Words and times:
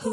Hallo 0.00 0.12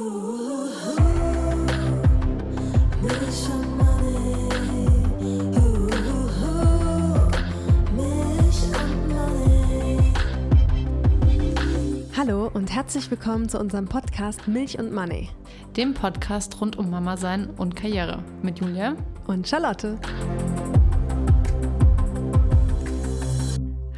und 12.51 12.73
herzlich 12.73 13.11
willkommen 13.11 13.47
zu 13.47 13.59
unserem 13.59 13.85
Podcast 13.85 14.47
Milch 14.47 14.79
und 14.79 14.91
Money. 14.91 15.29
Dem 15.77 15.93
Podcast 15.93 16.59
rund 16.59 16.79
um 16.79 16.89
Mama 16.89 17.15
sein 17.15 17.51
und 17.51 17.75
Karriere 17.75 18.23
mit 18.41 18.59
Julia 18.59 18.95
und 19.27 19.47
Charlotte. 19.47 19.99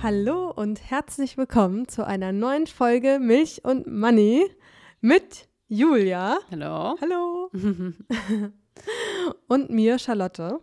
Hallo 0.03 0.51
und 0.51 0.81
herzlich 0.91 1.37
willkommen 1.37 1.87
zu 1.87 2.05
einer 2.05 2.33
neuen 2.33 2.67
Folge 2.67 3.19
Milch 3.21 3.63
und 3.63 3.87
Money 3.87 4.51
mit 4.99 5.46
Julia. 5.69 6.37
Hallo. 6.49 6.95
Hallo. 7.01 7.51
und 9.47 9.69
mir, 9.69 9.99
Charlotte. 9.99 10.61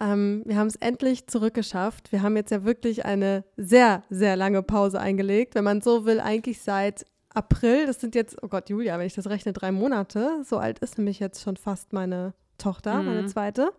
Ähm, 0.00 0.42
wir 0.44 0.56
haben 0.56 0.66
es 0.66 0.74
endlich 0.74 1.28
zurückgeschafft. 1.28 2.10
Wir 2.10 2.22
haben 2.22 2.36
jetzt 2.36 2.50
ja 2.50 2.64
wirklich 2.64 3.04
eine 3.04 3.44
sehr, 3.56 4.02
sehr 4.10 4.34
lange 4.34 4.64
Pause 4.64 4.98
eingelegt. 4.98 5.54
Wenn 5.54 5.62
man 5.62 5.82
so 5.82 6.04
will, 6.04 6.18
eigentlich 6.18 6.60
seit 6.60 7.06
April. 7.28 7.86
Das 7.86 8.00
sind 8.00 8.16
jetzt, 8.16 8.42
oh 8.42 8.48
Gott, 8.48 8.68
Julia, 8.70 8.98
wenn 8.98 9.06
ich 9.06 9.14
das 9.14 9.28
rechne, 9.28 9.52
drei 9.52 9.70
Monate. 9.70 10.42
So 10.44 10.58
alt 10.58 10.80
ist 10.80 10.98
nämlich 10.98 11.20
jetzt 11.20 11.40
schon 11.40 11.56
fast 11.56 11.92
meine 11.92 12.34
Tochter, 12.58 13.00
mhm. 13.00 13.06
meine 13.06 13.26
zweite. 13.26 13.70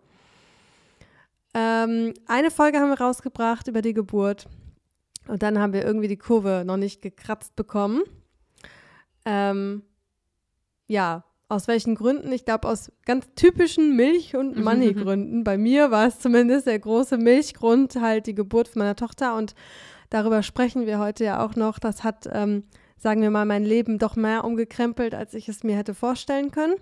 Ähm, 1.53 2.13
eine 2.27 2.49
Folge 2.49 2.79
haben 2.79 2.89
wir 2.89 3.01
rausgebracht 3.01 3.67
über 3.67 3.81
die 3.81 3.93
Geburt. 3.93 4.47
Und 5.27 5.43
dann 5.43 5.59
haben 5.59 5.73
wir 5.73 5.83
irgendwie 5.83 6.07
die 6.07 6.17
Kurve 6.17 6.63
noch 6.65 6.77
nicht 6.77 7.01
gekratzt 7.01 7.57
bekommen. 7.57 8.03
Ähm, 9.25 9.83
ja, 10.89 11.23
aus 11.47 11.67
welchen 11.67 11.95
Gründen? 11.95 12.31
Ich 12.31 12.45
glaube, 12.45 12.67
aus 12.67 12.91
ganz 13.05 13.27
typischen 13.35 13.95
Milch- 13.95 14.35
und 14.35 14.61
Money-Gründen. 14.61 15.43
Bei 15.43 15.57
mir 15.57 15.89
war 15.89 16.07
es 16.07 16.19
zumindest 16.19 16.67
der 16.67 16.77
große 16.77 17.17
Milchgrund, 17.17 17.95
halt 17.99 18.27
die 18.27 18.35
Geburt 18.35 18.75
meiner 18.75 18.95
Tochter. 18.95 19.35
Und 19.35 19.55
darüber 20.09 20.43
sprechen 20.43 20.85
wir 20.85 20.99
heute 20.99 21.23
ja 21.23 21.43
auch 21.43 21.55
noch. 21.55 21.79
Das 21.79 22.03
hat, 22.03 22.29
ähm, 22.31 22.65
sagen 22.97 23.21
wir 23.21 23.31
mal, 23.31 23.45
mein 23.45 23.63
Leben 23.63 23.97
doch 23.97 24.15
mehr 24.15 24.43
umgekrempelt, 24.43 25.15
als 25.15 25.33
ich 25.33 25.49
es 25.49 25.63
mir 25.63 25.75
hätte 25.75 25.95
vorstellen 25.95 26.51
können. 26.51 26.75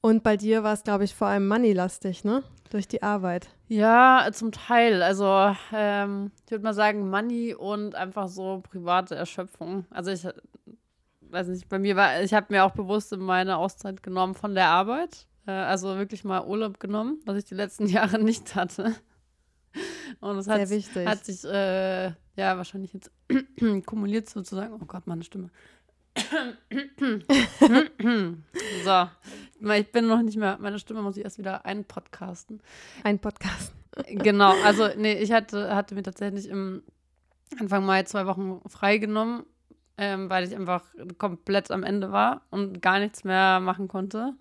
Und 0.00 0.22
bei 0.22 0.36
dir 0.36 0.62
war 0.62 0.74
es, 0.74 0.84
glaube 0.84 1.02
ich, 1.02 1.14
vor 1.14 1.26
allem 1.26 1.48
money-lastig, 1.48 2.22
ne? 2.22 2.44
Durch 2.70 2.86
die 2.86 3.02
Arbeit. 3.02 3.48
Ja, 3.66 4.28
zum 4.32 4.52
Teil. 4.52 5.02
Also, 5.02 5.52
ähm, 5.72 6.30
ich 6.44 6.50
würde 6.52 6.62
mal 6.62 6.74
sagen, 6.74 7.10
Money 7.10 7.54
und 7.54 7.96
einfach 7.96 8.28
so 8.28 8.62
private 8.70 9.16
Erschöpfung. 9.16 9.84
Also, 9.90 10.12
ich 10.12 10.26
weiß 11.30 11.48
nicht, 11.48 11.68
bei 11.68 11.78
mir 11.78 11.96
war, 11.96 12.22
ich 12.22 12.34
habe 12.34 12.46
mir 12.50 12.64
auch 12.64 12.72
bewusst 12.72 13.16
meine 13.16 13.56
Auszeit 13.56 14.02
genommen 14.02 14.34
von 14.34 14.54
der 14.54 14.68
Arbeit. 14.68 15.26
Äh, 15.46 15.52
also 15.52 15.96
wirklich 15.96 16.24
mal 16.24 16.44
Urlaub 16.44 16.80
genommen, 16.80 17.20
was 17.24 17.38
ich 17.38 17.44
die 17.44 17.54
letzten 17.54 17.86
Jahre 17.88 18.18
nicht 18.18 18.54
hatte. 18.54 18.94
Und 20.20 20.38
es 20.38 20.48
hat, 20.48 20.60
hat, 20.60 21.24
sich, 21.24 21.44
äh, 21.44 22.06
ja, 22.06 22.56
wahrscheinlich 22.56 22.92
jetzt 22.94 23.10
kumuliert 23.86 24.28
sozusagen. 24.28 24.72
Oh 24.74 24.86
Gott, 24.86 25.06
meine 25.06 25.22
Stimme. 25.22 25.50
so, 28.84 29.08
ich 29.74 29.92
bin 29.92 30.06
noch 30.06 30.22
nicht 30.22 30.38
mehr, 30.38 30.56
meine 30.58 30.78
Stimme 30.78 31.02
muss 31.02 31.18
ich 31.18 31.24
erst 31.24 31.36
wieder 31.38 31.66
einpodcasten. 31.66 32.62
Ein 33.04 33.18
Podcast. 33.18 33.74
genau, 34.06 34.54
also 34.64 34.88
nee, 34.96 35.18
ich 35.18 35.32
hatte, 35.32 35.74
hatte 35.74 35.94
mir 35.94 36.02
tatsächlich 36.02 36.48
im 36.48 36.82
Anfang 37.60 37.84
Mai 37.84 38.04
zwei 38.04 38.24
Wochen 38.26 38.62
freigenommen, 38.66 39.44
ähm, 39.98 40.28
weil 40.30 40.44
ich 40.44 40.54
einfach 40.54 40.82
komplett 41.18 41.70
am 41.70 41.82
Ende 41.82 42.12
war 42.12 42.42
und 42.50 42.82
gar 42.82 42.98
nichts 42.98 43.24
mehr 43.24 43.60
machen 43.60 43.88
konnte 43.88 44.34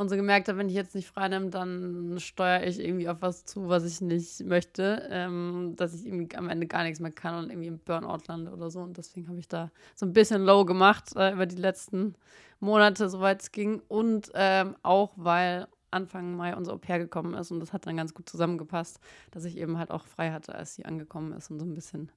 und 0.00 0.08
so 0.08 0.16
gemerkt 0.16 0.48
habe, 0.48 0.56
wenn 0.56 0.70
ich 0.70 0.74
jetzt 0.74 0.94
nicht 0.94 1.08
frei 1.08 1.28
nehme, 1.28 1.50
dann 1.50 2.16
steuere 2.18 2.66
ich 2.66 2.80
irgendwie 2.80 3.10
auf 3.10 3.18
was 3.20 3.44
zu, 3.44 3.68
was 3.68 3.84
ich 3.84 4.00
nicht 4.00 4.42
möchte, 4.46 5.06
ähm, 5.10 5.74
dass 5.76 5.92
ich 5.92 6.06
irgendwie 6.06 6.34
am 6.36 6.48
Ende 6.48 6.66
gar 6.66 6.84
nichts 6.84 7.00
mehr 7.00 7.12
kann 7.12 7.44
und 7.44 7.50
irgendwie 7.50 7.68
im 7.68 7.78
Burnout 7.80 8.22
lande 8.26 8.50
oder 8.50 8.70
so. 8.70 8.80
Und 8.80 8.96
deswegen 8.96 9.28
habe 9.28 9.38
ich 9.38 9.46
da 9.46 9.70
so 9.94 10.06
ein 10.06 10.14
bisschen 10.14 10.42
low 10.42 10.64
gemacht 10.64 11.14
äh, 11.16 11.34
über 11.34 11.44
die 11.44 11.56
letzten 11.56 12.14
Monate, 12.60 13.10
soweit 13.10 13.42
es 13.42 13.52
ging. 13.52 13.82
Und 13.88 14.30
ähm, 14.32 14.74
auch, 14.82 15.12
weil 15.16 15.66
Anfang 15.90 16.34
Mai 16.34 16.56
unser 16.56 16.72
Au-pair 16.72 16.98
gekommen 16.98 17.34
ist 17.34 17.50
und 17.50 17.60
das 17.60 17.74
hat 17.74 17.86
dann 17.86 17.98
ganz 17.98 18.14
gut 18.14 18.26
zusammengepasst, 18.26 19.00
dass 19.32 19.44
ich 19.44 19.58
eben 19.58 19.76
halt 19.76 19.90
auch 19.90 20.06
frei 20.06 20.30
hatte, 20.30 20.54
als 20.54 20.76
sie 20.76 20.86
angekommen 20.86 21.32
ist 21.32 21.50
und 21.50 21.58
so 21.58 21.66
ein 21.66 21.74
bisschen 21.74 22.10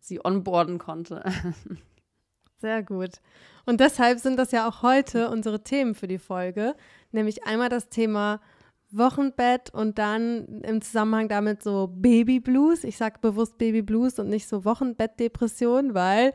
sie 0.00 0.24
onboarden 0.24 0.78
konnte. 0.78 1.22
Sehr 2.58 2.82
gut. 2.82 3.20
Und 3.66 3.80
deshalb 3.80 4.18
sind 4.18 4.38
das 4.38 4.52
ja 4.52 4.68
auch 4.68 4.82
heute 4.82 5.28
unsere 5.30 5.62
Themen 5.62 5.94
für 5.94 6.06
die 6.06 6.18
Folge, 6.18 6.74
nämlich 7.12 7.44
einmal 7.44 7.68
das 7.68 7.88
Thema 7.88 8.40
Wochenbett 8.90 9.70
und 9.70 9.98
dann 9.98 10.62
im 10.62 10.80
Zusammenhang 10.80 11.28
damit 11.28 11.62
so 11.62 11.88
Babyblues. 11.88 12.84
Ich 12.84 12.96
sage 12.96 13.18
bewusst 13.20 13.58
Babyblues 13.58 14.18
und 14.18 14.28
nicht 14.28 14.48
so 14.48 14.64
Wochenbettdepression, 14.64 15.94
weil 15.94 16.32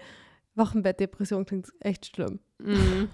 Wochenbettdepression 0.55 1.45
klingt 1.45 1.69
echt 1.79 2.07
schlimm. 2.07 2.39
Mm. 2.59 3.05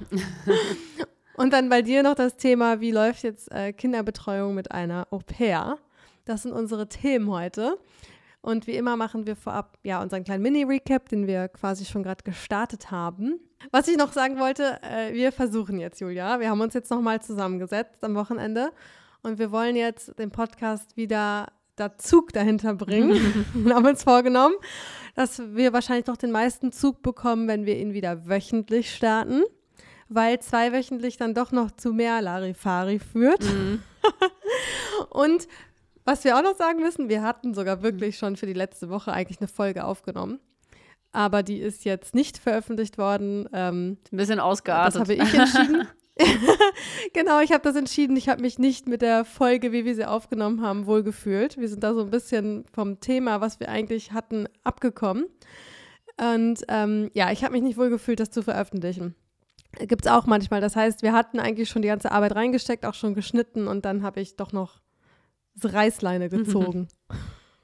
und 1.37 1.53
dann 1.53 1.69
bei 1.69 1.81
dir 1.81 2.03
noch 2.03 2.15
das 2.15 2.35
Thema, 2.37 2.81
wie 2.81 2.91
läuft 2.91 3.23
jetzt 3.23 3.51
äh, 3.51 3.73
Kinderbetreuung 3.73 4.55
mit 4.55 4.71
einer 4.71 5.07
Au 5.11 5.19
pair? 5.19 5.77
Das 6.25 6.43
sind 6.43 6.51
unsere 6.51 6.89
Themen 6.89 7.29
heute. 7.29 7.77
Und 8.41 8.67
wie 8.67 8.75
immer 8.75 8.95
machen 8.95 9.27
wir 9.27 9.35
vorab 9.35 9.77
ja 9.83 10.01
unseren 10.01 10.23
kleinen 10.23 10.43
Mini-Recap, 10.43 11.09
den 11.09 11.27
wir 11.27 11.47
quasi 11.49 11.85
schon 11.85 12.03
gerade 12.03 12.23
gestartet 12.23 12.91
haben. 12.91 13.39
Was 13.71 13.87
ich 13.87 13.97
noch 13.97 14.13
sagen 14.13 14.39
wollte, 14.39 14.79
äh, 14.83 15.13
wir 15.13 15.31
versuchen 15.31 15.79
jetzt, 15.79 15.99
Julia, 15.99 16.39
wir 16.39 16.49
haben 16.49 16.61
uns 16.61 16.73
jetzt 16.73 16.91
nochmal 16.91 17.21
zusammengesetzt 17.21 18.03
am 18.03 18.15
Wochenende 18.15 18.71
und 19.23 19.39
wir 19.39 19.51
wollen 19.51 19.75
jetzt 19.75 20.17
den 20.19 20.31
Podcast 20.31 20.95
wieder 20.95 21.47
da 21.75 21.97
Zug 21.97 22.33
dahinter 22.33 22.73
bringen. 22.73 23.45
wir 23.53 23.75
haben 23.75 23.85
uns 23.85 24.03
vorgenommen, 24.03 24.55
dass 25.15 25.39
wir 25.39 25.73
wahrscheinlich 25.73 26.07
noch 26.07 26.17
den 26.17 26.31
meisten 26.31 26.71
Zug 26.71 27.01
bekommen, 27.01 27.47
wenn 27.47 27.65
wir 27.65 27.77
ihn 27.77 27.93
wieder 27.93 28.27
wöchentlich 28.27 28.93
starten, 28.93 29.43
weil 30.09 30.39
zweiwöchentlich 30.39 31.17
dann 31.17 31.33
doch 31.33 31.51
noch 31.51 31.71
zu 31.71 31.93
mehr 31.93 32.21
Larifari 32.21 32.99
führt. 32.99 33.43
Mhm. 33.43 33.81
und 35.09 35.47
was 36.07 36.23
wir 36.23 36.37
auch 36.37 36.41
noch 36.41 36.55
sagen 36.55 36.79
müssen, 36.79 37.09
wir 37.09 37.21
hatten 37.21 37.53
sogar 37.53 37.83
wirklich 37.83 38.17
schon 38.17 38.37
für 38.37 38.45
die 38.45 38.53
letzte 38.53 38.89
Woche 38.89 39.11
eigentlich 39.11 39.39
eine 39.39 39.49
Folge 39.49 39.83
aufgenommen. 39.83 40.39
Aber 41.11 41.43
die 41.43 41.57
ist 41.57 41.83
jetzt 41.83 42.15
nicht 42.15 42.37
veröffentlicht 42.37 42.97
worden. 42.97 43.49
Ähm, 43.51 43.97
Ein 44.11 44.17
bisschen 44.17 44.39
ausgeartet. 44.39 44.95
Das 44.95 45.01
habe 45.01 45.13
ich 45.13 45.33
entschieden. 45.33 45.87
genau, 47.13 47.41
ich 47.41 47.51
habe 47.51 47.61
das 47.61 47.75
entschieden. 47.75 48.15
Ich 48.15 48.29
habe 48.29 48.41
mich 48.41 48.57
nicht 48.57 48.87
mit 48.87 49.01
der 49.01 49.25
Folge, 49.25 49.73
wie 49.73 49.83
wir 49.83 49.95
sie 49.95 50.05
aufgenommen 50.05 50.61
haben, 50.61 50.85
wohlgefühlt. 50.85 51.57
Wir 51.57 51.67
sind 51.67 51.83
da 51.83 51.93
so 51.93 52.01
ein 52.01 52.09
bisschen 52.09 52.63
vom 52.73 53.01
Thema, 53.01 53.41
was 53.41 53.59
wir 53.59 53.67
eigentlich 53.67 54.13
hatten, 54.13 54.47
abgekommen. 54.63 55.25
Und 56.17 56.63
ähm, 56.69 57.11
ja, 57.13 57.31
ich 57.31 57.43
habe 57.43 57.51
mich 57.51 57.63
nicht 57.63 57.77
wohlgefühlt, 57.77 58.19
das 58.19 58.31
zu 58.31 58.41
veröffentlichen. 58.41 59.13
Gibt 59.79 60.05
es 60.05 60.11
auch 60.11 60.25
manchmal. 60.25 60.61
Das 60.61 60.75
heißt, 60.75 61.03
wir 61.03 61.11
hatten 61.11 61.39
eigentlich 61.39 61.69
schon 61.69 61.81
die 61.81 61.89
ganze 61.89 62.11
Arbeit 62.11 62.33
reingesteckt, 62.35 62.85
auch 62.85 62.93
schon 62.93 63.13
geschnitten 63.13 63.67
und 63.67 63.83
dann 63.83 64.01
habe 64.01 64.21
ich 64.21 64.37
doch 64.37 64.53
noch 64.53 64.79
Reißleine 65.63 66.29
gezogen. 66.29 66.87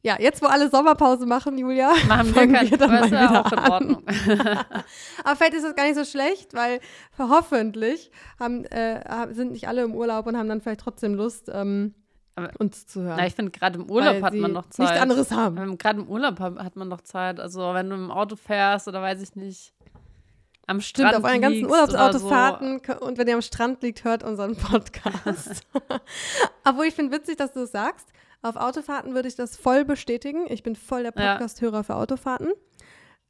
ja, 0.03 0.17
jetzt 0.19 0.43
wo 0.43 0.47
alle 0.47 0.71
Sommerpause 0.71 1.27
machen, 1.27 1.59
Julia, 1.59 1.93
machen 2.07 2.35
wir, 2.35 2.53
kein, 2.53 2.71
wir 2.71 2.79
dann 2.79 2.91
mal 2.91 3.07
wieder 3.07 3.47
auch 3.47 3.53
in 3.53 3.59
Ordnung. 3.71 4.03
Aber 5.25 5.37
vielleicht 5.37 5.55
ist 5.55 5.65
das 5.65 5.75
gar 5.75 5.87
nicht 5.87 5.97
so 5.97 6.05
schlecht, 6.05 6.55
weil 6.55 6.81
hoffentlich 7.19 8.11
haben, 8.39 8.65
äh, 8.67 9.33
sind 9.35 9.53
nicht 9.53 9.69
alle 9.69 9.83
im 9.83 9.95
Urlaub 9.95 10.27
und 10.27 10.37
haben 10.37 10.49
dann 10.49 10.61
vielleicht 10.61 10.81
trotzdem 10.81 11.15
Lust, 11.15 11.51
ähm, 11.53 11.95
aber, 12.39 12.53
uns 12.59 12.87
zu 12.87 13.03
hören. 13.03 13.17
Na, 13.19 13.27
ich 13.27 13.35
finde, 13.35 13.51
gerade 13.51 13.81
im 13.81 13.91
Urlaub 13.91 14.23
hat 14.23 14.35
man 14.35 14.53
noch 14.53 14.69
Zeit. 14.71 14.87
Nichts 14.87 15.01
anderes 15.01 15.31
haben. 15.33 15.77
Gerade 15.77 16.01
im 16.01 16.09
Urlaub 16.09 16.39
hat 16.39 16.77
man 16.77 16.87
noch 16.87 17.01
Zeit. 17.01 17.41
Also, 17.41 17.75
wenn 17.75 17.91
du 17.91 17.97
im 17.97 18.13
Auto 18.13 18.37
fährst 18.37 18.87
oder 18.87 19.03
weiß 19.03 19.21
ich 19.23 19.35
nicht, 19.35 19.75
am 20.69 20.81
Strand 20.83 21.11
Stimmt, 21.11 21.25
auf 21.25 21.31
euren 21.31 21.41
ganzen 21.41 21.65
Urlaubsautofahrten 21.65 22.83
so. 22.87 23.01
und 23.01 23.17
wenn 23.17 23.27
ihr 23.27 23.35
am 23.35 23.43
Strand 23.43 23.83
liegt, 23.83 24.05
hört 24.05 24.23
unseren 24.23 24.55
Podcast. 24.55 25.63
Obwohl 26.65 26.85
ich 26.85 26.95
finde 26.95 27.17
witzig, 27.17 27.37
dass 27.37 27.53
du 27.53 27.61
es 27.61 27.73
sagst. 27.73 28.13
Auf 28.43 28.57
Autofahrten 28.57 29.15
würde 29.15 29.29
ich 29.29 29.35
das 29.35 29.57
voll 29.57 29.85
bestätigen. 29.85 30.45
Ich 30.49 30.63
bin 30.63 30.77
voll 30.77 31.03
der 31.03 31.11
Podcast-Hörer 31.11 31.85
für 31.85 31.97
Autofahrten. 31.97 32.53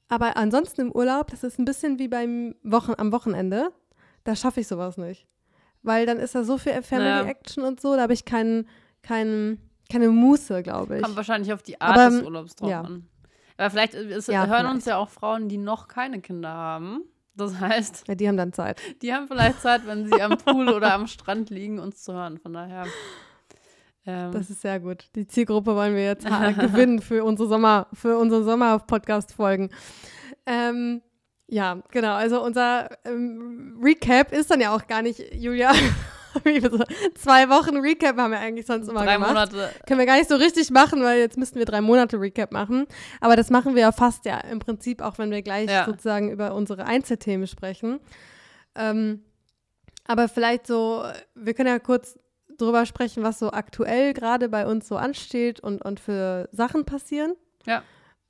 Aber 0.08 0.36
ansonsten 0.36 0.80
im 0.82 0.92
Urlaub, 0.92 1.28
das 1.30 1.44
ist 1.44 1.58
ein 1.58 1.64
bisschen 1.64 1.98
wie 1.98 2.08
beim 2.08 2.56
Wochen 2.62 2.92
am 2.98 3.12
Wochenende. 3.12 3.70
Da 4.24 4.34
schaffe 4.34 4.60
ich 4.60 4.68
sowas 4.68 4.96
nicht. 4.96 5.26
Weil 5.82 6.06
dann 6.06 6.18
ist 6.18 6.34
da 6.34 6.42
so 6.42 6.58
viel 6.58 6.82
Family-Action 6.82 7.62
ja. 7.62 7.68
und 7.68 7.80
so, 7.80 7.94
da 7.94 8.02
habe 8.02 8.14
ich 8.14 8.24
keinen, 8.24 8.68
keinen, 9.02 9.70
keine 9.90 10.08
Muße, 10.08 10.64
glaube 10.64 10.96
ich. 10.96 11.02
Kommt 11.04 11.16
wahrscheinlich 11.16 11.52
auf 11.52 11.62
die 11.62 11.80
Art 11.80 11.96
Aber, 11.96 12.10
des 12.10 12.24
Urlaubs 12.24 12.56
drauf 12.56 12.68
ja. 12.68 12.80
an. 12.80 13.08
Aber 13.56 13.70
vielleicht 13.70 13.94
ist, 13.94 14.28
ja, 14.28 14.46
hören 14.46 14.58
vielleicht. 14.58 14.74
uns 14.74 14.84
ja 14.86 14.96
auch 14.96 15.08
Frauen, 15.08 15.48
die 15.48 15.58
noch 15.58 15.88
keine 15.88 16.20
Kinder 16.20 16.50
haben. 16.50 17.04
Das 17.38 17.58
heißt. 17.58 18.04
Ja, 18.08 18.14
die 18.14 18.28
haben 18.28 18.36
dann 18.36 18.52
Zeit. 18.52 18.80
Die 19.00 19.14
haben 19.14 19.28
vielleicht 19.28 19.62
Zeit, 19.62 19.86
wenn 19.86 20.06
sie 20.06 20.20
am 20.20 20.36
Pool 20.36 20.68
oder 20.74 20.92
am 20.92 21.06
Strand 21.06 21.50
liegen, 21.50 21.78
uns 21.78 22.02
zu 22.02 22.12
hören. 22.12 22.38
Von 22.38 22.52
daher. 22.52 22.86
Ähm. 24.04 24.32
Das 24.32 24.50
ist 24.50 24.60
sehr 24.60 24.80
gut. 24.80 25.06
Die 25.14 25.26
Zielgruppe 25.26 25.74
wollen 25.74 25.94
wir 25.94 26.04
jetzt 26.04 26.26
gewinnen 26.58 27.00
für 27.00 27.24
unsere 27.24 27.48
Sommer, 27.48 27.86
für 27.92 28.18
unsere 28.18 28.42
Sommer-Podcast-Folgen. 28.44 29.70
Ähm, 30.46 31.02
Ja, 31.46 31.82
genau. 31.90 32.14
Also 32.14 32.42
unser 32.42 32.90
ähm, 33.06 33.78
Recap 33.82 34.32
ist 34.32 34.50
dann 34.50 34.60
ja 34.60 34.74
auch 34.74 34.86
gar 34.86 35.02
nicht, 35.02 35.22
Julia. 35.34 35.72
zwei 37.14 37.48
Wochen 37.48 37.76
Recap 37.78 38.16
haben 38.16 38.30
wir 38.32 38.38
eigentlich 38.40 38.66
sonst 38.66 38.88
immer 38.88 39.04
Drei 39.04 39.14
gemacht. 39.14 39.30
Monate. 39.52 39.70
Können 39.86 39.98
wir 39.98 40.06
gar 40.06 40.16
nicht 40.16 40.28
so 40.28 40.36
richtig 40.36 40.70
machen, 40.70 41.02
weil 41.02 41.18
jetzt 41.20 41.36
müssten 41.38 41.58
wir 41.58 41.66
drei 41.66 41.80
Monate 41.80 42.20
Recap 42.20 42.52
machen. 42.52 42.86
Aber 43.20 43.36
das 43.36 43.50
machen 43.50 43.74
wir 43.74 43.82
ja 43.82 43.92
fast 43.92 44.24
ja 44.24 44.38
im 44.38 44.58
Prinzip, 44.58 45.00
auch 45.02 45.18
wenn 45.18 45.30
wir 45.30 45.42
gleich 45.42 45.70
Ja. 45.70 45.84
sozusagen 45.86 46.30
über 46.30 46.54
unsere 46.54 46.84
Einzelthemen 46.86 47.46
sprechen. 47.46 48.00
Ähm, 48.74 49.22
aber 50.06 50.28
vielleicht 50.28 50.66
so, 50.66 51.04
wir 51.34 51.54
können 51.54 51.68
ja 51.68 51.78
kurz 51.78 52.18
drüber 52.56 52.86
sprechen, 52.86 53.22
was 53.22 53.38
so 53.38 53.50
aktuell 53.50 54.14
gerade 54.14 54.48
bei 54.48 54.66
uns 54.66 54.88
so 54.88 54.96
ansteht 54.96 55.60
und, 55.60 55.84
und 55.84 56.00
für 56.00 56.48
Sachen 56.52 56.84
passieren. 56.84 57.34
Ja. 57.66 57.82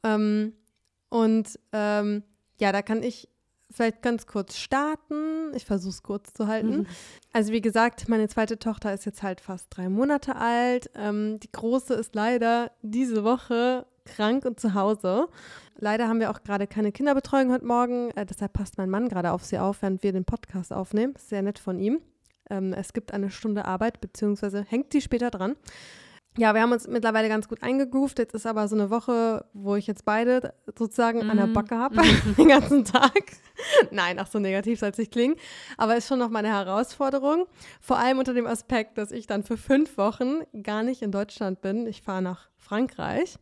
Ähm, 0.05 0.55
und 1.09 1.59
ähm, 1.73 2.23
ja, 2.61 2.73
da 2.73 2.83
kann 2.83 3.03
ich 3.03 3.29
vielleicht 3.79 4.03
ganz 4.03 4.27
kurz 4.27 4.57
starten. 4.57 5.55
Ich 5.55 5.65
versuche 5.65 5.91
es 5.91 6.03
kurz 6.03 6.35
zu 6.35 6.47
halten. 6.47 6.79
Mhm. 6.79 6.87
Also 7.33 7.53
wie 7.53 7.61
gesagt, 7.61 8.09
meine 8.09 8.29
zweite 8.29 8.59
Tochter 8.59 8.93
ist 8.93 9.07
jetzt 9.07 9.23
halt 9.23 9.41
fast 9.41 9.69
drei 9.71 9.89
Monate 9.89 10.37
alt. 10.37 10.91
Ähm, 10.95 11.41
die 11.41 11.51
große 11.51 11.95
ist 11.95 12.15
leider 12.15 12.71
diese 12.83 13.25
Woche 13.25 13.87
krank 14.05 14.45
und 14.45 14.59
zu 14.59 14.75
Hause. 14.75 15.29
Leider 15.77 16.09
haben 16.09 16.21
wir 16.21 16.31
auch 16.31 16.43
gerade 16.43 16.67
keine 16.67 16.93
Kinderbetreuung 16.93 17.53
heute 17.53 17.65
Morgen. 17.65 18.11
Äh, 18.17 18.27
deshalb 18.27 18.53
passt 18.53 18.79
mein 18.79 18.91
Mann 18.91 19.09
gerade 19.09 19.33
auf 19.33 19.45
sie 19.45 19.59
auf, 19.59 19.83
während 19.83 20.03
wir 20.03 20.13
den 20.13 20.25
Podcast 20.25 20.73
aufnehmen. 20.73 21.15
Sehr 21.19 21.43
nett 21.43 21.59
von 21.59 21.79
ihm. 21.79 22.01
Ähm, 22.51 22.73
es 22.73 22.93
gibt 22.93 23.13
eine 23.13 23.31
Stunde 23.31 23.65
Arbeit, 23.65 24.01
beziehungsweise 24.01 24.65
hängt 24.69 24.93
sie 24.93 25.01
später 25.01 25.31
dran. 25.31 25.57
Ja, 26.39 26.55
wir 26.55 26.63
haben 26.63 26.71
uns 26.73 26.87
mittlerweile 26.87 27.29
ganz 27.29 27.49
gut 27.49 27.63
eingegroovt. 27.63 28.19
Jetzt 28.21 28.35
ist 28.35 28.47
aber 28.47 28.69
so 28.69 28.77
eine 28.77 28.91
Woche, 28.91 29.45
wo 29.53 29.75
ich 29.75 29.87
jetzt 29.89 30.05
beide 30.05 30.55
sozusagen 30.67 31.29
an 31.29 31.37
der 31.37 31.49
Mhm. 31.49 31.53
Backe 31.53 31.77
habe, 31.77 31.97
den 32.39 32.49
ganzen 32.49 32.85
Tag. 32.85 33.13
Nein, 33.91 34.19
ach 34.21 34.29
so 34.29 34.39
negativ 34.39 34.79
soll 34.79 34.91
es 34.91 34.99
nicht 34.99 35.11
klingen. 35.11 35.35
Aber 35.77 35.97
ist 35.97 36.07
schon 36.07 36.21
noch 36.21 36.31
mal 36.31 36.39
eine 36.39 36.49
Herausforderung. 36.51 37.47
Vor 37.81 37.99
allem 37.99 38.19
unter 38.19 38.35
dem 38.35 38.47
Aspekt, 38.47 38.99
dass 38.99 39.11
ich 39.11 39.27
dann 39.27 39.43
für 39.43 39.57
fünf 39.57 39.99
Wochen 39.99 40.43
gar 40.63 40.85
nicht 40.85 41.03
in 41.03 41.11
Deutschland 41.11 41.61
bin. 41.61 41.87
Ich 41.89 42.03
fahre 42.03 42.23
nach 42.23 42.49
Frankreich. 42.57 43.37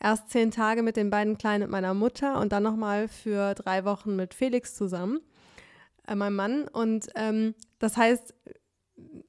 Erst 0.00 0.30
zehn 0.30 0.50
Tage 0.50 0.82
mit 0.82 0.96
den 0.96 1.10
beiden 1.10 1.38
Kleinen 1.38 1.62
und 1.64 1.70
meiner 1.70 1.94
Mutter 1.94 2.38
und 2.40 2.50
dann 2.52 2.64
noch 2.64 2.76
mal 2.76 3.06
für 3.08 3.54
drei 3.54 3.84
Wochen 3.84 4.14
mit 4.16 4.34
Felix 4.34 4.74
zusammen, 4.74 5.20
äh, 6.08 6.14
meinem 6.16 6.34
Mann. 6.36 6.68
Und 6.68 7.06
ähm, 7.14 7.54
das 7.78 7.96
heißt, 7.96 8.34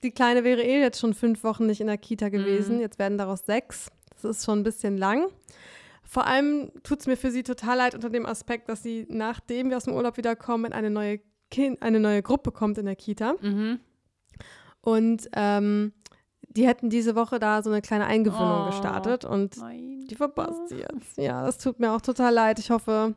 die 0.03 0.11
Kleine 0.11 0.43
wäre 0.43 0.61
eh 0.61 0.79
jetzt 0.79 0.99
schon 0.99 1.13
fünf 1.13 1.43
Wochen 1.43 1.65
nicht 1.65 1.81
in 1.81 1.87
der 1.87 1.97
Kita 1.97 2.29
gewesen. 2.29 2.75
Mhm. 2.75 2.81
Jetzt 2.81 2.99
werden 2.99 3.17
daraus 3.17 3.45
sechs. 3.45 3.89
Das 4.13 4.23
ist 4.23 4.45
schon 4.45 4.59
ein 4.59 4.63
bisschen 4.63 4.97
lang. 4.97 5.27
Vor 6.03 6.25
allem 6.25 6.71
tut 6.83 7.01
es 7.01 7.07
mir 7.07 7.17
für 7.17 7.31
sie 7.31 7.43
total 7.43 7.77
leid 7.77 7.93
unter 7.95 8.09
dem 8.09 8.25
Aspekt, 8.25 8.69
dass 8.69 8.81
sie, 8.81 9.05
nachdem 9.09 9.69
wir 9.69 9.77
aus 9.77 9.83
dem 9.83 9.93
Urlaub 9.93 10.17
wiederkommen, 10.17 10.71
eine 10.71 10.89
neue, 10.89 11.19
kind, 11.51 11.81
eine 11.81 11.99
neue 11.99 12.21
Gruppe 12.23 12.51
kommt 12.51 12.77
in 12.77 12.85
der 12.85 12.95
Kita. 12.95 13.35
Mhm. 13.41 13.79
Und 14.81 15.27
ähm, 15.35 15.91
die 16.49 16.65
hätten 16.65 16.89
diese 16.89 17.15
Woche 17.15 17.39
da 17.39 17.61
so 17.61 17.69
eine 17.69 17.81
kleine 17.81 18.05
Eingewöhnung 18.05 18.63
Oh. 18.63 18.65
gestartet 18.67 19.25
und 19.25 19.57
Nein. 19.57 20.05
die 20.09 20.15
verpasst 20.15 20.69
sie 20.69 20.77
jetzt. 20.77 21.17
Ja, 21.17 21.45
das 21.45 21.57
tut 21.57 21.79
mir 21.79 21.91
auch 21.91 22.01
total 22.01 22.33
leid. 22.33 22.57
Ich 22.59 22.69
hoffe, 22.71 23.13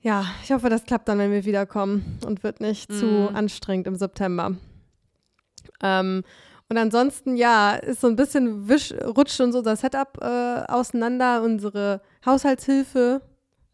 ja, 0.00 0.24
ich 0.44 0.52
hoffe, 0.52 0.68
das 0.68 0.84
klappt 0.84 1.08
dann, 1.08 1.18
wenn 1.18 1.32
wir 1.32 1.44
wiederkommen 1.44 2.18
und 2.24 2.42
wird 2.44 2.60
nicht 2.60 2.92
zu 2.92 3.04
Mhm. 3.06 3.34
anstrengend 3.36 3.86
im 3.88 3.96
September. 3.96 4.56
Ähm, 5.82 6.22
und 6.68 6.78
ansonsten, 6.78 7.36
ja, 7.36 7.74
ist 7.74 8.00
so 8.00 8.06
ein 8.06 8.16
bisschen 8.16 8.68
wisch, 8.68 8.94
rutscht 9.04 9.40
uns 9.40 9.54
unser 9.54 9.76
Setup 9.76 10.18
äh, 10.22 10.62
auseinander. 10.72 11.42
Unsere 11.42 12.00
Haushaltshilfe 12.24 13.20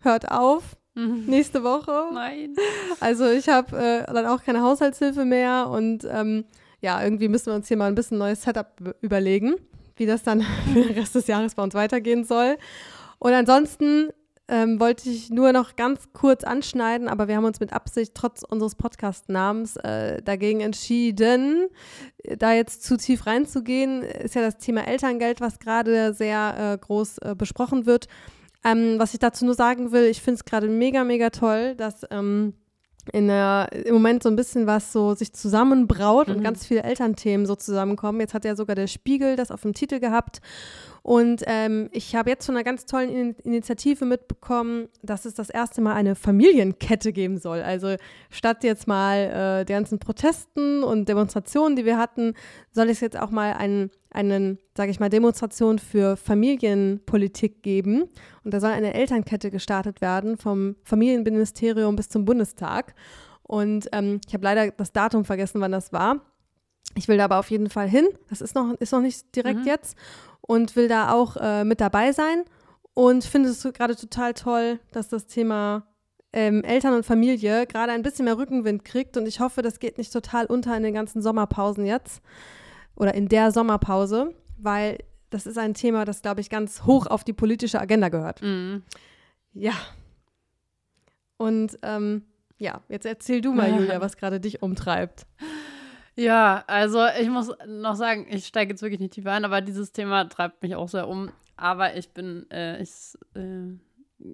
hört 0.00 0.30
auf 0.30 0.76
Mhm. 0.98 1.26
nächste 1.26 1.62
Woche. 1.62 2.06
Nein. 2.12 2.56
Also 2.98 3.26
ich 3.30 3.48
habe 3.48 3.76
äh, 3.78 4.12
dann 4.12 4.26
auch 4.26 4.42
keine 4.42 4.62
Haushaltshilfe 4.62 5.24
mehr 5.24 5.68
und 5.70 6.04
ähm, 6.10 6.44
ja, 6.80 7.00
irgendwie 7.04 7.28
müssen 7.28 7.46
wir 7.46 7.54
uns 7.54 7.68
hier 7.68 7.76
mal 7.76 7.86
ein 7.86 7.94
bisschen 7.94 8.18
neues 8.18 8.42
Setup 8.42 8.66
überlegen, 9.00 9.54
wie 9.94 10.06
das 10.06 10.24
dann 10.24 10.40
für 10.72 10.82
den 10.82 10.98
Rest 10.98 11.14
des 11.14 11.28
Jahres 11.28 11.54
bei 11.54 11.62
uns 11.62 11.74
weitergehen 11.74 12.24
soll. 12.24 12.56
Und 13.20 13.32
ansonsten 13.32 14.08
ähm, 14.48 14.80
wollte 14.80 15.10
ich 15.10 15.30
nur 15.30 15.52
noch 15.52 15.76
ganz 15.76 16.08
kurz 16.12 16.42
anschneiden, 16.42 17.08
aber 17.08 17.28
wir 17.28 17.36
haben 17.36 17.44
uns 17.44 17.60
mit 17.60 17.72
Absicht 17.72 18.14
trotz 18.14 18.42
unseres 18.42 18.74
Podcast-Namens 18.74 19.76
äh, 19.76 20.22
dagegen 20.22 20.60
entschieden, 20.60 21.68
da 22.38 22.52
jetzt 22.54 22.82
zu 22.82 22.96
tief 22.96 23.26
reinzugehen. 23.26 24.02
Ist 24.02 24.34
ja 24.34 24.42
das 24.42 24.58
Thema 24.58 24.86
Elterngeld, 24.86 25.40
was 25.40 25.58
gerade 25.58 26.14
sehr 26.14 26.74
äh, 26.74 26.78
groß 26.78 27.18
äh, 27.18 27.34
besprochen 27.36 27.86
wird. 27.86 28.08
Ähm, 28.64 28.98
was 28.98 29.12
ich 29.12 29.20
dazu 29.20 29.44
nur 29.44 29.54
sagen 29.54 29.92
will, 29.92 30.04
ich 30.04 30.22
finde 30.22 30.38
es 30.38 30.44
gerade 30.44 30.68
mega, 30.68 31.04
mega 31.04 31.30
toll, 31.30 31.74
dass 31.76 32.06
ähm, 32.10 32.54
in 33.12 33.28
der, 33.28 33.68
im 33.72 33.94
Moment 33.94 34.22
so 34.22 34.28
ein 34.28 34.36
bisschen 34.36 34.66
was 34.66 34.92
so 34.92 35.14
sich 35.14 35.32
zusammenbraut 35.32 36.28
und 36.28 36.38
Mhm. 36.38 36.42
ganz 36.42 36.66
viele 36.66 36.82
Elternthemen 36.82 37.46
so 37.46 37.56
zusammenkommen. 37.56 38.20
Jetzt 38.20 38.34
hat 38.34 38.44
ja 38.44 38.54
sogar 38.56 38.76
der 38.76 38.86
Spiegel 38.86 39.36
das 39.36 39.50
auf 39.50 39.62
dem 39.62 39.74
Titel 39.74 40.00
gehabt. 40.00 40.40
Und 41.02 41.42
ähm, 41.46 41.88
ich 41.92 42.14
habe 42.16 42.28
jetzt 42.28 42.44
von 42.44 42.54
einer 42.54 42.64
ganz 42.64 42.84
tollen 42.84 43.08
In 43.08 43.34
Initiative 43.44 44.04
mitbekommen, 44.04 44.88
dass 45.02 45.24
es 45.24 45.32
das 45.34 45.48
erste 45.48 45.80
Mal 45.80 45.94
eine 45.94 46.14
Familienkette 46.14 47.12
geben 47.12 47.38
soll. 47.38 47.62
Also 47.62 47.96
statt 48.30 48.62
jetzt 48.64 48.86
mal 48.86 49.16
äh, 49.16 49.64
der 49.64 49.76
ganzen 49.76 49.98
Protesten 49.98 50.82
und 50.82 51.08
Demonstrationen, 51.08 51.76
die 51.76 51.84
wir 51.86 51.96
hatten, 51.96 52.34
soll 52.72 52.90
es 52.90 53.00
jetzt 53.00 53.18
auch 53.18 53.30
mal 53.30 53.54
einen, 53.54 53.90
einen 54.10 54.58
sage 54.78 54.92
ich 54.92 55.00
mal, 55.00 55.10
Demonstration 55.10 55.80
für 55.80 56.16
Familienpolitik 56.16 57.62
geben. 57.62 58.04
Und 58.44 58.54
da 58.54 58.60
soll 58.60 58.70
eine 58.70 58.94
Elternkette 58.94 59.50
gestartet 59.50 60.00
werden 60.00 60.36
vom 60.36 60.76
Familienministerium 60.84 61.96
bis 61.96 62.08
zum 62.08 62.24
Bundestag. 62.24 62.94
Und 63.42 63.88
ähm, 63.92 64.20
ich 64.26 64.34
habe 64.34 64.44
leider 64.44 64.70
das 64.70 64.92
Datum 64.92 65.24
vergessen, 65.24 65.60
wann 65.60 65.72
das 65.72 65.92
war. 65.92 66.20
Ich 66.94 67.08
will 67.08 67.16
da 67.16 67.24
aber 67.24 67.38
auf 67.38 67.50
jeden 67.50 67.70
Fall 67.70 67.88
hin. 67.88 68.06
Das 68.30 68.40
ist 68.40 68.54
noch, 68.54 68.72
ist 68.74 68.92
noch 68.92 69.00
nicht 69.00 69.34
direkt 69.34 69.60
Mhm. 69.60 69.66
jetzt. 69.66 69.98
Und 70.40 70.76
will 70.76 70.86
da 70.86 71.12
auch 71.12 71.36
äh, 71.36 71.64
mit 71.64 71.80
dabei 71.80 72.12
sein. 72.12 72.44
Und 72.94 73.24
finde 73.24 73.48
es 73.48 73.62
gerade 73.62 73.96
total 73.96 74.32
toll, 74.34 74.78
dass 74.92 75.08
das 75.08 75.26
Thema 75.26 75.86
ähm, 76.32 76.62
Eltern 76.62 76.94
und 76.94 77.04
Familie 77.04 77.66
gerade 77.66 77.92
ein 77.92 78.02
bisschen 78.02 78.26
mehr 78.26 78.38
Rückenwind 78.38 78.84
kriegt. 78.84 79.16
Und 79.16 79.26
ich 79.26 79.40
hoffe, 79.40 79.62
das 79.62 79.80
geht 79.80 79.98
nicht 79.98 80.12
total 80.12 80.46
unter 80.46 80.76
in 80.76 80.84
den 80.84 80.94
ganzen 80.94 81.20
Sommerpausen 81.20 81.84
jetzt. 81.84 82.22
Oder 82.98 83.14
in 83.14 83.28
der 83.28 83.52
Sommerpause. 83.52 84.34
Weil 84.58 84.98
das 85.30 85.46
ist 85.46 85.58
ein 85.58 85.74
Thema, 85.74 86.04
das, 86.04 86.22
glaube 86.22 86.40
ich, 86.40 86.50
ganz 86.50 86.84
hoch 86.84 87.06
auf 87.06 87.24
die 87.24 87.32
politische 87.32 87.80
Agenda 87.80 88.08
gehört. 88.08 88.42
Mhm. 88.42 88.82
Ja. 89.52 89.74
Und 91.36 91.78
ähm, 91.82 92.22
ja, 92.58 92.82
jetzt 92.88 93.06
erzähl 93.06 93.40
du 93.40 93.52
mal, 93.52 93.70
Julia, 93.76 94.00
was 94.00 94.16
gerade 94.16 94.40
dich 94.40 94.62
umtreibt. 94.62 95.26
Ja, 96.16 96.64
also 96.66 97.06
ich 97.20 97.28
muss 97.28 97.52
noch 97.66 97.94
sagen, 97.94 98.26
ich 98.28 98.46
steige 98.46 98.72
jetzt 98.72 98.82
wirklich 98.82 99.00
nicht 99.00 99.12
tiefer 99.12 99.32
ein, 99.32 99.44
aber 99.44 99.60
dieses 99.60 99.92
Thema 99.92 100.24
treibt 100.24 100.62
mich 100.62 100.74
auch 100.74 100.88
sehr 100.88 101.06
um. 101.06 101.30
Aber 101.56 101.96
ich 101.96 102.10
bin, 102.10 102.50
äh, 102.50 102.82
ich 102.82 102.90
äh, 103.34 103.78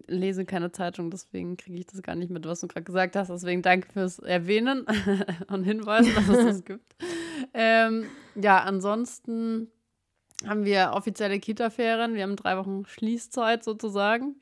lese 0.06 0.44
keine 0.44 0.72
Zeitung, 0.72 1.10
deswegen 1.10 1.56
kriege 1.56 1.78
ich 1.78 1.86
das 1.86 2.02
gar 2.02 2.14
nicht 2.14 2.30
mit, 2.30 2.46
was 2.46 2.60
du 2.60 2.68
gerade 2.68 2.84
gesagt 2.84 3.16
hast. 3.16 3.28
Deswegen 3.28 3.62
danke 3.62 3.92
fürs 3.92 4.18
Erwähnen 4.18 4.86
und 5.48 5.64
Hinweisen, 5.64 6.14
dass 6.14 6.28
es 6.28 6.44
das 6.44 6.64
gibt. 6.64 6.96
Ähm, 7.52 8.06
ja, 8.34 8.62
ansonsten 8.62 9.68
haben 10.46 10.64
wir 10.64 10.92
offizielle 10.94 11.38
Kita-Ferien. 11.38 12.14
Wir 12.14 12.22
haben 12.22 12.36
drei 12.36 12.56
Wochen 12.56 12.84
Schließzeit 12.86 13.64
sozusagen. 13.64 14.36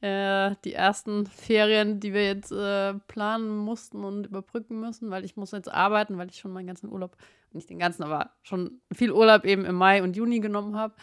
Äh, 0.00 0.54
die 0.64 0.72
ersten 0.72 1.26
Ferien, 1.26 2.00
die 2.00 2.12
wir 2.12 2.26
jetzt 2.26 2.52
äh, 2.52 2.94
planen 3.06 3.56
mussten 3.56 4.04
und 4.04 4.26
überbrücken 4.26 4.80
müssen, 4.80 5.10
weil 5.10 5.24
ich 5.24 5.36
muss 5.36 5.52
jetzt 5.52 5.70
arbeiten, 5.70 6.18
weil 6.18 6.28
ich 6.28 6.38
schon 6.38 6.52
meinen 6.52 6.66
ganzen 6.66 6.90
Urlaub, 6.90 7.16
nicht 7.52 7.70
den 7.70 7.78
ganzen, 7.78 8.02
aber 8.02 8.30
schon 8.42 8.80
viel 8.92 9.12
Urlaub 9.12 9.44
eben 9.44 9.64
im 9.64 9.76
Mai 9.76 10.02
und 10.02 10.16
Juni 10.16 10.40
genommen 10.40 10.76
habe. 10.76 10.94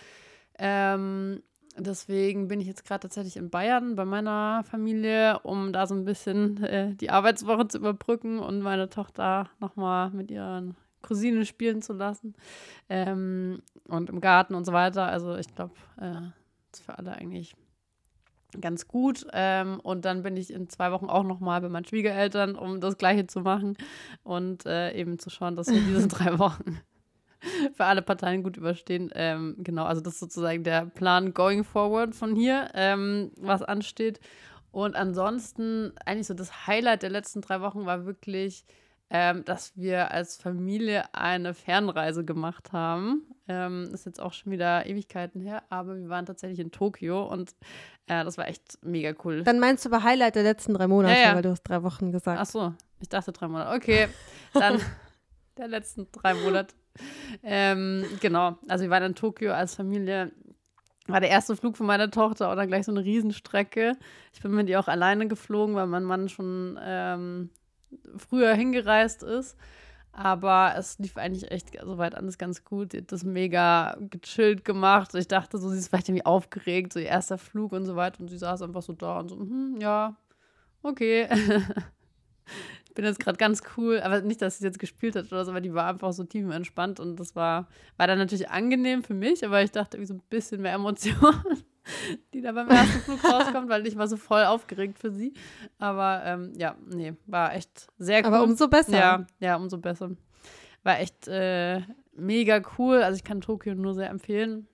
Ähm, 0.59 1.41
deswegen 1.77 2.47
bin 2.47 2.61
ich 2.61 2.67
jetzt 2.67 2.85
gerade 2.85 3.01
tatsächlich 3.01 3.37
in 3.37 3.49
Bayern 3.49 3.95
bei 3.95 4.05
meiner 4.05 4.63
Familie, 4.63 5.39
um 5.39 5.73
da 5.73 5.87
so 5.87 5.95
ein 5.95 6.05
bisschen 6.05 6.63
äh, 6.63 6.95
die 6.95 7.09
Arbeitswoche 7.09 7.67
zu 7.67 7.77
überbrücken 7.77 8.39
und 8.39 8.61
meine 8.61 8.89
Tochter 8.89 9.49
nochmal 9.59 10.11
mit 10.11 10.31
ihren 10.31 10.75
Cousinen 11.01 11.45
spielen 11.45 11.81
zu 11.81 11.93
lassen. 11.93 12.35
Ähm, 12.89 13.61
und 13.87 14.09
im 14.09 14.21
Garten 14.21 14.55
und 14.55 14.65
so 14.65 14.73
weiter. 14.73 15.05
Also 15.05 15.35
ich 15.35 15.53
glaube, 15.53 15.73
äh, 15.99 16.29
ist 16.71 16.83
für 16.83 16.97
alle 16.97 17.13
eigentlich 17.13 17.55
ganz 18.59 18.87
gut. 18.87 19.25
Ähm, 19.33 19.79
und 19.81 20.05
dann 20.05 20.23
bin 20.23 20.37
ich 20.37 20.51
in 20.51 20.69
zwei 20.69 20.91
Wochen 20.91 21.07
auch 21.07 21.23
nochmal 21.23 21.61
bei 21.61 21.69
meinen 21.69 21.85
Schwiegereltern, 21.85 22.55
um 22.55 22.79
das 22.81 22.97
Gleiche 22.97 23.27
zu 23.27 23.41
machen 23.41 23.77
und 24.23 24.65
äh, 24.65 24.93
eben 24.93 25.19
zu 25.19 25.29
schauen, 25.29 25.55
dass 25.55 25.67
wir 25.67 25.81
diese 25.81 26.07
drei 26.07 26.39
Wochen 26.39 26.79
für 27.73 27.85
alle 27.85 28.01
Parteien 28.01 28.43
gut 28.43 28.57
überstehen. 28.57 29.09
Ähm, 29.15 29.55
genau, 29.59 29.85
also 29.85 30.01
das 30.01 30.13
ist 30.13 30.19
sozusagen 30.19 30.63
der 30.63 30.85
Plan 30.85 31.33
going 31.33 31.63
forward 31.63 32.15
von 32.15 32.35
hier, 32.35 32.69
ähm, 32.73 33.31
was 33.37 33.63
ansteht. 33.63 34.19
Und 34.71 34.95
ansonsten, 34.95 35.93
eigentlich 36.05 36.27
so 36.27 36.33
das 36.33 36.65
Highlight 36.67 37.03
der 37.03 37.11
letzten 37.11 37.41
drei 37.41 37.61
Wochen 37.61 37.85
war 37.85 38.05
wirklich, 38.05 38.65
ähm, 39.11 39.45
dass 39.45 39.77
wir 39.77 40.09
als 40.11 40.37
Familie 40.37 41.03
eine 41.13 41.53
Fernreise 41.53 42.25
gemacht 42.25 42.71
haben. 42.73 43.21
Ähm, 43.47 43.89
ist 43.93 44.07
jetzt 44.07 44.19
auch 44.19 44.33
schon 44.33 44.51
wieder 44.51 44.87
Ewigkeiten 44.87 45.39
her, 45.41 45.61
aber 45.69 45.97
wir 45.97 46.09
waren 46.09 46.25
tatsächlich 46.25 46.59
in 46.59 46.71
Tokio 46.71 47.23
und 47.23 47.51
äh, 48.07 48.23
das 48.23 48.39
war 48.39 48.47
echt 48.47 48.79
mega 48.81 49.13
cool. 49.23 49.43
Dann 49.43 49.59
meinst 49.59 49.85
du 49.85 49.89
bei 49.91 50.01
Highlight 50.01 50.35
der 50.35 50.43
letzten 50.43 50.73
drei 50.73 50.87
Monate, 50.87 51.13
Ja, 51.13 51.29
ja. 51.29 51.35
weil 51.35 51.43
du 51.43 51.51
hast 51.51 51.61
drei 51.63 51.83
Wochen 51.83 52.11
gesagt. 52.11 52.39
Ach 52.41 52.45
so, 52.47 52.73
ich 52.99 53.09
dachte 53.09 53.31
drei 53.31 53.47
Monate. 53.47 53.75
Okay, 53.75 54.07
dann 54.53 54.79
der 55.57 55.67
letzten 55.67 56.07
drei 56.11 56.33
Monate. 56.33 56.75
Ähm, 57.41 58.05
genau, 58.21 58.59
also 58.67 58.83
wir 58.83 58.91
waren 58.91 59.01
in 59.01 59.15
Tokio 59.15 59.51
als 59.51 59.73
Familie. 59.73 60.31
War 61.07 61.21
der 61.21 61.31
erste 61.31 61.55
Flug 61.55 61.75
von 61.75 61.87
meiner 61.87 62.11
Tochter 62.11 62.55
dann 62.55 62.67
gleich 62.67 62.85
so 62.85 62.91
eine 62.91 63.03
Riesenstrecke. 63.03 63.93
Ich 64.31 64.41
bin 64.41 64.51
mit 64.51 64.69
ihr 64.69 64.79
auch 64.79 64.87
alleine 64.87 65.27
geflogen, 65.27 65.73
weil 65.73 65.87
mein 65.87 66.03
Mann 66.03 66.29
schon 66.29 66.79
ähm, 66.79 67.49
früher 68.15 68.53
hingereist 68.53 69.23
ist. 69.23 69.57
Aber 70.11 70.75
es 70.77 70.99
lief 70.99 71.17
eigentlich 71.17 71.49
echt 71.49 71.71
soweit 71.81 72.13
alles 72.13 72.37
ganz 72.37 72.63
gut. 72.63 72.91
Sie 72.91 72.99
hat 72.99 73.11
das 73.11 73.23
mega 73.23 73.97
gechillt 73.99 74.63
gemacht. 74.63 75.15
Ich 75.15 75.27
dachte 75.27 75.57
so, 75.57 75.69
sie 75.69 75.79
ist 75.79 75.87
vielleicht 75.87 76.09
irgendwie 76.09 76.27
aufgeregt, 76.27 76.93
so 76.93 76.99
ihr 76.99 77.07
erster 77.07 77.39
Flug 77.39 77.71
und 77.71 77.85
so 77.85 77.95
weiter. 77.95 78.19
Und 78.21 78.27
sie 78.27 78.37
saß 78.37 78.61
einfach 78.61 78.83
so 78.83 78.93
da 78.93 79.19
und 79.19 79.29
so, 79.29 79.39
hm, 79.39 79.77
ja, 79.81 80.15
okay. 80.83 81.27
ich 82.93 82.95
bin 82.95 83.05
jetzt 83.05 83.19
gerade 83.19 83.39
ganz 83.39 83.63
cool, 83.75 83.99
aber 84.01 84.21
nicht, 84.21 84.39
dass 84.43 84.59
sie 84.59 84.65
jetzt 84.65 84.77
gespielt 84.77 85.15
hat 85.15 85.25
oder 85.31 85.43
so, 85.43 85.49
aber 85.49 85.61
die 85.61 85.73
war 85.73 85.87
einfach 85.87 86.13
so 86.13 86.23
tiefenentspannt 86.23 86.99
und 86.99 87.19
das 87.19 87.35
war, 87.35 87.67
war 87.97 88.05
dann 88.05 88.19
natürlich 88.19 88.51
angenehm 88.51 89.03
für 89.03 89.15
mich, 89.15 89.43
aber 89.43 89.63
ich 89.63 89.71
dachte 89.71 89.97
irgendwie 89.97 90.09
so 90.09 90.13
ein 90.13 90.21
bisschen 90.29 90.61
mehr 90.61 90.73
Emotion, 90.73 91.33
die 92.35 92.41
da 92.41 92.51
beim 92.51 92.67
ersten 92.67 92.99
Flug 92.99 93.23
rauskommt, 93.33 93.67
weil 93.67 93.87
ich 93.87 93.97
war 93.97 94.07
so 94.07 94.15
voll 94.15 94.43
aufgeregt 94.43 94.99
für 94.99 95.09
sie. 95.09 95.33
Aber 95.79 96.21
ähm, 96.23 96.53
ja, 96.55 96.75
nee, 96.85 97.15
war 97.25 97.55
echt 97.55 97.87
sehr 97.97 98.19
cool. 98.19 98.27
Aber 98.27 98.43
umso 98.43 98.67
besser. 98.67 98.95
Ja, 98.95 99.25
ja, 99.39 99.55
umso 99.55 99.79
besser. 99.79 100.11
War 100.83 100.99
echt 100.99 101.27
äh, 101.27 101.81
mega 102.15 102.61
cool. 102.77 103.01
Also 103.01 103.15
ich 103.15 103.23
kann 103.23 103.41
Tokio 103.41 103.73
nur 103.73 103.95
sehr 103.95 104.11
empfehlen. 104.11 104.67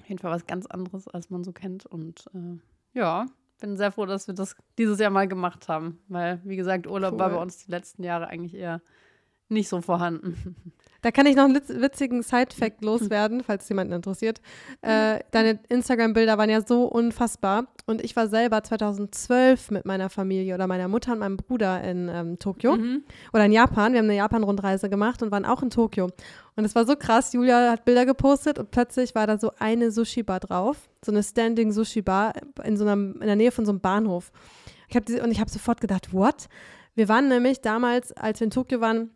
Auf 0.00 0.08
jeden 0.08 0.20
Fall 0.20 0.30
was 0.30 0.46
ganz 0.46 0.66
anderes, 0.66 1.08
als 1.08 1.30
man 1.30 1.42
so 1.42 1.50
kennt. 1.50 1.84
Und 1.84 2.26
äh, 2.32 2.60
ja, 2.96 3.26
bin 3.60 3.76
sehr 3.76 3.92
froh, 3.92 4.06
dass 4.06 4.26
wir 4.26 4.34
das 4.34 4.56
dieses 4.78 4.98
Jahr 4.98 5.10
mal 5.10 5.28
gemacht 5.28 5.68
haben. 5.68 5.98
Weil, 6.08 6.40
wie 6.44 6.56
gesagt, 6.56 6.86
Urlaub 6.86 7.18
war 7.18 7.28
Cool. 7.28 7.36
bei 7.36 7.42
uns 7.42 7.64
die 7.64 7.70
letzten 7.70 8.02
Jahre 8.02 8.28
eigentlich 8.28 8.54
eher 8.54 8.80
nicht 9.50 9.68
so 9.68 9.80
vorhanden. 9.80 10.56
Da 11.02 11.10
kann 11.10 11.24
ich 11.24 11.34
noch 11.34 11.44
einen 11.44 11.54
witzigen 11.56 12.22
Side-Fact 12.22 12.84
loswerden, 12.84 13.42
falls 13.42 13.66
jemanden 13.70 13.94
interessiert. 13.94 14.42
Äh, 14.82 15.20
deine 15.30 15.58
Instagram-Bilder 15.70 16.36
waren 16.36 16.50
ja 16.50 16.60
so 16.60 16.84
unfassbar. 16.84 17.68
Und 17.86 18.04
ich 18.04 18.14
war 18.16 18.28
selber 18.28 18.62
2012 18.62 19.70
mit 19.70 19.86
meiner 19.86 20.10
Familie 20.10 20.54
oder 20.54 20.66
meiner 20.66 20.88
Mutter 20.88 21.12
und 21.12 21.20
meinem 21.20 21.38
Bruder 21.38 21.82
in 21.82 22.08
ähm, 22.12 22.38
Tokio 22.38 22.76
Mhm. 22.76 23.02
oder 23.32 23.46
in 23.46 23.52
Japan. 23.52 23.92
Wir 23.92 23.98
haben 24.00 24.06
eine 24.06 24.16
Japan-Rundreise 24.16 24.90
gemacht 24.90 25.22
und 25.22 25.30
waren 25.30 25.46
auch 25.46 25.62
in 25.62 25.70
Tokio. 25.70 26.10
Und 26.56 26.64
es 26.66 26.74
war 26.74 26.84
so 26.86 26.96
krass. 26.96 27.32
Julia 27.32 27.70
hat 27.70 27.84
Bilder 27.86 28.04
gepostet 28.04 28.58
und 28.58 28.70
plötzlich 28.70 29.14
war 29.14 29.26
da 29.26 29.38
so 29.38 29.52
eine 29.58 29.90
Sushi-Bar 29.90 30.40
drauf. 30.40 30.90
So 31.02 31.12
eine 31.12 31.22
Standing 31.22 31.72
Sushi-Bar 31.72 32.34
in, 32.62 32.76
so 32.76 32.86
in 32.86 33.20
der 33.20 33.36
Nähe 33.36 33.52
von 33.52 33.64
so 33.64 33.72
einem 33.72 33.80
Bahnhof. 33.80 34.32
Ich 34.88 34.96
hab 34.96 35.06
diese, 35.06 35.22
und 35.22 35.30
ich 35.30 35.40
habe 35.40 35.50
sofort 35.50 35.80
gedacht, 35.80 36.12
what? 36.12 36.48
Wir 36.94 37.08
waren 37.08 37.28
nämlich 37.28 37.62
damals, 37.62 38.12
als 38.12 38.40
wir 38.40 38.44
in 38.44 38.50
Tokio 38.50 38.80
waren, 38.82 39.10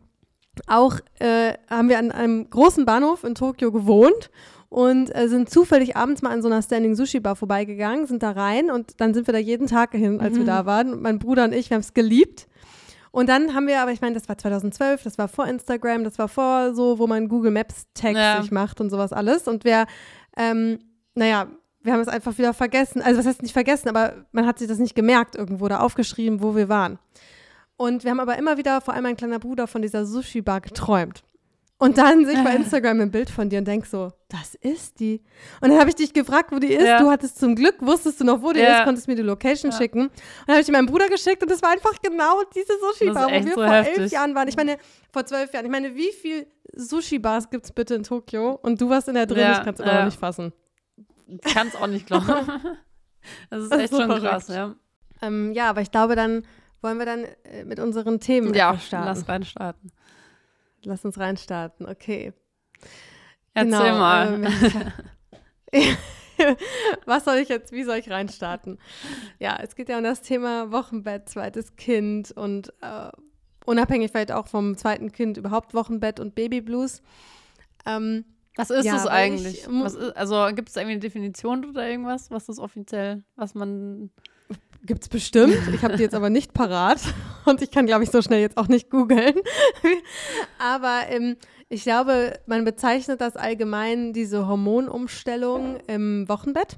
auch 0.67 0.99
äh, 1.19 1.53
haben 1.69 1.89
wir 1.89 1.99
an 1.99 2.11
einem 2.11 2.49
großen 2.49 2.85
Bahnhof 2.85 3.23
in 3.23 3.35
Tokio 3.35 3.71
gewohnt 3.71 4.29
und 4.69 5.15
äh, 5.15 5.27
sind 5.27 5.49
zufällig 5.49 5.95
abends 5.95 6.21
mal 6.21 6.31
an 6.31 6.41
so 6.41 6.47
einer 6.47 6.61
Standing 6.61 6.95
Sushi 6.95 7.19
Bar 7.19 7.35
vorbeigegangen, 7.35 8.07
sind 8.07 8.23
da 8.23 8.31
rein 8.31 8.71
und 8.71 8.99
dann 8.99 9.13
sind 9.13 9.27
wir 9.27 9.31
da 9.33 9.37
jeden 9.39 9.67
Tag 9.67 9.91
hin, 9.91 10.19
als 10.19 10.35
wir 10.35 10.45
da 10.45 10.65
waren. 10.65 10.93
Und 10.93 11.01
mein 11.01 11.19
Bruder 11.19 11.45
und 11.45 11.53
ich, 11.53 11.69
wir 11.69 11.75
haben 11.75 11.81
es 11.81 11.93
geliebt. 11.93 12.47
Und 13.11 13.29
dann 13.29 13.55
haben 13.55 13.67
wir, 13.67 13.81
aber 13.81 13.91
ich 13.93 14.01
meine, 14.01 14.13
das 14.15 14.27
war 14.27 14.37
2012, 14.37 15.03
das 15.03 15.17
war 15.17 15.29
vor 15.29 15.47
Instagram, 15.47 16.03
das 16.03 16.19
war 16.19 16.27
vor 16.27 16.73
so, 16.73 16.99
wo 16.99 17.07
man 17.07 17.29
Google 17.29 17.51
Maps 17.51 17.85
Tags 17.93 18.17
Ja. 18.17 18.41
sich 18.41 18.51
macht 18.51 18.81
und 18.81 18.89
sowas 18.89 19.13
alles. 19.13 19.47
Und 19.47 19.63
wir, 19.63 19.85
ähm, 20.35 20.79
naja, 21.13 21.47
wir 21.81 21.93
haben 21.93 22.01
es 22.01 22.09
einfach 22.09 22.37
wieder 22.37 22.53
vergessen. 22.53 23.01
Also 23.01 23.19
was 23.19 23.25
heißt 23.27 23.41
nicht 23.43 23.53
vergessen, 23.53 23.87
aber 23.87 24.25
man 24.33 24.45
hat 24.45 24.59
sich 24.59 24.67
das 24.67 24.79
nicht 24.79 24.95
gemerkt 24.95 25.35
irgendwo 25.35 25.67
da 25.69 25.79
aufgeschrieben, 25.79 26.41
wo 26.41 26.55
wir 26.57 26.67
waren. 26.67 26.99
Und 27.77 28.03
wir 28.03 28.11
haben 28.11 28.19
aber 28.19 28.37
immer 28.37 28.57
wieder, 28.57 28.79
vor 28.81 28.93
allem 28.93 29.03
mein 29.03 29.17
kleiner 29.17 29.39
Bruder, 29.39 29.67
von 29.67 29.81
dieser 29.81 30.05
Sushi-Bar 30.05 30.61
geträumt. 30.61 31.23
Und 31.77 31.97
dann 31.97 32.25
sehe 32.25 32.35
ich 32.37 32.43
bei 32.43 32.55
Instagram 32.55 33.01
ein 33.01 33.11
Bild 33.11 33.29
von 33.29 33.49
dir 33.49 33.59
und 33.59 33.65
denk 33.67 33.85
so, 33.85 34.13
das 34.29 34.55
ist 34.55 34.97
die. 35.01 35.21
Und 35.59 35.69
dann 35.71 35.77
habe 35.77 35.89
ich 35.89 35.95
dich 35.95 36.13
gefragt, 36.13 36.53
wo 36.53 36.59
die 36.59 36.71
ist. 36.73 36.85
Ja. 36.87 37.01
Du 37.01 37.09
hattest 37.11 37.37
zum 37.37 37.53
Glück, 37.53 37.75
wusstest 37.81 38.21
du 38.21 38.23
noch, 38.23 38.41
wo 38.41 38.53
die 38.53 38.61
Ja. 38.61 38.77
ist, 38.79 38.85
konntest 38.85 39.09
mir 39.09 39.15
die 39.15 39.21
Location 39.23 39.71
Ja. 39.71 39.77
schicken. 39.77 40.03
Und 40.03 40.11
dann 40.47 40.55
habe 40.55 40.61
ich 40.61 40.71
meinem 40.71 40.85
Bruder 40.85 41.09
geschickt 41.09 41.43
und 41.43 41.51
es 41.51 41.61
war 41.61 41.71
einfach 41.71 41.91
genau 42.01 42.43
diese 42.55 42.71
Sushi-Bar, 42.79 43.29
Das 43.29 43.39
ist 43.39 43.41
wo 43.41 43.45
wir 43.47 43.55
so 43.55 43.61
vor 43.61 43.73
elf 43.75 43.87
heftig. 43.87 44.11
Jahren 44.13 44.33
waren. 44.35 44.47
Ich 44.47 44.55
meine, 44.55 44.77
vor 45.11 45.25
zwölf 45.25 45.51
Jahren. 45.53 45.65
Ich 45.65 45.71
meine, 45.71 45.93
wie 45.95 46.13
viel 46.13 46.47
Sushi-Bars 46.77 47.49
gibt 47.49 47.65
es 47.65 47.73
bitte 47.73 47.95
in 47.95 48.03
Tokio? 48.03 48.57
Und 48.61 48.79
du 48.79 48.89
warst 48.89 49.09
in 49.09 49.15
der 49.15 49.25
drin, 49.25 49.45
ich 49.51 49.63
kann 49.65 49.73
es 49.73 49.79
immer 49.81 49.93
noch 49.99 50.05
nicht 50.05 50.19
fassen. 50.19 50.53
Ich 51.27 51.53
kann 51.53 51.67
es 51.67 51.75
auch 51.75 51.87
nicht 51.87 52.05
glauben. 52.07 52.25
Das 53.49 53.63
ist 53.63 53.71
Das 53.71 53.79
ist 53.79 53.83
echt 53.85 53.91
so 53.91 53.97
schon 53.99 54.05
verrückt. 54.07 54.25
krass, 54.27 54.47
ja. 54.47 54.75
Ähm, 55.21 55.51
ja, 55.51 55.69
aber 55.69 55.81
ich 55.81 55.89
glaube, 55.91 56.15
dann 56.15 56.45
wollen 56.81 56.97
wir 56.99 57.05
dann 57.05 57.25
äh, 57.43 57.63
mit 57.65 57.79
unseren 57.79 58.19
Themen 58.19 58.53
Ja, 58.53 58.77
starten. 58.77 59.05
lass 59.19 59.27
rein 59.29 59.43
starten. 59.43 59.91
Lass 60.83 61.03
uns 61.05 61.17
reinstarten, 61.19 61.87
okay. 61.87 62.33
Erzähl 63.53 63.71
Genau, 63.71 63.97
mal. 63.99 64.33
ähm, 64.43 64.47
Was 67.05 67.23
soll 67.25 67.37
ich 67.37 67.47
jetzt, 67.49 67.71
wie 67.71 67.83
soll 67.83 67.97
ich 67.97 68.09
reinstarten? 68.09 68.77
Ja, 69.39 69.57
es 69.61 69.75
geht 69.75 69.87
ja 69.89 69.97
um 69.97 70.03
das 70.03 70.21
Thema 70.21 70.71
Wochenbett, 70.71 71.29
zweites 71.29 71.75
Kind 71.77 72.31
und 72.33 72.73
äh, 72.81 73.09
unabhängig 73.65 74.11
vielleicht 74.11 74.31
auch 74.33 74.47
vom 74.47 74.75
zweiten 74.77 75.11
Kind 75.11 75.37
überhaupt 75.37 75.73
Wochenbett 75.73 76.19
und 76.19 76.35
Babyblues. 76.35 77.01
Ähm, 77.85 78.25
Was 78.57 78.69
ist 78.69 78.85
Ja, 78.85 78.93
das 78.95 79.05
weil 79.05 79.11
eigentlich? 79.13 79.65
ich- 79.65 79.67
ist, 79.67 80.17
also 80.17 80.53
gibt 80.53 80.69
es 80.69 80.75
irgendwie 80.75 80.91
eine 80.93 80.99
Definition 80.99 81.65
oder 81.65 81.87
irgendwas, 81.89 82.29
was 82.31 82.45
das 82.45 82.59
offiziell, 82.59 83.23
was 83.35 83.55
man. 83.55 84.11
Gibt's 84.85 85.09
bestimmt. 85.09 85.55
Ich 85.73 85.83
habe 85.83 85.97
die 85.97 86.03
jetzt 86.03 86.15
aber 86.15 86.29
nicht 86.29 86.53
parat 86.53 86.99
und 87.45 87.61
ich 87.61 87.71
kann, 87.71 87.85
glaube 87.85 88.03
ich, 88.03 88.11
so 88.11 88.21
schnell 88.21 88.41
jetzt 88.41 88.57
auch 88.57 88.67
nicht 88.67 88.89
googeln. 88.89 89.35
aber 90.59 91.01
ähm, 91.09 91.37
ich 91.69 91.83
glaube, 91.83 92.39
man 92.45 92.63
bezeichnet 92.65 93.21
das 93.21 93.35
allgemein 93.35 94.13
diese 94.13 94.47
Hormonumstellung 94.47 95.77
im 95.87 96.27
Wochenbett. 96.29 96.77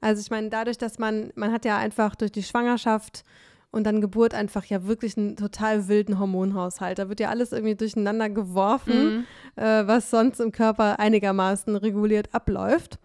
Also 0.00 0.20
ich 0.20 0.30
meine, 0.30 0.48
dadurch, 0.48 0.78
dass 0.78 0.98
man, 0.98 1.32
man 1.34 1.52
hat 1.52 1.64
ja 1.64 1.76
einfach 1.76 2.14
durch 2.14 2.30
die 2.30 2.44
Schwangerschaft 2.44 3.24
und 3.70 3.84
dann 3.84 4.00
Geburt 4.00 4.32
einfach 4.32 4.64
ja 4.64 4.86
wirklich 4.86 5.18
einen 5.18 5.36
total 5.36 5.88
wilden 5.88 6.18
Hormonhaushalt. 6.18 6.98
Da 6.98 7.08
wird 7.08 7.20
ja 7.20 7.28
alles 7.28 7.52
irgendwie 7.52 7.74
durcheinander 7.74 8.30
geworfen 8.30 9.26
Mhm. 9.56 9.62
äh, 9.62 9.86
was 9.86 10.10
sonst 10.10 10.40
im 10.40 10.52
Körper 10.52 10.98
einigermaßen 11.00 11.74
reguliert 11.76 12.32
abläuft. 12.32 12.98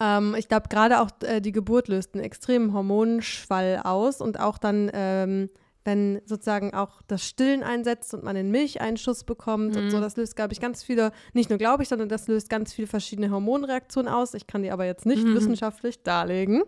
Ähm, 0.00 0.34
ich 0.38 0.48
glaube, 0.48 0.68
gerade 0.68 1.00
auch 1.00 1.10
äh, 1.22 1.40
die 1.40 1.52
Geburt 1.52 1.88
löst 1.88 2.14
einen 2.14 2.24
extremen 2.24 2.72
Hormonschwall 2.72 3.80
aus 3.84 4.20
und 4.20 4.38
auch 4.40 4.58
dann, 4.58 4.90
ähm, 4.92 5.50
wenn 5.84 6.20
sozusagen 6.26 6.74
auch 6.74 7.00
das 7.08 7.24
Stillen 7.24 7.62
einsetzt 7.62 8.12
und 8.14 8.22
man 8.22 8.34
den 8.36 8.50
Milcheinschuss 8.50 9.24
bekommt 9.24 9.76
und 9.76 9.90
so, 9.90 10.00
das 10.00 10.16
löst, 10.16 10.36
glaube 10.36 10.52
ich, 10.52 10.60
ganz 10.60 10.82
viele, 10.82 11.12
nicht 11.32 11.48
nur 11.48 11.58
glaube 11.58 11.82
ich, 11.82 11.88
sondern 11.88 12.08
das 12.10 12.28
löst 12.28 12.50
ganz 12.50 12.72
viele 12.74 12.86
verschiedene 12.88 13.30
Hormonreaktionen 13.30 14.12
aus. 14.12 14.34
Ich 14.34 14.46
kann 14.46 14.62
die 14.62 14.70
aber 14.70 14.84
jetzt 14.84 15.06
nicht 15.06 15.24
Mhm. 15.24 15.34
wissenschaftlich 15.34 16.02
darlegen. 16.02 16.62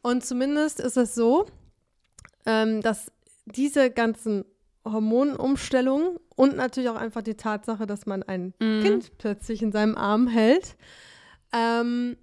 Und 0.00 0.24
zumindest 0.24 0.80
ist 0.80 0.96
es 0.96 1.14
so, 1.14 1.46
ähm, 2.46 2.80
dass 2.80 3.12
diese 3.44 3.90
ganzen 3.90 4.44
Hormonumstellungen 4.84 6.16
und 6.34 6.56
natürlich 6.56 6.88
auch 6.90 6.96
einfach 6.96 7.22
die 7.22 7.36
Tatsache, 7.36 7.86
dass 7.86 8.06
man 8.06 8.22
ein 8.22 8.54
Mhm. 8.60 8.80
Kind 8.82 9.18
plötzlich 9.18 9.62
in 9.62 9.72
seinem 9.72 9.96
Arm 9.96 10.26
hält, 10.26 10.76
ähm, 11.52 12.16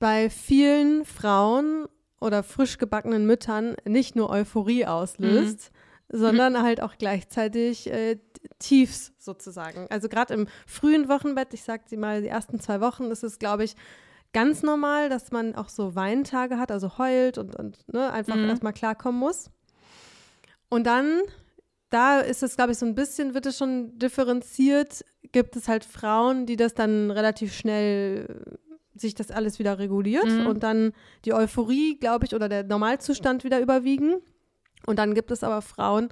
bei 0.00 0.28
vielen 0.30 1.04
Frauen 1.04 1.86
oder 2.20 2.42
frisch 2.42 2.78
gebackenen 2.78 3.24
Müttern 3.26 3.76
nicht 3.84 4.16
nur 4.16 4.30
Euphorie 4.30 4.84
auslöst, 4.86 5.70
sondern 6.08 6.60
halt 6.62 6.82
auch 6.82 6.94
gleichzeitig 6.98 7.88
äh, 7.88 8.18
Tiefs 8.58 9.12
sozusagen. 9.18 9.86
Also 9.90 10.08
gerade 10.08 10.34
im 10.34 10.48
frühen 10.66 11.08
Wochenbett, 11.08 11.54
ich 11.54 11.62
sag 11.62 11.88
sie 11.88 11.96
mal, 11.96 12.20
die 12.22 12.28
ersten 12.28 12.58
zwei 12.58 12.80
Wochen 12.80 13.04
ist 13.04 13.22
es, 13.22 13.38
glaube 13.38 13.62
ich, 13.64 13.76
ganz 14.32 14.62
normal, 14.62 15.08
dass 15.08 15.30
man 15.30 15.54
auch 15.54 15.68
so 15.68 15.94
Weintage 15.94 16.58
hat, 16.58 16.72
also 16.72 16.98
heult 16.98 17.38
und, 17.38 17.54
und 17.56 17.78
ne, 17.92 18.10
einfach 18.12 18.36
Mhm. 18.36 18.48
erstmal 18.48 18.72
klarkommen 18.72 19.20
muss. 19.20 19.50
Und 20.68 20.84
dann, 20.86 21.20
da 21.90 22.20
ist 22.20 22.42
es, 22.42 22.56
glaube 22.56 22.72
ich, 22.72 22.78
so 22.78 22.86
ein 22.86 22.94
bisschen, 22.94 23.34
wird 23.34 23.46
es 23.46 23.58
schon 23.58 23.98
differenziert, 23.98 25.04
gibt 25.32 25.56
es 25.56 25.68
halt 25.68 25.84
Frauen, 25.84 26.46
die 26.46 26.56
das 26.56 26.74
dann 26.74 27.10
relativ 27.10 27.52
schnell 27.52 28.58
sich 29.00 29.14
das 29.14 29.30
alles 29.30 29.58
wieder 29.58 29.78
reguliert 29.78 30.26
Mhm. 30.28 30.46
und 30.46 30.62
dann 30.62 30.92
die 31.24 31.32
Euphorie, 31.34 31.96
glaube 31.98 32.24
ich, 32.26 32.34
oder 32.34 32.48
der 32.48 32.64
Normalzustand 32.64 33.44
wieder 33.44 33.60
überwiegen. 33.60 34.16
Und 34.86 34.98
dann 34.98 35.14
gibt 35.14 35.30
es 35.30 35.42
aber 35.44 35.62
Frauen, 35.62 36.08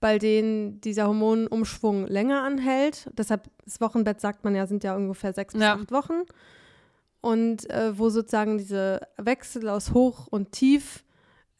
bei 0.00 0.18
denen 0.18 0.80
dieser 0.80 1.06
Hormonumschwung 1.06 2.06
länger 2.06 2.42
anhält. 2.42 3.10
Deshalb, 3.18 3.48
das 3.64 3.80
Wochenbett, 3.80 4.20
sagt 4.20 4.44
man 4.44 4.54
ja, 4.54 4.66
sind 4.66 4.82
ja 4.84 4.96
ungefähr 4.96 5.32
sechs 5.32 5.52
bis 5.54 5.62
Ja. 5.62 5.74
acht 5.74 5.92
Wochen. 5.92 6.22
Und 7.20 7.68
äh, 7.68 7.98
wo 7.98 8.08
sozusagen 8.08 8.56
diese 8.56 9.00
Wechsel 9.18 9.68
aus 9.68 9.92
Hoch 9.92 10.26
und 10.28 10.52
Tief 10.52 11.04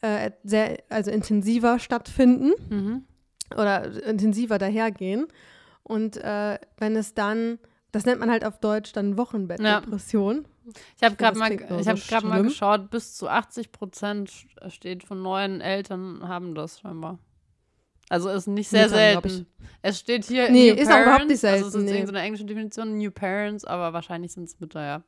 äh, 0.01 0.31
sehr, 0.43 0.77
also 0.89 1.11
intensiver 1.11 1.77
stattfinden 1.77 2.53
Mhm. 2.69 3.03
oder 3.55 4.03
intensiver 4.07 4.57
dahergehen. 4.57 5.27
Und 5.83 6.17
äh, 6.17 6.57
wenn 6.77 6.95
es 6.95 7.13
dann 7.13 7.59
Das 7.93 8.05
nennt 8.05 8.21
man 8.21 8.31
halt 8.31 8.45
auf 8.45 8.57
Deutsch 8.59 8.93
dann 8.93 9.17
Wochenbettdepression. 9.17 10.35
Ja. 10.37 10.41
Ich 10.97 11.03
habe 11.03 11.15
gerade 11.15 11.37
mal, 11.37 11.51
ich 11.51 11.61
so 11.69 11.85
hab 11.85 12.07
grad 12.07 12.23
mal 12.23 12.43
geschaut, 12.43 12.89
bis 12.89 13.15
zu 13.15 13.27
80 13.27 13.71
Prozent 13.71 14.31
steht 14.67 15.03
von 15.03 15.21
neuen 15.21 15.61
Eltern 15.61 16.27
haben 16.27 16.53
das 16.55 16.79
scheinbar. 16.79 17.17
Also 18.09 18.29
ist 18.29 18.47
nicht 18.47 18.67
sehr 18.67 18.89
Müttern, 18.89 19.21
selten. 19.21 19.47
Es 19.81 19.99
steht 19.99 20.25
hier 20.25 20.51
Nee, 20.51 20.71
New 20.73 20.77
ist 20.81 20.87
auch 20.87 20.91
Parents, 20.91 21.05
überhaupt 21.05 21.27
nicht 21.29 21.43
Also 21.45 21.67
es 21.67 21.71
selten, 21.71 21.85
ist 21.85 21.91
nee. 21.91 21.97
irgendeine 21.99 22.25
englische 22.25 22.45
Definition, 22.45 22.97
New 22.97 23.09
Parents, 23.09 23.63
aber 23.63 23.93
wahrscheinlich 23.93 24.33
sind 24.33 24.43
es 24.43 24.59
Mütter, 24.59 24.85
ja. 24.85 25.03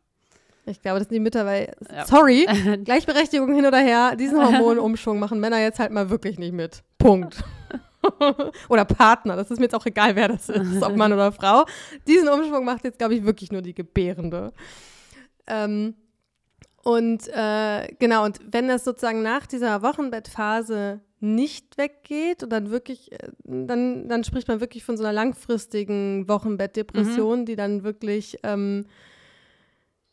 Ich 0.66 0.82
glaube, 0.82 1.00
das 1.00 1.10
sind 1.10 1.16
die 1.16 1.20
Mütter, 1.20 1.46
weil, 1.46 1.76
Ja. 1.92 2.06
sorry, 2.06 2.48
Gleichberechtigung 2.86 3.54
hin 3.54 3.66
oder 3.66 3.80
her, 3.80 4.16
diesen 4.16 4.42
Hormonumschwung 4.44 5.20
machen 5.20 5.40
Männer 5.42 5.60
jetzt 5.60 5.80
halt 5.80 5.92
mal 5.92 6.10
wirklich 6.10 6.40
nicht 6.40 6.54
mit. 6.54 6.82
Punkt. 6.98 7.44
oder 8.70 8.86
Partner, 8.86 9.36
das 9.36 9.52
ist 9.52 9.60
mir 9.60 9.66
jetzt 9.66 9.76
auch 9.76 9.86
egal, 9.86 10.16
wer 10.16 10.30
das 10.30 10.48
ist, 10.50 10.82
ob 10.82 10.96
Mann 10.96 11.12
oder 11.12 11.32
Frau. 11.34 11.66
Diesen 12.08 12.30
Umschwung 12.30 12.64
macht 12.64 12.86
jetzt, 12.86 13.00
glaube 13.00 13.16
ich, 13.16 13.24
wirklich 13.26 13.52
nur 13.52 13.62
die 13.62 13.74
Gebärende. 13.74 14.54
Ähm, 15.48 15.96
und 16.84 17.28
äh, 17.30 17.88
genau, 18.00 18.26
und 18.26 18.40
wenn 18.52 18.68
das 18.68 18.84
sozusagen 18.84 19.22
nach 19.24 19.48
dieser 19.48 19.82
Wochenbettphase 19.82 21.00
nicht 21.22 21.78
weggeht 21.78 22.44
und 22.44 22.50
dann 22.50 22.70
wirklich, 22.72 23.12
äh, 23.14 23.18
dann, 23.46 24.10
dann 24.10 24.24
spricht 24.26 24.50
man 24.50 24.60
wirklich 24.60 24.84
von 24.84 24.98
so 24.98 25.04
einer 25.04 25.14
langfristigen 25.14 26.28
Wochenbettdepression, 26.28 27.46
die 27.46 27.56
dann 27.56 27.84
wirklich 27.84 28.38
ähm, 28.44 28.86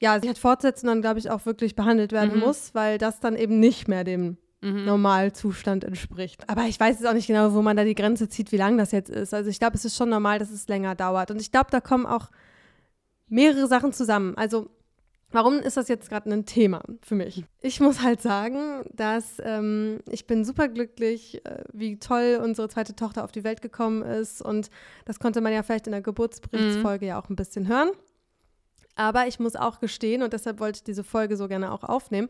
ja, 0.00 0.18
sich 0.20 0.28
halt 0.28 0.38
fortsetzen 0.38 0.86
und 0.88 0.94
dann, 0.94 1.02
glaube 1.02 1.18
ich, 1.18 1.30
auch 1.30 1.44
wirklich 1.46 1.74
behandelt 1.74 2.12
werden 2.12 2.34
Mhm. 2.34 2.40
muss, 2.40 2.74
weil 2.74 2.96
das 2.98 3.20
dann 3.20 3.36
eben 3.36 3.58
nicht 3.60 3.88
mehr 3.88 4.04
dem 4.04 4.36
Mhm. 4.62 4.84
Normalzustand 4.84 5.84
entspricht. 5.84 6.48
Aber 6.48 6.64
ich 6.66 6.78
weiß 6.78 7.00
jetzt 7.00 7.08
auch 7.08 7.14
nicht 7.14 7.26
genau, 7.26 7.54
wo 7.54 7.62
man 7.62 7.76
da 7.78 7.84
die 7.84 7.94
Grenze 7.94 8.28
zieht, 8.28 8.52
wie 8.52 8.58
lang 8.58 8.76
das 8.78 8.92
jetzt 8.92 9.08
ist. 9.10 9.32
Also 9.34 9.48
ich 9.50 9.58
glaube, 9.58 9.74
es 9.76 9.84
ist 9.86 9.96
schon 9.96 10.10
normal, 10.10 10.38
dass 10.38 10.50
es 10.50 10.68
länger 10.68 10.94
dauert. 10.94 11.30
Und 11.30 11.40
ich 11.40 11.50
glaube, 11.50 11.68
da 11.70 11.80
kommen 11.80 12.04
auch 12.06 12.30
mehrere 13.28 13.66
Sachen 13.66 13.92
zusammen. 13.94 14.36
Also 14.36 14.68
warum 15.30 15.58
ist 15.58 15.76
das 15.76 15.88
jetzt 15.88 16.08
gerade 16.08 16.30
ein 16.30 16.46
Thema 16.46 16.82
für 17.02 17.14
mich? 17.14 17.44
Ich 17.60 17.80
muss 17.80 18.02
halt 18.02 18.20
sagen, 18.20 18.84
dass 18.92 19.40
ähm, 19.42 20.00
ich 20.08 20.26
bin 20.26 20.44
superglücklich, 20.44 21.44
äh, 21.44 21.64
wie 21.72 21.98
toll 21.98 22.40
unsere 22.42 22.68
zweite 22.68 22.96
Tochter 22.96 23.24
auf 23.24 23.32
die 23.32 23.44
Welt 23.44 23.62
gekommen 23.62 24.02
ist. 24.02 24.42
Und 24.42 24.70
das 25.04 25.18
konnte 25.18 25.40
man 25.40 25.52
ja 25.52 25.62
vielleicht 25.62 25.86
in 25.86 25.92
der 25.92 26.02
Geburtsberichtsfolge 26.02 27.06
ja 27.06 27.20
auch 27.20 27.28
ein 27.28 27.36
bisschen 27.36 27.68
hören. 27.68 27.90
Aber 28.96 29.26
ich 29.26 29.38
muss 29.38 29.56
auch 29.56 29.80
gestehen, 29.80 30.22
und 30.22 30.32
deshalb 30.32 30.60
wollte 30.60 30.78
ich 30.78 30.84
diese 30.84 31.04
Folge 31.04 31.36
so 31.36 31.48
gerne 31.48 31.72
auch 31.72 31.84
aufnehmen, 31.84 32.28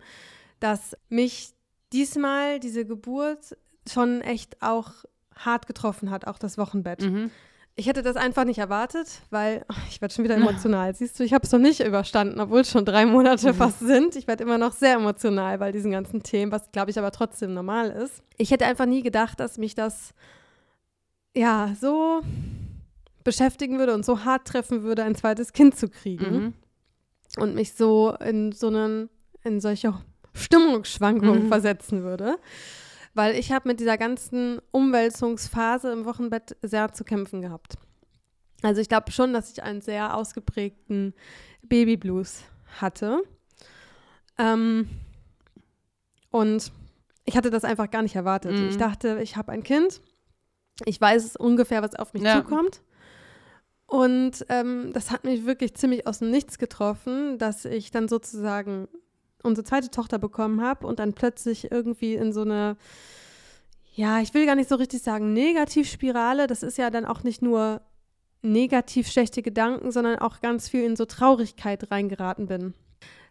dass 0.61 0.97
mich 1.09 1.53
diesmal 1.93 2.61
diese 2.61 2.85
Geburt 2.85 3.57
schon 3.91 4.21
echt 4.21 4.63
auch 4.63 4.93
hart 5.35 5.67
getroffen 5.67 6.11
hat, 6.11 6.27
auch 6.27 6.39
das 6.39 6.59
Wochenbett. 6.59 7.03
Mhm. 7.03 7.31
Ich 7.77 7.87
hätte 7.87 8.03
das 8.03 8.17
einfach 8.17 8.45
nicht 8.45 8.59
erwartet, 8.59 9.23
weil 9.31 9.65
ach, 9.69 9.79
ich 9.89 10.01
werde 10.03 10.13
schon 10.13 10.25
wieder 10.25 10.35
emotional. 10.35 10.95
Siehst 10.95 11.19
du, 11.19 11.23
ich 11.25 11.33
habe 11.33 11.47
es 11.47 11.53
noch 11.53 11.59
nicht 11.61 11.81
überstanden, 11.81 12.39
obwohl 12.41 12.61
es 12.61 12.71
schon 12.71 12.85
drei 12.85 13.07
Monate 13.07 13.55
fast 13.55 13.79
sind. 13.79 14.17
Ich 14.17 14.27
werde 14.27 14.45
immer 14.45 14.59
noch 14.59 14.73
sehr 14.73 14.95
emotional 14.97 15.57
bei 15.59 15.73
diesen 15.73 15.91
ganzen 15.91 16.23
Themen, 16.23 16.53
was 16.53 16.71
glaube 16.73 16.91
ich 16.91 16.99
aber 16.99 17.11
trotzdem 17.11 17.55
normal 17.55 17.91
ist. 17.91 18.23
Ich 18.37 18.51
hätte 18.51 18.67
einfach 18.67 18.85
nie 18.87 19.03
gedacht, 19.03 19.41
dass 19.41 19.57
mich 19.57 19.75
das 19.75 20.13
ja 21.35 21.75
so 21.81 22.21
beschäftigen 23.25 23.79
würde 23.79 23.95
und 23.95 24.05
so 24.05 24.25
hart 24.25 24.47
treffen 24.47 24.83
würde, 24.83 25.05
ein 25.05 25.15
zweites 25.15 25.53
Kind 25.53 25.77
zu 25.77 25.89
kriegen 25.89 26.35
Mhm. 26.35 26.55
und 27.39 27.55
mich 27.55 27.75
so 27.75 28.15
in 28.25 28.53
so 28.53 28.67
einen, 28.67 29.09
in 29.45 29.61
solche 29.61 29.95
Stimmungsschwankungen 30.35 31.45
Mhm. 31.45 31.49
versetzen 31.49 32.03
würde. 32.03 32.37
Weil 33.21 33.37
ich 33.37 33.53
habe 33.53 33.69
mit 33.69 33.81
dieser 33.81 33.99
ganzen 33.99 34.63
Umwälzungsphase 34.71 35.93
im 35.93 36.07
Wochenbett 36.07 36.57
sehr 36.63 36.95
zu 36.95 37.05
kämpfen 37.05 37.43
gehabt. 37.43 37.75
Also 38.63 38.81
ich 38.81 38.89
glaube 38.89 39.13
schon, 39.13 39.35
dass 39.35 39.53
ich 39.53 39.63
einen 39.63 39.83
sehr 39.83 40.17
ausgeprägten 40.17 41.13
Babyblues 41.63 42.45
hatte. 42.81 43.23
Ähm, 44.39 44.89
und 46.31 46.73
ich 47.27 47.37
hatte 47.37 47.51
das 47.51 47.63
einfach 47.65 47.91
gar 47.91 48.01
nicht 48.01 48.17
erwartet. 48.17 48.59
Mhm. 48.59 48.69
Ich 48.71 48.79
dachte, 48.79 49.21
ich 49.23 49.37
habe 49.37 49.53
ein 49.53 49.65
Kind. 49.65 50.01
Ich 50.87 50.99
weiß 50.99 51.37
ungefähr, 51.37 51.83
was 51.83 51.95
auf 51.97 52.15
mich 52.15 52.23
Ja. 52.23 52.41
zukommt. 52.41 52.81
Und 53.85 54.47
ähm, 54.49 54.95
das 54.95 55.11
hat 55.11 55.25
mich 55.25 55.45
wirklich 55.45 55.75
ziemlich 55.75 56.07
aus 56.07 56.21
dem 56.21 56.31
Nichts 56.31 56.57
getroffen, 56.57 57.37
dass 57.37 57.67
ich 57.67 57.91
dann 57.91 58.09
sozusagen 58.09 58.89
unsere 59.43 59.65
zweite 59.65 59.91
Tochter 59.91 60.19
bekommen 60.19 60.61
habe 60.63 60.87
und 60.87 60.99
dann 60.99 61.13
plötzlich 61.13 61.71
irgendwie 61.71 62.15
in 62.15 62.33
so 62.33 62.43
eine, 62.43 62.77
ja, 63.95 64.21
ich 64.21 64.35
will 64.35 64.47
gar 64.47 64.55
nicht 64.55 64.69
so 64.69 64.77
richtig 64.77 65.03
sagen, 65.03 65.33
Negativspirale. 65.33 66.47
Das 66.47 66.63
ist 66.63 66.79
ja 66.79 66.91
dann 66.91 67.05
auch 67.05 67.23
nicht 67.23 67.43
nur 67.43 67.81
negativ 68.43 69.09
schlechte 69.09 69.43
Gedanken, 69.43 69.93
sondern 69.93 70.19
auch 70.19 70.41
ganz 70.41 70.69
viel 70.69 70.85
in 70.85 70.97
so 70.97 71.05
Traurigkeit 71.05 71.91
reingeraten 71.91 72.47
bin. 72.47 72.75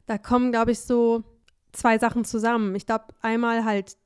Da 0.06 0.18
kommen, 0.18 0.52
glaube 0.52 0.72
ich, 0.72 0.82
so 0.82 1.24
zwei 1.72 1.98
Sachen 1.98 2.26
zusammen. 2.26 2.76
Ich 2.76 2.86
glaube, 2.86 3.06
einmal 3.22 3.64
halt 3.66 3.98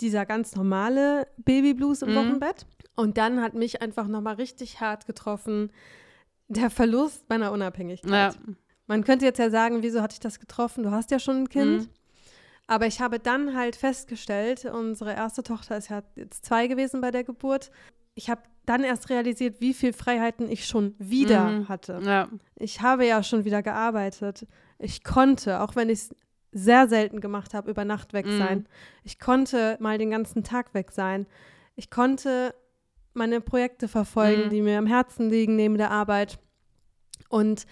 dieser 0.00 0.26
ganz 0.26 0.54
normale 0.54 1.26
Babyblues 1.38 2.02
im 2.02 2.10
Mhm. 2.10 2.16
Wochenbett. 2.16 2.66
Und 2.94 3.18
dann 3.18 3.42
hat 3.42 3.54
mich 3.54 3.82
einfach 3.82 4.06
nochmal 4.06 4.34
richtig 4.34 4.80
hart 4.80 5.06
getroffen 5.06 5.70
der 6.48 6.70
Verlust 6.70 7.28
meiner 7.28 7.52
Unabhängigkeit. 7.52 8.34
Ja. 8.34 8.40
Man 8.86 9.04
könnte 9.04 9.24
jetzt 9.24 9.38
ja 9.38 9.50
sagen, 9.50 9.82
wieso 9.82 10.00
hatte 10.02 10.14
ich 10.14 10.20
das 10.20 10.38
getroffen? 10.40 10.82
Du 10.84 10.90
hast 10.90 11.10
ja 11.10 11.18
schon 11.18 11.42
ein 11.42 11.48
Kind. 11.48 11.82
Mhm. 11.82 11.88
Aber 12.68 12.86
ich 12.86 13.00
habe 13.00 13.18
dann 13.20 13.56
halt 13.56 13.76
festgestellt, 13.76 14.64
unsere 14.64 15.12
erste 15.14 15.42
Tochter 15.42 15.76
ist 15.76 15.88
ja 15.88 16.02
jetzt 16.16 16.44
zwei 16.44 16.66
gewesen 16.66 17.00
bei 17.00 17.10
der 17.12 17.22
Geburt. 17.24 17.70
Ich 18.14 18.28
habe 18.30 18.42
dann 18.64 18.82
erst 18.82 19.08
realisiert, 19.10 19.60
wie 19.60 19.72
viel 19.74 19.92
Freiheiten 19.92 20.50
ich 20.50 20.66
schon 20.66 20.94
wieder 20.98 21.44
Mhm. 21.44 21.68
hatte. 21.68 22.00
Ja. 22.02 22.28
Ich 22.56 22.80
habe 22.80 23.06
ja 23.06 23.22
schon 23.22 23.44
wieder 23.44 23.62
gearbeitet. 23.62 24.46
Ich 24.78 25.04
konnte, 25.04 25.60
auch 25.60 25.76
wenn 25.76 25.88
ich 25.88 26.00
es 26.00 26.14
sehr 26.52 26.88
selten 26.88 27.20
gemacht 27.20 27.54
habe, 27.54 27.70
über 27.70 27.84
Nacht 27.84 28.12
weg 28.12 28.26
Mhm. 28.26 28.38
sein. 28.38 28.68
Ich 29.04 29.18
konnte 29.20 29.76
mal 29.78 29.98
den 29.98 30.10
ganzen 30.10 30.42
Tag 30.42 30.74
weg 30.74 30.90
sein. 30.90 31.26
Ich 31.76 31.90
konnte 31.90 32.54
meine 33.14 33.40
Projekte 33.40 33.86
verfolgen, 33.88 34.46
Mhm. 34.46 34.50
die 34.50 34.62
mir 34.62 34.78
am 34.78 34.86
Herzen 34.86 35.30
liegen 35.30 35.54
neben 35.54 35.76
der 35.78 35.90
Arbeit. 35.92 36.38
Und 37.28 37.66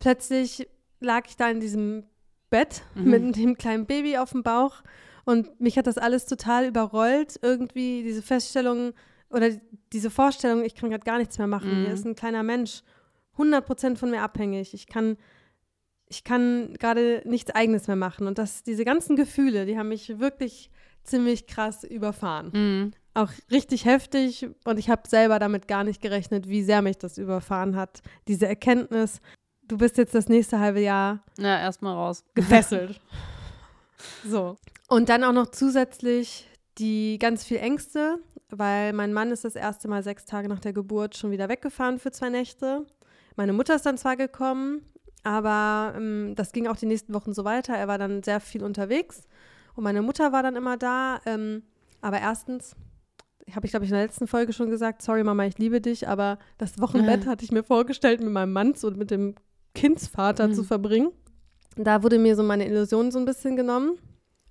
plötzlich 0.00 0.66
lag 0.98 1.26
ich 1.28 1.36
da 1.36 1.48
in 1.50 1.60
diesem 1.60 2.04
Bett 2.50 2.82
Mhm. 2.96 3.10
mit 3.10 3.36
dem 3.36 3.56
kleinen 3.56 3.86
Baby 3.86 4.16
auf 4.18 4.30
dem 4.32 4.42
Bauch 4.42 4.82
und 5.24 5.60
mich 5.60 5.78
hat 5.78 5.86
das 5.86 5.98
alles 5.98 6.26
total 6.26 6.66
überrollt. 6.66 7.38
Irgendwie 7.42 8.02
diese 8.02 8.22
Feststellung 8.22 8.92
oder 9.30 9.50
diese 9.92 10.10
Vorstellung, 10.10 10.64
ich 10.64 10.74
kann 10.74 10.90
gerade 10.90 11.04
gar 11.04 11.18
nichts 11.18 11.38
mehr 11.38 11.46
machen. 11.46 11.70
Mhm. 11.82 11.84
Hier 11.84 11.94
ist 11.94 12.04
ein 12.04 12.16
kleiner 12.16 12.42
Mensch, 12.42 12.82
100 13.34 13.64
Prozent 13.64 13.98
von 13.98 14.10
mir 14.10 14.22
abhängig. 14.22 14.74
Ich 14.74 14.88
kann, 14.88 15.16
ich 16.08 16.24
kann 16.24 16.74
gerade 16.74 17.22
nichts 17.24 17.52
Eigenes 17.52 17.86
mehr 17.86 17.96
machen. 17.96 18.26
Und 18.26 18.38
das, 18.38 18.64
diese 18.64 18.84
ganzen 18.84 19.14
Gefühle, 19.14 19.66
die 19.66 19.78
haben 19.78 19.88
mich 19.88 20.18
wirklich 20.18 20.70
ziemlich 21.04 21.46
krass 21.46 21.84
überfahren. 21.84 22.50
Mhm. 22.52 22.90
Auch 23.14 23.30
richtig 23.50 23.84
heftig 23.84 24.48
und 24.64 24.78
ich 24.78 24.90
habe 24.90 25.08
selber 25.08 25.38
damit 25.38 25.68
gar 25.68 25.84
nicht 25.84 26.00
gerechnet, 26.02 26.48
wie 26.48 26.62
sehr 26.62 26.82
mich 26.82 26.98
das 26.98 27.16
überfahren 27.18 27.76
hat. 27.76 28.02
Diese 28.28 28.46
Erkenntnis, 28.46 29.20
du 29.70 29.78
bist 29.78 29.96
jetzt 29.98 30.14
das 30.14 30.28
nächste 30.28 30.58
halbe 30.58 30.80
Jahr 30.80 31.20
Ja, 31.38 31.58
erstmal 31.58 31.94
raus. 31.94 32.24
gefesselt. 32.34 33.00
so. 34.26 34.56
Und 34.88 35.08
dann 35.08 35.24
auch 35.24 35.32
noch 35.32 35.50
zusätzlich 35.50 36.48
die 36.78 37.18
ganz 37.18 37.44
viel 37.44 37.58
Ängste, 37.58 38.18
weil 38.50 38.92
mein 38.92 39.12
Mann 39.12 39.30
ist 39.30 39.44
das 39.44 39.54
erste 39.54 39.86
Mal 39.88 40.02
sechs 40.02 40.24
Tage 40.24 40.48
nach 40.48 40.60
der 40.60 40.72
Geburt 40.72 41.16
schon 41.16 41.30
wieder 41.30 41.48
weggefahren 41.48 41.98
für 41.98 42.10
zwei 42.10 42.30
Nächte. 42.30 42.86
Meine 43.36 43.52
Mutter 43.52 43.76
ist 43.76 43.86
dann 43.86 43.98
zwar 43.98 44.16
gekommen, 44.16 44.82
aber 45.22 45.94
ähm, 45.96 46.34
das 46.34 46.52
ging 46.52 46.66
auch 46.66 46.76
die 46.76 46.86
nächsten 46.86 47.14
Wochen 47.14 47.32
so 47.32 47.44
weiter. 47.44 47.74
Er 47.74 47.86
war 47.88 47.98
dann 47.98 48.22
sehr 48.22 48.40
viel 48.40 48.64
unterwegs 48.64 49.22
und 49.76 49.84
meine 49.84 50.02
Mutter 50.02 50.32
war 50.32 50.42
dann 50.42 50.56
immer 50.56 50.76
da. 50.76 51.20
Ähm, 51.26 51.62
aber 52.00 52.20
erstens, 52.20 52.74
habe 53.54 53.66
ich 53.66 53.72
glaube 53.72 53.84
ich 53.84 53.90
in 53.90 53.96
der 53.96 54.04
letzten 54.06 54.26
Folge 54.26 54.52
schon 54.52 54.70
gesagt, 54.70 55.02
sorry 55.02 55.22
Mama, 55.22 55.44
ich 55.44 55.58
liebe 55.58 55.80
dich, 55.80 56.08
aber 56.08 56.38
das 56.58 56.80
Wochenbett 56.80 57.26
hatte 57.28 57.44
ich 57.44 57.52
mir 57.52 57.62
vorgestellt, 57.62 58.20
mit 58.20 58.32
meinem 58.32 58.52
Mann 58.52 58.74
und 58.82 58.96
mit 58.96 59.10
dem 59.10 59.34
Kindsvater 59.74 60.48
Mhm. 60.48 60.54
zu 60.54 60.64
verbringen. 60.64 61.10
Da 61.76 62.02
wurde 62.02 62.18
mir 62.18 62.36
so 62.36 62.42
meine 62.42 62.66
Illusion 62.66 63.10
so 63.10 63.18
ein 63.18 63.24
bisschen 63.24 63.56
genommen. 63.56 63.98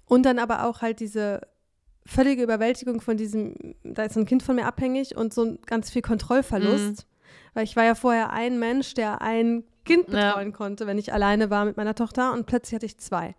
Und 0.05 0.23
dann 0.23 0.39
aber 0.39 0.65
auch 0.65 0.81
halt 0.81 0.99
diese 0.99 1.41
völlige 2.05 2.41
Überwältigung 2.41 3.01
von 3.01 3.17
diesem, 3.17 3.55
da 3.83 4.03
ist 4.03 4.17
ein 4.17 4.25
Kind 4.25 4.41
von 4.41 4.55
mir 4.55 4.65
abhängig 4.65 5.15
und 5.15 5.33
so 5.33 5.57
ganz 5.65 5.91
viel 5.91 6.01
Kontrollverlust. 6.01 7.05
Weil 7.53 7.63
ich 7.63 7.75
war 7.75 7.83
ja 7.83 7.93
vorher 7.95 8.31
ein 8.31 8.57
Mensch, 8.57 8.93
der 8.95 9.21
ein 9.21 9.63
Kind 9.85 10.07
Ja. 10.09 10.29
betreuen 10.29 10.53
konnte, 10.53 10.87
wenn 10.87 10.97
ich 10.97 11.13
alleine 11.13 11.49
war 11.49 11.65
mit 11.65 11.77
meiner 11.77 11.95
Tochter 11.95 12.33
und 12.33 12.45
plötzlich 12.47 12.75
hatte 12.75 12.85
ich 12.85 12.97
zwei. 12.97 13.35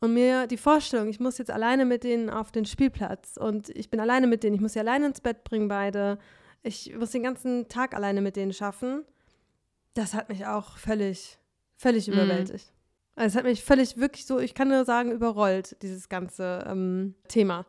Und 0.00 0.14
mir 0.14 0.46
die 0.46 0.56
Vorstellung, 0.56 1.08
ich 1.08 1.18
muss 1.18 1.38
jetzt 1.38 1.50
alleine 1.50 1.84
mit 1.84 2.04
denen 2.04 2.30
auf 2.30 2.52
den 2.52 2.64
Spielplatz 2.66 3.36
und 3.36 3.68
ich 3.70 3.90
bin 3.90 3.98
alleine 3.98 4.28
mit 4.28 4.44
denen, 4.44 4.54
ich 4.54 4.60
muss 4.60 4.74
sie 4.74 4.78
alleine 4.80 5.06
ins 5.06 5.20
Bett 5.20 5.42
bringen, 5.42 5.66
beide. 5.66 6.18
Ich 6.62 6.94
muss 6.96 7.10
den 7.10 7.22
ganzen 7.24 7.68
Tag 7.68 7.94
alleine 7.94 8.20
mit 8.20 8.36
denen 8.36 8.52
schaffen. 8.52 9.04
Das 9.94 10.14
hat 10.14 10.28
mich 10.28 10.46
auch 10.46 10.76
völlig, 10.78 11.38
völlig 11.76 12.06
Mhm. 12.08 12.14
überwältigt. 12.14 12.72
Also 13.16 13.34
es 13.34 13.36
hat 13.36 13.44
mich 13.44 13.64
völlig 13.64 13.96
wirklich 13.96 14.26
so, 14.26 14.38
ich 14.38 14.54
kann 14.54 14.68
nur 14.68 14.84
sagen, 14.84 15.10
überrollt, 15.10 15.76
dieses 15.82 16.08
ganze 16.08 16.64
ähm, 16.68 17.14
Thema. 17.26 17.66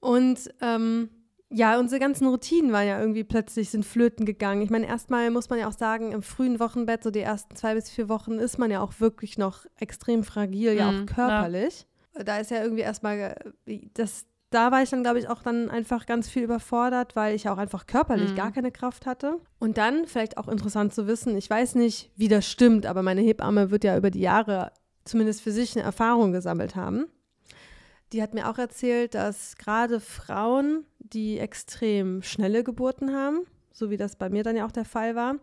Und 0.00 0.50
ähm, 0.60 1.08
ja, 1.50 1.78
unsere 1.78 1.98
ganzen 2.00 2.26
Routinen 2.28 2.72
waren 2.72 2.86
ja 2.86 3.00
irgendwie 3.00 3.24
plötzlich 3.24 3.70
sind 3.70 3.84
flöten 3.84 4.24
gegangen. 4.24 4.62
Ich 4.62 4.70
meine, 4.70 4.86
erstmal 4.86 5.30
muss 5.30 5.50
man 5.50 5.58
ja 5.58 5.68
auch 5.68 5.72
sagen, 5.72 6.12
im 6.12 6.22
frühen 6.22 6.60
Wochenbett, 6.60 7.02
so 7.02 7.10
die 7.10 7.20
ersten 7.20 7.56
zwei 7.56 7.74
bis 7.74 7.90
vier 7.90 8.08
Wochen, 8.08 8.38
ist 8.38 8.58
man 8.58 8.70
ja 8.70 8.80
auch 8.80 9.00
wirklich 9.00 9.36
noch 9.38 9.64
extrem 9.78 10.22
fragil, 10.24 10.72
ja 10.74 10.90
Mhm, 10.90 11.02
auch 11.02 11.06
körperlich. 11.06 11.86
Da 12.14 12.38
ist 12.38 12.50
ja 12.52 12.62
irgendwie 12.62 12.82
erstmal, 12.82 13.36
äh, 13.66 13.80
das, 13.94 14.26
da 14.54 14.70
war 14.70 14.82
ich 14.82 14.90
dann, 14.90 15.02
glaube 15.02 15.18
ich, 15.18 15.28
auch 15.28 15.42
dann 15.42 15.70
einfach 15.70 16.06
ganz 16.06 16.28
viel 16.28 16.44
überfordert, 16.44 17.16
weil 17.16 17.34
ich 17.34 17.44
ja 17.44 17.52
auch 17.52 17.58
einfach 17.58 17.86
körperlich 17.86 18.30
Mhm. 18.30 18.36
gar 18.36 18.52
keine 18.52 18.70
Kraft 18.70 19.04
hatte. 19.06 19.40
Und 19.58 19.76
dann, 19.78 20.06
vielleicht 20.06 20.38
auch 20.38 20.48
interessant 20.48 20.94
zu 20.94 21.06
wissen, 21.06 21.36
ich 21.36 21.50
weiß 21.50 21.74
nicht, 21.74 22.10
wie 22.16 22.28
das 22.28 22.46
stimmt, 22.48 22.86
aber 22.86 23.02
meine 23.02 23.20
Hebamme 23.20 23.70
wird 23.70 23.84
ja 23.84 23.96
über 23.96 24.10
die 24.10 24.20
Jahre 24.20 24.72
zumindest 25.04 25.42
für 25.42 25.52
sich 25.52 25.76
eine 25.76 25.84
Erfahrung 25.84 26.32
gesammelt 26.32 26.76
haben. 26.76 27.06
Die 28.12 28.22
hat 28.22 28.32
mir 28.32 28.48
auch 28.48 28.58
erzählt, 28.58 29.14
dass 29.14 29.56
gerade 29.56 29.98
Frauen, 29.98 30.84
die 30.98 31.38
extrem 31.38 32.22
schnelle 32.22 32.62
Geburten 32.62 33.12
haben, 33.12 33.40
so 33.72 33.90
wie 33.90 33.96
das 33.96 34.16
bei 34.16 34.30
mir 34.30 34.44
dann 34.44 34.56
ja 34.56 34.66
auch 34.66 34.72
der 34.72 34.84
Fall 34.84 35.16
war, 35.16 35.34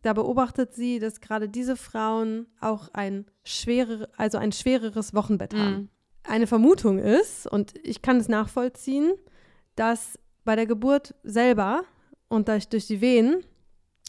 da 0.00 0.14
beobachtet 0.14 0.74
sie, 0.74 0.98
dass 0.98 1.20
gerade 1.20 1.48
diese 1.48 1.76
Frauen 1.76 2.46
auch 2.60 2.88
ein 2.92 3.26
schwerer, 3.44 4.08
also 4.16 4.38
ein 4.38 4.52
schwereres 4.52 5.14
Wochenbett 5.14 5.54
haben. 5.54 5.74
Mhm. 5.74 5.88
Eine 6.32 6.46
Vermutung 6.46 6.98
ist, 6.98 7.46
und 7.46 7.74
ich 7.82 8.00
kann 8.00 8.16
es 8.16 8.26
nachvollziehen, 8.26 9.12
dass 9.76 10.18
bei 10.44 10.56
der 10.56 10.64
Geburt 10.66 11.14
selber 11.22 11.82
und 12.28 12.48
durch, 12.48 12.68
durch 12.70 12.86
die 12.86 13.02
Venen 13.02 13.44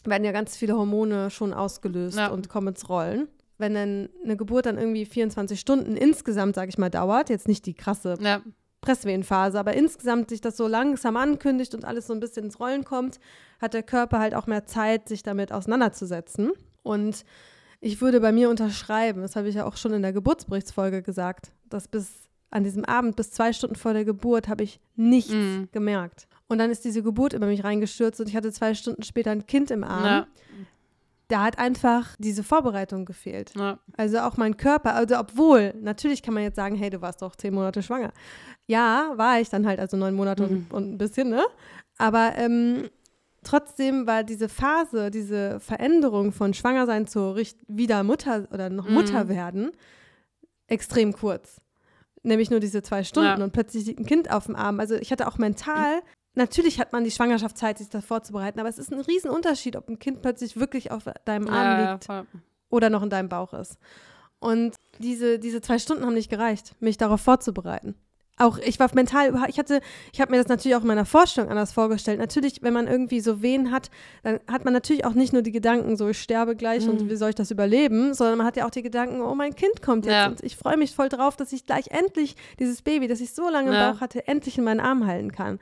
werden 0.06 0.24
ja 0.24 0.32
ganz 0.32 0.56
viele 0.56 0.74
Hormone 0.74 1.28
schon 1.30 1.52
ausgelöst 1.52 2.16
Ja. 2.16 2.28
und 2.28 2.48
kommen 2.48 2.68
ins 2.68 2.88
Rollen. 2.88 3.28
Wenn 3.58 3.74
dann 3.74 4.08
eine 4.24 4.38
Geburt 4.38 4.64
dann 4.64 4.78
irgendwie 4.78 5.04
24 5.04 5.60
Stunden 5.60 5.98
insgesamt, 5.98 6.54
sage 6.54 6.70
ich 6.70 6.78
mal, 6.78 6.88
dauert, 6.88 7.28
jetzt 7.28 7.46
nicht 7.46 7.66
die 7.66 7.74
krasse 7.74 8.16
Ja, 8.20 8.40
Presswehenphase, 8.80 9.58
aber 9.58 9.74
insgesamt 9.74 10.30
sich 10.30 10.40
das 10.40 10.56
so 10.56 10.66
langsam 10.66 11.16
ankündigt 11.18 11.74
und 11.74 11.84
alles 11.84 12.06
so 12.06 12.14
ein 12.14 12.20
bisschen 12.20 12.46
ins 12.46 12.58
Rollen 12.58 12.84
kommt, 12.84 13.20
hat 13.60 13.74
der 13.74 13.82
Körper 13.82 14.18
halt 14.18 14.34
auch 14.34 14.46
mehr 14.46 14.64
Zeit, 14.64 15.08
sich 15.10 15.22
damit 15.22 15.52
auseinanderzusetzen. 15.52 16.52
Und 16.82 17.24
ich 17.84 18.00
würde 18.00 18.20
bei 18.20 18.32
mir 18.32 18.48
unterschreiben, 18.50 19.20
das 19.22 19.36
habe 19.36 19.48
ich 19.48 19.54
ja 19.56 19.66
auch 19.66 19.76
schon 19.76 19.92
in 19.92 20.02
der 20.02 20.12
Geburtsberichtsfolge 20.12 21.02
gesagt, 21.02 21.52
dass 21.68 21.86
bis 21.88 22.12
an 22.50 22.64
diesem 22.64 22.84
Abend, 22.84 23.16
bis 23.16 23.30
zwei 23.32 23.52
Stunden 23.52 23.76
vor 23.76 23.92
der 23.92 24.04
Geburt, 24.04 24.48
habe 24.48 24.62
ich 24.62 24.80
nichts 24.96 25.32
Mhm. 25.32 25.68
gemerkt. 25.72 26.26
Und 26.48 26.58
dann 26.58 26.70
ist 26.70 26.84
diese 26.84 27.02
Geburt 27.02 27.32
über 27.32 27.46
mich 27.46 27.64
reingestürzt 27.64 28.20
und 28.20 28.28
ich 28.28 28.36
hatte 28.36 28.52
zwei 28.52 28.74
Stunden 28.74 29.02
später 29.02 29.30
ein 29.32 29.46
Kind 29.46 29.70
im 29.70 29.82
Arm. 29.84 30.04
ja, 30.04 30.26
Da 31.28 31.42
hat 31.42 31.58
einfach 31.58 32.14
diese 32.18 32.42
Vorbereitung 32.44 33.06
gefehlt. 33.06 33.52
ja. 33.56 33.78
Also 33.96 34.18
auch 34.20 34.36
mein 34.36 34.56
Körper, 34.56 34.94
also 34.94 35.16
obwohl, 35.18 35.74
natürlich 35.80 36.22
kann 36.22 36.34
man 36.34 36.42
jetzt 36.42 36.56
sagen, 36.56 36.76
hey, 36.76 36.90
du 36.90 37.00
warst 37.00 37.22
doch 37.22 37.34
zehn 37.34 37.54
Monate 37.54 37.82
schwanger. 37.82 38.12
Ja, 38.66 39.12
war 39.16 39.40
ich 39.40 39.48
dann 39.48 39.66
halt, 39.66 39.80
also 39.80 39.96
neun 39.96 40.14
Monate 40.14 40.42
Mhm. 40.46 40.66
und, 40.70 40.72
und 40.74 40.92
ein 40.92 40.98
bisschen, 40.98 41.30
ne? 41.30 41.42
Aber 41.98 42.32
ähm, 42.36 42.88
trotzdem 43.44 44.06
war 44.06 44.24
diese 44.24 44.48
Phase, 44.48 45.10
diese 45.10 45.60
Veränderung 45.60 46.32
von 46.32 46.54
Schwangersein 46.54 47.06
zu 47.06 47.30
richt- 47.32 47.58
wieder 47.68 48.02
Mutter 48.02 48.48
oder 48.52 48.70
noch 48.70 48.88
Mhm. 48.88 48.94
Mutter 48.94 49.28
werden, 49.28 49.70
extrem 50.66 51.12
kurz. 51.12 51.60
Nämlich 52.22 52.50
nur 52.50 52.60
diese 52.60 52.82
zwei 52.82 53.04
Stunden 53.04 53.38
Ja. 53.38 53.44
und 53.44 53.52
plötzlich 53.52 53.86
liegt 53.86 54.00
ein 54.00 54.06
Kind 54.06 54.30
auf 54.30 54.46
dem 54.46 54.56
Arm. 54.56 54.80
Also 54.80 54.94
ich 54.94 55.12
hatte 55.12 55.28
auch 55.28 55.36
mental, 55.38 56.00
natürlich 56.34 56.80
hat 56.80 56.92
man 56.92 57.04
die 57.04 57.10
Schwangerschaftszeit, 57.10 57.78
sich 57.78 57.90
das 57.90 58.04
vorzubereiten, 58.04 58.58
aber 58.60 58.68
es 58.68 58.78
ist 58.78 58.92
ein 58.92 59.00
Riesenunterschied, 59.00 59.76
ob 59.76 59.88
ein 59.88 59.98
Kind 59.98 60.22
plötzlich 60.22 60.56
wirklich 60.58 60.90
auf 60.90 61.04
deinem 61.26 61.48
Arm 61.48 61.80
ja, 61.80 61.92
liegt 61.92 62.08
ja, 62.08 62.24
oder 62.70 62.88
noch 62.90 63.02
in 63.02 63.10
deinem 63.10 63.28
Bauch 63.28 63.52
ist. 63.52 63.78
Und 64.38 64.74
diese, 64.98 65.38
diese 65.38 65.60
zwei 65.60 65.78
Stunden 65.78 66.04
haben 66.04 66.14
nicht 66.14 66.30
gereicht, 66.30 66.74
mich 66.80 66.96
darauf 66.96 67.20
vorzubereiten. 67.20 67.94
Auch 68.36 68.58
ich 68.58 68.80
war 68.80 68.90
mental, 68.94 69.32
ich 69.48 69.58
hatte, 69.60 69.80
ich 70.12 70.20
habe 70.20 70.32
mir 70.32 70.38
das 70.38 70.48
natürlich 70.48 70.74
auch 70.76 70.80
in 70.80 70.88
meiner 70.88 71.04
Vorstellung 71.04 71.50
anders 71.50 71.70
vorgestellt. 71.72 72.18
Natürlich, 72.18 72.62
wenn 72.62 72.72
man 72.74 72.88
irgendwie 72.88 73.20
so 73.20 73.42
Wehen 73.42 73.70
hat, 73.70 73.90
dann 74.24 74.40
hat 74.50 74.64
man 74.64 74.72
natürlich 74.74 75.04
auch 75.04 75.14
nicht 75.14 75.32
nur 75.32 75.42
die 75.42 75.52
Gedanken, 75.52 75.96
so 75.96 76.08
ich 76.08 76.18
sterbe 76.20 76.56
gleich 76.56 76.88
und 76.88 77.02
Mhm. 77.02 77.10
wie 77.10 77.14
soll 77.14 77.28
ich 77.28 77.34
das 77.36 77.52
überleben, 77.52 78.12
sondern 78.12 78.38
man 78.38 78.46
hat 78.46 78.56
ja 78.56 78.66
auch 78.66 78.70
die 78.70 78.82
Gedanken, 78.82 79.20
oh 79.20 79.36
mein 79.36 79.54
Kind 79.54 79.82
kommt 79.82 80.04
jetzt 80.04 80.12
Ja. 80.14 80.26
und 80.26 80.42
ich 80.42 80.56
freue 80.56 80.76
mich 80.76 80.92
voll 80.96 81.08
drauf, 81.08 81.36
dass 81.36 81.52
ich 81.52 81.64
gleich 81.64 81.88
endlich 81.92 82.34
dieses 82.58 82.82
Baby, 82.82 83.06
das 83.06 83.20
ich 83.20 83.32
so 83.34 83.48
lange 83.48 83.68
im 83.68 83.74
Ja. 83.74 83.92
Bauch 83.92 84.00
hatte, 84.00 84.26
endlich 84.26 84.58
in 84.58 84.64
meinen 84.64 84.80
Arm 84.80 85.06
halten 85.06 85.30
kann. 85.30 85.60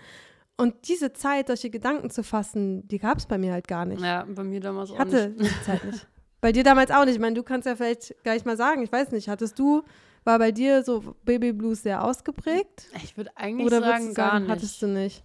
Und 0.56 0.88
diese 0.88 1.12
Zeit, 1.12 1.48
solche 1.48 1.68
Gedanken 1.68 2.08
zu 2.08 2.22
fassen, 2.24 2.88
die 2.88 2.98
gab 2.98 3.18
es 3.18 3.26
bei 3.26 3.36
mir 3.36 3.52
halt 3.52 3.68
gar 3.68 3.84
nicht. 3.84 4.00
Ja, 4.02 4.24
bei 4.26 4.44
mir 4.44 4.60
damals 4.60 4.88
Ich 4.88 4.94
auch 4.96 5.00
hatte 5.00 5.28
nicht. 5.28 5.40
diese 5.40 5.62
Zeit 5.64 5.84
nicht. 5.84 6.06
Bei 6.40 6.52
dir 6.52 6.62
damals 6.64 6.90
auch 6.90 7.04
nicht. 7.04 7.14
Ich 7.16 7.20
meine, 7.20 7.34
du 7.34 7.42
kannst 7.42 7.66
ja 7.66 7.76
vielleicht 7.76 8.14
gleich 8.22 8.46
mal 8.46 8.56
sagen, 8.56 8.82
ich 8.82 8.90
weiß 8.90 9.10
nicht, 9.12 9.28
hattest 9.28 9.58
du, 9.58 9.82
war 10.24 10.38
bei 10.38 10.52
dir 10.52 10.82
so 10.82 11.14
Baby 11.24 11.52
Blues 11.52 11.82
sehr 11.82 12.04
ausgeprägt? 12.04 12.86
Ich 13.02 13.16
würde 13.16 13.30
eigentlich 13.36 13.66
Oder 13.66 13.80
sagen, 13.80 14.08
du 14.08 14.14
gar 14.14 14.30
sagen, 14.32 14.44
nicht. 14.44 14.50
hattest 14.52 14.82
du 14.82 14.86
nicht? 14.86 15.24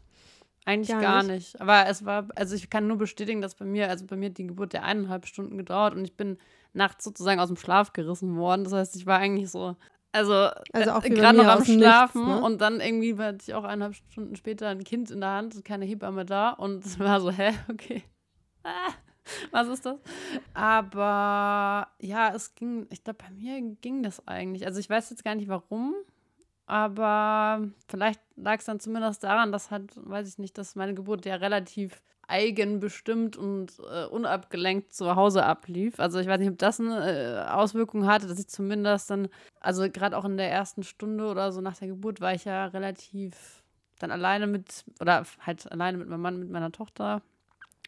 Eigentlich 0.65 0.89
Gar 0.89 1.01
gar, 1.01 1.23
nicht? 1.23 1.31
nicht? 1.53 1.61
Aber 1.61 1.87
es 1.87 2.03
war, 2.03 2.27
also 2.35 2.53
ich 2.55 2.69
kann 2.69 2.87
nur 2.87 2.97
bestätigen, 2.97 3.41
dass 3.41 3.55
bei 3.55 3.63
mir, 3.63 3.89
also 3.89 4.05
bei 4.05 4.17
mir 4.17 4.29
hat 4.29 4.37
die 4.37 4.47
Geburt 4.47 4.73
ja 4.73 4.81
eineinhalb 4.81 5.25
Stunden 5.25 5.57
gedauert 5.57 5.95
und 5.95 6.03
ich 6.03 6.17
bin 6.17 6.37
nachts 6.73 7.05
sozusagen 7.05 7.39
aus 7.39 7.47
dem 7.47 7.55
Schlaf 7.55 7.93
gerissen 7.93 8.35
worden. 8.35 8.65
Das 8.65 8.73
heißt, 8.73 8.95
ich 8.97 9.05
war 9.05 9.17
eigentlich 9.17 9.49
so, 9.49 9.77
also, 10.11 10.49
Also 10.73 10.91
äh, 11.03 11.09
gerade 11.09 11.37
noch 11.37 11.45
am 11.45 11.63
dem 11.63 11.77
Nichts, 11.77 11.83
Schlafen 11.85 12.25
ne? 12.25 12.41
und 12.41 12.59
dann 12.59 12.81
irgendwie 12.81 13.17
hatte 13.17 13.37
ich 13.47 13.53
auch 13.53 13.63
eineinhalb 13.63 13.95
Stunden 13.95 14.35
später 14.35 14.67
ein 14.67 14.83
Kind 14.83 15.09
in 15.09 15.21
der 15.21 15.29
Hand 15.29 15.55
und 15.55 15.63
keine 15.63 15.85
Hebamme 15.85 16.25
da 16.25 16.49
und 16.49 16.85
es 16.85 16.99
war 16.99 17.21
so, 17.21 17.31
hä, 17.31 17.53
okay. 17.71 18.03
Ah, 18.63 18.91
was 19.51 19.67
ist 19.67 19.85
das? 19.85 19.97
Aber 20.53 21.87
ja, 21.99 22.33
es 22.33 22.55
ging, 22.55 22.87
ich 22.89 23.03
glaube, 23.03 23.19
bei 23.23 23.31
mir 23.31 23.61
ging 23.81 24.03
das 24.03 24.27
eigentlich. 24.27 24.65
Also 24.65 24.79
ich 24.79 24.89
weiß 24.89 25.09
jetzt 25.09 25.23
gar 25.23 25.35
nicht 25.35 25.47
warum, 25.47 25.95
aber 26.65 27.67
vielleicht 27.87 28.21
lag 28.35 28.59
es 28.59 28.65
dann 28.65 28.79
zumindest 28.79 29.23
daran, 29.23 29.51
dass 29.51 29.71
halt, 29.71 29.93
weiß 29.95 30.27
ich 30.27 30.37
nicht, 30.37 30.57
dass 30.57 30.75
meine 30.75 30.93
Geburt 30.93 31.25
ja 31.25 31.35
relativ 31.35 32.01
eigenbestimmt 32.27 33.37
und 33.37 33.79
äh, 33.89 34.05
unabgelenkt 34.05 34.93
zu 34.93 35.15
Hause 35.15 35.45
ablief. 35.45 35.99
Also 35.99 36.19
ich 36.19 36.27
weiß 36.27 36.39
nicht, 36.39 36.49
ob 36.49 36.57
das 36.57 36.79
eine 36.79 37.47
äh, 37.47 37.49
Auswirkung 37.49 38.05
hatte, 38.05 38.27
dass 38.27 38.39
ich 38.39 38.49
zumindest 38.49 39.09
dann, 39.09 39.29
also 39.61 39.89
gerade 39.89 40.17
auch 40.17 40.25
in 40.25 40.37
der 40.37 40.51
ersten 40.51 40.83
Stunde 40.83 41.27
oder 41.27 41.51
so 41.51 41.61
nach 41.61 41.77
der 41.77 41.87
Geburt 41.87 42.19
war 42.19 42.33
ich 42.33 42.45
ja 42.45 42.65
relativ 42.65 43.63
dann 43.99 44.11
alleine 44.11 44.45
mit, 44.45 44.83
oder 44.99 45.25
halt 45.39 45.71
alleine 45.71 45.97
mit 45.97 46.09
meinem 46.09 46.21
Mann, 46.21 46.39
mit 46.39 46.49
meiner 46.49 46.71
Tochter. 46.71 47.21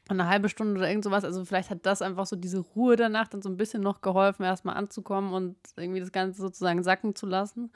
Eine 0.09 0.27
halbe 0.27 0.49
Stunde 0.49 0.79
oder 0.79 0.89
irgend 0.89 1.03
sowas. 1.03 1.23
Also 1.23 1.45
vielleicht 1.45 1.69
hat 1.69 1.85
das 1.85 2.01
einfach 2.01 2.25
so 2.25 2.35
diese 2.35 2.59
Ruhe 2.59 2.95
danach 2.95 3.27
dann 3.27 3.41
so 3.41 3.49
ein 3.49 3.57
bisschen 3.57 3.81
noch 3.81 4.01
geholfen, 4.01 4.43
erstmal 4.43 4.75
anzukommen 4.75 5.33
und 5.33 5.55
irgendwie 5.77 5.99
das 5.99 6.11
Ganze 6.11 6.41
sozusagen 6.41 6.83
sacken 6.83 7.15
zu 7.15 7.25
lassen. 7.27 7.71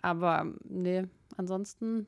Aber 0.00 0.46
nee, 0.64 1.04
ansonsten 1.36 2.06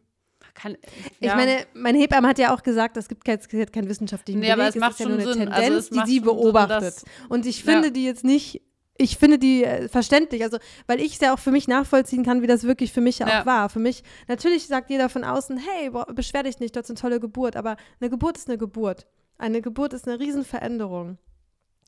kann. 0.54 0.76
Ich 1.18 1.34
meine, 1.34 1.66
mein 1.74 1.94
Hebamme 1.96 2.28
hat 2.28 2.38
ja 2.38 2.54
auch 2.54 2.62
gesagt, 2.62 2.96
es 2.96 3.08
gibt 3.08 3.24
keinen 3.24 3.40
kein, 3.40 3.66
kein 3.72 3.88
wissenschaftlichen 3.88 4.40
Nee, 4.40 4.50
aber 4.52 4.62
Beleg, 4.62 4.76
es 4.76 4.80
macht 4.80 4.92
ist 4.92 5.00
ja 5.00 5.06
nur 5.08 5.20
schon 5.20 5.32
eine 5.32 5.34
Sinn. 5.40 5.48
Also 5.48 5.62
Tendenz, 5.62 5.84
es 5.84 5.90
die 5.90 5.94
sie 5.98 6.18
schon 6.18 6.28
Sinn, 6.28 6.42
beobachtet. 6.42 6.82
dass- 6.82 7.04
Und 7.28 7.44
ich 7.46 7.64
Ja. 7.64 7.72
finde 7.72 7.92
die 7.92 8.04
jetzt 8.04 8.24
nicht, 8.24 8.62
ich 8.96 9.18
finde 9.18 9.38
die 9.38 9.64
äh, 9.64 9.88
verständlich, 9.88 10.42
also 10.42 10.58
weil 10.86 11.00
ich 11.00 11.14
es 11.14 11.20
ja 11.20 11.34
auch 11.34 11.38
für 11.38 11.50
mich 11.50 11.68
nachvollziehen 11.68 12.24
kann, 12.24 12.40
wie 12.42 12.46
das 12.46 12.64
wirklich 12.64 12.92
für 12.92 13.00
mich 13.00 13.18
ja 13.18 13.26
auch 13.26 13.30
Ja. 13.30 13.46
war. 13.46 13.68
Für 13.68 13.80
mich, 13.80 14.02
natürlich 14.28 14.66
sagt 14.66 14.90
jeder 14.90 15.08
von 15.08 15.24
außen, 15.24 15.58
hey, 15.58 15.90
boah, 15.90 16.06
beschwer 16.06 16.42
dich 16.44 16.58
nicht, 16.60 16.74
du 16.76 16.80
hast 16.80 16.88
eine 16.90 16.98
tolle 16.98 17.18
Geburt, 17.20 17.56
aber 17.56 17.76
eine 18.00 18.08
Geburt 18.10 18.38
ist 18.38 18.48
eine 18.48 18.56
Geburt. 18.58 19.06
Eine 19.40 19.62
Geburt 19.62 19.92
ist 19.94 20.06
eine 20.06 20.20
Riesenveränderung. 20.20 21.18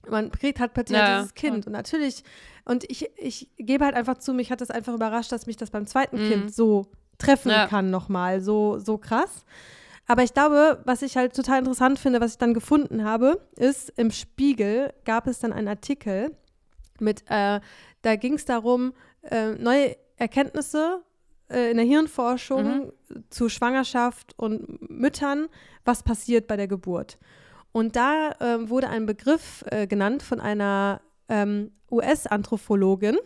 Man 0.09 0.33
kriegt 0.33 0.59
halt 0.59 0.73
plötzlich 0.75 0.99
Ja, 0.99 1.07
ja, 1.09 1.17
dieses 1.19 1.35
Kind 1.35 1.67
und 1.67 1.73
natürlich, 1.73 2.25
und 2.65 2.85
ich, 2.91 3.09
ich 3.17 3.51
gebe 3.57 3.85
halt 3.85 3.95
einfach 3.95 4.19
zu, 4.19 4.33
mich 4.35 4.51
hat 4.51 4.61
das 4.61 4.71
einfach 4.71 4.95
überrascht, 4.95 5.31
dass 5.31 5.47
mich 5.47 5.57
das 5.57 5.71
beim 5.71 5.87
zweiten 5.87 6.17
Mhm. 6.25 6.29
Kind 6.29 6.55
so 6.55 6.87
treffen 7.19 7.51
Ja. 7.51 7.67
kann 7.69 7.91
nochmal, 7.91 8.41
so, 8.41 8.79
so 8.79 8.99
krass. 8.99 9.45
Aber 10.09 10.25
ich 10.25 10.35
glaube, 10.35 10.81
was 10.85 11.03
ich 11.03 11.17
halt 11.17 11.37
total 11.37 11.61
interessant 11.61 11.99
finde, 12.01 12.21
was 12.21 12.33
ich 12.33 12.39
dann 12.39 12.55
gefunden 12.55 13.05
habe, 13.05 13.41
ist, 13.57 13.91
im 13.97 14.11
Spiegel 14.11 14.93
gab 15.05 15.29
es 15.29 15.39
dann 15.39 15.53
einen 15.53 15.69
Artikel 15.69 16.37
mit, 16.99 17.23
äh, 17.29 17.61
da 18.03 18.17
ging 18.17 18.35
es 18.35 18.45
darum, 18.45 18.95
äh, 19.23 19.53
neue 19.53 19.97
Erkenntnisse 20.17 21.03
äh, 21.49 21.71
in 21.71 21.77
der 21.77 21.87
Hirnforschung 21.87 22.93
zu 23.31 23.49
Schwangerschaft 23.49 24.35
und 24.37 24.91
Müttern, 24.91 25.49
was 25.85 26.03
passiert 26.03 26.49
bei 26.49 26.57
der 26.57 26.67
Geburt. 26.67 27.19
Und 27.73 27.97
da 27.97 28.35
ähm, 28.41 28.69
wurde 28.69 28.89
ein 28.89 29.07
Begriff 29.07 29.65
äh, 29.71 29.87
genannt 29.87 30.23
von 30.23 30.41
einer 30.41 31.01
ähm, 31.29 31.73
US-Anthropologin. 31.91 33.17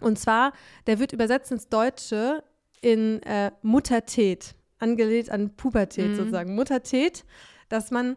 Und 0.00 0.18
zwar, 0.18 0.52
der 0.86 0.98
wird 0.98 1.12
übersetzt 1.12 1.50
ins 1.50 1.68
Deutsche 1.68 2.44
in 2.80 3.22
äh, 3.22 3.50
Muttertät, 3.62 4.54
angelehnt 4.78 5.30
an 5.30 5.56
Pubertät 5.56 6.10
Mhm. 6.10 6.14
sozusagen. 6.16 6.54
Muttertät, 6.54 7.24
dass 7.68 7.90
man, 7.90 8.16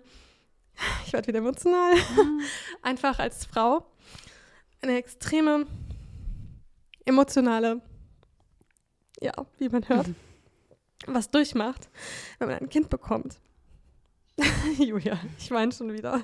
ich 1.06 1.14
werde 1.14 1.28
wieder 1.28 1.40
emotional, 1.40 1.94
einfach 2.82 3.20
als 3.20 3.46
Frau 3.46 3.86
eine 4.82 4.98
extreme 4.98 5.66
emotionale, 7.06 7.82
ja, 9.22 9.32
wie 9.58 9.70
man 9.70 9.88
hört, 9.90 10.10
was 11.08 11.32
durchmacht, 11.32 11.90
wenn 12.38 12.50
man 12.50 12.58
ein 12.60 12.70
Kind 12.70 12.90
bekommt. 12.90 13.40
Julia, 14.78 15.20
ich 15.40 15.50
weine 15.52 15.72
schon 15.72 15.94
wieder. 15.94 16.22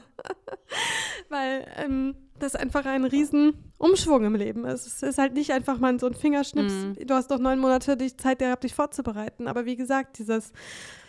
Weil 1.29 1.67
ähm, 1.77 2.15
das 2.39 2.55
einfach 2.55 2.85
ein 2.85 3.05
riesen 3.05 3.53
Umschwung 3.77 4.23
im 4.25 4.35
Leben 4.35 4.65
ist. 4.65 4.85
Es 4.85 5.03
ist 5.03 5.17
halt 5.17 5.33
nicht 5.33 5.51
einfach 5.51 5.79
mal 5.79 5.99
so 5.99 6.07
ein 6.07 6.13
Fingerschnips. 6.13 6.73
Mhm. 6.73 7.07
Du 7.07 7.13
hast 7.13 7.31
doch 7.31 7.39
neun 7.39 7.59
Monate 7.59 7.97
die 7.97 8.15
Zeit 8.15 8.39
gehabt, 8.39 8.63
dich 8.63 8.75
vorzubereiten. 8.75 9.47
Aber 9.47 9.65
wie 9.65 9.75
gesagt, 9.75 10.19
dieses 10.19 10.51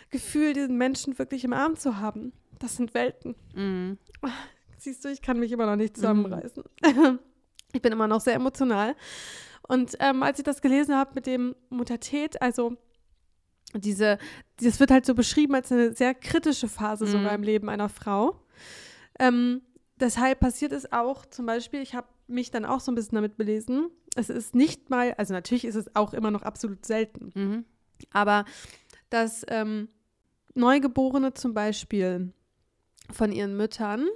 Gefühl, 0.09 0.53
diesen 0.53 0.77
Menschen 0.77 1.17
wirklich 1.19 1.43
im 1.43 1.53
Arm 1.53 1.75
zu 1.75 1.99
haben. 1.99 2.33
Das 2.59 2.77
sind 2.77 2.93
Welten. 2.93 3.35
Mhm. 3.53 3.97
Siehst 4.77 5.03
du, 5.05 5.09
ich 5.09 5.21
kann 5.21 5.39
mich 5.39 5.51
immer 5.51 5.65
noch 5.65 5.75
nicht 5.75 5.95
zusammenreißen. 5.95 6.63
ich 7.73 7.81
bin 7.81 7.91
immer 7.91 8.07
noch 8.07 8.21
sehr 8.21 8.35
emotional. 8.35 8.95
Und 9.67 9.95
ähm, 9.99 10.21
als 10.21 10.37
ich 10.39 10.45
das 10.45 10.61
gelesen 10.61 10.95
habe 10.95 11.11
mit 11.15 11.25
dem 11.25 11.55
Muttertät, 11.69 12.41
also 12.41 12.77
diese, 13.83 14.17
das 14.61 14.79
wird 14.79 14.91
halt 14.91 15.05
so 15.05 15.13
beschrieben 15.15 15.55
als 15.55 15.71
eine 15.71 15.93
sehr 15.93 16.13
kritische 16.13 16.67
Phase 16.67 17.05
Mhm. 17.05 17.09
sogar 17.09 17.33
im 17.33 17.43
Leben 17.43 17.69
einer 17.69 17.89
Frau. 17.89 18.39
Ähm, 19.19 19.61
deshalb 19.99 20.39
passiert 20.39 20.71
es 20.71 20.91
auch 20.91 21.25
zum 21.25 21.45
Beispiel, 21.45 21.81
ich 21.81 21.95
habe 21.95 22.07
mich 22.27 22.51
dann 22.51 22.65
auch 22.65 22.79
so 22.79 22.91
ein 22.91 22.95
bisschen 22.95 23.15
damit 23.15 23.37
belesen. 23.37 23.89
Es 24.15 24.29
ist 24.29 24.55
nicht 24.55 24.89
mal, 24.89 25.13
also 25.17 25.33
natürlich 25.33 25.65
ist 25.65 25.75
es 25.75 25.95
auch 25.95 26.13
immer 26.13 26.31
noch 26.31 26.41
absolut 26.43 26.85
selten, 26.85 27.31
Mhm. 27.35 27.65
aber 28.11 28.45
dass 29.09 29.43
ähm, 29.49 29.89
Neugeborene 30.55 31.33
zum 31.33 31.53
Beispiel 31.53 32.31
von 33.11 33.31
ihren 33.31 33.55
Müttern, 33.57 34.07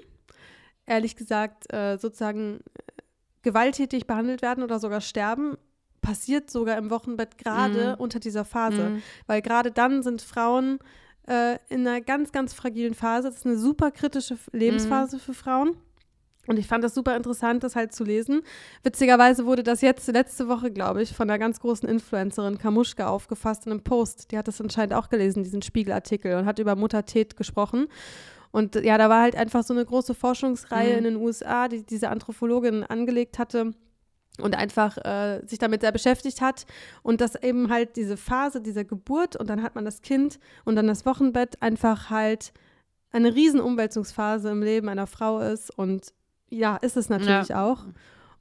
ehrlich 0.85 1.15
gesagt, 1.15 1.71
äh, 1.73 1.97
sozusagen 1.97 2.61
äh, 2.61 3.01
gewalttätig 3.43 4.07
behandelt 4.07 4.41
werden 4.41 4.63
oder 4.63 4.79
sogar 4.79 5.01
sterben, 5.01 5.57
passiert 6.01 6.49
sogar 6.49 6.77
im 6.77 6.89
Wochenbett 6.89 7.37
gerade 7.37 7.89
Mhm. 7.95 8.01
unter 8.01 8.19
dieser 8.19 8.45
Phase. 8.45 8.89
Mhm. 8.89 9.01
Weil 9.27 9.41
gerade 9.41 9.71
dann 9.71 10.03
sind 10.03 10.21
Frauen 10.21 10.79
äh, 11.27 11.57
in 11.69 11.85
einer 11.87 12.01
ganz, 12.01 12.31
ganz 12.31 12.53
fragilen 12.55 12.95
Phase. 12.95 13.27
Das 13.27 13.37
ist 13.37 13.45
eine 13.45 13.57
super 13.57 13.91
kritische 13.91 14.37
Lebensphase 14.51 15.17
Mhm. 15.17 15.19
für 15.19 15.33
Frauen. 15.35 15.77
Und 16.47 16.57
ich 16.57 16.65
fand 16.65 16.83
das 16.83 16.95
super 16.95 17.15
interessant, 17.15 17.63
das 17.63 17.75
halt 17.75 17.93
zu 17.93 18.03
lesen. 18.03 18.41
Witzigerweise 18.81 19.45
wurde 19.45 19.61
das 19.61 19.81
jetzt 19.81 20.07
letzte 20.07 20.47
Woche, 20.47 20.71
glaube 20.71 21.03
ich, 21.03 21.13
von 21.13 21.29
einer 21.29 21.37
ganz 21.37 21.59
großen 21.59 21.87
Influencerin 21.87 22.57
Kamuschka 22.57 23.07
aufgefasst 23.07 23.67
in 23.67 23.73
einem 23.73 23.83
Post. 23.83 24.31
Die 24.31 24.37
hat 24.39 24.47
das 24.47 24.59
anscheinend 24.59 24.95
auch 24.95 25.09
gelesen, 25.09 25.43
diesen 25.43 25.61
Spiegelartikel, 25.61 26.35
und 26.37 26.47
hat 26.47 26.57
über 26.57 26.75
Muttertät 26.75 27.37
gesprochen. 27.37 27.85
Und 28.51 28.73
ja, 28.77 28.97
da 28.97 29.09
war 29.09 29.21
halt 29.21 29.35
einfach 29.35 29.63
so 29.63 29.75
eine 29.75 29.85
große 29.85 30.15
Forschungsreihe 30.15 30.93
Mhm. 30.93 30.97
in 30.97 31.03
den 31.03 31.15
USA, 31.17 31.67
die 31.67 31.83
diese 31.85 32.09
Anthropologin 32.09 32.83
angelegt 32.83 33.37
hatte 33.37 33.73
und 34.41 34.55
einfach 34.55 34.97
äh, 34.97 35.41
sich 35.45 35.59
damit 35.59 35.81
sehr 35.81 35.91
beschäftigt 35.91 36.41
hat. 36.41 36.65
Und 37.03 37.21
dass 37.21 37.35
eben 37.41 37.69
halt 37.69 37.95
diese 37.95 38.17
Phase 38.17 38.61
dieser 38.61 38.83
Geburt 38.83 39.35
und 39.35 39.49
dann 39.49 39.63
hat 39.63 39.75
man 39.75 39.85
das 39.85 40.01
Kind 40.01 40.39
und 40.65 40.75
dann 40.75 40.87
das 40.87 41.05
Wochenbett 41.05 41.61
einfach 41.61 42.09
halt 42.09 42.53
eine 43.11 43.33
riesen 43.33 43.59
Umwälzungsphase 43.59 44.49
im 44.49 44.61
Leben 44.61 44.89
einer 44.89 45.07
Frau 45.07 45.39
ist. 45.39 45.75
Und 45.77 46.13
ja, 46.49 46.77
ist 46.77 46.97
es 46.97 47.09
natürlich 47.09 47.55
auch. 47.55 47.85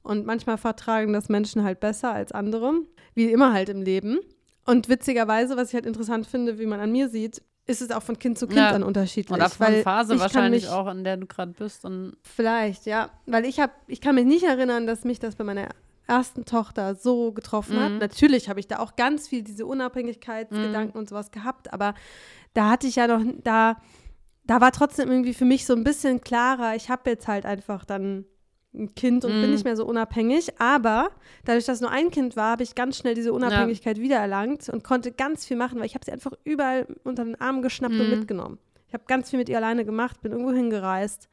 Und 0.03 0.25
manchmal 0.25 0.57
vertragen 0.57 1.13
das 1.13 1.29
Menschen 1.29 1.63
halt 1.63 1.79
besser 1.79 2.11
als 2.11 2.31
andere, 2.31 2.73
wie 3.15 3.31
immer 3.31 3.53
halt 3.53 3.69
im 3.69 3.81
Leben. 3.81 4.19
Und 4.65 4.87
witzigerweise, 4.89 5.57
was 5.57 5.69
ich 5.69 5.73
halt 5.73 5.85
interessant 5.85 6.27
finde, 6.27 6.59
wie 6.59 6.65
man 6.65 6.79
an 6.79 6.91
mir 6.91 7.09
sieht, 7.09 7.41
ist 7.65 7.81
es 7.81 7.91
auch 7.91 8.01
von 8.01 8.17
Kind 8.17 8.37
zu 8.37 8.47
Kind 8.47 8.57
Ja. 8.57 8.71
dann 8.71 8.83
unterschiedlich. 8.83 9.31
Oder 9.35 9.49
von 9.49 9.67
weil 9.67 9.83
Phase 9.83 10.19
wahrscheinlich 10.19 10.63
mich, 10.63 10.71
auch, 10.71 10.87
in 10.89 11.03
der 11.03 11.17
du 11.17 11.27
gerade 11.27 11.51
bist. 11.51 11.85
Und 11.85 12.17
Vielleicht, 12.23 12.85
ja. 12.85 13.09
Weil 13.27 13.45
ich 13.45 13.59
habe, 13.59 13.73
ich 13.87 14.01
kann 14.01 14.15
mich 14.15 14.25
nicht 14.25 14.43
erinnern, 14.43 14.87
dass 14.87 15.03
mich 15.03 15.19
das 15.19 15.35
bei 15.35 15.43
meiner 15.43 15.69
ersten 16.09 16.43
Tochter 16.45 16.95
so 16.95 17.31
getroffen 17.31 17.79
hat. 17.79 17.93
Mhm. 17.93 17.99
Natürlich 17.99 18.49
habe 18.49 18.59
ich 18.59 18.67
da 18.67 18.79
auch 18.79 18.95
ganz 18.95 19.27
viel 19.27 19.43
diese 19.43 19.65
Unabhängigkeitsgedanken 19.65 20.99
und 20.99 21.07
sowas 21.09 21.31
gehabt, 21.31 21.71
aber 21.73 21.93
da 22.53 22.69
hatte 22.69 22.87
ich 22.87 22.95
ja 22.95 23.07
noch, 23.07 23.21
da, 23.43 23.77
da 24.43 24.59
war 24.61 24.71
trotzdem 24.71 25.09
irgendwie 25.09 25.33
für 25.33 25.45
mich 25.45 25.65
so 25.65 25.73
ein 25.73 25.83
bisschen 25.83 26.21
klarer, 26.21 26.75
ich 26.75 26.89
habe 26.89 27.09
jetzt 27.09 27.27
halt 27.27 27.45
einfach 27.45 27.85
dann 27.85 28.25
ein 28.73 28.93
Kind 28.93 29.25
und 29.25 29.31
bin 29.41 29.49
Mhm. 29.49 29.51
nicht 29.51 29.63
mehr 29.63 29.75
so 29.75 29.85
unabhängig, 29.85 30.59
aber 30.61 31.09
dadurch, 31.45 31.65
dass 31.65 31.81
nur 31.81 31.89
ein 31.89 32.11
Kind 32.11 32.35
war, 32.35 32.51
habe 32.51 32.63
ich 32.63 32.75
ganz 32.75 32.97
schnell 32.97 33.15
diese 33.15 33.33
Unabhängigkeit 33.33 33.99
wiedererlangt 33.99 34.69
und 34.69 34.83
konnte 34.83 35.11
ganz 35.11 35.45
viel 35.45 35.57
machen, 35.57 35.79
weil 35.79 35.87
ich 35.87 35.95
habe 35.95 36.05
sie 36.05 36.11
einfach 36.11 36.33
überall 36.43 36.85
unter 37.03 37.23
den 37.25 37.39
Arm 37.41 37.61
geschnappt 37.63 37.99
und 37.99 38.03
Mhm. 38.05 38.09
mitgenommen. 38.11 38.59
Ich 38.87 38.93
habe 38.93 39.03
ganz 39.07 39.29
viel 39.29 39.39
mit 39.39 39.49
ihr 39.49 39.57
alleine 39.57 39.85
gemacht, 39.85 40.21
bin 40.21 40.31
irgendwo 40.31 40.51
hingereist. 40.51 41.29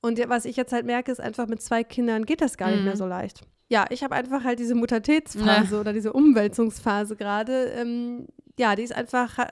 Und 0.00 0.18
ja, 0.18 0.28
was 0.28 0.44
ich 0.44 0.56
jetzt 0.56 0.72
halt 0.72 0.86
merke, 0.86 1.10
ist 1.10 1.20
einfach 1.20 1.46
mit 1.48 1.60
zwei 1.62 1.82
Kindern 1.84 2.24
geht 2.26 2.40
das 2.40 2.56
gar 2.56 2.70
nicht 2.70 2.80
Mhm. 2.80 2.84
mehr 2.84 2.96
so 2.96 3.06
leicht. 3.06 3.42
Ja, 3.68 3.86
ich 3.90 4.04
habe 4.04 4.14
einfach 4.14 4.44
halt 4.44 4.58
diese 4.58 4.74
Mutatätsphase 4.74 5.80
oder 5.80 5.92
diese 5.92 6.12
Umwälzungsphase 6.12 7.16
gerade. 7.16 7.66
Ähm, 7.70 8.26
ja, 8.58 8.76
die 8.76 8.82
ist 8.82 8.94
einfach 8.94 9.38
äh, 9.38 9.46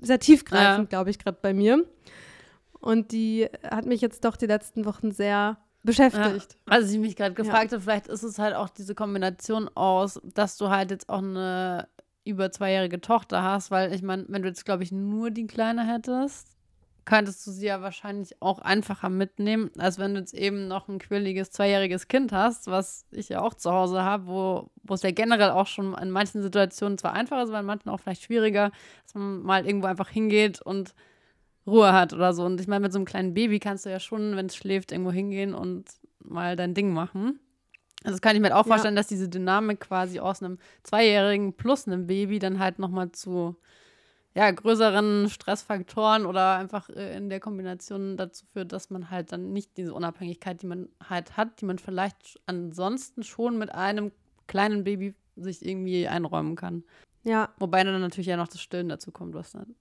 sehr 0.00 0.18
tiefgreifend, 0.20 0.90
glaube 0.90 1.10
ich, 1.10 1.18
gerade 1.18 1.38
bei 1.40 1.54
mir. 1.54 1.84
Und 2.80 3.12
die 3.12 3.48
hat 3.68 3.86
mich 3.86 4.02
jetzt 4.02 4.24
doch 4.24 4.36
die 4.36 4.46
letzten 4.46 4.84
Wochen 4.84 5.10
sehr 5.10 5.56
beschäftigt. 5.82 6.52
Ja, 6.52 6.72
also 6.72 6.92
ich 6.92 7.00
mich 7.00 7.16
gerade 7.16 7.34
gefragt 7.34 7.72
habe, 7.72 7.80
vielleicht 7.80 8.08
ist 8.08 8.22
es 8.22 8.38
halt 8.38 8.54
auch 8.54 8.68
diese 8.68 8.94
Kombination 8.94 9.68
aus, 9.74 10.20
dass 10.22 10.56
du 10.58 10.68
halt 10.68 10.90
jetzt 10.90 11.08
auch 11.08 11.22
eine 11.22 11.88
über 12.24 12.50
zweijährige 12.50 13.00
Tochter 13.00 13.42
hast, 13.42 13.70
weil 13.70 13.92
ich 13.92 14.02
meine, 14.02 14.24
wenn 14.28 14.42
du 14.42 14.48
jetzt, 14.48 14.64
glaube 14.64 14.82
ich, 14.82 14.92
nur 14.92 15.30
die 15.30 15.46
Kleine 15.46 15.86
hättest, 15.86 16.53
könntest 17.04 17.46
du 17.46 17.50
sie 17.50 17.66
ja 17.66 17.82
wahrscheinlich 17.82 18.40
auch 18.40 18.58
einfacher 18.60 19.08
mitnehmen, 19.08 19.70
als 19.78 19.98
wenn 19.98 20.14
du 20.14 20.20
jetzt 20.20 20.34
eben 20.34 20.68
noch 20.68 20.88
ein 20.88 20.98
quirliges 20.98 21.50
zweijähriges 21.50 22.08
Kind 22.08 22.32
hast, 22.32 22.66
was 22.66 23.06
ich 23.10 23.28
ja 23.28 23.40
auch 23.40 23.54
zu 23.54 23.70
Hause 23.72 24.02
habe, 24.02 24.26
wo, 24.26 24.70
wo 24.82 24.94
es 24.94 25.02
ja 25.02 25.10
generell 25.10 25.50
auch 25.50 25.66
schon 25.66 25.94
in 25.98 26.10
manchen 26.10 26.42
Situationen 26.42 26.98
zwar 26.98 27.12
einfacher 27.12 27.42
ist, 27.42 27.50
aber 27.50 27.60
in 27.60 27.66
manchen 27.66 27.88
auch 27.90 28.00
vielleicht 28.00 28.22
schwieriger, 28.22 28.70
dass 29.04 29.14
man 29.14 29.42
mal 29.42 29.66
irgendwo 29.66 29.86
einfach 29.86 30.08
hingeht 30.08 30.62
und 30.62 30.94
Ruhe 31.66 31.92
hat 31.92 32.12
oder 32.12 32.32
so. 32.34 32.44
Und 32.44 32.60
ich 32.60 32.68
meine, 32.68 32.80
mit 32.80 32.92
so 32.92 32.98
einem 32.98 33.06
kleinen 33.06 33.34
Baby 33.34 33.58
kannst 33.58 33.86
du 33.86 33.90
ja 33.90 34.00
schon, 34.00 34.36
wenn 34.36 34.46
es 34.46 34.56
schläft, 34.56 34.92
irgendwo 34.92 35.12
hingehen 35.12 35.54
und 35.54 35.84
mal 36.18 36.56
dein 36.56 36.74
Ding 36.74 36.92
machen. 36.92 37.40
Also 38.02 38.16
das 38.16 38.20
kann 38.20 38.36
ich 38.36 38.42
mir 38.42 38.48
halt 38.48 38.56
auch 38.56 38.66
Ja. 38.66 38.72
vorstellen, 38.72 38.96
dass 38.96 39.06
diese 39.06 39.30
Dynamik 39.30 39.80
quasi 39.80 40.20
aus 40.20 40.42
einem 40.42 40.58
Zweijährigen 40.82 41.54
plus 41.54 41.86
einem 41.86 42.06
Baby 42.06 42.38
dann 42.38 42.58
halt 42.58 42.78
nochmal 42.78 43.12
zu 43.12 43.56
ja, 44.34 44.50
größeren 44.50 45.30
Stressfaktoren 45.30 46.26
oder 46.26 46.56
einfach 46.56 46.88
äh, 46.90 47.16
in 47.16 47.28
der 47.30 47.40
Kombination 47.40 48.16
dazu 48.16 48.44
führt, 48.52 48.72
dass 48.72 48.90
man 48.90 49.10
halt 49.10 49.32
dann 49.32 49.52
nicht 49.52 49.76
diese 49.76 49.94
Unabhängigkeit, 49.94 50.60
die 50.60 50.66
man 50.66 50.88
halt 51.08 51.36
hat, 51.36 51.60
die 51.60 51.66
man 51.66 51.78
vielleicht 51.78 52.40
ansonsten 52.46 53.22
schon 53.22 53.58
mit 53.58 53.72
einem 53.72 54.10
kleinen 54.48 54.84
Baby 54.84 55.14
sich 55.36 55.64
irgendwie 55.64 56.08
einräumen 56.08 56.56
kann. 56.56 56.84
Ja, 57.22 57.50
Wobei 57.58 57.84
dann 57.84 58.00
natürlich 58.00 58.26
ja 58.26 58.36
noch 58.36 58.48
das 58.48 58.60
Stillen 58.60 58.88
dazu 58.88 59.10
kommt, 59.12 59.34
was 59.34 59.52
dann, 59.52 59.74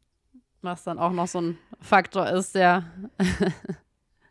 was 0.61 0.83
dann 0.83 0.99
auch 0.99 1.11
noch 1.11 1.27
so 1.27 1.41
ein 1.41 1.57
Faktor 1.81 2.29
ist, 2.29 2.55
der 2.55 2.85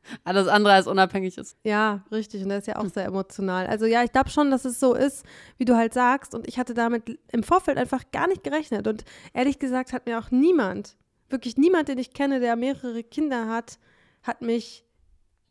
alles 0.24 0.48
andere 0.48 0.74
als 0.74 0.86
unabhängig 0.86 1.38
ist. 1.38 1.56
ja, 1.64 2.04
richtig. 2.10 2.42
Und 2.42 2.48
der 2.48 2.58
ist 2.58 2.66
ja 2.66 2.76
auch 2.76 2.88
sehr 2.88 3.04
emotional. 3.06 3.66
Also 3.66 3.86
ja, 3.86 4.02
ich 4.04 4.12
glaube 4.12 4.30
schon, 4.30 4.50
dass 4.50 4.64
es 4.64 4.78
so 4.80 4.94
ist, 4.94 5.24
wie 5.58 5.64
du 5.64 5.76
halt 5.76 5.94
sagst. 5.94 6.34
Und 6.34 6.46
ich 6.48 6.58
hatte 6.58 6.74
damit 6.74 7.18
im 7.32 7.42
Vorfeld 7.42 7.78
einfach 7.78 8.02
gar 8.12 8.26
nicht 8.28 8.42
gerechnet. 8.44 8.86
Und 8.86 9.04
ehrlich 9.32 9.58
gesagt 9.58 9.92
hat 9.92 10.06
mir 10.06 10.18
auch 10.18 10.30
niemand, 10.30 10.96
wirklich 11.28 11.56
niemand, 11.56 11.88
den 11.88 11.98
ich 11.98 12.12
kenne, 12.12 12.40
der 12.40 12.56
mehrere 12.56 13.02
Kinder 13.02 13.48
hat, 13.48 13.78
hat 14.22 14.42
mich 14.42 14.84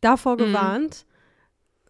davor 0.00 0.34
Mhm. 0.34 0.38
gewarnt, 0.38 1.06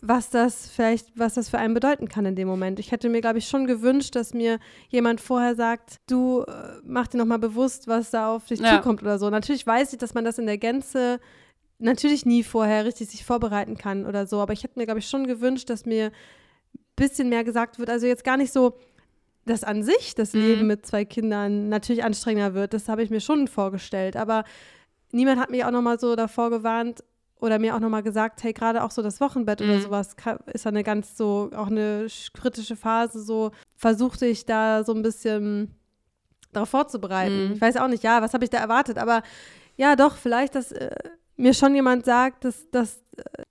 was 0.04 0.30
das 0.30 0.68
vielleicht, 0.68 1.16
was 1.16 1.34
das 1.34 1.48
für 1.48 1.58
einen 1.58 1.74
bedeuten 1.74 2.08
kann 2.08 2.26
in 2.26 2.34
dem 2.34 2.48
Moment. 2.48 2.80
Ich 2.80 2.90
hätte 2.90 3.08
mir, 3.08 3.20
glaube 3.20 3.38
ich, 3.38 3.46
schon 3.46 3.66
gewünscht, 3.68 4.16
dass 4.16 4.34
mir 4.34 4.58
jemand 4.88 5.20
vorher 5.20 5.54
sagt, 5.54 5.96
du 6.08 6.42
äh, 6.42 6.80
mach 6.82 7.06
dir 7.06 7.18
nochmal 7.18 7.38
bewusst, 7.38 7.86
was 7.86 8.10
da 8.10 8.34
auf 8.34 8.46
dich 8.46 8.58
Ja. 8.58 8.76
zukommt 8.78 9.00
oder 9.02 9.18
so. 9.20 9.30
Natürlich 9.30 9.64
weiß 9.64 9.92
ich, 9.92 9.98
dass 10.00 10.14
man 10.14 10.24
das 10.24 10.38
in 10.38 10.46
der 10.46 10.58
Gänze 10.58 11.20
natürlich 11.82 12.24
nie 12.26 12.42
vorher 12.42 12.84
richtig 12.84 13.08
sich 13.10 13.24
vorbereiten 13.24 13.76
kann 13.76 14.06
oder 14.06 14.26
so, 14.26 14.40
aber 14.40 14.52
ich 14.52 14.62
hätte 14.62 14.78
mir, 14.78 14.84
glaube 14.86 15.00
ich, 15.00 15.08
schon 15.08 15.26
gewünscht, 15.26 15.68
dass 15.70 15.84
mir 15.86 16.06
ein 16.06 16.80
bisschen 16.96 17.28
mehr 17.28 17.44
gesagt 17.44 17.78
wird. 17.78 17.90
Also 17.90 18.06
jetzt 18.06 18.24
gar 18.24 18.36
nicht 18.36 18.52
so, 18.52 18.76
dass 19.44 19.64
an 19.64 19.82
sich 19.82 20.14
das 20.14 20.32
Mhm. 20.34 20.40
Leben 20.40 20.66
mit 20.68 20.86
zwei 20.86 21.04
Kindern 21.04 21.68
natürlich 21.68 22.04
anstrengender 22.04 22.54
wird. 22.54 22.74
Das 22.74 22.88
habe 22.88 23.02
ich 23.02 23.10
mir 23.10 23.20
schon 23.20 23.48
vorgestellt. 23.48 24.16
Aber 24.16 24.44
niemand 25.10 25.40
hat 25.40 25.50
mich 25.50 25.64
auch 25.64 25.70
noch 25.72 25.82
mal 25.82 25.98
so 25.98 26.14
davor 26.14 26.50
gewarnt 26.50 27.02
oder 27.40 27.58
mir 27.58 27.74
auch 27.74 27.80
noch 27.80 27.88
mal 27.88 28.02
gesagt, 28.04 28.44
hey, 28.44 28.52
gerade 28.52 28.84
auch 28.84 28.92
so 28.92 29.02
das 29.02 29.20
Wochenbett 29.20 29.60
oder 29.60 29.74
Mhm. 29.78 29.82
sowas 29.82 30.14
ka- 30.16 30.38
ist 30.52 30.64
eine 30.66 30.84
ganz 30.84 31.16
so, 31.16 31.50
auch 31.56 31.66
eine 31.66 32.04
sch- 32.06 32.32
kritische 32.32 32.76
Phase. 32.76 33.20
So 33.20 33.50
versuchte 33.76 34.26
ich 34.26 34.46
da 34.46 34.84
so 34.84 34.94
ein 34.94 35.02
bisschen 35.02 35.74
darauf 36.52 36.68
vorzubereiten. 36.68 37.48
Mhm. 37.48 37.52
Ich 37.54 37.60
weiß 37.60 37.78
auch 37.78 37.88
nicht, 37.88 38.04
ja, 38.04 38.22
was 38.22 38.32
habe 38.34 38.44
ich 38.44 38.50
da 38.50 38.58
erwartet? 38.58 38.96
Aber 38.98 39.22
ja, 39.76 39.96
doch, 39.96 40.16
vielleicht, 40.16 40.54
dass 40.54 40.70
äh, 40.70 40.94
mir 41.36 41.54
schon 41.54 41.74
jemand 41.74 42.04
sagt, 42.04 42.44
dass 42.44 42.70
das, 42.70 43.02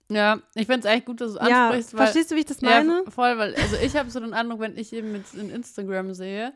Ja, 0.10 0.40
ich 0.56 0.68
finde 0.68 0.82
es 0.82 0.86
eigentlich 0.86 1.06
gut, 1.06 1.22
dass 1.22 1.34
du 1.34 1.40
ja, 1.40 1.70
ansprichst, 1.70 1.94
weil 1.94 2.06
verstehst 2.06 2.32
du, 2.32 2.36
wie 2.36 2.40
ich 2.40 2.46
das 2.46 2.62
meine? 2.62 3.04
Ja, 3.06 3.12
voll, 3.12 3.38
weil, 3.38 3.56
also 3.56 3.76
ich 3.78 3.96
habe 3.96 4.10
so 4.10 4.20
den 4.20 4.34
Eindruck, 4.34 4.60
wenn 4.60 4.78
ich 4.78 4.94
eben 4.94 5.12
mit 5.12 5.34
in 5.34 5.50
Instagram 5.50 6.14
sehe, 6.14 6.54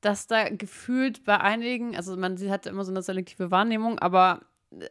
dass 0.00 0.26
da 0.26 0.48
gefühlt 0.48 1.24
bei 1.24 1.40
einigen, 1.40 1.96
also 1.96 2.16
man 2.16 2.36
sie 2.36 2.50
hat 2.50 2.66
immer 2.66 2.84
so 2.84 2.92
eine 2.92 3.02
selektive 3.02 3.50
Wahrnehmung, 3.50 3.98
aber 3.98 4.40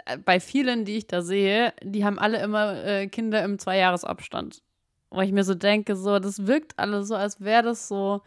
äh, 0.05 0.17
bei 0.17 0.39
vielen, 0.39 0.85
die 0.85 0.97
ich 0.97 1.07
da 1.07 1.21
sehe, 1.21 1.73
die 1.83 2.03
haben 2.05 2.19
alle 2.19 2.41
immer 2.41 2.83
äh, 2.83 3.07
Kinder 3.07 3.43
im 3.43 3.59
Zweijahresabstand. 3.59 4.61
Wo 5.09 5.21
ich 5.21 5.31
mir 5.31 5.43
so 5.43 5.53
denke, 5.53 5.95
so, 5.95 6.17
das 6.17 6.47
wirkt 6.47 6.79
alles 6.79 7.07
so, 7.07 7.15
als 7.15 7.39
wäre 7.39 7.61
das 7.61 7.87
so 7.87 8.21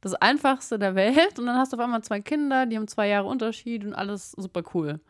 das 0.00 0.14
Einfachste 0.14 0.78
der 0.78 0.94
Welt. 0.94 1.38
Und 1.38 1.46
dann 1.46 1.58
hast 1.58 1.72
du 1.72 1.76
auf 1.76 1.82
einmal 1.82 2.02
zwei 2.02 2.20
Kinder, 2.20 2.64
die 2.64 2.76
haben 2.76 2.88
zwei 2.88 3.08
Jahre 3.08 3.26
Unterschied 3.28 3.84
und 3.84 3.92
alles 3.92 4.32
super 4.32 4.62
cool. 4.74 5.00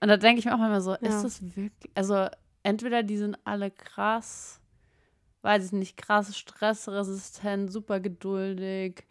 Und 0.00 0.08
da 0.08 0.16
denke 0.16 0.38
ich 0.40 0.44
mir 0.44 0.52
auch 0.54 0.58
immer 0.58 0.80
so, 0.80 0.92
Ja. 0.92 0.96
ist 1.08 1.22
das 1.24 1.56
wirklich, 1.56 1.90
also 1.94 2.26
entweder 2.62 3.02
die 3.02 3.16
sind 3.16 3.38
alle 3.44 3.70
krass, 3.70 4.60
weiß 5.42 5.66
ich 5.66 5.72
nicht, 5.72 5.96
krass 5.96 6.36
stressresistent, 6.36 7.72
super 7.72 8.00
geduldig, 8.00 9.06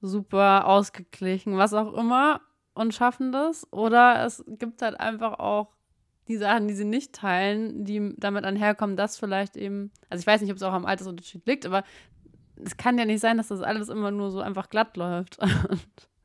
super 0.00 0.66
ausgeglichen, 0.66 1.56
was 1.56 1.74
auch 1.74 1.92
immer. 1.94 2.40
und 2.74 2.94
schaffen 2.94 3.32
das. 3.32 3.66
Oder 3.72 4.24
es 4.24 4.44
gibt 4.46 4.82
halt 4.82 5.00
einfach 5.00 5.40
auch 5.40 5.74
die 6.28 6.36
Sachen, 6.36 6.68
die 6.68 6.74
sie 6.74 6.84
nicht 6.84 7.12
teilen, 7.12 7.84
die 7.84 8.14
damit 8.18 8.44
einherkommen, 8.44 8.96
dass 8.96 9.18
vielleicht 9.18 9.56
eben, 9.56 9.90
also 10.10 10.20
ich 10.20 10.26
weiß 10.28 10.40
nicht, 10.42 10.50
ob 10.52 10.58
es 10.58 10.62
auch 10.62 10.72
am 10.72 10.86
Altersunterschied 10.86 11.44
liegt, 11.46 11.66
aber 11.66 11.82
es 12.64 12.76
kann 12.76 12.96
ja 12.96 13.04
nicht 13.04 13.18
sein, 13.18 13.36
dass 13.36 13.48
das 13.48 13.62
alles 13.62 13.88
immer 13.88 14.12
nur 14.12 14.30
so 14.30 14.40
einfach 14.40 14.70
glatt 14.70 14.96
läuft. 14.96 15.38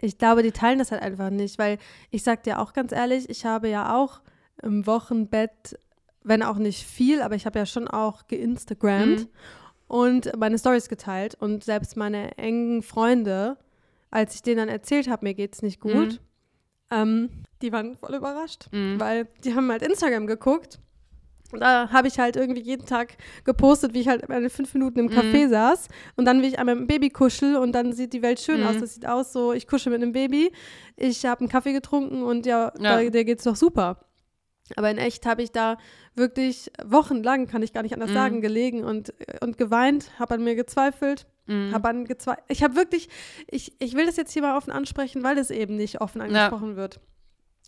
ich 0.00 0.18
glaube, 0.18 0.42
die 0.42 0.52
teilen 0.52 0.78
das 0.78 0.92
halt 0.92 1.02
einfach 1.02 1.30
nicht, 1.30 1.58
weil 1.58 1.78
ich 2.10 2.22
sag 2.22 2.42
dir 2.42 2.60
auch 2.60 2.72
ganz 2.72 2.92
ehrlich, 2.92 3.28
ich 3.28 3.44
habe 3.44 3.68
ja 3.68 3.96
auch 3.96 4.20
im 4.62 4.86
Wochenbett, 4.86 5.78
wenn 6.22 6.42
auch 6.42 6.56
nicht 6.56 6.86
viel, 6.86 7.22
aber 7.22 7.34
ich 7.34 7.46
habe 7.46 7.58
ja 7.58 7.66
schon 7.66 7.88
auch 7.88 8.26
geinstagrammt 8.26 9.20
mhm. 9.20 9.28
und 9.88 10.36
meine 10.36 10.58
Stories 10.58 10.88
geteilt 10.88 11.34
und 11.34 11.64
selbst 11.64 11.96
meine 11.96 12.36
engen 12.38 12.82
Freunde, 12.82 13.56
als 14.10 14.34
ich 14.34 14.42
denen 14.42 14.58
dann 14.58 14.68
erzählt 14.68 15.08
habe, 15.08 15.24
mir 15.24 15.34
geht's 15.34 15.62
nicht 15.62 15.80
gut, 15.80 16.12
mhm. 16.12 16.18
ähm, 16.90 17.30
die 17.62 17.72
waren 17.72 17.96
voll 17.96 18.14
überrascht, 18.14 18.68
mhm. 18.72 18.98
weil 18.98 19.28
die 19.44 19.54
haben 19.54 19.70
halt 19.70 19.82
Instagram 19.82 20.26
geguckt 20.26 20.80
da 21.58 21.90
habe 21.90 22.08
ich 22.08 22.18
halt 22.18 22.36
irgendwie 22.36 22.60
jeden 22.60 22.86
Tag 22.86 23.16
gepostet, 23.44 23.94
wie 23.94 24.00
ich 24.00 24.08
halt 24.08 24.28
meine 24.28 24.50
fünf 24.50 24.72
Minuten 24.74 25.00
im 25.00 25.08
Café 25.08 25.46
mhm. 25.46 25.50
saß 25.50 25.88
und 26.16 26.24
dann, 26.24 26.42
wie 26.42 26.46
ich 26.46 26.58
an 26.58 26.66
meinem 26.66 26.86
Baby 26.86 27.10
kuschel 27.10 27.56
und 27.56 27.72
dann 27.72 27.92
sieht 27.92 28.12
die 28.12 28.22
Welt 28.22 28.40
schön 28.40 28.60
mhm. 28.60 28.66
aus. 28.68 28.78
Das 28.78 28.94
sieht 28.94 29.06
aus 29.06 29.32
so, 29.32 29.52
ich 29.52 29.66
kuschel 29.66 29.92
mit 29.92 30.02
einem 30.02 30.12
Baby, 30.12 30.52
ich 30.96 31.26
habe 31.26 31.40
einen 31.40 31.48
Kaffee 31.48 31.72
getrunken 31.72 32.22
und 32.22 32.46
ja, 32.46 32.72
ja. 32.78 33.02
Da, 33.02 33.10
der 33.10 33.24
geht's 33.24 33.44
doch 33.44 33.56
super. 33.56 33.98
Aber 34.76 34.90
in 34.90 34.98
echt 34.98 35.26
habe 35.26 35.42
ich 35.42 35.50
da 35.50 35.78
wirklich 36.14 36.70
wochenlang, 36.84 37.48
kann 37.48 37.62
ich 37.62 37.72
gar 37.72 37.82
nicht 37.82 37.94
anders 37.94 38.10
mhm. 38.10 38.14
sagen, 38.14 38.40
gelegen 38.40 38.84
und, 38.84 39.12
und 39.40 39.58
geweint, 39.58 40.12
habe 40.18 40.34
an 40.34 40.44
mir 40.44 40.54
gezweifelt. 40.54 41.26
Mhm. 41.46 41.72
Habe 41.72 41.88
an 41.88 42.04
gezweifelt. 42.04 42.44
Ich 42.48 42.62
habe 42.62 42.76
wirklich, 42.76 43.08
ich, 43.48 43.74
ich 43.80 43.94
will 43.94 44.06
das 44.06 44.16
jetzt 44.16 44.32
hier 44.32 44.42
mal 44.42 44.56
offen 44.56 44.70
ansprechen, 44.70 45.24
weil 45.24 45.38
es 45.38 45.50
eben 45.50 45.76
nicht 45.76 46.00
offen 46.00 46.20
angesprochen 46.20 46.70
ja. 46.70 46.76
wird 46.76 47.00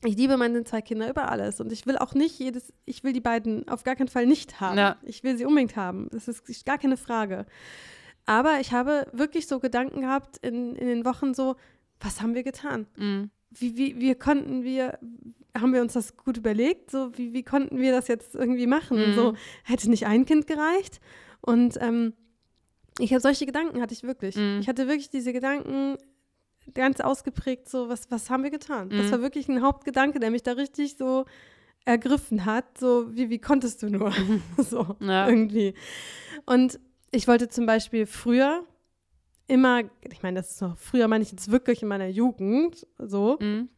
ich 0.05 0.17
liebe 0.17 0.37
meine 0.37 0.65
zwei 0.65 0.83
Kinder 0.83 1.09
über 1.09 1.31
alles 1.31 1.61
und 1.61 1.73
ich 1.73 1.87
will 1.87 1.97
auch 1.97 2.15
nicht 2.15 2.39
jedes, 2.39 2.73
ich 2.85 3.05
will 3.05 3.13
die 3.13 3.21
beiden 3.21 3.69
auf 3.69 3.85
gar 3.85 3.97
keinen 3.97 4.09
Fall 4.09 4.27
nicht 4.27 4.61
haben. 4.61 4.79
Ja. 4.79 4.97
Ich 5.03 5.23
will 5.23 5.37
sie 5.37 5.45
unbedingt 5.45 5.77
haben. 5.77 6.09
Das 6.11 6.29
ist 6.29 6.67
gar 6.67 6.79
keine 6.79 6.97
Frage. 6.97 7.47
Aber 8.27 8.61
ich 8.61 8.73
habe 8.73 9.07
wirklich 9.13 9.47
so 9.47 9.61
Gedanken 9.61 10.01
gehabt 10.01 10.39
in, 10.39 10.77
in 10.77 10.87
den 10.87 11.05
Wochen 11.05 11.35
so, 11.35 11.57
was 12.01 12.21
haben 12.21 12.35
wir 12.35 12.43
getan? 12.43 12.87
Mhm. 12.97 13.31
Wie, 13.51 13.77
wie, 13.77 14.01
wie 14.01 14.15
konnten 14.15 14.65
wir, 14.65 14.99
haben 15.57 15.75
wir 15.75 15.83
uns 15.83 15.93
das 15.93 16.17
gut 16.17 16.37
überlegt? 16.37 16.91
So, 16.91 17.17
wie, 17.17 17.33
wie 17.33 17.43
konnten 17.43 17.79
wir 17.79 17.93
das 17.93 18.09
jetzt 18.09 18.35
irgendwie 18.35 18.67
machen? 18.67 19.11
Mhm. 19.11 19.15
So, 19.15 19.35
hätte 19.65 19.91
nicht 19.91 20.07
ein 20.07 20.25
Kind 20.25 20.47
gereicht? 20.47 21.01
Und 21.41 21.79
ähm, 21.81 22.15
ich 22.99 23.13
habe 23.13 23.21
solche 23.21 23.47
Gedanken 23.47 23.81
hatte 23.81 23.95
ich 23.95 24.03
wirklich. 24.03 24.37
Mhm. 24.37 24.59
Ich 24.61 24.69
hatte 24.69 24.87
wirklich 24.87 25.11
diese 25.11 25.33
Gedanken, 25.33 25.97
ganz 26.75 27.01
ausgeprägt 27.01 27.69
so, 27.69 27.89
was, 27.89 28.11
was 28.11 28.31
haben 28.31 28.43
wir 28.43 28.51
getan? 28.51 28.89
Mhm. 28.89 28.99
Das 28.99 29.13
war 29.13 29.21
wirklich 29.21 29.49
ein 29.49 29.63
Hauptgedanke, 29.63 30.21
der 30.21 30.31
mich 30.31 30.43
da 30.43 30.53
richtig 30.53 30.97
so 30.97 31.25
ergriffen 31.85 32.45
hat. 32.45 32.79
So, 32.79 33.15
wie, 33.15 33.31
wie 33.31 33.39
konntest 33.39 33.83
du 33.83 33.91
nur? 33.91 34.13
so, 34.59 34.97
ja. 35.01 35.29
irgendwie. 35.29 35.75
Und 36.47 36.79
ich 37.11 37.29
wollte 37.29 37.49
zum 37.49 37.67
Beispiel 37.67 38.07
früher 38.07 38.65
immer, 39.47 39.83
ich 40.11 40.23
meine, 40.23 40.41
das 40.41 40.53
ist 40.53 40.63
noch, 40.63 40.79
früher 40.79 41.09
meine 41.09 41.23
ich 41.23 41.31
jetzt 41.31 41.51
wirklich 41.51 41.83
in 41.83 41.89
meiner 41.89 42.09
Jugend, 42.09 42.87
so, 42.99 43.39
mhm. 43.41 43.69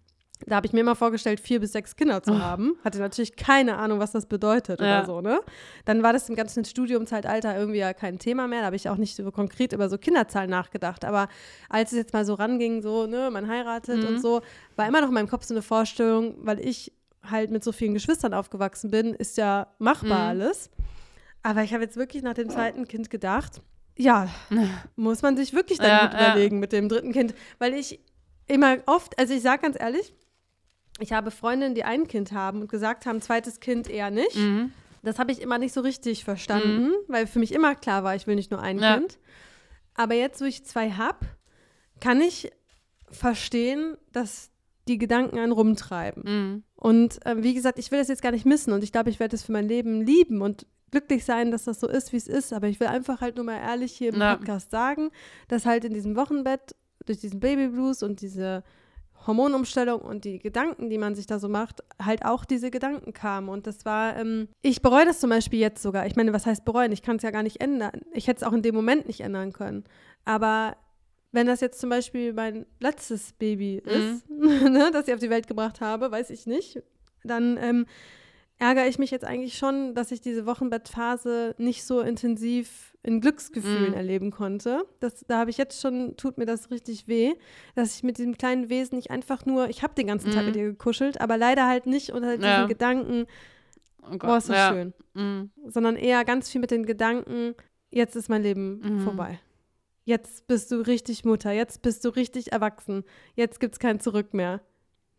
Da 0.46 0.56
habe 0.56 0.66
ich 0.66 0.72
mir 0.72 0.80
immer 0.80 0.96
vorgestellt, 0.96 1.40
vier 1.40 1.60
bis 1.60 1.72
sechs 1.72 1.96
Kinder 1.96 2.22
zu 2.22 2.32
oh. 2.32 2.38
haben. 2.38 2.76
Hatte 2.84 2.98
natürlich 2.98 3.36
keine 3.36 3.76
Ahnung, 3.78 3.98
was 3.98 4.12
das 4.12 4.26
bedeutet 4.26 4.80
ja. 4.80 4.98
oder 4.98 5.06
so, 5.06 5.20
ne? 5.20 5.40
Dann 5.84 6.02
war 6.02 6.12
das 6.12 6.28
im 6.28 6.34
ganzen 6.34 6.64
Studiumzeitalter 6.64 7.56
irgendwie 7.56 7.78
ja 7.78 7.94
kein 7.94 8.18
Thema 8.18 8.46
mehr. 8.46 8.60
Da 8.60 8.66
habe 8.66 8.76
ich 8.76 8.88
auch 8.88 8.96
nicht 8.96 9.16
so 9.16 9.30
konkret 9.30 9.72
über 9.72 9.88
so 9.88 9.98
Kinderzahlen 9.98 10.50
nachgedacht. 10.50 11.04
Aber 11.04 11.28
als 11.68 11.92
es 11.92 11.98
jetzt 11.98 12.12
mal 12.12 12.24
so 12.24 12.34
ranging, 12.34 12.82
so, 12.82 13.06
ne, 13.06 13.30
man 13.30 13.48
heiratet 13.48 14.02
mhm. 14.02 14.08
und 14.08 14.20
so, 14.20 14.42
war 14.76 14.86
immer 14.86 15.00
noch 15.00 15.08
in 15.08 15.14
meinem 15.14 15.28
Kopf 15.28 15.44
so 15.44 15.54
eine 15.54 15.62
Vorstellung, 15.62 16.34
weil 16.38 16.60
ich 16.60 16.92
halt 17.22 17.50
mit 17.50 17.64
so 17.64 17.72
vielen 17.72 17.94
Geschwistern 17.94 18.34
aufgewachsen 18.34 18.90
bin, 18.90 19.14
ist 19.14 19.36
ja 19.36 19.68
machbar 19.78 20.34
mhm. 20.34 20.40
alles. 20.40 20.70
Aber 21.42 21.62
ich 21.62 21.72
habe 21.72 21.84
jetzt 21.84 21.96
wirklich 21.96 22.22
nach 22.22 22.34
dem 22.34 22.48
zweiten 22.48 22.88
Kind 22.88 23.10
gedacht, 23.10 23.62
ja, 23.96 24.28
muss 24.96 25.22
man 25.22 25.36
sich 25.36 25.52
wirklich 25.52 25.78
dann 25.78 25.88
ja, 25.88 26.06
gut 26.06 26.14
überlegen 26.14 26.56
ja. 26.56 26.60
mit 26.60 26.72
dem 26.72 26.88
dritten 26.88 27.12
Kind. 27.12 27.34
Weil 27.58 27.74
ich 27.74 28.00
immer 28.46 28.78
oft, 28.86 29.18
also 29.18 29.34
ich 29.34 29.42
sage 29.42 29.62
ganz 29.62 29.78
ehrlich, 29.78 30.14
ich 31.00 31.12
habe 31.12 31.30
Freundinnen, 31.30 31.74
die 31.74 31.84
ein 31.84 32.06
Kind 32.06 32.32
haben 32.32 32.60
und 32.62 32.68
gesagt 32.70 33.06
haben, 33.06 33.20
zweites 33.20 33.60
Kind 33.60 33.88
eher 33.88 34.10
nicht. 34.10 34.36
Mhm. 34.36 34.72
Das 35.02 35.18
habe 35.18 35.32
ich 35.32 35.42
immer 35.42 35.58
nicht 35.58 35.74
so 35.74 35.80
richtig 35.80 36.24
verstanden, 36.24 36.84
mhm. 36.84 36.92
weil 37.08 37.26
für 37.26 37.38
mich 37.38 37.52
immer 37.52 37.74
klar 37.74 38.04
war, 38.04 38.14
ich 38.14 38.26
will 38.26 38.36
nicht 38.36 38.50
nur 38.50 38.60
ein 38.60 38.78
ja. 38.78 38.96
Kind. 38.96 39.18
Aber 39.94 40.14
jetzt, 40.14 40.40
wo 40.40 40.44
ich 40.44 40.64
zwei 40.64 40.90
habe, 40.92 41.26
kann 42.00 42.20
ich 42.20 42.50
verstehen, 43.10 43.96
dass 44.12 44.50
die 44.88 44.98
Gedanken 44.98 45.38
einen 45.38 45.52
rumtreiben. 45.52 46.22
Mhm. 46.24 46.62
Und 46.74 47.24
äh, 47.26 47.42
wie 47.42 47.54
gesagt, 47.54 47.78
ich 47.78 47.90
will 47.90 47.98
das 47.98 48.08
jetzt 48.08 48.22
gar 48.22 48.32
nicht 48.32 48.46
missen 48.46 48.72
und 48.72 48.84
ich 48.84 48.92
glaube, 48.92 49.10
ich 49.10 49.20
werde 49.20 49.36
es 49.36 49.42
für 49.42 49.52
mein 49.52 49.68
Leben 49.68 50.02
lieben 50.02 50.42
und 50.42 50.66
glücklich 50.90 51.24
sein, 51.24 51.50
dass 51.50 51.64
das 51.64 51.80
so 51.80 51.88
ist, 51.88 52.12
wie 52.12 52.16
es 52.16 52.28
ist. 52.28 52.52
Aber 52.52 52.68
ich 52.68 52.80
will 52.80 52.86
einfach 52.86 53.20
halt 53.20 53.36
nur 53.36 53.44
mal 53.44 53.58
ehrlich 53.58 53.92
hier 53.92 54.12
im 54.12 54.20
ja. 54.20 54.36
Podcast 54.36 54.70
sagen, 54.70 55.10
dass 55.48 55.66
halt 55.66 55.84
in 55.84 55.94
diesem 55.94 56.16
Wochenbett 56.16 56.74
durch 57.06 57.18
diesen 57.20 57.40
Babyblues 57.40 58.02
und 58.02 58.20
diese 58.20 58.62
Hormonumstellung 59.26 60.00
und 60.00 60.24
die 60.24 60.38
Gedanken, 60.38 60.90
die 60.90 60.98
man 60.98 61.14
sich 61.14 61.26
da 61.26 61.38
so 61.38 61.48
macht, 61.48 61.82
halt 62.00 62.24
auch 62.24 62.44
diese 62.44 62.70
Gedanken 62.70 63.12
kamen. 63.12 63.48
Und 63.48 63.66
das 63.66 63.84
war, 63.84 64.16
ähm, 64.16 64.48
ich 64.62 64.82
bereue 64.82 65.04
das 65.04 65.20
zum 65.20 65.30
Beispiel 65.30 65.60
jetzt 65.60 65.82
sogar. 65.82 66.06
Ich 66.06 66.16
meine, 66.16 66.32
was 66.32 66.46
heißt 66.46 66.64
bereuen? 66.64 66.92
Ich 66.92 67.02
kann 67.02 67.16
es 67.16 67.22
ja 67.22 67.30
gar 67.30 67.42
nicht 67.42 67.60
ändern. 67.60 68.02
Ich 68.12 68.28
hätte 68.28 68.38
es 68.38 68.42
auch 68.42 68.52
in 68.52 68.62
dem 68.62 68.74
Moment 68.74 69.06
nicht 69.06 69.20
ändern 69.20 69.52
können. 69.52 69.84
Aber 70.24 70.76
wenn 71.32 71.46
das 71.46 71.60
jetzt 71.60 71.80
zum 71.80 71.90
Beispiel 71.90 72.32
mein 72.32 72.66
letztes 72.80 73.32
Baby 73.32 73.82
mhm. 73.84 73.90
ist, 73.90 74.30
ne, 74.70 74.90
das 74.92 75.08
ich 75.08 75.14
auf 75.14 75.20
die 75.20 75.30
Welt 75.30 75.46
gebracht 75.46 75.80
habe, 75.80 76.10
weiß 76.10 76.30
ich 76.30 76.46
nicht, 76.46 76.82
dann 77.24 77.58
ähm, 77.60 77.86
ärgere 78.58 78.86
ich 78.86 78.98
mich 78.98 79.10
jetzt 79.10 79.24
eigentlich 79.24 79.58
schon, 79.58 79.94
dass 79.94 80.12
ich 80.12 80.20
diese 80.20 80.46
Wochenbettphase 80.46 81.54
nicht 81.58 81.84
so 81.84 82.00
intensiv 82.00 82.96
in 83.02 83.20
Glücksgefühlen 83.20 83.92
mm. 83.92 83.94
erleben 83.94 84.30
konnte. 84.30 84.86
Das, 85.00 85.24
da 85.26 85.38
habe 85.38 85.50
ich 85.50 85.58
jetzt 85.58 85.80
schon, 85.80 86.16
tut 86.16 86.38
mir 86.38 86.46
das 86.46 86.70
richtig 86.70 87.06
weh, 87.06 87.34
dass 87.74 87.96
ich 87.96 88.02
mit 88.02 88.16
diesem 88.16 88.38
kleinen 88.38 88.70
Wesen 88.70 88.96
nicht 88.96 89.10
einfach 89.10 89.44
nur, 89.44 89.68
ich 89.68 89.82
habe 89.82 89.94
den 89.94 90.06
ganzen 90.06 90.30
mm. 90.30 90.32
Tag 90.32 90.46
mit 90.46 90.54
mm. 90.54 90.58
ihr 90.58 90.64
gekuschelt, 90.70 91.20
aber 91.20 91.36
leider 91.36 91.66
halt 91.66 91.86
nicht 91.86 92.10
unter 92.10 92.34
ja. 92.34 92.56
diesen 92.56 92.68
Gedanken, 92.68 93.26
oh 94.10 94.16
boah, 94.16 94.38
ist 94.38 94.48
das 94.48 94.56
ja. 94.56 94.68
schön. 94.70 94.94
Mm. 95.14 95.50
Sondern 95.68 95.96
eher 95.96 96.24
ganz 96.24 96.48
viel 96.48 96.60
mit 96.60 96.70
den 96.70 96.86
Gedanken, 96.86 97.54
jetzt 97.90 98.16
ist 98.16 98.30
mein 98.30 98.42
Leben 98.42 98.80
mm. 98.80 99.00
vorbei. 99.04 99.38
Jetzt 100.04 100.46
bist 100.46 100.70
du 100.70 100.76
richtig 100.76 101.24
Mutter, 101.24 101.52
jetzt 101.52 101.82
bist 101.82 102.04
du 102.04 102.10
richtig 102.10 102.52
erwachsen, 102.52 103.04
jetzt 103.34 103.60
gibt 103.60 103.74
es 103.74 103.78
kein 103.78 104.00
Zurück 104.00 104.32
mehr. 104.32 104.60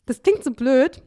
Das 0.06 0.24
klingt 0.24 0.43
so 0.43 0.52
blöd, 0.52 1.04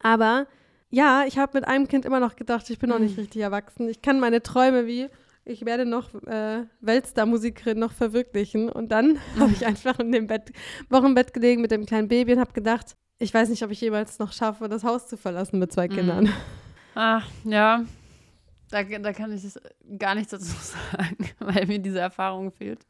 aber 0.00 0.46
ja, 0.92 1.24
ich 1.26 1.38
habe 1.38 1.58
mit 1.58 1.66
einem 1.66 1.88
Kind 1.88 2.04
immer 2.04 2.20
noch 2.20 2.36
gedacht, 2.36 2.68
ich 2.68 2.78
bin 2.78 2.90
noch 2.90 2.98
nicht 2.98 3.16
mhm. 3.16 3.22
richtig 3.22 3.40
erwachsen. 3.40 3.88
Ich 3.88 4.02
kann 4.02 4.20
meine 4.20 4.42
Träume 4.42 4.86
wie, 4.86 5.08
ich 5.46 5.64
werde 5.64 5.86
noch 5.86 6.14
äh, 6.26 6.66
Weltstar-Musikerin 6.82 7.78
noch 7.78 7.92
verwirklichen. 7.92 8.68
Und 8.68 8.92
dann 8.92 9.18
habe 9.38 9.52
ich 9.52 9.66
einfach 9.66 9.98
in 9.98 10.12
dem 10.12 10.26
Bett, 10.26 10.52
Wochenbett 10.90 11.32
gelegen 11.32 11.62
mit 11.62 11.70
dem 11.70 11.86
kleinen 11.86 12.08
Baby 12.08 12.34
und 12.34 12.40
habe 12.40 12.52
gedacht, 12.52 12.94
ich 13.18 13.32
weiß 13.32 13.48
nicht, 13.48 13.62
ob 13.62 13.70
ich 13.70 13.80
jemals 13.80 14.18
noch 14.18 14.32
schaffe, 14.32 14.68
das 14.68 14.84
Haus 14.84 15.08
zu 15.08 15.16
verlassen 15.16 15.58
mit 15.58 15.72
zwei 15.72 15.88
mhm. 15.88 15.92
Kindern. 15.92 16.28
Ah, 16.94 17.22
ja. 17.44 17.84
Da, 18.70 18.82
da 18.82 19.12
kann 19.14 19.32
ich 19.32 19.42
gar 19.98 20.14
nichts 20.14 20.32
dazu 20.32 20.44
sagen, 20.92 21.30
weil 21.38 21.66
mir 21.66 21.78
diese 21.78 22.00
Erfahrung 22.00 22.52
fehlt. 22.52 22.80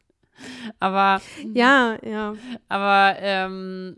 Aber. 0.80 1.20
Ja, 1.54 1.96
ja. 2.02 2.34
Aber 2.68 3.16
ähm, 3.20 3.96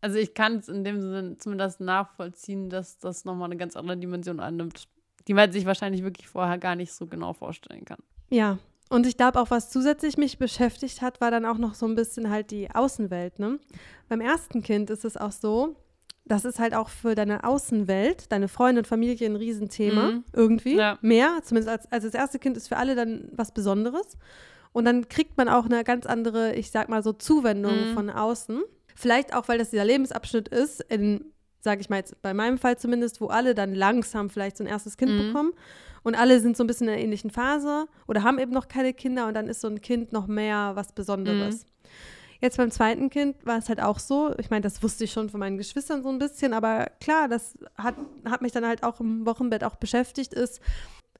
also 0.00 0.18
ich 0.18 0.34
kann 0.34 0.56
es 0.56 0.68
in 0.68 0.84
dem 0.84 1.00
Sinne 1.00 1.36
zumindest 1.38 1.80
nachvollziehen, 1.80 2.70
dass 2.70 2.98
das 2.98 3.24
nochmal 3.24 3.46
eine 3.46 3.56
ganz 3.56 3.76
andere 3.76 3.96
Dimension 3.96 4.40
annimmt, 4.40 4.88
die 5.26 5.34
man 5.34 5.50
sich 5.52 5.66
wahrscheinlich 5.66 6.02
wirklich 6.02 6.28
vorher 6.28 6.58
gar 6.58 6.76
nicht 6.76 6.92
so 6.92 7.06
genau 7.06 7.32
vorstellen 7.32 7.84
kann. 7.84 7.98
Ja, 8.30 8.58
und 8.90 9.06
ich 9.06 9.16
glaube 9.16 9.40
auch, 9.40 9.50
was 9.50 9.70
zusätzlich 9.70 10.16
mich 10.16 10.38
beschäftigt 10.38 11.02
hat, 11.02 11.20
war 11.20 11.30
dann 11.30 11.44
auch 11.44 11.58
noch 11.58 11.74
so 11.74 11.86
ein 11.86 11.94
bisschen 11.94 12.30
halt 12.30 12.50
die 12.50 12.70
Außenwelt. 12.70 13.38
Ne? 13.38 13.58
Beim 14.08 14.20
ersten 14.20 14.62
Kind 14.62 14.90
ist 14.90 15.04
es 15.04 15.16
auch 15.16 15.32
so, 15.32 15.76
das 16.24 16.44
ist 16.44 16.58
halt 16.58 16.74
auch 16.74 16.88
für 16.88 17.14
deine 17.14 17.44
Außenwelt, 17.44 18.32
deine 18.32 18.48
Freunde 18.48 18.80
und 18.80 18.86
Familie 18.86 19.26
ein 19.26 19.36
Riesenthema. 19.36 20.12
Mhm. 20.12 20.24
Irgendwie. 20.32 20.76
Ja. 20.76 20.98
Mehr. 21.02 21.38
Zumindest 21.42 21.68
als, 21.68 21.92
also 21.92 22.06
das 22.08 22.14
erste 22.14 22.38
Kind 22.38 22.56
ist 22.56 22.68
für 22.68 22.76
alle 22.76 22.94
dann 22.94 23.28
was 23.32 23.52
Besonderes. 23.52 24.16
Und 24.72 24.84
dann 24.84 25.08
kriegt 25.08 25.36
man 25.36 25.48
auch 25.48 25.64
eine 25.64 25.84
ganz 25.84 26.06
andere, 26.06 26.54
ich 26.54 26.70
sag 26.70 26.88
mal 26.88 27.02
so, 27.02 27.12
Zuwendung 27.12 27.90
mhm. 27.90 27.94
von 27.94 28.10
außen. 28.10 28.62
Vielleicht 28.98 29.32
auch, 29.32 29.46
weil 29.46 29.58
das 29.58 29.70
dieser 29.70 29.84
Lebensabschnitt 29.84 30.48
ist, 30.48 30.80
in, 30.80 31.24
sage 31.60 31.80
ich 31.80 31.88
mal 31.88 31.98
jetzt 31.98 32.20
bei 32.20 32.34
meinem 32.34 32.58
Fall 32.58 32.78
zumindest, 32.78 33.20
wo 33.20 33.28
alle 33.28 33.54
dann 33.54 33.72
langsam 33.72 34.28
vielleicht 34.28 34.56
so 34.56 34.64
ein 34.64 34.66
erstes 34.66 34.96
Kind 34.96 35.12
mhm. 35.12 35.26
bekommen 35.28 35.52
und 36.02 36.16
alle 36.16 36.40
sind 36.40 36.56
so 36.56 36.64
ein 36.64 36.66
bisschen 36.66 36.88
in 36.88 36.94
einer 36.94 37.02
ähnlichen 37.02 37.30
Phase 37.30 37.86
oder 38.08 38.24
haben 38.24 38.40
eben 38.40 38.50
noch 38.50 38.66
keine 38.66 38.92
Kinder 38.92 39.28
und 39.28 39.34
dann 39.34 39.46
ist 39.46 39.60
so 39.60 39.68
ein 39.68 39.80
Kind 39.82 40.12
noch 40.12 40.26
mehr 40.26 40.72
was 40.74 40.90
Besonderes. 40.90 41.62
Mhm. 41.62 41.70
Jetzt 42.40 42.56
beim 42.56 42.72
zweiten 42.72 43.08
Kind 43.08 43.36
war 43.46 43.58
es 43.58 43.68
halt 43.68 43.80
auch 43.80 44.00
so, 44.00 44.34
ich 44.36 44.50
meine, 44.50 44.62
das 44.62 44.82
wusste 44.82 45.04
ich 45.04 45.12
schon 45.12 45.30
von 45.30 45.38
meinen 45.38 45.58
Geschwistern 45.58 46.02
so 46.02 46.08
ein 46.08 46.18
bisschen, 46.18 46.52
aber 46.52 46.90
klar, 47.00 47.28
das 47.28 47.56
hat, 47.76 47.94
hat 48.24 48.42
mich 48.42 48.50
dann 48.50 48.66
halt 48.66 48.82
auch 48.82 48.98
im 48.98 49.24
Wochenbett 49.26 49.62
auch 49.62 49.76
beschäftigt, 49.76 50.34
ist, 50.34 50.60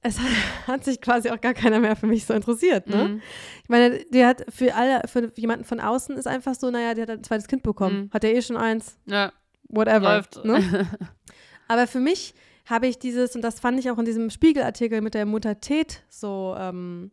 es 0.02 0.18
hat, 0.66 0.84
sich 0.84 1.00
quasi 1.00 1.30
auch 1.30 1.40
gar 1.40 1.54
keiner 1.54 1.80
mehr 1.80 1.96
für 1.96 2.06
mich 2.06 2.24
so 2.26 2.34
interessiert, 2.34 2.86
ne? 2.88 3.08
Mhm. 3.08 3.22
Ich 3.62 3.68
meine, 3.68 4.04
die 4.12 4.24
hat 4.24 4.44
für 4.48 4.74
alle, 4.74 5.02
für 5.08 5.32
jemanden 5.36 5.64
von 5.64 5.80
außen 5.80 6.16
ist 6.16 6.26
einfach 6.26 6.54
so, 6.54 6.70
naja, 6.70 6.94
der 6.94 7.02
hat 7.02 7.10
ein 7.10 7.24
zweites 7.24 7.48
Kind 7.48 7.62
bekommen. 7.62 8.04
Mhm. 8.04 8.10
Hat 8.12 8.24
er 8.24 8.34
eh 8.34 8.42
schon 8.42 8.56
eins, 8.56 8.96
Ja, 9.06 9.32
whatever. 9.68 10.00
läuft. 10.16 10.44
Ne? 10.44 10.62
Aber 11.68 11.86
für 11.86 12.00
mich 12.00 12.34
habe 12.66 12.86
ich 12.86 12.98
dieses, 12.98 13.34
und 13.34 13.42
das 13.42 13.60
fand 13.60 13.78
ich 13.78 13.90
auch 13.90 13.98
in 13.98 14.04
diesem 14.04 14.30
Spiegelartikel 14.30 15.00
mit 15.00 15.14
der 15.14 15.26
Mutter 15.26 15.60
Tet 15.60 16.02
so, 16.08 16.54
ähm, 16.58 17.10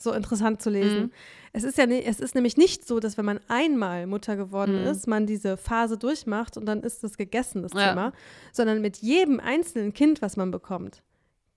so 0.00 0.12
interessant 0.12 0.60
zu 0.62 0.70
lesen. 0.70 1.02
Mhm. 1.02 1.10
Es 1.52 1.62
ist 1.62 1.78
ja, 1.78 1.84
es 1.86 2.18
ist 2.18 2.34
nämlich 2.34 2.56
nicht 2.56 2.86
so, 2.86 2.98
dass 2.98 3.16
wenn 3.16 3.24
man 3.24 3.38
einmal 3.48 4.06
Mutter 4.08 4.36
geworden 4.36 4.80
Mhm. 4.82 4.88
ist, 4.88 5.06
man 5.06 5.26
diese 5.26 5.56
Phase 5.56 5.96
durchmacht 5.98 6.56
und 6.56 6.66
dann 6.66 6.82
ist 6.82 7.04
das 7.04 7.16
gegessen, 7.16 7.62
das 7.62 7.72
Ja. 7.74 7.90
Thema, 7.90 8.12
sondern 8.52 8.80
mit 8.80 8.96
jedem 8.98 9.38
einzelnen 9.40 9.92
Kind, 9.92 10.20
was 10.22 10.36
man 10.36 10.50
bekommt, 10.50 11.02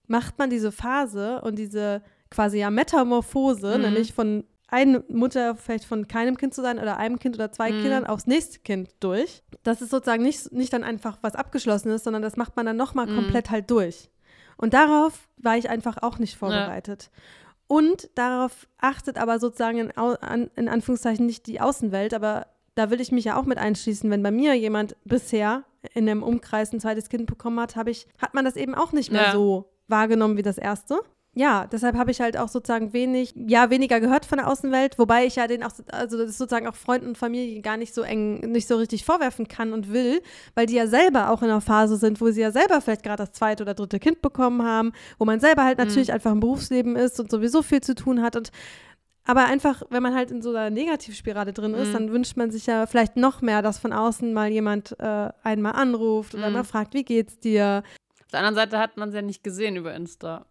macht 0.07 0.37
man 0.39 0.49
diese 0.49 0.71
Phase 0.71 1.41
und 1.41 1.57
diese 1.59 2.01
quasi 2.29 2.59
ja 2.59 2.69
Metamorphose, 2.69 3.75
Mhm. 3.77 3.81
nämlich 3.83 4.13
von 4.13 4.43
einer 4.69 5.01
Mutter 5.07 5.55
vielleicht 5.55 5.85
von 5.85 6.07
keinem 6.09 6.35
Kind 6.37 6.53
zu 6.53 6.61
sein 6.61 6.77
oder 6.77 6.97
einem 6.97 7.19
Kind 7.19 7.35
oder 7.35 7.51
zwei 7.53 7.71
Mhm. 7.71 7.81
Kindern 7.81 8.05
aufs 8.05 8.27
nächste 8.27 8.59
Kind 8.59 8.89
durch. 8.99 9.41
Das 9.63 9.81
ist 9.81 9.91
sozusagen 9.91 10.23
nicht, 10.23 10.51
nicht 10.51 10.73
dann 10.73 10.83
einfach 10.83 11.17
was 11.21 11.35
Abgeschlossenes, 11.35 12.03
sondern 12.03 12.21
das 12.21 12.35
macht 12.35 12.55
man 12.57 12.65
dann 12.65 12.75
nochmal 12.75 13.07
Mhm. 13.07 13.15
komplett 13.15 13.49
halt 13.49 13.71
durch. 13.71 14.09
Und 14.57 14.73
darauf 14.73 15.29
war 15.37 15.55
ich 15.57 15.69
einfach 15.69 15.97
auch 16.01 16.19
nicht 16.19 16.35
vorbereitet. 16.35 17.11
Und 17.67 18.09
darauf 18.15 18.67
achtet 18.77 19.17
aber 19.17 19.39
sozusagen 19.39 19.77
in, 19.77 19.91
an, 19.91 20.49
in 20.55 20.67
Anführungszeichen 20.69 21.25
nicht 21.25 21.47
die 21.47 21.61
Außenwelt, 21.61 22.13
aber 22.13 22.47
da 22.75 22.89
will 22.89 23.01
ich 23.01 23.11
mich 23.11 23.25
ja 23.25 23.37
auch 23.39 23.45
mit 23.45 23.57
einschließen. 23.57 24.09
Wenn 24.09 24.23
bei 24.23 24.31
mir 24.31 24.53
jemand 24.53 24.95
bisher 25.05 25.63
in 25.93 26.09
einem 26.09 26.23
Umkreis 26.23 26.71
ein 26.73 26.79
zweites 26.79 27.09
Kind 27.09 27.25
bekommen 27.25 27.59
hat, 27.59 27.75
habe 27.75 27.91
ich, 27.91 28.07
hat 28.21 28.33
man 28.33 28.45
das 28.45 28.55
eben 28.55 28.75
auch 28.75 28.91
nicht 28.91 29.11
mehr 29.11 29.23
Ja. 29.23 29.31
so 29.31 29.69
wahrgenommen 29.87 30.37
wie 30.37 30.43
das 30.43 30.57
erste. 30.57 30.99
Ja, 31.33 31.67
deshalb 31.67 31.95
habe 31.97 32.09
ich 32.09 32.19
halt 32.19 32.35
auch 32.35 32.47
sozusagen 32.47 32.93
wenig, 32.93 33.35
ja, 33.35 33.69
weniger 33.69 33.99
gehört 33.99 34.25
von 34.25 34.39
der 34.39 34.47
Außenwelt, 34.47 34.97
wobei 34.97 35.23
ich 35.27 35.35
ja 35.35 35.45
den 35.45 35.61
auch, 35.61 35.69
also 35.91 36.17
das 36.17 36.35
sozusagen 36.35 36.67
auch 36.67 36.73
Freunden 36.73 37.09
und 37.09 37.17
Familie 37.19 37.61
gar 37.61 37.77
nicht 37.77 37.93
so 37.93 38.01
eng, 38.01 38.39
nicht 38.39 38.67
so 38.67 38.75
richtig 38.77 39.05
vorwerfen 39.05 39.47
kann 39.47 39.71
und 39.71 39.93
will, 39.93 40.23
weil 40.55 40.65
die 40.65 40.73
ja 40.73 40.87
selber 40.87 41.29
auch 41.29 41.43
in 41.43 41.49
einer 41.49 41.61
Phase 41.61 41.97
sind, 41.97 42.19
wo 42.21 42.31
sie 42.31 42.41
ja 42.41 42.51
selber 42.51 42.81
vielleicht 42.81 43.03
gerade 43.03 43.23
das 43.23 43.33
zweite 43.33 43.61
oder 43.61 43.75
dritte 43.75 43.99
Kind 43.99 44.23
bekommen 44.23 44.63
haben, 44.63 44.93
wo 45.19 45.25
man 45.25 45.39
selber 45.39 45.63
halt 45.63 45.77
natürlich 45.77 46.11
einfach 46.11 46.31
im 46.31 46.39
Berufsleben 46.39 46.95
ist 46.95 47.19
und 47.19 47.29
sowieso 47.29 47.61
viel 47.61 47.81
zu 47.81 47.93
tun 47.93 48.23
hat 48.23 48.35
und 48.35 48.49
aber 49.29 49.45
einfach, 49.45 49.83
wenn 49.89 50.01
man 50.01 50.15
halt 50.15 50.31
in 50.31 50.41
so 50.41 50.49
einer 50.51 50.69
Negativspirale 50.69 51.51
drin 51.53 51.73
ist, 51.75 51.89
Mhm. 51.89 51.93
dann 51.93 52.11
wünscht 52.13 52.37
man 52.37 52.49
sich 52.49 52.65
ja 52.65 52.85
vielleicht 52.87 53.15
noch 53.17 53.41
mehr, 53.41 53.61
dass 53.61 53.77
von 53.77 53.91
außen 53.93 54.33
mal 54.33 54.47
jemand 54.49 54.97
äh, 54.99 55.29
einmal 55.43 55.73
anruft 55.73 56.33
oder 56.33 56.47
Mhm. 56.47 56.53
mal 56.53 56.63
fragt, 56.63 56.93
wie 56.95 57.03
geht's 57.03 57.37
dir? 57.37 57.83
Auf 58.27 58.31
der 58.31 58.39
anderen 58.41 58.55
Seite 58.55 58.77
hat 58.77 58.97
man 58.97 59.09
es 59.09 59.15
ja 59.15 59.21
nicht 59.21 59.43
gesehen 59.43 59.77
über 59.77 59.93
Insta. 59.95 60.45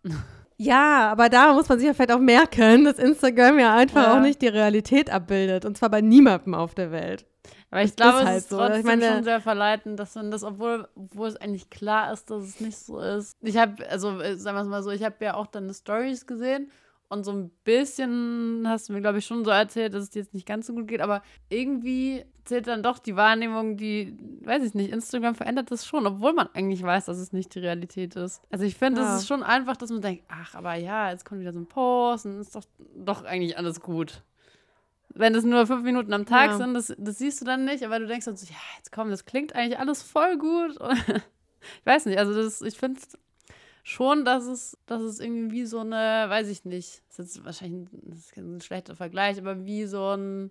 Ja, 0.57 1.11
aber 1.13 1.29
da 1.29 1.53
muss 1.53 1.69
man 1.69 1.79
sich 1.79 1.87
ja 1.87 1.93
vielleicht 1.93 2.13
auch 2.13 2.19
merken, 2.19 2.85
dass 2.85 2.99
Instagram 2.99 3.59
ja 3.59 3.77
einfach 3.77 4.03
Ja. 4.05 4.17
auch 4.17 4.23
nicht 4.23 4.41
die 4.41 4.49
Realität 4.49 5.11
abbildet. 5.11 5.67
Und 5.67 5.77
zwar 5.77 5.91
bei 5.91 6.01
niemandem 6.01 6.55
auf 6.55 6.75
der 6.75 6.91
Welt. 6.91 7.27
Aber 7.71 7.83
ich 7.83 7.95
Das 7.95 7.97
glaube, 7.97 8.17
ist 8.19 8.23
es 8.23 8.29
halt 8.29 8.39
ist 8.39 8.49
so. 8.49 8.57
Ich 8.61 8.67
trotzdem 8.67 8.87
meine- 8.87 9.13
schon 9.13 9.25
sehr 9.25 9.41
verleitend, 9.43 10.01
dass 10.01 10.15
man 10.15 10.31
das, 10.31 10.43
obwohl, 10.45 10.89
obwohl 10.95 11.29
es 11.29 11.37
eigentlich 11.37 11.69
klar 11.69 12.11
ist, 12.13 12.31
dass 12.31 12.43
es 12.45 12.61
nicht 12.61 12.79
so 12.79 12.99
ist. 12.99 13.37
Ich 13.43 13.59
habe, 13.59 13.87
also 13.91 14.19
äh, 14.21 14.37
sagen 14.39 14.57
wir 14.57 14.63
es 14.63 14.69
mal 14.69 14.83
so, 14.83 14.91
ich 14.91 15.05
habe 15.05 15.17
ja 15.23 15.35
auch 15.35 15.47
deine 15.47 15.75
Stories 15.75 16.27
gesehen 16.27 16.71
und 17.09 17.25
so 17.25 17.33
ein 17.33 17.51
bisschen 17.65 18.65
hast 18.67 18.89
du 18.89 18.95
mir, 18.95 19.03
glaube 19.03 19.19
ich, 19.19 19.27
schon 19.27 19.45
so 19.45 19.51
erzählt, 19.51 19.93
dass 19.93 20.05
es 20.05 20.11
dir 20.11 20.23
jetzt 20.23 20.33
nicht 20.33 20.47
ganz 20.47 20.67
so 20.69 20.73
gut 20.73 20.89
geht, 20.89 21.03
aber 21.03 21.23
irgendwie 21.51 22.25
zählt 22.47 22.67
dann 22.67 22.83
doch 22.83 22.99
die 22.99 23.17
Wahrnehmung, 23.17 23.77
die, 23.77 24.17
weiß 24.43 24.63
ich 24.63 24.75
nicht, 24.75 24.91
Instagram 24.93 25.35
verändert 25.35 25.71
das 25.71 25.85
schon, 25.87 26.07
obwohl 26.07 26.33
man 26.33 26.49
eigentlich 26.55 26.83
weiß, 26.83 27.05
dass 27.07 27.19
es 27.19 27.33
nicht 27.33 27.55
die 27.55 27.59
Realität 27.59 28.17
ist. 28.17 28.41
Also 28.51 28.65
ich 28.65 28.77
finde, 28.77 29.03
Ja. 29.03 29.15
es 29.15 29.23
ist 29.23 29.29
schon 29.29 29.43
einfach, 29.43 29.77
dass 29.77 29.91
man 29.91 30.01
denkt, 30.01 30.25
ach, 30.29 30.55
aber 30.55 30.75
ja, 30.75 31.11
jetzt 31.11 31.25
kommt 31.25 31.41
wieder 31.41 31.53
so 31.53 31.61
ein 31.61 31.67
Post 31.67 32.27
und 32.27 32.41
ist 32.41 32.55
doch, 32.57 32.65
doch 32.97 33.25
eigentlich 33.25 33.59
alles 33.59 33.81
gut. 33.81 34.23
Wenn 35.11 35.35
es 35.35 35.45
nur 35.45 35.67
fünf 35.67 35.83
Minuten 35.83 36.13
am 36.13 36.27
Tag 36.27 36.51
Ja. 36.51 36.57
sind, 36.57 36.75
das, 36.75 36.95
das 36.99 37.19
siehst 37.19 37.41
du 37.41 37.45
dann 37.45 37.65
nicht, 37.65 37.85
aber 37.85 37.99
du 37.99 38.07
denkst 38.07 38.27
dann 38.27 38.37
so, 38.37 38.47
ja, 38.47 38.57
jetzt 38.77 38.93
komm, 38.93 39.11
das 39.11 39.25
klingt 39.25 39.55
eigentlich 39.55 39.79
alles 39.79 40.03
voll 40.03 40.37
gut. 40.39 40.77
ich 41.81 41.87
weiß 41.87 42.07
nicht, 42.07 42.19
also 42.19 42.35
das, 42.35 42.61
ich 42.63 42.77
finde 42.77 43.01
schon, 43.83 44.25
dass 44.25 44.45
es, 44.47 44.77
dass 44.87 45.01
es 45.01 45.21
irgendwie 45.21 45.53
wie 45.53 45.65
so 45.67 45.79
eine, 45.79 46.27
weiß 46.29 46.49
ich 46.49 46.65
nicht, 46.65 47.03
das 47.09 47.19
ist 47.21 47.37
jetzt 47.37 47.45
wahrscheinlich 47.47 47.91
ein, 47.93 48.01
das 48.11 48.19
ist 48.19 48.37
ein 48.37 48.61
schlechter 48.61 48.95
Vergleich, 48.97 49.39
aber 49.39 49.65
wie 49.65 49.87
so, 49.87 50.11
ein, 50.11 50.51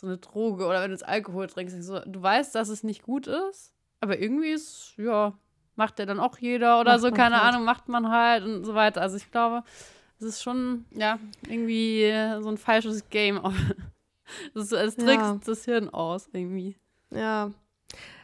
so 0.00 0.06
eine 0.06 0.18
Droge 0.18 0.66
oder 0.66 0.80
wenn 0.82 0.90
du 0.90 0.94
jetzt 0.94 1.06
Alkohol 1.06 1.46
trinkst, 1.48 1.82
so, 1.82 1.98
du 2.00 2.22
weißt, 2.22 2.54
dass 2.54 2.68
es 2.68 2.82
nicht 2.84 3.02
gut 3.02 3.26
ist, 3.26 3.72
aber 4.00 4.18
irgendwie 4.18 4.50
ist, 4.50 4.94
ja, 4.96 5.32
macht 5.74 5.98
der 5.98 6.06
dann 6.06 6.20
auch 6.20 6.38
jeder 6.38 6.80
oder 6.80 6.92
Macht 6.92 7.00
so, 7.02 7.10
keine 7.10 7.40
halt. 7.42 7.52
Ahnung, 7.54 7.64
macht 7.64 7.88
man 7.88 8.08
halt 8.10 8.44
und 8.44 8.64
so 8.64 8.74
weiter. 8.74 9.00
Also 9.02 9.16
ich 9.16 9.30
glaube, 9.30 9.62
es 10.20 10.26
ist 10.26 10.42
schon, 10.42 10.84
ja, 10.92 11.18
irgendwie 11.48 12.12
so 12.40 12.48
ein 12.48 12.58
falsches 12.58 13.08
Game. 13.10 13.40
Es, 14.54 14.70
es 14.72 14.94
trickst 14.94 15.08
Ja. 15.26 15.40
das 15.46 15.64
Hirn 15.64 15.88
aus, 15.88 16.28
irgendwie. 16.34 16.76
Ja, 17.10 17.50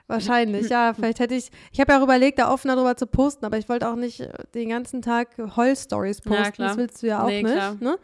wahrscheinlich. 0.06 0.68
Ja, 0.68 0.92
vielleicht 0.94 1.18
hätte 1.18 1.34
ich, 1.34 1.50
ich 1.72 1.80
habe 1.80 1.92
ja 1.92 1.98
auch 1.98 2.02
überlegt, 2.02 2.38
da 2.38 2.52
offener 2.52 2.76
drüber 2.76 2.94
zu 2.96 3.06
posten, 3.06 3.44
aber 3.46 3.56
ich 3.56 3.70
wollte 3.70 3.88
auch 3.88 3.96
nicht 3.96 4.20
äh, 4.20 4.30
den 4.54 4.68
ganzen 4.68 5.00
Tag 5.00 5.30
Heul-Stories 5.56 6.20
Ja, 6.26 6.30
posten. 6.30 6.52
klar. 6.52 6.68
das 6.68 6.76
willst 6.76 7.02
du 7.02 7.06
ja 7.06 7.22
auch 7.22 7.28
Nee, 7.28 7.42
nicht. 7.42 7.80
Ne? 7.80 7.98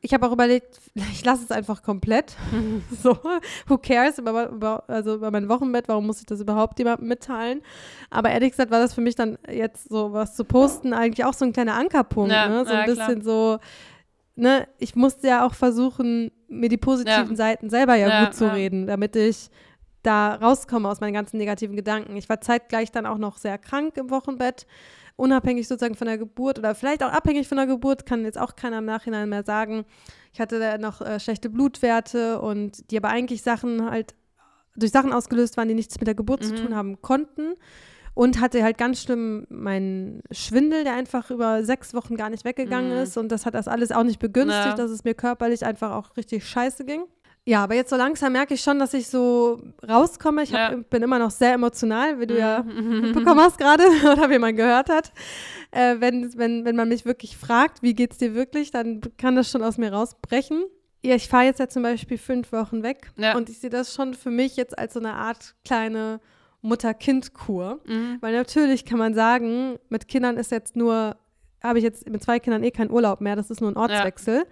Ich 0.00 0.14
habe 0.14 0.26
auch 0.26 0.32
überlegt, 0.32 0.78
ich 0.94 1.24
lasse 1.24 1.44
es 1.44 1.50
einfach 1.50 1.82
komplett. 1.82 2.36
so, 3.02 3.18
who 3.66 3.78
cares 3.78 4.18
über, 4.18 4.48
über, 4.48 4.84
also 4.88 5.14
über 5.14 5.30
mein 5.30 5.48
Wochenbett, 5.48 5.88
warum 5.88 6.06
muss 6.06 6.20
ich 6.20 6.26
das 6.26 6.40
überhaupt 6.40 6.78
jemandem 6.78 7.08
mitteilen? 7.08 7.62
Aber 8.10 8.30
ehrlich 8.30 8.50
gesagt 8.52 8.70
war 8.70 8.80
das 8.80 8.94
für 8.94 9.00
mich 9.00 9.14
dann 9.14 9.38
jetzt 9.50 9.88
so 9.88 10.12
was 10.12 10.34
zu 10.36 10.44
posten 10.44 10.92
eigentlich 10.92 11.24
auch 11.24 11.34
so 11.34 11.44
ein 11.44 11.52
kleiner 11.52 11.74
Ankerpunkt, 11.74 12.32
Ja, 12.32 12.48
ne? 12.48 12.64
So 12.64 12.72
ein 12.72 12.78
ja, 12.78 12.84
klar. 12.84 13.06
bisschen 13.06 13.22
so, 13.22 13.58
ne, 14.36 14.68
ich 14.78 14.94
musste 14.94 15.26
ja 15.28 15.46
auch 15.46 15.54
versuchen, 15.54 16.30
mir 16.48 16.68
die 16.68 16.76
positiven 16.76 17.30
Ja. 17.30 17.36
Seiten 17.36 17.70
selber 17.70 17.94
ja, 17.96 18.24
gut 18.24 18.34
zu 18.34 18.52
reden, 18.52 18.86
damit 18.86 19.16
ich 19.16 19.50
da 20.02 20.34
rauskomme 20.36 20.88
aus 20.88 21.00
meinen 21.00 21.12
ganzen 21.12 21.38
negativen 21.38 21.76
Gedanken. 21.76 22.16
Ich 22.16 22.28
war 22.28 22.40
zeitgleich 22.40 22.92
dann 22.92 23.04
auch 23.04 23.18
noch 23.18 23.36
sehr 23.36 23.58
krank 23.58 23.96
im 23.96 24.10
Wochenbett, 24.10 24.66
unabhängig 25.18 25.66
sozusagen 25.68 25.96
von 25.96 26.06
der 26.06 26.16
Geburt 26.16 26.58
oder 26.58 26.74
vielleicht 26.74 27.02
auch 27.02 27.12
abhängig 27.12 27.48
von 27.48 27.58
der 27.58 27.66
Geburt, 27.66 28.06
kann 28.06 28.24
jetzt 28.24 28.38
auch 28.38 28.56
keiner 28.56 28.78
im 28.78 28.84
Nachhinein 28.84 29.28
mehr 29.28 29.42
sagen. 29.44 29.84
Ich 30.32 30.40
hatte 30.40 30.58
da 30.60 30.78
noch 30.78 31.00
äh, 31.00 31.18
schlechte 31.20 31.50
Blutwerte 31.50 32.40
und 32.40 32.90
die 32.90 32.96
aber 32.96 33.08
eigentlich 33.08 33.42
Sachen 33.42 33.90
halt 33.90 34.14
durch 34.76 34.92
Sachen 34.92 35.12
ausgelöst 35.12 35.56
waren, 35.56 35.66
die 35.68 35.74
nichts 35.74 35.98
mit 35.98 36.06
der 36.06 36.14
Geburt 36.14 36.44
zu 36.44 36.52
Mhm. 36.52 36.56
tun 36.56 36.74
haben 36.76 37.02
konnten. 37.02 37.54
Und 38.14 38.40
hatte 38.40 38.62
halt 38.64 38.78
ganz 38.78 39.00
schlimm 39.02 39.46
meinen 39.48 40.22
Schwindel, 40.32 40.82
der 40.82 40.94
einfach 40.94 41.30
über 41.30 41.62
sechs 41.62 41.94
Wochen 41.94 42.16
gar 42.16 42.30
nicht 42.30 42.44
weggegangen 42.44 42.92
Mhm. 42.96 43.02
ist. 43.02 43.16
Und 43.16 43.30
das 43.30 43.46
hat 43.46 43.54
das 43.54 43.68
alles 43.68 43.92
auch 43.92 44.02
nicht 44.02 44.18
begünstigt, 44.18 44.66
Ja. 44.66 44.74
dass 44.74 44.90
es 44.90 45.04
mir 45.04 45.14
körperlich 45.14 45.64
einfach 45.64 45.92
auch 45.92 46.16
richtig 46.16 46.44
scheiße 46.44 46.84
ging. 46.84 47.02
Ja, 47.48 47.64
aber 47.64 47.74
jetzt 47.74 47.88
so 47.90 47.96
langsam 47.96 48.32
merke 48.32 48.52
ich 48.54 48.60
schon, 48.60 48.78
dass 48.78 48.92
ich 48.92 49.06
so 49.08 49.60
rauskomme. 49.88 50.42
Ich 50.42 50.52
hab, 50.52 50.72
Ja. 50.72 50.76
bin 50.90 51.02
immer 51.02 51.18
noch 51.18 51.30
sehr 51.30 51.54
emotional, 51.54 52.20
wie 52.20 52.26
du 52.26 52.38
ja 52.38 52.62
Mhm. 52.62 53.00
mitbekommen 53.12 53.40
hast 53.40 53.56
gerade 53.58 53.84
oder 54.12 54.28
wie 54.30 54.38
man 54.38 54.54
gehört 54.54 54.90
hat. 54.90 55.12
Äh, 55.70 55.96
wenn, 56.00 56.36
wenn, 56.36 56.64
wenn 56.64 56.76
man 56.76 56.88
mich 56.88 57.04
wirklich 57.06 57.36
fragt, 57.36 57.82
wie 57.82 57.94
geht's 57.94 58.18
dir 58.18 58.34
wirklich, 58.34 58.70
dann 58.70 59.00
kann 59.16 59.34
das 59.34 59.50
schon 59.50 59.62
aus 59.62 59.78
mir 59.78 59.92
rausbrechen. 59.92 60.64
Ja, 61.02 61.14
ich 61.14 61.28
fahre 61.28 61.44
jetzt 61.44 61.58
ja 61.60 61.68
zum 61.68 61.82
Beispiel 61.84 62.18
fünf 62.18 62.52
Wochen 62.52 62.82
weg 62.82 63.10
Ja. 63.16 63.36
und 63.36 63.48
ich 63.48 63.58
sehe 63.60 63.70
das 63.70 63.94
schon 63.94 64.14
für 64.14 64.30
mich 64.30 64.56
jetzt 64.56 64.78
als 64.78 64.94
so 64.94 65.00
eine 65.00 65.14
Art 65.14 65.54
kleine 65.64 66.20
Mutter-Kind-Kur. 66.60 67.80
Mhm. 67.86 68.18
Weil 68.20 68.34
natürlich 68.34 68.84
kann 68.84 68.98
man 68.98 69.14
sagen, 69.14 69.78
mit 69.88 70.08
Kindern 70.08 70.36
ist 70.36 70.50
jetzt 70.50 70.76
nur, 70.76 71.16
habe 71.62 71.78
ich 71.78 71.84
jetzt 71.84 72.08
mit 72.08 72.22
zwei 72.22 72.38
Kindern 72.40 72.62
eh 72.64 72.70
keinen 72.70 72.90
Urlaub 72.90 73.20
mehr, 73.20 73.36
das 73.36 73.50
ist 73.50 73.60
nur 73.60 73.70
ein 73.70 73.76
Ortswechsel. 73.76 74.44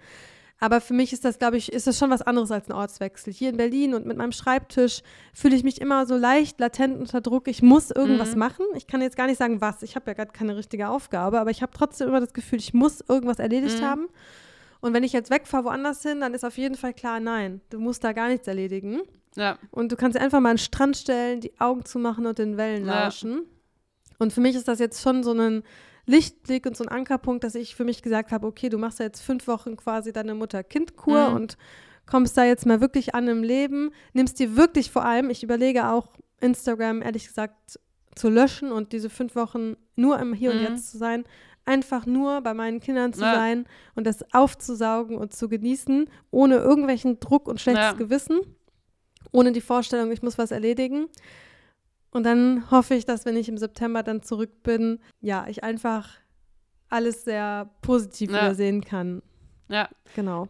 Aber 0.59 0.81
für 0.81 0.93
mich 0.95 1.13
ist 1.13 1.23
das, 1.23 1.37
glaube 1.37 1.57
ich, 1.57 1.71
ist 1.71 1.85
das 1.85 1.99
schon 1.99 2.09
was 2.09 2.23
anderes 2.23 2.49
als 2.49 2.67
ein 2.67 2.73
Ortswechsel. 2.73 3.31
Hier 3.31 3.49
in 3.51 3.57
Berlin 3.57 3.93
und 3.93 4.07
mit 4.07 4.17
meinem 4.17 4.31
Schreibtisch 4.31 5.03
fühle 5.33 5.55
ich 5.55 5.63
mich 5.63 5.79
immer 5.79 6.07
so 6.07 6.17
leicht 6.17 6.59
latent 6.59 6.99
unter 6.99 7.21
Druck. 7.21 7.47
Ich 7.47 7.61
muss 7.61 7.91
irgendwas 7.91 8.33
Mhm. 8.33 8.39
machen. 8.39 8.65
Ich 8.75 8.87
kann 8.87 9.01
jetzt 9.01 9.15
gar 9.17 9.27
nicht 9.27 9.37
sagen, 9.37 9.61
was. 9.61 9.83
Ich 9.83 9.95
habe 9.95 10.09
ja 10.09 10.13
gerade 10.13 10.31
keine 10.31 10.55
richtige 10.57 10.89
Aufgabe, 10.89 11.39
aber 11.39 11.51
ich 11.51 11.61
habe 11.61 11.71
trotzdem 11.75 12.07
immer 12.07 12.19
das 12.21 12.33
Gefühl, 12.33 12.57
ich 12.57 12.73
muss 12.73 13.01
irgendwas 13.07 13.37
erledigt 13.37 13.81
Mhm. 13.81 13.85
haben. 13.85 14.07
Und 14.81 14.93
wenn 14.93 15.03
ich 15.03 15.13
jetzt 15.13 15.29
wegfahre 15.29 15.65
woanders 15.65 16.01
hin, 16.01 16.21
dann 16.21 16.33
ist 16.33 16.43
auf 16.43 16.57
jeden 16.57 16.75
Fall 16.75 16.93
klar, 16.93 17.19
nein, 17.19 17.61
du 17.69 17.79
musst 17.79 18.03
da 18.03 18.13
gar 18.13 18.27
nichts 18.29 18.47
erledigen. 18.47 19.01
Ja. 19.35 19.59
Und 19.69 19.91
du 19.91 19.95
kannst 19.95 20.17
dir 20.17 20.21
einfach 20.21 20.39
mal 20.39 20.49
an 20.49 20.55
den 20.55 20.59
Strand 20.63 20.97
stellen, 20.97 21.39
die 21.41 21.51
Augen 21.59 21.85
zumachen 21.85 22.25
und 22.25 22.39
den 22.39 22.57
Wellen 22.57 22.85
Ja. 22.87 23.03
lauschen. 23.05 23.41
Und 24.19 24.33
für 24.33 24.41
mich 24.41 24.55
ist 24.55 24.67
das 24.67 24.79
jetzt 24.79 25.01
schon 25.03 25.23
so 25.23 25.33
ein 25.33 25.61
Lichtblick 26.07 26.65
und 26.65 26.75
so 26.75 26.83
ein 26.83 26.89
Ankerpunkt, 26.89 27.43
dass 27.43 27.53
ich 27.55 27.75
für 27.75 27.83
mich 27.83 28.01
gesagt 28.01 28.31
habe, 28.31 28.47
okay, 28.47 28.69
du 28.69 28.77
machst 28.77 28.99
ja 28.99 29.05
jetzt 29.05 29.21
fünf 29.21 29.45
Wochen 29.47 29.75
quasi 29.75 30.11
deine 30.13 30.33
Mutter-Kind-Kur 30.33 31.29
Mhm. 31.29 31.35
und 31.35 31.57
kommst 32.05 32.37
da 32.37 32.45
jetzt 32.45 32.65
mal 32.65 32.79
wirklich 32.81 33.13
an 33.13 33.27
im 33.27 33.43
Leben, 33.43 33.91
nimmst 34.13 34.39
dir 34.39 34.55
wirklich 34.55 34.89
vor 34.89 35.03
allem, 35.05 35.29
ich 35.29 35.43
überlege 35.43 35.89
auch 35.89 36.07
Instagram 36.39 37.01
ehrlich 37.01 37.27
gesagt 37.27 37.79
zu 38.15 38.29
löschen 38.29 38.71
und 38.71 38.93
diese 38.93 39.09
fünf 39.09 39.35
Wochen 39.35 39.75
nur 39.95 40.17
im 40.19 40.33
Hier 40.33 40.51
und 40.51 40.57
Mhm. 40.57 40.63
Jetzt 40.63 40.91
zu 40.91 40.97
sein, 40.97 41.25
einfach 41.65 42.05
nur 42.05 42.39
bei 42.41 42.53
meinen 42.53 42.79
Kindern 42.79 43.11
zu 43.11 43.21
Ja. 43.21 43.35
sein 43.35 43.65
und 43.95 44.07
das 44.07 44.23
aufzusaugen 44.33 45.17
und 45.17 45.33
zu 45.33 45.49
genießen, 45.49 46.09
ohne 46.31 46.55
irgendwelchen 46.55 47.19
Druck 47.19 47.49
und 47.49 47.59
schlechtes 47.59 47.83
Ja. 47.83 47.91
Gewissen, 47.91 48.39
ohne 49.33 49.51
die 49.51 49.59
Vorstellung, 49.61 50.11
ich 50.13 50.21
muss 50.23 50.37
was 50.37 50.51
erledigen. 50.51 51.07
Und 52.11 52.23
dann 52.23 52.69
hoffe 52.71 52.95
ich, 52.95 53.05
dass 53.05 53.25
wenn 53.25 53.35
ich 53.37 53.49
im 53.49 53.57
September 53.57 54.01
dann 54.03 54.23
zurück 54.23 54.63
bin, 54.63 54.99
ja, 55.21 55.45
ich 55.47 55.63
einfach 55.63 56.09
alles 56.89 57.23
sehr 57.25 57.69
positiv 57.81 58.31
Ja. 58.31 58.37
wieder 58.43 58.55
sehen 58.55 58.81
kann. 58.83 59.21
Ja, 59.69 59.89
Genau. 60.15 60.47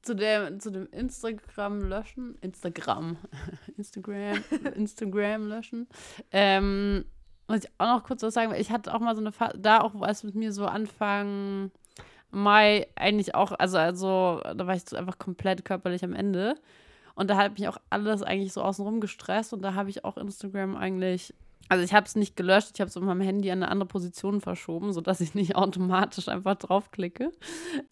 zu, 0.00 0.14
der, 0.14 0.58
zu 0.58 0.70
dem 0.70 0.88
Instagram 0.90 1.80
löschen, 1.82 2.36
Instagram, 2.40 3.18
Instagram, 3.76 4.38
Instagram 4.74 5.46
löschen. 5.48 5.86
Ähm, 6.32 7.04
muss 7.48 7.64
ich 7.64 7.70
auch 7.78 7.98
noch 7.98 8.04
kurz 8.04 8.22
was 8.22 8.32
sagen, 8.34 8.50
weil 8.50 8.60
ich 8.60 8.70
hatte 8.70 8.92
auch 8.94 9.00
mal 9.00 9.14
so 9.14 9.20
eine 9.20 9.30
Phase, 9.32 9.58
da 9.58 9.80
auch, 9.82 9.94
als 10.00 10.24
mit 10.24 10.34
mir 10.34 10.52
so 10.52 10.64
Anfang 10.66 11.70
Mai 12.30 12.86
eigentlich 12.96 13.34
auch, 13.34 13.52
also, 13.52 13.76
also 13.78 14.40
da 14.54 14.66
war 14.66 14.74
ich 14.74 14.84
so 14.88 14.96
einfach 14.96 15.18
komplett 15.18 15.64
körperlich 15.64 16.02
am 16.02 16.12
Ende. 16.14 16.54
Und 17.16 17.30
da 17.30 17.36
hat 17.38 17.58
mich 17.58 17.66
auch 17.66 17.78
alles 17.90 18.22
eigentlich 18.22 18.52
so 18.52 18.62
außenrum 18.62 19.00
gestresst 19.00 19.52
und 19.54 19.62
da 19.62 19.74
habe 19.74 19.88
ich 19.88 20.04
auch 20.04 20.18
Instagram 20.18 20.76
eigentlich, 20.76 21.34
also 21.70 21.82
ich 21.82 21.94
habe 21.94 22.06
es 22.06 22.14
nicht 22.14 22.36
gelöscht, 22.36 22.72
ich 22.74 22.80
habe 22.80 22.90
es 22.90 22.94
mit 22.94 23.04
meinem 23.04 23.22
Handy 23.22 23.50
an 23.50 23.62
eine 23.62 23.72
andere 23.72 23.88
Position 23.88 24.42
verschoben, 24.42 24.92
sodass 24.92 25.22
ich 25.22 25.34
nicht 25.34 25.56
automatisch 25.56 26.28
einfach 26.28 26.56
draufklicke. 26.56 27.32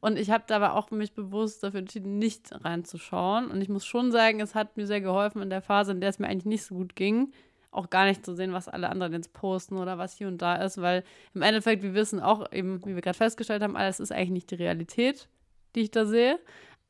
Und 0.00 0.18
ich 0.18 0.30
habe 0.30 0.44
da 0.46 0.56
aber 0.56 0.74
auch 0.74 0.90
mich 0.90 1.14
bewusst 1.14 1.64
dafür 1.64 1.80
entschieden, 1.80 2.18
nicht 2.18 2.50
reinzuschauen. 2.52 3.50
Und 3.50 3.62
ich 3.62 3.70
muss 3.70 3.86
schon 3.86 4.12
sagen, 4.12 4.40
es 4.40 4.54
hat 4.54 4.76
mir 4.76 4.86
sehr 4.86 5.00
geholfen 5.00 5.40
in 5.40 5.48
der 5.48 5.62
Phase, 5.62 5.92
in 5.92 6.02
der 6.02 6.10
es 6.10 6.18
mir 6.18 6.28
eigentlich 6.28 6.44
nicht 6.44 6.64
so 6.64 6.74
gut 6.74 6.94
ging, 6.94 7.32
auch 7.70 7.88
gar 7.88 8.04
nicht 8.04 8.26
zu 8.26 8.34
sehen, 8.34 8.52
was 8.52 8.68
alle 8.68 8.90
anderen 8.90 9.14
jetzt 9.14 9.32
posten 9.32 9.78
oder 9.78 9.96
was 9.96 10.14
hier 10.18 10.28
und 10.28 10.42
da 10.42 10.56
ist, 10.56 10.82
weil 10.82 11.02
im 11.32 11.40
Endeffekt, 11.40 11.82
wir 11.82 11.94
wissen 11.94 12.20
auch 12.20 12.52
eben, 12.52 12.84
wie 12.84 12.94
wir 12.94 13.00
gerade 13.00 13.16
festgestellt 13.16 13.62
haben, 13.62 13.74
alles 13.74 14.00
ist 14.00 14.12
eigentlich 14.12 14.30
nicht 14.30 14.50
die 14.50 14.56
Realität, 14.56 15.28
die 15.74 15.80
ich 15.80 15.90
da 15.90 16.04
sehe. 16.04 16.38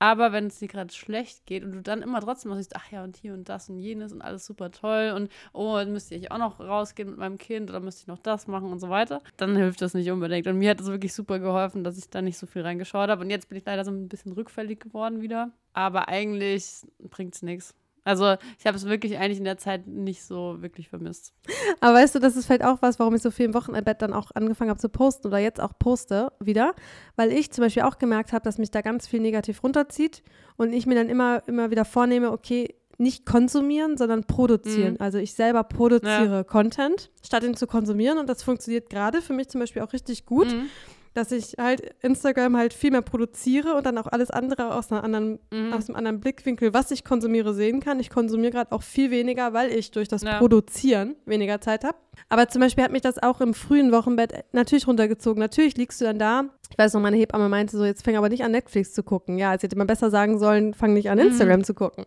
Aber 0.04 0.32
wenn 0.32 0.48
es 0.48 0.58
dir 0.58 0.68
gerade 0.68 0.92
schlecht 0.92 1.46
geht 1.46 1.64
und 1.64 1.72
du 1.72 1.80
dann 1.80 2.02
immer 2.02 2.20
trotzdem 2.20 2.50
noch 2.50 2.58
siehst, 2.58 2.76
ach 2.76 2.92
ja, 2.92 3.02
und 3.02 3.16
hier 3.16 3.32
und 3.32 3.48
das 3.48 3.70
und 3.70 3.78
jenes 3.78 4.12
und 4.12 4.20
alles 4.20 4.44
super 4.44 4.70
toll 4.70 5.14
und 5.16 5.30
oh, 5.54 5.76
dann 5.76 5.92
müsste 5.92 6.14
ich 6.14 6.30
auch 6.30 6.36
noch 6.36 6.60
rausgehen 6.60 7.08
mit 7.08 7.18
meinem 7.18 7.38
Kind 7.38 7.70
oder 7.70 7.80
müsste 7.80 8.02
ich 8.02 8.06
noch 8.06 8.18
das 8.18 8.46
machen 8.46 8.70
und 8.70 8.80
so 8.80 8.90
weiter, 8.90 9.22
dann 9.38 9.56
hilft 9.56 9.80
das 9.80 9.94
nicht 9.94 10.10
unbedingt. 10.10 10.46
Und 10.46 10.58
mir 10.58 10.68
hat 10.68 10.80
es 10.82 10.88
wirklich 10.88 11.14
super 11.14 11.38
geholfen, 11.38 11.84
dass 11.84 11.96
ich 11.96 12.10
da 12.10 12.20
nicht 12.20 12.36
so 12.36 12.46
viel 12.46 12.60
reingeschaut 12.60 13.08
habe. 13.08 13.22
Und 13.22 13.30
jetzt 13.30 13.48
bin 13.48 13.56
ich 13.56 13.64
leider 13.64 13.82
so 13.82 13.92
ein 13.92 14.10
bisschen 14.10 14.32
rückfällig 14.32 14.78
geworden 14.78 15.22
wieder. 15.22 15.52
Aber 15.72 16.08
eigentlich 16.08 16.82
bringt 16.98 17.34
es 17.34 17.40
nichts. 17.40 17.74
Also 18.04 18.36
ich 18.58 18.66
habe 18.66 18.76
es 18.76 18.84
wirklich 18.84 19.18
eigentlich 19.18 19.38
in 19.38 19.44
der 19.44 19.56
Zeit 19.56 19.86
nicht 19.86 20.24
so 20.24 20.60
wirklich 20.60 20.88
vermisst. 20.88 21.32
Aber 21.80 21.94
weißt 21.94 22.14
du, 22.14 22.18
das 22.18 22.36
ist 22.36 22.46
vielleicht 22.46 22.64
auch 22.64 22.82
was, 22.82 22.98
warum 22.98 23.14
ich 23.14 23.22
so 23.22 23.30
viel 23.30 23.46
im 23.46 23.54
Wochenendbett 23.54 24.02
dann 24.02 24.12
auch 24.12 24.30
angefangen 24.34 24.70
habe 24.70 24.80
zu 24.80 24.88
posten 24.90 25.28
oder 25.28 25.38
jetzt 25.38 25.60
auch 25.60 25.72
poste 25.78 26.30
wieder, 26.38 26.74
weil 27.16 27.32
ich 27.32 27.50
zum 27.50 27.64
Beispiel 27.64 27.82
auch 27.82 27.98
gemerkt 27.98 28.32
habe, 28.32 28.44
dass 28.44 28.58
mich 28.58 28.70
da 28.70 28.82
ganz 28.82 29.06
viel 29.06 29.20
negativ 29.20 29.62
runterzieht 29.62 30.22
und 30.56 30.72
ich 30.72 30.86
mir 30.86 30.94
dann 30.94 31.08
immer, 31.08 31.42
immer 31.46 31.70
wieder 31.70 31.84
vornehme, 31.84 32.30
okay, 32.30 32.74
nicht 32.98 33.26
konsumieren, 33.26 33.96
sondern 33.96 34.24
produzieren. 34.24 34.94
Mhm. 34.94 35.00
Also 35.00 35.18
ich 35.18 35.34
selber 35.34 35.64
produziere 35.64 36.44
Content, 36.44 37.10
statt 37.24 37.42
ihn 37.42 37.56
zu 37.56 37.66
konsumieren 37.66 38.18
und 38.18 38.28
das 38.28 38.42
funktioniert 38.42 38.90
gerade 38.90 39.20
für 39.20 39.32
mich 39.32 39.48
zum 39.48 39.60
Beispiel 39.60 39.82
auch 39.82 39.92
richtig 39.92 40.26
gut. 40.26 40.52
Mhm. 40.52 40.68
Dass 41.14 41.32
ich 41.32 41.54
halt 41.58 41.94
Instagram 42.02 42.56
halt 42.56 42.74
viel 42.74 42.90
mehr 42.90 43.02
produziere 43.02 43.74
und 43.74 43.86
dann 43.86 43.96
auch 43.98 44.06
alles 44.08 44.30
andere 44.30 44.74
aus, 44.74 44.90
einer 44.92 45.02
anderen, 45.04 45.38
Mhm. 45.52 45.72
aus 45.72 45.88
einem 45.88 45.96
anderen 45.96 46.20
Blickwinkel, 46.20 46.74
was 46.74 46.90
ich 46.90 47.04
konsumiere, 47.04 47.54
sehen 47.54 47.80
kann. 47.80 48.00
Ich 48.00 48.10
konsumiere 48.10 48.52
gerade 48.52 48.72
auch 48.72 48.82
viel 48.82 49.10
weniger, 49.10 49.52
weil 49.52 49.70
ich 49.72 49.90
durch 49.92 50.08
das 50.08 50.22
Ja. 50.22 50.38
Produzieren 50.38 51.14
weniger 51.24 51.60
Zeit 51.60 51.84
habe. 51.84 51.96
Aber 52.28 52.48
zum 52.48 52.60
Beispiel 52.60 52.84
hat 52.84 52.92
mich 52.92 53.02
das 53.02 53.22
auch 53.22 53.40
im 53.40 53.54
frühen 53.54 53.92
Wochenbett 53.92 54.44
natürlich 54.52 54.86
runtergezogen. 54.86 55.40
Natürlich 55.40 55.76
liegst 55.76 56.00
du 56.00 56.04
dann 56.04 56.18
da. 56.18 56.44
Ich 56.70 56.78
weiß 56.78 56.94
noch, 56.94 57.00
meine 57.00 57.16
Hebamme 57.16 57.48
meinte 57.48 57.76
so, 57.76 57.84
jetzt 57.84 58.02
fäng 58.04 58.16
aber 58.16 58.28
nicht 58.28 58.42
an 58.44 58.50
Netflix 58.52 58.92
zu 58.92 59.02
gucken. 59.04 59.38
Ja, 59.38 59.52
sie 59.58 59.64
hätte 59.64 59.76
mal 59.78 59.84
besser 59.84 60.10
sagen 60.10 60.38
sollen, 60.38 60.74
fang 60.74 60.92
nicht 60.94 61.10
an 61.10 61.18
Mhm. 61.18 61.26
Instagram 61.26 61.62
zu 61.64 61.74
gucken. 61.74 62.04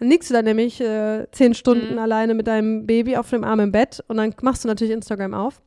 Dann 0.00 0.08
liegst 0.08 0.30
du 0.30 0.34
dann 0.34 0.44
nämlich 0.44 0.80
äh, 0.80 1.26
zehn 1.32 1.54
Stunden 1.54 1.92
Mhm. 1.94 1.98
alleine 1.98 2.34
mit 2.34 2.46
deinem 2.48 2.86
Baby 2.86 3.16
auf 3.16 3.30
dem 3.30 3.44
Arm 3.44 3.60
im 3.60 3.70
Bett 3.72 4.02
und 4.08 4.16
dann 4.16 4.34
machst 4.42 4.64
du 4.64 4.68
natürlich 4.68 4.92
Instagram 4.92 5.34
auf. 5.34 5.60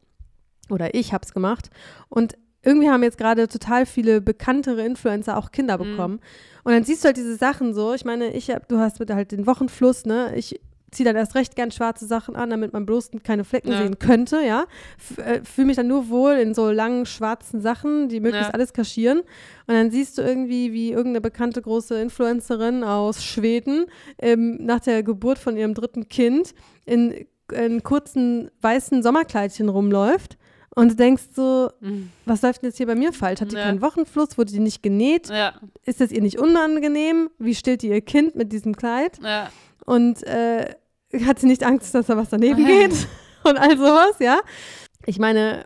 Oder 0.69 0.93
ich 0.95 1.13
hab's 1.13 1.33
gemacht. 1.33 1.69
Und 2.07 2.37
irgendwie 2.63 2.89
haben 2.89 3.03
jetzt 3.03 3.17
gerade 3.17 3.47
total 3.47 3.85
viele 3.85 4.21
bekanntere 4.21 4.85
Influencer 4.85 5.37
auch 5.37 5.51
Kinder 5.51 5.77
Mhm. 5.77 5.91
bekommen. 5.91 6.19
Und 6.63 6.73
dann 6.73 6.83
siehst 6.83 7.03
du 7.03 7.07
halt 7.07 7.17
diese 7.17 7.35
Sachen 7.35 7.73
so. 7.73 7.93
Ich 7.93 8.05
meine, 8.05 8.33
ich 8.33 8.49
hab, 8.51 8.67
du 8.67 8.77
hast 8.77 8.99
mit 8.99 9.09
halt 9.11 9.31
den 9.31 9.47
Wochenfluss, 9.47 10.05
ne? 10.05 10.33
Ich 10.35 10.59
ziehe 10.91 11.05
dann 11.05 11.15
erst 11.15 11.35
recht 11.35 11.55
gern 11.55 11.71
schwarze 11.71 12.05
Sachen 12.05 12.35
an, 12.35 12.49
damit 12.49 12.73
man 12.73 12.85
bloß 12.85 13.11
keine 13.23 13.45
Flecken 13.45 13.71
Ja. 13.71 13.77
sehen 13.77 13.97
könnte, 13.97 14.41
ja. 14.45 14.65
Äh, 15.17 15.39
Fühle 15.43 15.67
mich 15.67 15.77
dann 15.77 15.87
nur 15.87 16.09
wohl 16.09 16.33
in 16.33 16.53
so 16.53 16.69
langen 16.69 17.05
schwarzen 17.05 17.61
Sachen, 17.61 18.09
die 18.09 18.19
möglichst 18.19 18.49
Ja. 18.49 18.53
alles 18.53 18.73
kaschieren. 18.73 19.19
Und 19.19 19.73
dann 19.73 19.89
siehst 19.89 20.17
du 20.17 20.21
irgendwie, 20.21 20.73
wie 20.73 20.89
irgendeine 20.91 21.21
bekannte 21.21 21.61
große 21.61 21.99
Influencerin 21.99 22.83
aus 22.83 23.23
Schweden 23.23 23.85
ähm, 24.19 24.57
nach 24.59 24.81
der 24.81 25.01
Geburt 25.01 25.39
von 25.39 25.55
ihrem 25.55 25.73
dritten 25.73 26.09
Kind 26.09 26.53
in, 26.85 27.25
in 27.53 27.81
kurzen 27.83 28.51
weißen 28.61 29.01
Sommerkleidchen 29.01 29.69
rumläuft. 29.69 30.37
Und 30.73 30.91
du 30.91 30.95
denkst 30.95 31.23
so, 31.35 31.69
Mhm. 31.81 32.11
was 32.25 32.41
läuft 32.41 32.61
denn 32.61 32.69
jetzt 32.69 32.77
hier 32.77 32.87
bei 32.87 32.95
mir 32.95 33.11
falsch? 33.11 33.41
Hat 33.41 33.51
die 33.51 33.55
Ja. 33.55 33.63
keinen 33.63 33.81
Wochenfluss? 33.81 34.37
Wurde 34.37 34.53
die 34.53 34.59
nicht 34.59 34.81
genäht? 34.81 35.29
Ja, 35.29 35.53
Ist 35.85 35.99
es 36.01 36.11
ihr 36.11 36.21
nicht 36.21 36.39
unangenehm? 36.39 37.29
Wie 37.39 37.55
stillt 37.55 37.81
die 37.81 37.89
ihr 37.89 38.01
Kind 38.01 38.35
mit 38.35 38.51
diesem 38.53 38.75
Kleid? 38.75 39.19
ja. 39.21 39.49
Und 39.85 40.23
äh, 40.23 40.75
hat 41.25 41.39
sie 41.39 41.47
nicht 41.47 41.63
Angst, 41.63 41.93
dass 41.95 42.05
da 42.05 42.15
was 42.15 42.29
daneben 42.29 42.65
geht? 42.65 42.93
Und 43.43 43.57
all 43.57 43.75
sowas, 43.77 44.15
ja? 44.19 44.39
Ich 45.07 45.17
meine, 45.19 45.65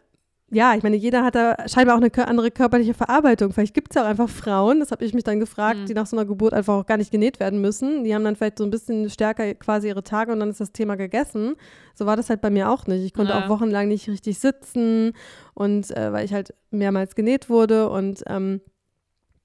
ja, 0.56 0.74
ich 0.74 0.84
meine, 0.84 0.96
jeder 0.96 1.24
hat 1.24 1.36
da 1.36 1.56
scheinbar 1.68 1.96
auch 1.98 2.02
eine 2.02 2.28
andere 2.30 2.50
körperliche 2.50 2.94
Verarbeitung. 2.94 3.52
Vielleicht 3.52 3.74
gibt 3.74 3.92
es 3.92 3.96
ja 3.96 4.04
auch 4.04 4.08
einfach 4.08 4.30
Frauen, 4.30 4.80
das 4.80 4.92
habe 4.92 5.04
ich 5.04 5.14
mich 5.14 5.26
dann 5.26 5.40
gefragt, 5.42 5.80
Mhm. 5.82 5.86
die 5.88 5.94
nach 5.94 6.06
so 6.08 6.16
einer 6.16 6.26
Geburt 6.26 6.54
einfach 6.54 6.76
auch 6.76 6.86
gar 6.86 6.96
nicht 6.98 7.12
genäht 7.12 7.40
werden 7.42 7.60
müssen. 7.60 8.04
Die 8.06 8.16
haben 8.16 8.24
dann 8.24 8.36
vielleicht 8.38 8.58
so 8.60 8.64
ein 8.64 8.72
bisschen 8.72 9.10
stärker 9.10 9.54
quasi 9.56 9.90
ihre 9.90 10.04
Tage 10.04 10.32
und 10.32 10.40
dann 10.40 10.50
ist 10.50 10.62
das 10.62 10.72
Thema 10.72 10.96
gegessen. 10.96 11.56
So 11.94 12.06
war 12.06 12.16
das 12.16 12.30
halt 12.30 12.40
bei 12.40 12.50
mir 12.50 12.70
auch 12.70 12.88
nicht. 12.88 13.04
Ich 13.04 13.14
konnte 13.14 13.34
Ja. 13.34 13.44
auch 13.46 13.50
wochenlang 13.50 13.90
nicht 13.90 14.08
richtig 14.08 14.40
sitzen 14.40 15.12
und 15.54 15.92
äh, 15.96 16.14
weil 16.14 16.24
ich 16.26 16.34
halt 16.34 16.54
mehrmals 16.72 17.16
genäht 17.16 17.50
wurde 17.50 17.90
und 17.90 18.24
ähm, 18.28 18.62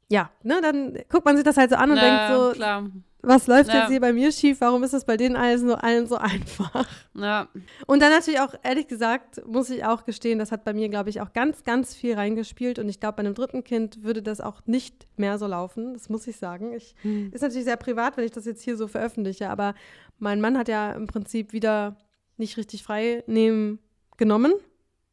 ja, 0.08 0.30
ne, 0.42 0.60
dann 0.62 0.96
guckt 1.08 1.24
man 1.24 1.36
sich 1.36 1.44
das 1.44 1.56
halt 1.56 1.70
so 1.70 1.76
an 1.76 1.90
und 1.90 1.96
ja, 1.98 2.02
denkt 2.02 2.22
so, 2.28 2.52
klar. 2.56 2.84
Was 3.22 3.46
läuft 3.46 3.68
Ja. 3.72 3.80
jetzt 3.80 3.90
hier 3.90 4.00
bei 4.00 4.12
mir 4.12 4.32
schief? 4.32 4.60
Warum 4.60 4.82
ist 4.82 4.92
das 4.94 5.04
bei 5.04 5.16
denen 5.16 5.36
alles 5.36 5.62
nur 5.62 5.82
allen 5.84 6.06
so 6.06 6.16
einfach? 6.16 6.86
Ja, 7.14 7.48
Und 7.86 8.00
dann 8.02 8.10
natürlich 8.10 8.40
auch, 8.40 8.54
ehrlich 8.62 8.88
gesagt, 8.88 9.46
muss 9.46 9.68
ich 9.70 9.84
auch 9.84 10.04
gestehen, 10.04 10.38
das 10.38 10.52
hat 10.52 10.64
bei 10.64 10.72
mir, 10.72 10.88
glaube 10.88 11.10
ich, 11.10 11.20
auch 11.20 11.32
ganz, 11.32 11.64
ganz 11.64 11.94
viel 11.94 12.14
reingespielt. 12.14 12.78
Und 12.78 12.88
ich 12.88 13.00
glaube, 13.00 13.16
bei 13.16 13.20
einem 13.20 13.34
dritten 13.34 13.64
Kind 13.64 14.02
würde 14.02 14.22
das 14.22 14.40
auch 14.40 14.60
nicht 14.66 15.06
mehr 15.16 15.38
so 15.38 15.46
laufen. 15.46 15.92
Das 15.94 16.08
muss 16.08 16.26
ich 16.26 16.36
sagen. 16.36 16.72
Ich, 16.72 16.94
ist 17.32 17.42
natürlich 17.42 17.64
sehr 17.64 17.76
privat, 17.76 18.16
wenn 18.16 18.24
ich 18.24 18.30
das 18.32 18.44
jetzt 18.46 18.62
hier 18.62 18.76
so 18.76 18.88
veröffentliche. 18.88 19.50
Aber 19.50 19.74
mein 20.18 20.40
Mann 20.40 20.56
hat 20.56 20.68
ja 20.68 20.92
im 20.92 21.06
Prinzip 21.06 21.52
wieder 21.52 21.96
nicht 22.36 22.56
richtig 22.56 22.82
frei 22.82 23.22
nehmen, 23.26 23.78
genommen, 24.16 24.52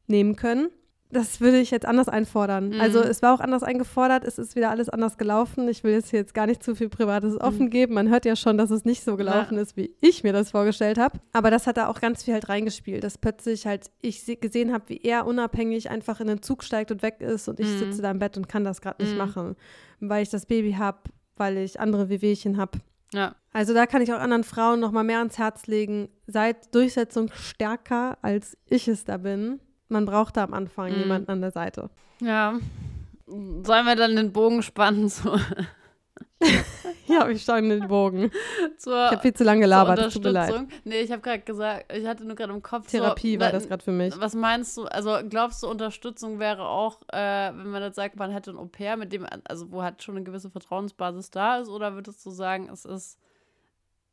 nehmen 0.07 0.35
können. 0.35 0.69
Das 1.09 1.39
würde 1.39 1.59
ich 1.59 1.71
jetzt 1.71 1.85
anders 1.85 2.09
einfordern. 2.09 2.69
Mhm. 2.69 2.81
Also 2.81 2.99
es 3.01 3.21
war 3.21 3.33
auch 3.33 3.39
anders 3.39 3.63
eingefordert, 3.63 4.25
es 4.25 4.37
ist 4.37 4.55
wieder 4.57 4.69
alles 4.71 4.89
anders 4.89 5.17
gelaufen. 5.17 5.69
Ich 5.69 5.83
will 5.85 5.93
jetzt 5.93 6.09
hier 6.09 6.19
jetzt 6.19 6.33
gar 6.33 6.47
nicht 6.47 6.61
zu 6.61 6.75
viel 6.75 6.89
Privates 6.89 7.39
offen 7.39 7.69
geben. 7.69 7.93
Man 7.93 8.09
hört 8.09 8.25
ja 8.25 8.35
schon, 8.35 8.57
dass 8.57 8.71
es 8.71 8.83
nicht 8.83 9.03
so 9.05 9.15
gelaufen 9.15 9.55
Ja. 9.55 9.61
ist, 9.61 9.77
wie 9.77 9.95
ich 10.01 10.23
mir 10.23 10.33
das 10.33 10.51
vorgestellt 10.51 10.97
habe. 10.97 11.19
Aber 11.31 11.49
das 11.49 11.65
hat 11.65 11.77
da 11.77 11.87
auch 11.87 12.01
ganz 12.01 12.23
viel 12.23 12.33
halt 12.33 12.49
reingespielt, 12.49 13.05
dass 13.05 13.17
plötzlich 13.17 13.65
halt 13.65 13.89
ich 14.01 14.21
se- 14.23 14.35
gesehen 14.35 14.73
habe, 14.73 14.83
wie 14.89 14.97
er 15.01 15.25
unabhängig 15.25 15.89
einfach 15.89 16.19
in 16.19 16.27
den 16.27 16.41
Zug 16.41 16.61
steigt 16.63 16.91
und 16.91 17.01
weg 17.03 17.21
ist 17.21 17.47
und 17.47 17.59
ich 17.61 17.67
Mhm. 17.67 17.79
sitze 17.79 18.01
da 18.01 18.11
im 18.11 18.19
Bett 18.19 18.35
und 18.35 18.49
kann 18.49 18.65
das 18.65 18.81
gerade 18.81 19.01
nicht 19.01 19.13
Mhm. 19.13 19.17
machen, 19.19 19.55
weil 20.01 20.23
ich 20.23 20.29
das 20.29 20.45
Baby 20.45 20.73
habe, 20.73 20.97
weil 21.37 21.57
ich 21.57 21.79
andere 21.79 22.09
Wehwehchen 22.09 22.57
habe. 22.57 22.79
ja. 23.13 23.33
Also 23.53 23.73
da 23.73 23.87
kann 23.87 24.03
ich 24.03 24.13
auch 24.13 24.19
anderen 24.19 24.43
Frauen 24.43 24.79
noch 24.79 24.91
mal 24.91 25.03
mehr 25.03 25.17
ans 25.17 25.39
Herz 25.39 25.65
legen. 25.65 26.09
Seid 26.27 26.75
Durchsetzung 26.75 27.31
stärker, 27.33 28.19
als 28.21 28.55
ich 28.67 28.87
es 28.87 29.03
da 29.03 29.17
bin. 29.17 29.59
Man 29.89 30.05
braucht 30.05 30.37
da 30.37 30.43
am 30.43 30.53
Anfang 30.53 30.91
Mhm. 30.93 30.99
jemanden 30.99 31.31
an 31.31 31.41
der 31.41 31.51
Seite. 31.51 31.89
Ja. 32.21 32.57
Sollen 33.25 33.85
wir 33.85 33.95
dann 33.95 34.15
den 34.15 34.31
Bogen 34.31 34.61
spannen 34.63 35.09
zu, 35.09 35.37
Ja, 37.07 37.27
ich 37.29 37.47
in 37.47 37.69
den 37.69 37.87
Bogen. 37.87 38.31
zur, 38.77 39.05
Ich 39.05 39.11
habe 39.11 39.21
viel 39.21 39.33
zu 39.33 39.43
lange 39.43 39.61
gelabert, 39.61 40.11
tut 40.13 40.23
mir 40.23 40.29
leid. 40.31 40.53
Nee, 40.83 40.99
ich 41.01 41.11
habe 41.11 41.21
gerade 41.21 41.39
gesagt, 41.41 41.91
ich 41.93 42.05
hatte 42.05 42.25
nur 42.25 42.35
gerade 42.35 42.53
im 42.53 42.61
Kopf 42.61 42.87
Therapie 42.91 43.35
so, 43.35 43.39
war 43.39 43.47
wa- 43.47 43.51
das 43.51 43.67
gerade 43.67 43.83
für 43.83 43.91
mich. 43.91 44.13
Was 44.19 44.35
meinst 44.35 44.75
du, 44.77 44.85
also 44.85 45.17
glaubst 45.27 45.63
du, 45.63 45.67
Unterstützung 45.67 46.37
wäre 46.39 46.67
auch, 46.67 47.01
äh, 47.11 47.17
wenn 47.55 47.69
man 47.71 47.81
jetzt 47.81 47.95
sagt, 47.95 48.17
man 48.17 48.31
hätte 48.31 48.51
ein 48.51 48.57
Au-pair, 48.57 48.97
mit 48.97 49.13
dem, 49.13 49.25
also 49.45 49.71
wo 49.71 49.81
halt 49.83 50.03
schon 50.03 50.15
eine 50.15 50.23
gewisse 50.25 50.49
Vertrauensbasis 50.49 51.31
da 51.31 51.57
ist, 51.59 51.69
oder 51.69 51.93
würdest 51.95 52.25
du 52.25 52.29
sagen, 52.29 52.69
es 52.71 52.85
ist 52.85 53.17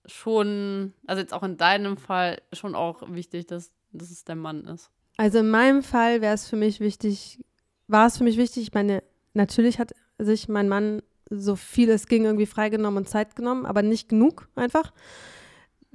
schon, 0.06 0.92
also 1.06 1.20
jetzt 1.20 1.34
auch 1.34 1.42
in 1.42 1.56
deinem 1.56 1.96
Fall, 1.96 2.40
schon 2.52 2.74
auch 2.74 3.02
wichtig, 3.08 3.46
dass, 3.46 3.72
dass 3.92 4.10
es 4.10 4.24
der 4.24 4.36
Mann 4.36 4.64
ist? 4.64 4.90
Also 5.16 5.38
in 5.38 5.50
meinem 5.50 5.82
Fall 5.82 6.20
wäre 6.20 6.34
es 6.34 6.48
für 6.48 6.56
mich 6.56 6.80
wichtig, 6.80 7.40
war 7.88 8.06
es 8.06 8.18
für 8.18 8.24
mich 8.24 8.36
wichtig, 8.36 8.64
ich 8.64 8.72
meine, 8.74 9.02
natürlich 9.34 9.78
hat 9.78 9.92
sich 10.18 10.48
mein 10.48 10.68
Mann 10.68 11.02
so 11.30 11.56
viel 11.56 11.88
es 11.90 12.06
ging 12.06 12.24
irgendwie 12.24 12.46
freigenommen 12.46 12.98
und 12.98 13.08
Zeit 13.08 13.34
genommen, 13.36 13.64
aber 13.66 13.82
nicht 13.82 14.08
genug 14.08 14.48
einfach. 14.56 14.92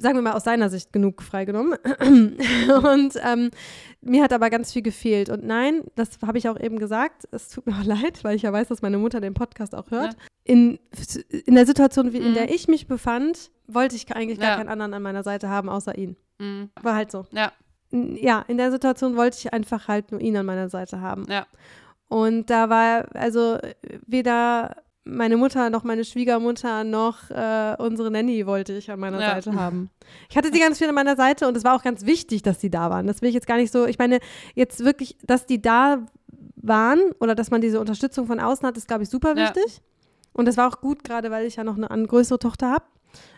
Sagen 0.02 0.16
wir 0.18 0.22
mal 0.22 0.32
aus 0.34 0.46
seiner 0.46 0.70
Sicht 0.70 0.94
genug 0.94 1.22
freigenommen. 1.22 1.74
und 2.84 3.14
ähm, 3.24 3.52
mir 4.02 4.24
hat 4.24 4.32
aber 4.34 4.50
ganz 4.50 4.72
viel 4.72 4.82
gefehlt. 4.82 5.30
Und 5.30 5.44
nein, 5.46 5.84
das 5.96 6.10
habe 6.26 6.38
ich 6.38 6.48
auch 6.48 6.58
eben 6.60 6.80
gesagt, 6.80 7.28
es 7.32 7.50
tut 7.50 7.68
mir 7.68 7.74
auch 7.80 7.84
leid, 7.84 8.24
weil 8.24 8.36
ich 8.36 8.44
ja 8.44 8.54
weiß, 8.54 8.70
dass 8.70 8.82
meine 8.82 8.98
Mutter 8.98 9.20
den 9.20 9.34
Podcast 9.34 9.76
auch 9.76 9.92
hört. 9.92 10.14
Ja. 10.14 10.20
In, 10.46 10.80
in 11.46 11.56
der 11.56 11.66
Situation, 11.66 12.14
wie, 12.14 12.18
in 12.18 12.30
Mhm. 12.30 12.34
der 12.34 12.54
ich 12.54 12.68
mich 12.70 12.88
befand, 12.88 13.52
wollte 13.68 13.96
ich 13.98 14.10
eigentlich 14.16 14.40
gar 14.40 14.52
Ja. 14.52 14.56
keinen 14.58 14.70
anderen 14.70 14.94
an 14.94 15.02
meiner 15.02 15.24
Seite 15.24 15.50
haben, 15.50 15.68
außer 15.70 15.98
ihn. 15.98 16.16
Mhm. 16.40 16.70
War 16.82 16.96
halt 16.96 17.12
so 17.12 17.26
Ja, 17.32 17.52
ja, 17.92 18.44
in 18.48 18.58
der 18.58 18.72
Situation 18.72 19.16
wollte 19.16 19.38
ich 19.40 19.54
einfach 19.54 19.88
halt 19.88 20.12
nur 20.12 20.22
ihn 20.22 20.38
an 20.38 20.46
meiner 20.46 20.70
Seite 20.70 21.02
haben. 21.02 21.26
ja. 21.30 21.46
Und 22.10 22.50
da 22.50 22.70
war 22.70 23.06
also 23.14 23.60
weder 24.08 24.76
meine 25.06 25.38
Mutter 25.38 25.70
noch 25.70 25.84
meine 25.84 26.04
Schwiegermutter 26.04 26.84
noch 26.84 27.30
äh, 27.30 27.76
unsere 27.78 28.12
Nanny 28.12 28.46
wollte 28.46 28.74
ich 28.74 28.92
an 28.92 29.00
meiner 29.00 29.22
ja. 29.22 29.30
Seite 29.30 29.54
haben. 29.54 29.90
Ich 30.30 30.38
hatte 30.38 30.52
die 30.52 30.60
ganz 30.60 30.78
viel 30.78 30.90
an 30.90 30.96
meiner 30.96 31.16
Seite 31.16 31.48
und 31.48 31.56
es 31.56 31.64
war 31.64 31.76
auch 31.76 31.84
ganz 31.84 32.06
wichtig, 32.06 32.42
dass 32.42 32.60
die 32.60 32.70
da 32.70 32.90
waren. 32.90 33.08
Das 33.08 33.22
will 33.22 33.30
ich 33.30 33.36
jetzt 33.36 33.48
gar 33.48 33.58
nicht 33.58 33.72
so, 33.72 33.86
ich 33.86 33.98
meine, 33.98 34.20
jetzt 34.56 34.84
wirklich, 34.84 35.18
dass 35.24 35.46
die 35.46 35.62
da 35.62 36.06
waren 36.56 37.00
oder 37.20 37.36
dass 37.36 37.52
man 37.52 37.62
diese 37.62 37.80
Unterstützung 37.80 38.28
von 38.28 38.40
außen 38.40 38.68
hat, 38.68 38.78
ist, 38.78 38.88
glaube 38.88 39.04
ich, 39.04 39.10
super 39.10 39.36
wichtig. 39.36 39.66
Ja. 39.68 39.84
Und 40.34 40.48
das 40.48 40.58
war 40.58 40.68
auch 40.68 40.82
gut, 40.82 41.04
gerade 41.04 41.32
weil 41.32 41.46
ich 41.46 41.56
ja 41.56 41.64
noch 41.64 41.78
eine, 41.78 41.90
eine 41.90 42.08
größere 42.08 42.40
Tochter 42.40 42.72
habe. 42.72 42.86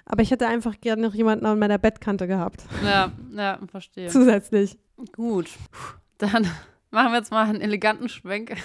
Aber 0.05 0.21
ich 0.21 0.31
hätte 0.31 0.47
einfach 0.47 0.79
gerne 0.81 1.01
noch 1.01 1.13
jemanden 1.13 1.45
an 1.45 1.59
meiner 1.59 1.77
Bettkante 1.77 2.27
gehabt. 2.27 2.63
Ja, 2.83 3.11
ja, 3.35 3.59
verstehe. 3.69 4.09
Zusätzlich. 4.09 4.77
Gut. 5.13 5.49
Dann 6.17 6.43
machen 6.91 7.11
wir 7.11 7.17
jetzt 7.17 7.31
mal 7.31 7.47
einen 7.47 7.61
eleganten 7.61 8.09
Schwenk 8.09 8.55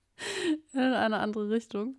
in 0.72 0.80
eine 0.80 1.18
andere 1.18 1.50
Richtung. 1.50 1.96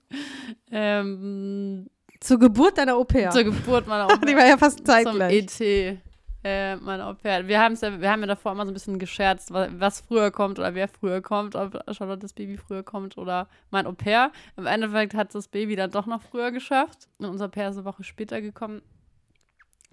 Ähm, 0.70 1.88
zur 2.20 2.40
Geburt 2.40 2.78
deiner 2.78 2.96
Au 2.96 3.04
pair. 3.04 3.32
Zur 3.32 3.44
Geburt 3.44 3.88
meiner 3.88 4.06
Au 4.06 4.08
pair. 4.18 4.28
Die 4.28 4.36
war 4.36 4.46
ja 4.46 4.58
fast 4.58 4.86
zeitgleich. 4.86 5.48
Zum 5.50 5.66
ET. 5.66 5.98
Äh, 6.44 6.78
meine 6.78 7.06
Au 7.06 7.14
pair. 7.14 7.48
Wir, 7.48 7.56
ja, 7.56 8.02
wir 8.02 8.12
haben 8.12 8.22
ja 8.22 8.28
davor 8.28 8.54
immer 8.54 8.66
so 8.66 8.72
ein 8.72 8.74
bisschen 8.74 8.98
gescherzt, 8.98 9.54
was, 9.54 9.70
was 9.74 10.02
früher 10.02 10.32
kommt 10.32 10.58
oder 10.58 10.74
wer 10.74 10.88
früher 10.88 11.22
kommt, 11.22 11.56
ob 11.56 11.80
Charlottes 11.92 12.34
Baby 12.34 12.58
früher 12.58 12.82
kommt 12.82 13.18
oder 13.18 13.48
mein 13.70 13.86
Au 13.86 13.92
pair. 13.92 14.32
Im 14.58 14.66
Endeffekt 14.66 15.14
hat 15.14 15.36
das 15.36 15.48
Baby 15.48 15.76
dann 15.76 15.92
doch 15.92 16.08
noch 16.08 16.24
früher 16.24 16.52
geschafft. 16.52 17.10
Und 17.20 17.26
unser 17.28 17.48
Pair 17.48 17.70
ist 17.70 17.78
eine 17.78 17.86
Woche 17.86 18.04
später 18.04 18.42
gekommen. 18.42 18.82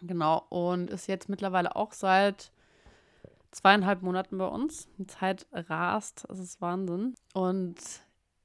Genau. 0.01 0.47
Und 0.49 0.91
ist 0.91 1.07
jetzt 1.07 1.29
mittlerweile 1.29 1.77
auch 1.77 1.93
seit 1.93 2.51
zweieinhalb 3.51 4.03
Monaten 4.03 4.39
bei 4.39 4.47
uns. 4.47 4.89
Die 4.97 5.07
Zeit 5.07 5.47
rast. 5.53 6.27
Es 6.31 6.39
ist 6.39 6.63
Wahnsinn. 6.63 7.15
Und 7.35 7.77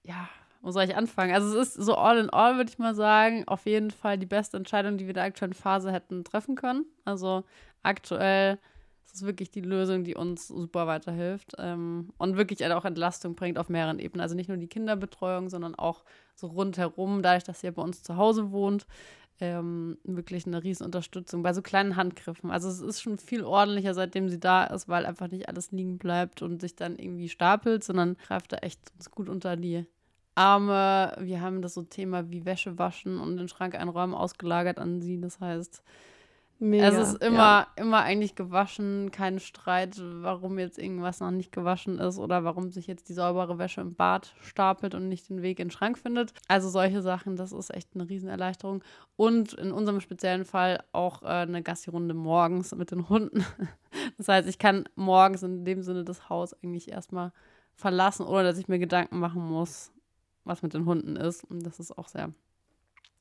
ja, 0.04 0.28
wo 0.62 0.72
soll 0.72 0.84
ich 0.84 0.96
anfangen? 0.96 1.34
Also 1.34 1.58
es 1.58 1.76
ist 1.76 1.86
so 1.86 1.96
all 1.96 2.18
in 2.18 2.30
all, 2.30 2.56
würde 2.58 2.70
ich 2.70 2.80
mal 2.80 2.96
sagen, 2.96 3.44
auf 3.48 3.66
jeden 3.66 3.92
Fall 3.92 4.18
die 4.18 4.26
beste 4.26 4.58
Entscheidung, 4.58 4.98
die 4.98 5.06
wir 5.06 5.12
in 5.12 5.16
der 5.16 5.24
aktuellen 5.24 5.54
Phase 5.54 5.92
hätten 5.92 6.24
treffen 6.24 6.56
können. 6.56 6.86
Also 7.06 7.44
aktuell 7.84 8.58
ist 9.06 9.16
es 9.16 9.26
wirklich 9.26 9.52
die 9.52 9.62
Lösung, 9.62 10.04
die 10.04 10.16
uns 10.16 10.48
super 10.48 10.88
weiterhilft 10.88 11.54
ähm, 11.60 12.10
und 12.18 12.38
wirklich 12.38 12.62
halt 12.62 12.72
auch 12.72 12.86
Entlastung 12.86 13.36
bringt 13.36 13.60
auf 13.60 13.70
mehreren 13.70 14.00
Ebenen. 14.00 14.22
Also 14.22 14.36
nicht 14.36 14.48
nur 14.48 14.58
die 14.58 14.68
Kinderbetreuung, 14.68 15.50
sondern 15.50 15.76
auch 15.76 16.04
so 16.36 16.48
rundherum, 16.48 17.22
dadurch, 17.22 17.44
dass 17.44 17.62
sie 17.62 17.70
bei 17.72 17.82
uns 17.82 18.02
zu 18.02 18.18
Hause 18.18 18.52
wohnt, 18.52 18.88
ähm, 19.40 19.98
wirklich 20.04 20.46
eine 20.46 20.64
riesen 20.64 20.86
Unterstützung 20.86 21.44
bei 21.44 21.54
so 21.54 21.62
kleinen 21.62 21.96
Handgriffen. 21.96 22.50
Also 22.50 22.70
es 22.70 22.80
ist 22.80 23.02
schon 23.02 23.18
viel 23.18 23.44
ordentlicher, 23.44 23.94
seitdem 23.94 24.30
sie 24.30 24.40
da 24.40 24.64
ist, 24.64 24.88
weil 24.88 25.06
einfach 25.06 25.28
nicht 25.30 25.50
alles 25.50 25.72
liegen 25.72 25.98
bleibt 25.98 26.42
und 26.42 26.62
sich 26.62 26.76
dann 26.76 26.98
irgendwie 26.98 27.30
stapelt, 27.30 27.84
sondern 27.84 28.18
greift 28.28 28.52
da 28.54 28.58
echt 28.58 28.80
uns 28.96 29.12
gut 29.12 29.30
unter 29.30 29.58
die 29.58 29.86
Arme. 30.36 31.16
Wir 31.20 31.42
haben 31.42 31.62
das 31.62 31.74
so 31.74 31.84
Thema 31.84 32.32
wie 32.32 32.46
Wäsche 32.46 32.78
waschen 32.78 33.20
und 33.20 33.38
den 33.38 33.48
Schrank 33.48 33.76
einräumen 33.76 34.16
ausgelagert 34.16 34.80
an 34.80 35.02
sie. 35.02 35.20
Das 35.20 35.40
heißt, 35.40 35.84
Mega, 36.64 36.88
es 36.88 37.10
ist 37.10 37.22
immer, 37.22 37.38
ja. 37.38 37.68
immer 37.76 38.04
eigentlich 38.04 38.36
gewaschen, 38.36 39.12
kein 39.12 39.42
Streit, 39.42 40.02
warum 40.22 40.58
jetzt 40.58 40.80
irgendwas 40.80 41.20
noch 41.20 41.30
nicht 41.30 41.52
gewaschen 41.52 42.00
ist 42.00 42.18
oder 42.18 42.46
warum 42.46 42.72
sich 42.72 42.88
jetzt 42.88 43.10
die 43.10 43.14
saubere 43.14 43.58
Wäsche 43.58 43.82
im 43.82 43.96
Bad 43.96 44.34
stapelt 44.40 44.96
und 44.96 45.10
nicht 45.10 45.28
den 45.28 45.42
Weg 45.42 45.60
in 45.60 45.68
den 45.68 45.72
Schrank 45.72 45.98
findet. 46.00 46.32
Also 46.48 46.70
solche 46.70 47.02
Sachen, 47.02 47.36
das 47.36 47.52
ist 47.52 47.70
echt 47.74 47.90
eine 47.96 48.08
Riesenerleichterung. 48.08 48.82
Und 49.18 49.52
in 49.52 49.74
unserem 49.74 50.00
speziellen 50.00 50.46
Fall 50.46 50.86
auch 50.94 51.24
äh, 51.24 51.26
eine 51.26 51.62
Gassi-Runde 51.62 52.14
morgens 52.14 52.74
mit 52.74 52.92
den 52.92 53.10
Hunden. 53.10 53.46
Das 54.18 54.28
heißt, 54.28 54.50
ich 54.50 54.58
kann 54.58 54.90
morgens 54.96 55.44
in 55.44 55.66
dem 55.66 55.84
Sinne 55.84 56.04
das 56.04 56.28
Haus 56.28 56.54
eigentlich 56.54 56.90
erstmal 56.90 57.32
verlassen, 57.76 58.26
ohne 58.26 58.44
dass 58.44 58.58
ich 58.58 58.68
mir 58.68 58.80
Gedanken 58.80 59.20
machen 59.20 59.42
muss, 59.46 59.92
was 60.46 60.64
mit 60.64 60.74
den 60.74 60.86
Hunden 60.86 61.16
ist. 61.16 61.44
Und 61.44 61.64
das 61.64 61.80
ist 61.80 61.96
auch 61.96 62.08
sehr, 62.08 62.34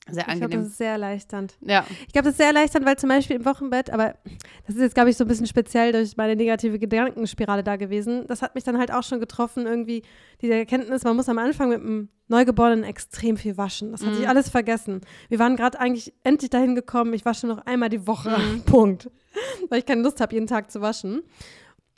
sehr 0.09 0.27
angenehm. 0.27 0.33
Ich 0.33 0.39
glaube, 0.39 0.63
das 0.63 0.67
ist 0.67 0.77
sehr 0.77 0.91
erleichternd. 0.91 1.57
Ja. 1.61 1.85
Ich 2.07 2.13
glaube, 2.13 2.25
das 2.25 2.33
ist 2.33 2.37
sehr 2.37 2.47
erleichternd, 2.47 2.85
weil 2.85 2.97
zum 2.97 3.09
Beispiel 3.09 3.37
im 3.37 3.45
Wochenbett, 3.45 3.89
aber 3.89 4.15
das 4.67 4.75
ist 4.75 4.81
jetzt, 4.81 4.95
glaube 4.95 5.09
ich, 5.09 5.17
so 5.17 5.23
ein 5.23 5.27
bisschen 5.27 5.47
speziell 5.47 5.93
durch 5.93 6.17
meine 6.17 6.35
negative 6.35 6.77
Gedankenspirale 6.77 7.63
da 7.63 7.77
gewesen. 7.77 8.25
Das 8.27 8.41
hat 8.41 8.53
mich 8.55 8.65
dann 8.65 8.77
halt 8.77 8.91
auch 8.91 9.03
schon 9.03 9.21
getroffen, 9.21 9.65
irgendwie 9.65 10.03
diese 10.41 10.55
Erkenntnis, 10.55 11.05
man 11.05 11.15
muss 11.15 11.29
am 11.29 11.37
Anfang 11.37 11.69
mit 11.69 11.79
einem 11.79 12.09
Neugeborenen 12.27 12.83
extrem 12.83 13.37
viel 13.37 13.57
waschen. 13.57 13.91
Das 13.91 14.01
hat 14.01 14.09
mhm. 14.09 14.15
sich 14.15 14.27
alles 14.27 14.49
vergessen. 14.49 15.01
Wir 15.29 15.39
waren 15.39 15.55
gerade 15.55 15.79
eigentlich 15.79 16.13
endlich 16.23 16.49
dahin 16.49 16.75
gekommen, 16.75 17.13
ich 17.13 17.23
wasche 17.23 17.47
noch 17.47 17.65
einmal 17.65 17.89
die 17.89 18.05
Woche. 18.05 18.37
Mhm. 18.37 18.61
Punkt. 18.65 19.09
Weil 19.69 19.79
ich 19.79 19.85
keine 19.85 20.01
Lust 20.01 20.19
habe, 20.19 20.33
jeden 20.33 20.47
Tag 20.47 20.69
zu 20.69 20.81
waschen. 20.81 21.23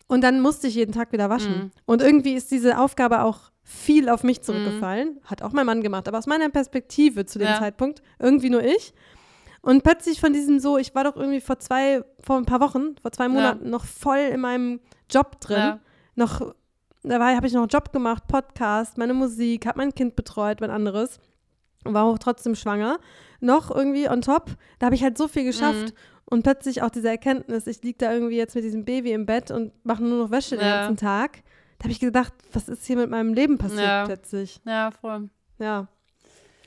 Und 0.08 0.22
dann 0.22 0.42
musste 0.42 0.68
ich 0.68 0.76
jeden 0.76 0.92
Tag 0.92 1.12
wieder 1.12 1.30
waschen. 1.30 1.56
Mhm. 1.56 1.72
Und 1.86 2.02
irgendwie 2.02 2.34
ist 2.34 2.52
diese 2.52 2.80
Aufgabe 2.80 3.24
auch 3.24 3.52
viel 3.64 4.10
auf 4.10 4.24
mich 4.24 4.42
zurückgefallen. 4.42 5.16
Mhm. 5.16 5.26
Hat 5.26 5.42
auch 5.42 5.52
mein 5.52 5.66
Mann 5.66 5.82
gemacht, 5.82 6.08
aber 6.08 6.20
aus 6.20 6.28
meiner 6.28 6.50
Perspektive 6.50 7.26
zu 7.26 7.40
dem 7.40 7.48
ja. 7.48 7.58
Zeitpunkt 7.58 8.04
irgendwie 8.20 8.52
nur 8.52 8.64
ich. 8.64 8.94
Und 9.62 9.82
plötzlich 9.82 10.22
von 10.22 10.32
diesem 10.32 10.60
so, 10.60 10.78
ich 10.78 10.94
war 10.94 11.04
doch 11.04 11.16
irgendwie 11.16 11.42
vor 11.42 11.58
zwei, 11.58 12.04
vor 12.20 12.38
ein 12.38 12.46
paar 12.46 12.60
Wochen, 12.60 12.96
vor 13.02 13.12
zwei 13.12 13.28
Monaten 13.28 13.66
ja. 13.66 13.72
noch 13.72 13.84
voll 13.84 14.20
in 14.20 14.40
meinem 14.40 14.80
Job 15.10 15.42
drin. 15.42 15.58
Ja. 15.58 15.80
Noch, 16.14 16.54
da 17.02 17.36
habe 17.36 17.48
ich 17.48 17.54
noch 17.54 17.62
einen 17.62 17.70
Job 17.70 17.92
gemacht, 17.92 18.28
Podcast, 18.28 19.00
meine 19.00 19.16
Musik, 19.16 19.66
habe 19.66 19.80
mein 19.80 19.96
Kind 19.96 20.16
betreut, 20.16 20.62
mein 20.62 20.70
anderes. 20.70 21.20
Und 21.84 21.96
war 21.96 22.04
auch 22.04 22.20
trotzdem 22.20 22.54
schwanger. 22.54 23.00
Noch 23.40 23.72
irgendwie 23.72 24.08
on 24.08 24.22
top. 24.22 24.52
Da 24.78 24.86
habe 24.86 24.96
ich 24.96 25.04
halt 25.04 25.18
so 25.18 25.28
viel 25.28 25.44
geschafft. 25.44 25.94
Mhm. 25.94 25.94
Und 26.26 26.44
plötzlich 26.44 26.82
auch 26.82 26.90
diese 26.90 27.10
Erkenntnis, 27.10 27.68
ich 27.68 27.84
liege 27.84 28.00
da 28.00 28.12
irgendwie 28.12 28.38
jetzt 28.38 28.56
mit 28.56 28.64
diesem 28.64 28.84
Baby 28.84 29.12
im 29.12 29.26
Bett 29.26 29.52
und 29.52 29.72
mache 29.86 30.04
nur 30.04 30.24
noch 30.24 30.32
Wäsche 30.32 30.56
ja. 30.56 30.62
den 30.62 30.70
ganzen 30.70 30.98
Tag. 30.98 31.44
Da 31.78 31.84
habe 31.84 31.92
ich 31.92 32.00
gedacht, 32.00 32.34
was 32.54 32.68
ist 32.68 32.86
hier 32.86 32.96
mit 32.96 33.10
meinem 33.10 33.34
Leben 33.34 33.58
passiert 33.58 33.82
ja. 33.82 34.06
plötzlich? 34.06 34.60
Ja, 34.66 34.92
voll. 34.92 35.30
Ja. 35.60 35.88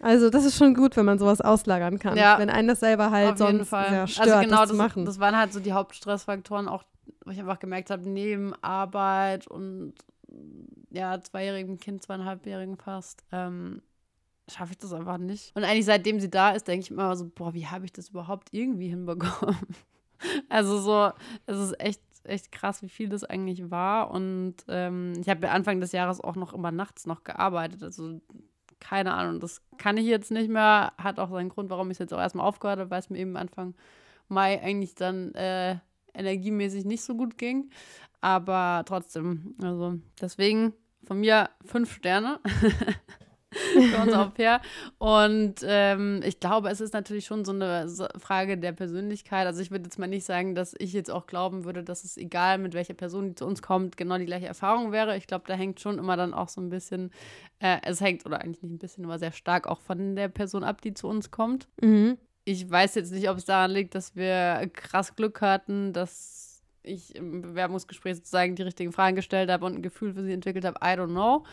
Also 0.01 0.31
das 0.31 0.45
ist 0.45 0.57
schon 0.57 0.75
gut, 0.75 0.97
wenn 0.97 1.05
man 1.05 1.19
sowas 1.19 1.41
auslagern 1.41 1.99
kann. 1.99 2.17
Ja. 2.17 2.39
Wenn 2.39 2.51
einen 2.51 2.69
das 2.69 2.81
selber 2.81 3.11
halt 3.11 3.33
Auf 3.33 3.39
sonst 3.39 3.71
sehr 3.71 3.79
also 3.79 4.07
stört, 4.13 4.29
also 4.29 4.41
genau, 4.41 4.61
das, 4.61 4.69
das, 4.69 4.79
machen. 4.79 5.05
Das 5.05 5.19
waren 5.19 5.37
halt 5.37 5.53
so 5.53 5.61
die 5.61 5.73
Hauptstressfaktoren, 5.73 6.69
auch 6.69 6.85
wo 7.25 7.33
ich 7.33 7.41
einfach 7.41 7.59
gemerkt 7.59 7.91
habe, 7.91 8.09
neben 8.09 8.55
Arbeit 8.63 9.49
und 9.49 9.95
ja, 10.91 11.21
zweijährigem 11.21 11.79
Kind, 11.79 12.03
zweieinhalbjährigen 12.03 12.77
fast, 12.77 13.25
ähm, 13.33 13.83
schaffe 14.49 14.73
ich 14.73 14.79
das 14.79 14.93
einfach 14.93 15.19
nicht. 15.19 15.55
Und 15.55 15.65
eigentlich 15.65 15.85
seitdem 15.85 16.21
sie 16.21 16.31
da 16.31 16.51
ist, 16.51 16.69
denke 16.69 16.85
ich 16.85 16.91
immer 16.91 17.15
so, 17.17 17.31
boah, 17.35 17.55
wie 17.55 17.67
habe 17.67 17.85
ich 17.85 17.93
das 17.93 18.11
überhaupt 18.11 18.49
irgendwie 18.53 18.89
hinbekommen? 18.89 19.59
also 20.49 20.79
so, 20.79 21.13
es 21.47 21.59
ist 21.59 21.81
echt, 21.81 22.03
echt 22.25 22.53
krass, 22.53 22.83
wie 22.83 22.89
viel 22.89 23.09
das 23.09 23.25
eigentlich 23.25 23.71
war. 23.71 24.11
Und 24.11 24.57
ähm, 24.69 25.15
ich 25.21 25.29
habe 25.29 25.47
ja 25.47 25.53
Anfang 25.53 25.81
des 25.81 25.93
Jahres 25.93 26.21
auch 26.21 26.37
noch 26.37 26.53
immer 26.53 26.71
nachts 26.71 27.07
noch 27.07 27.25
gearbeitet. 27.25 27.83
Also 27.83 28.21
keine 28.81 29.15
Ahnung, 29.15 29.41
das 29.41 29.63
kann 29.77 29.97
ich 29.97 30.07
jetzt 30.07 30.31
nicht 30.31 30.51
mehr. 30.51 30.93
Hat 30.99 31.19
auch 31.19 31.31
seinen 31.31 31.49
Grund, 31.49 31.71
warum 31.71 31.91
ich 31.91 31.97
es 31.97 31.99
jetzt 31.99 32.15
auch 32.15 32.21
erstmal 32.21 32.47
aufgehört 32.47 32.79
habe, 32.79 32.91
weil 32.91 33.01
es 33.01 33.11
mir 33.11 33.19
eben 33.19 33.37
Anfang 33.37 33.75
Mai 34.29 34.61
eigentlich 34.63 34.95
dann 34.95 35.35
äh, 35.35 35.77
energiemäßig 36.15 36.85
nicht 36.85 37.03
so 37.03 37.15
gut 37.15 37.39
ging. 37.39 37.71
Aber 38.21 38.83
trotzdem, 38.87 39.55
also 39.63 39.99
deswegen 40.21 40.75
von 41.05 41.21
mir 41.21 41.51
fünf 41.65 41.93
Sterne. 41.93 42.41
für 43.53 44.03
unser 44.03 44.27
Au 44.27 44.31
pair. 44.31 44.61
Und 44.99 45.57
ähm, 45.63 46.21
ich 46.25 46.41
glaube, 46.41 46.69
es 46.69 46.81
ist 46.81 46.93
natürlich 46.93 47.27
schon 47.27 47.45
so 47.45 47.53
eine 47.53 47.89
Frage 48.19 48.59
der 48.59 48.73
Persönlichkeit. 48.73 49.47
Also 49.47 49.61
ich 49.61 49.71
würde 49.71 49.85
jetzt 49.85 49.99
mal 49.99 50.07
nicht 50.07 50.25
sagen, 50.25 50.55
dass 50.55 50.75
ich 50.79 50.93
jetzt 50.93 51.11
auch 51.11 51.27
glauben 51.27 51.65
würde, 51.65 51.83
dass 51.83 52.05
es 52.05 52.17
egal, 52.17 52.59
mit 52.59 52.75
welcher 52.75 52.95
Person 52.95 53.29
die 53.29 53.35
zu 53.35 53.47
uns 53.47 53.63
kommt, 53.63 53.97
genau 53.97 54.19
die 54.19 54.27
gleiche 54.27 54.47
Erfahrung 54.47 54.93
wäre. 54.93 55.17
Ich 55.17 55.27
glaube, 55.27 55.45
da 55.47 55.55
hängt 55.55 55.81
schon 55.81 55.99
immer 55.99 56.17
dann 56.17 56.35
auch 56.35 56.49
so 56.49 56.61
ein 56.61 56.69
bisschen, 56.69 57.11
äh, 57.61 57.79
es 57.85 58.01
hängt, 58.01 58.27
oder 58.27 58.41
eigentlich 58.41 58.63
nicht 58.63 58.73
ein 58.73 58.79
bisschen, 58.79 59.05
aber 59.05 59.19
sehr 59.19 59.33
stark 59.33 59.67
auch 59.67 59.81
von 59.81 60.17
der 60.17 60.29
Person 60.29 60.65
ab, 60.65 60.83
die 60.83 60.95
zu 60.95 61.09
uns 61.09 61.31
kommt. 61.31 61.69
Mhm. 61.81 62.19
Ich 62.45 62.69
weiß 62.71 62.95
jetzt 62.95 63.13
nicht, 63.13 63.29
ob 63.29 63.37
es 63.37 63.45
daran 63.45 63.71
liegt, 63.71 63.95
dass 63.95 64.17
wir 64.17 64.71
krass 64.73 65.17
Glück 65.17 65.41
hatten, 65.41 65.93
dass 65.93 66.63
ich 66.83 67.15
im 67.15 67.43
Bewerbungsgespräch 67.43 68.17
sozusagen 68.17 68.55
die 68.55 68.63
richtigen 68.63 68.93
Fragen 68.93 69.17
gestellt 69.17 69.51
habe 69.51 69.67
und 69.67 69.75
ein 69.75 69.83
Gefühl 69.83 70.15
für 70.15 70.25
sie 70.25 70.33
entwickelt 70.33 70.65
habe. 70.65 70.79
I 70.83 70.99
don't 70.99 71.11
know 71.11 71.45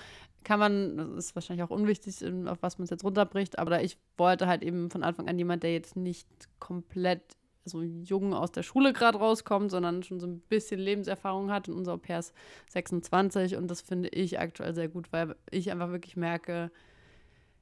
kann 0.45 0.59
man, 0.59 0.97
das 1.15 1.25
ist 1.25 1.35
wahrscheinlich 1.35 1.63
auch 1.63 1.71
unwichtig, 1.71 2.15
auf 2.47 2.59
was 2.61 2.77
man 2.77 2.85
es 2.85 2.91
jetzt 2.91 3.03
runterbricht, 3.03 3.59
aber 3.59 3.83
ich 3.83 3.97
wollte 4.15 4.47
halt 4.47 4.63
eben 4.63 4.89
von 4.89 5.03
Anfang 5.03 5.27
an 5.27 5.37
jemand, 5.37 5.63
der 5.63 5.73
jetzt 5.73 5.97
nicht 5.97 6.27
komplett 6.59 7.35
so 7.65 7.81
jung 7.81 8.33
aus 8.33 8.51
der 8.51 8.63
Schule 8.63 8.93
gerade 8.93 9.17
rauskommt, 9.17 9.71
sondern 9.71 10.03
schon 10.03 10.19
so 10.19 10.27
ein 10.27 10.39
bisschen 10.39 10.79
Lebenserfahrung 10.79 11.51
hat. 11.51 11.67
Und 11.67 11.75
unser 11.75 11.93
Au 11.93 11.97
pair 11.97 12.19
ist 12.19 12.33
26 12.69 13.57
und 13.57 13.69
das 13.69 13.81
finde 13.81 14.09
ich 14.09 14.39
aktuell 14.39 14.75
sehr 14.75 14.87
gut, 14.87 15.11
weil 15.11 15.35
ich 15.49 15.71
einfach 15.71 15.91
wirklich 15.91 16.15
merke, 16.15 16.71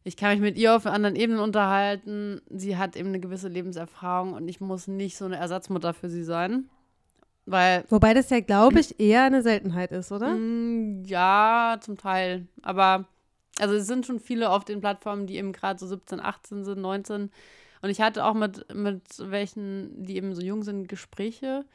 ich 0.04 0.18
kann 0.18 0.32
mich 0.32 0.42
mit 0.42 0.58
ihr 0.58 0.76
auf 0.76 0.86
anderen 0.86 1.16
Ebenen 1.16 1.40
unterhalten. 1.40 2.42
Sie 2.50 2.76
hat 2.76 2.98
eben 2.98 3.08
eine 3.08 3.22
gewisse 3.22 3.48
Lebenserfahrung 3.48 4.34
und 4.34 4.50
ich 4.50 4.60
muss 4.60 4.88
nicht 4.88 5.16
so 5.16 5.24
eine 5.24 5.38
Ersatzmutter 5.38 5.94
für 5.94 6.10
sie 6.10 6.24
sein. 6.24 6.70
Weil, 7.46 7.84
Wobei 7.90 8.14
das 8.14 8.30
ja, 8.30 8.40
glaube 8.40 8.80
ich, 8.80 9.00
eher 9.00 9.24
eine 9.24 9.42
Seltenheit 9.42 9.92
ist, 9.92 10.12
oder? 10.12 10.30
Mm, 10.30 11.04
ja, 11.06 11.78
zum 11.82 11.98
Teil. 11.98 12.48
Aber 12.62 13.06
also 13.60 13.76
es 13.76 13.88
sind 13.88 14.06
schon 14.06 14.20
viele 14.20 14.50
auf 14.50 14.66
den 14.66 14.82
Plattformen, 14.82 15.28
die 15.28 15.38
eben 15.38 15.54
gerade 15.54 15.80
so 15.80 15.86
17, 15.86 16.20
18 16.20 16.64
sind, 16.64 16.82
19. 16.82 17.32
Und 17.82 17.90
ich 17.90 18.02
hatte 18.02 18.26
auch 18.26 18.34
mit, 18.34 18.74
mit 18.74 19.04
welchen, 19.20 20.04
die 20.06 20.16
eben 20.16 20.34
so 20.34 20.42
jung 20.42 20.64
sind, 20.64 20.88
Gespräche. 20.88 21.66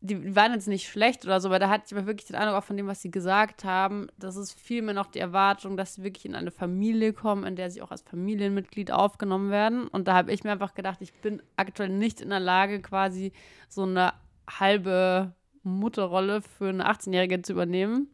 die 0.00 0.36
waren 0.36 0.52
jetzt 0.52 0.68
nicht 0.68 0.88
schlecht 0.88 1.24
oder 1.24 1.40
so, 1.40 1.48
aber 1.48 1.58
da 1.58 1.70
hatte 1.70 1.84
ich 1.86 1.96
aber 1.96 2.06
wirklich 2.06 2.26
den 2.26 2.36
Eindruck 2.36 2.56
auch 2.58 2.64
von 2.64 2.76
dem, 2.76 2.86
was 2.86 3.00
sie 3.00 3.10
gesagt 3.10 3.64
haben, 3.64 4.08
das 4.18 4.36
ist 4.36 4.52
vielmehr 4.52 4.94
noch 4.94 5.06
die 5.06 5.20
Erwartung, 5.20 5.76
dass 5.76 5.94
sie 5.94 6.04
wirklich 6.04 6.26
in 6.26 6.34
eine 6.34 6.50
Familie 6.50 7.14
kommen, 7.14 7.44
in 7.44 7.56
der 7.56 7.70
sie 7.70 7.82
auch 7.82 7.90
als 7.90 8.02
Familienmitglied 8.02 8.92
aufgenommen 8.92 9.50
werden. 9.50 9.88
Und 9.88 10.06
da 10.06 10.14
habe 10.14 10.32
ich 10.32 10.44
mir 10.44 10.52
einfach 10.52 10.74
gedacht, 10.74 10.98
ich 11.00 11.14
bin 11.14 11.42
aktuell 11.56 11.88
nicht 11.88 12.20
in 12.20 12.28
der 12.28 12.40
Lage, 12.40 12.80
quasi 12.80 13.32
so 13.68 13.82
eine 13.84 14.12
halbe 14.60 15.34
Mutterrolle 15.62 16.42
für 16.42 16.68
eine 16.68 16.90
18-Jährige 16.90 17.42
zu 17.42 17.52
übernehmen, 17.52 18.08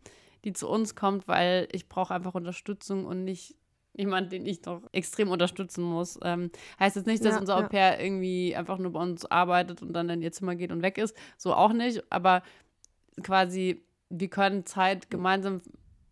die 0.44 0.52
zu 0.52 0.68
uns 0.68 0.94
kommt, 0.94 1.28
weil 1.28 1.68
ich 1.72 1.88
brauche 1.88 2.14
einfach 2.14 2.34
Unterstützung 2.34 3.04
und 3.04 3.24
nicht 3.24 3.56
jemand, 3.94 4.32
den 4.32 4.46
ich 4.46 4.62
doch 4.62 4.82
extrem 4.92 5.30
unterstützen 5.30 5.82
muss. 5.82 6.18
Ähm, 6.22 6.50
heißt 6.78 6.96
jetzt 6.96 7.06
nicht, 7.06 7.24
dass 7.24 7.34
ja, 7.34 7.40
unser 7.40 7.56
Au 7.56 7.62
pair 7.68 8.00
irgendwie 8.00 8.54
einfach 8.54 8.78
nur 8.78 8.92
bei 8.92 9.00
uns 9.00 9.26
arbeitet 9.26 9.82
und 9.82 9.92
dann 9.92 10.08
in 10.08 10.22
ihr 10.22 10.32
Zimmer 10.32 10.54
geht 10.54 10.70
und 10.70 10.82
weg 10.82 10.98
ist. 10.98 11.16
So 11.36 11.52
auch 11.54 11.72
nicht. 11.72 12.04
Aber 12.10 12.42
quasi, 13.22 13.82
wir 14.08 14.28
können 14.28 14.64
Zeit 14.66 15.10
gemeinsam 15.10 15.60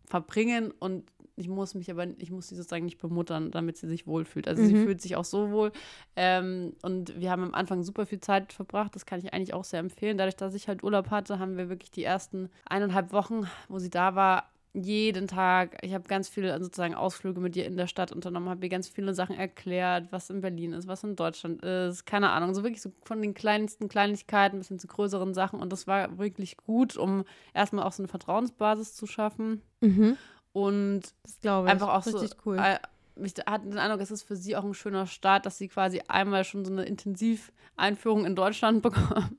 verbringen 0.05 0.71
und 0.71 1.11
ich 1.37 1.47
muss 1.47 1.75
mich 1.75 1.89
aber, 1.91 2.07
ich 2.17 2.31
muss 2.31 2.49
sie 2.49 2.55
sozusagen 2.55 2.85
nicht 2.85 2.97
bemuttern, 2.97 3.51
damit 3.51 3.77
sie 3.77 3.87
sich 3.87 4.07
wohlfühlt. 4.07 4.47
Also 4.47 4.63
mhm. 4.63 4.67
sie 4.67 4.75
fühlt 4.75 5.01
sich 5.01 5.15
auch 5.15 5.23
so 5.23 5.51
wohl. 5.51 5.71
Ähm, 6.15 6.73
und 6.81 7.19
wir 7.19 7.29
haben 7.29 7.43
am 7.43 7.53
Anfang 7.53 7.83
super 7.83 8.07
viel 8.07 8.19
Zeit 8.19 8.51
verbracht. 8.51 8.95
Das 8.95 9.05
kann 9.05 9.19
ich 9.19 9.33
eigentlich 9.33 9.53
auch 9.53 9.63
sehr 9.63 9.79
empfehlen. 9.79 10.17
Dadurch, 10.17 10.35
dass 10.35 10.55
ich 10.55 10.67
halt 10.67 10.83
Urlaub 10.83 11.11
hatte, 11.11 11.37
haben 11.37 11.55
wir 11.55 11.69
wirklich 11.69 11.91
die 11.91 12.03
ersten 12.03 12.49
eineinhalb 12.65 13.13
Wochen, 13.13 13.47
wo 13.69 13.77
sie 13.77 13.91
da 13.91 14.15
war, 14.15 14.51
jeden 14.73 15.27
Tag, 15.27 15.77
ich 15.81 15.93
habe 15.93 16.07
ganz 16.07 16.29
viele 16.29 16.61
sozusagen 16.61 16.93
Ausflüge 16.93 17.39
mit 17.39 17.55
ihr 17.55 17.65
in 17.65 17.77
der 17.77 17.87
Stadt 17.87 18.11
unternommen, 18.11 18.49
habe 18.49 18.65
ihr 18.65 18.69
ganz 18.69 18.87
viele 18.87 19.13
Sachen 19.13 19.35
erklärt, 19.35 20.11
was 20.11 20.29
in 20.29 20.41
Berlin 20.41 20.73
ist, 20.73 20.87
was 20.87 21.03
in 21.03 21.15
Deutschland 21.15 21.63
ist, 21.63 22.05
keine 22.05 22.29
Ahnung, 22.29 22.53
so 22.53 22.63
wirklich 22.63 22.81
so 22.81 22.91
von 23.03 23.21
den 23.21 23.33
kleinsten 23.33 23.89
Kleinigkeiten 23.89 24.59
bis 24.59 24.67
hin 24.67 24.77
zu 24.77 24.87
größeren 24.87 25.33
Sachen 25.33 25.59
und 25.59 25.71
das 25.71 25.87
war 25.87 26.17
wirklich 26.19 26.57
gut, 26.57 26.95
um 26.95 27.23
erstmal 27.53 27.85
auch 27.85 27.91
so 27.91 28.03
eine 28.03 28.07
Vertrauensbasis 28.07 28.93
zu 28.93 29.07
schaffen 29.07 29.61
mhm. 29.81 30.17
Und 30.57 31.01
das 31.21 31.39
glaube 31.39 31.67
ich, 31.67 31.71
einfach 31.71 31.89
auch 31.89 32.03
richtig 32.03 32.31
so, 32.31 32.35
cool. 32.45 32.57
Äh, 32.57 32.79
ich 33.23 33.33
hatte 33.45 33.67
den 33.67 33.77
Eindruck, 33.77 34.01
es 34.01 34.09
ist 34.09 34.23
für 34.23 34.35
sie 34.35 34.55
auch 34.55 34.63
ein 34.63 34.73
schöner 34.73 35.05
Start, 35.05 35.45
dass 35.45 35.59
sie 35.59 35.67
quasi 35.67 36.01
einmal 36.07 36.43
schon 36.45 36.65
so 36.65 36.71
eine 36.71 36.83
Intensiveinführung 36.85 38.25
in 38.25 38.35
Deutschland 38.35 38.81
bekommt 38.81 39.37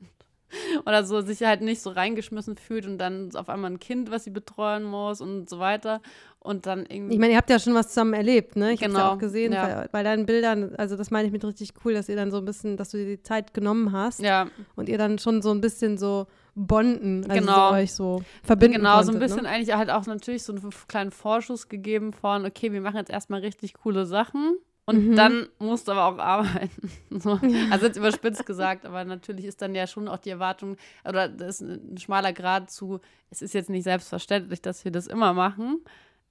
oder 0.86 1.02
so 1.02 1.20
sich 1.20 1.42
halt 1.42 1.60
nicht 1.60 1.82
so 1.82 1.90
reingeschmissen 1.90 2.56
fühlt 2.56 2.86
und 2.86 2.98
dann 2.98 3.34
auf 3.34 3.48
einmal 3.48 3.72
ein 3.72 3.80
Kind, 3.80 4.12
was 4.12 4.24
sie 4.24 4.30
betreuen 4.30 4.84
muss 4.84 5.20
und 5.20 5.50
so 5.50 5.58
weiter. 5.58 6.00
Und 6.38 6.66
dann 6.66 6.86
irgendwie. 6.88 7.14
Ich 7.14 7.18
meine, 7.18 7.32
ihr 7.32 7.36
habt 7.36 7.50
ja 7.50 7.58
schon 7.58 7.74
was 7.74 7.88
zusammen 7.88 8.14
erlebt, 8.14 8.54
ne? 8.54 8.72
Ich 8.72 8.80
genau. 8.80 9.00
habe 9.00 9.08
ja 9.08 9.14
auch 9.14 9.18
gesehen, 9.18 9.52
ja. 9.52 9.66
Bei, 9.66 9.88
bei, 9.88 10.02
deinen 10.04 10.24
Bildern, 10.24 10.76
also 10.76 10.96
das 10.96 11.10
meine 11.10 11.26
ich 11.26 11.32
mit 11.32 11.44
richtig 11.44 11.72
cool, 11.84 11.94
dass 11.94 12.08
ihr 12.08 12.14
dann 12.14 12.30
so 12.30 12.38
ein 12.38 12.44
bisschen, 12.44 12.76
dass 12.76 12.90
du 12.90 12.96
dir 12.96 13.06
die 13.06 13.22
Zeit 13.22 13.54
genommen 13.54 13.90
hast 13.90 14.20
ja. 14.20 14.46
und 14.76 14.88
ihr 14.88 14.98
dann 14.98 15.18
schon 15.18 15.42
so 15.42 15.50
ein 15.50 15.60
bisschen 15.60 15.98
so 15.98 16.28
bonden, 16.58 17.24
also 17.28 17.40
genau. 17.40 17.68
so 17.68 17.74
euch 17.74 17.92
so 17.92 18.22
verbinden 18.42 18.78
Genau, 18.78 18.96
konntet, 18.96 19.06
so 19.06 19.12
ein 19.12 19.20
bisschen 19.20 19.42
ne? 19.42 19.48
eigentlich 19.48 19.74
halt 19.74 19.90
auch 19.90 20.06
natürlich 20.06 20.42
so 20.42 20.52
einen 20.52 20.70
kleinen 20.88 21.10
Vorschuss 21.10 21.68
gegeben 21.68 22.12
von, 22.12 22.44
okay, 22.44 22.72
wir 22.72 22.80
machen 22.80 22.96
jetzt 22.96 23.10
erstmal 23.10 23.40
richtig 23.40 23.74
coole 23.74 24.06
Sachen 24.06 24.58
und 24.88 25.08
mhm. 25.08 25.16
dann 25.16 25.48
musst 25.58 25.86
du 25.86 25.92
aber 25.92 26.06
auch 26.06 26.18
arbeiten. 26.18 26.90
so. 27.10 27.38
Also 27.70 27.86
jetzt 27.86 27.96
überspitzt 27.96 28.46
gesagt, 28.46 28.86
aber 28.86 29.04
natürlich 29.04 29.44
ist 29.44 29.62
dann 29.62 29.74
ja 29.74 29.86
schon 29.86 30.08
auch 30.08 30.18
die 30.18 30.30
Erwartung, 30.30 30.76
oder 31.04 31.28
das 31.28 31.60
ist 31.60 31.68
ein 31.68 31.98
schmaler 31.98 32.32
Grad 32.32 32.70
zu, 32.70 33.00
es 33.30 33.42
ist 33.42 33.54
jetzt 33.54 33.70
nicht 33.70 33.84
selbstverständlich, 33.84 34.62
dass 34.62 34.84
wir 34.84 34.90
das 34.90 35.06
immer 35.06 35.34
machen. 35.34 35.84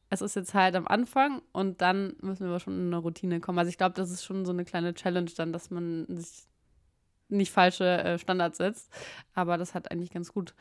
Es 0.10 0.22
ist 0.22 0.36
jetzt 0.36 0.54
halt 0.54 0.76
am 0.76 0.88
Anfang 0.88 1.42
und 1.52 1.82
dann 1.82 2.16
müssen 2.22 2.46
wir 2.46 2.50
aber 2.50 2.60
schon 2.60 2.80
in 2.80 2.88
eine 2.88 2.98
Routine 2.98 3.40
kommen. 3.40 3.60
Also 3.60 3.70
ich 3.70 3.78
glaube, 3.78 3.94
das 3.96 4.10
ist 4.10 4.24
schon 4.24 4.46
so 4.46 4.54
eine 4.54 4.66
kleine 4.66 4.94
Challenge 4.94 5.30
dann, 5.36 5.54
dass 5.54 5.70
man 5.70 6.06
sich 6.10 6.48
nicht 7.30 7.52
falsche 7.52 7.86
äh, 7.86 8.18
Standards 8.18 8.58
setzt. 8.58 8.92
Aber 9.34 9.58
das 9.58 9.74
hat 9.74 9.92
eigentlich 9.92 10.12
ganz 10.12 10.34
gut 10.34 10.54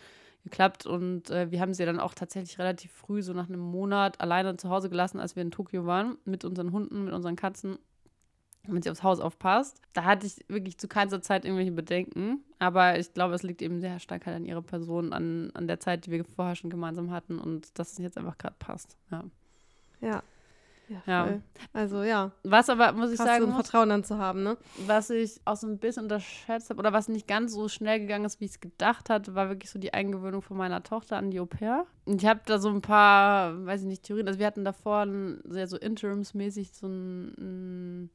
geklappt 0.47 0.87
und 0.87 1.29
äh, 1.31 1.51
wir 1.51 1.61
haben 1.61 1.75
sie 1.75 1.85
dann 1.85 1.99
auch 1.99 2.15
tatsächlich 2.15 2.59
relativ 2.61 2.93
früh, 2.93 3.21
so 3.21 3.33
nach 3.33 3.49
einem 3.49 3.61
Monat, 3.61 4.21
alleine 4.21 4.57
zu 4.57 4.71
Hause 4.71 4.89
gelassen, 4.89 5.19
als 5.19 5.35
wir 5.35 5.43
in 5.43 5.51
Tokio 5.51 5.87
waren, 5.87 6.19
mit 6.25 6.45
unseren 6.45 6.71
Hunden, 6.71 7.05
mit 7.05 7.13
unseren 7.13 7.35
Katzen, 7.35 7.79
damit 8.63 8.85
sie 8.85 8.91
aufs 8.91 9.03
Haus 9.03 9.19
aufpasst. 9.19 9.83
Da 9.93 10.05
hatte 10.05 10.25
ich 10.25 10.45
wirklich 10.49 10.79
zu 10.79 10.87
keiner 10.87 11.21
Zeit 11.21 11.45
irgendwelche 11.45 11.73
Bedenken, 11.73 12.45
aber 12.61 12.97
ich 12.97 13.13
glaube, 13.13 13.35
es 13.35 13.43
liegt 13.43 13.61
eben 13.61 13.81
sehr 13.81 13.99
stark 13.99 14.27
halt 14.27 14.37
an 14.37 14.45
ihrer 14.45 14.63
Person, 14.63 15.13
an, 15.13 15.51
an 15.55 15.67
der 15.67 15.81
Zeit, 15.81 16.07
die 16.07 16.13
wir 16.13 16.25
vorher 16.25 16.55
schon 16.55 16.71
gemeinsam 16.71 17.11
hatten 17.11 17.41
und 17.41 17.77
dass 17.77 17.93
es 17.93 17.99
jetzt 17.99 18.17
einfach 18.17 18.39
gerade 18.39 18.57
passt. 18.61 18.97
Ja. 19.11 19.25
Ja. 20.01 20.23
Ja, 20.89 21.03
ja. 21.07 21.41
Also 21.73 22.03
ja. 22.03 22.33
Was 22.45 22.71
aber, 22.71 22.93
muss 22.93 23.11
ich 23.11 23.19
Hast 23.19 23.27
sagen, 23.27 23.45
so 23.45 23.49
ein 23.49 23.55
Vertrauen 23.55 23.89
dann 23.89 24.05
zu 24.05 24.19
haben, 24.19 24.43
ne? 24.43 24.57
Was 24.87 25.11
ich 25.11 25.41
auch 25.45 25.57
so 25.57 25.67
ein 25.67 25.79
bisschen 25.79 26.05
unterschätzt 26.05 26.71
habe 26.71 26.79
oder 26.79 26.93
was 26.93 27.09
nicht 27.09 27.27
ganz 27.27 27.53
so 27.53 27.69
schnell 27.69 27.99
gegangen 28.01 28.25
ist, 28.25 28.41
wie 28.41 28.45
ich 28.45 28.53
es 28.53 28.61
gedacht 28.61 29.11
hatte, 29.11 29.35
war 29.35 29.49
wirklich 29.49 29.71
so 29.71 29.79
die 29.79 29.95
Eingewöhnung 29.95 30.43
von 30.43 30.57
meiner 30.57 30.83
Tochter 30.83 31.17
an 31.17 31.31
die 31.31 31.41
Au 31.41 31.47
pair. 31.47 31.87
Und 32.05 32.23
ich 32.23 32.29
habe 32.29 32.41
da 32.47 32.59
so 32.59 32.69
ein 32.69 32.83
paar, 32.83 33.67
weiß 33.67 33.83
ich 33.83 33.87
nicht, 33.89 34.05
Theorien. 34.05 34.29
Also 34.29 34.39
wir 34.39 34.47
hatten 34.47 34.65
davor 34.65 35.01
ein, 35.01 35.41
sehr 35.45 35.67
so 35.67 35.77
interimsmäßig 35.77 36.73
so 36.73 36.87
ein, 36.87 37.35
ein 37.39 38.11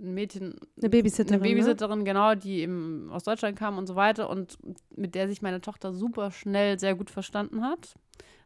ein 0.00 0.14
Mädchen, 0.14 0.54
eine 0.80 0.90
Babysitterin, 0.90 1.42
eine 1.42 1.50
Babysitterin, 1.50 1.98
ne? 1.98 2.04
genau, 2.04 2.34
die 2.34 2.60
eben 2.60 3.10
aus 3.10 3.24
Deutschland 3.24 3.58
kam 3.58 3.78
und 3.78 3.86
so 3.86 3.96
weiter 3.96 4.30
und 4.30 4.56
mit 4.94 5.14
der 5.14 5.28
sich 5.28 5.42
meine 5.42 5.60
Tochter 5.60 5.92
super 5.92 6.30
schnell 6.30 6.78
sehr 6.78 6.94
gut 6.94 7.10
verstanden 7.10 7.62
hat. 7.62 7.96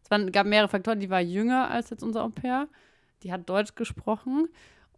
Es 0.03 0.11
waren, 0.11 0.33
gab 0.33 0.47
mehrere 0.47 0.69
Faktoren, 0.69 1.01
die 1.01 1.11
war 1.11 1.21
jünger 1.21 1.71
als 1.71 1.91
jetzt 1.91 2.03
unser 2.03 2.25
Au 2.25 2.31
pair 2.31 2.69
die 3.23 3.33
hat 3.33 3.49
Deutsch 3.49 3.75
gesprochen. 3.75 4.49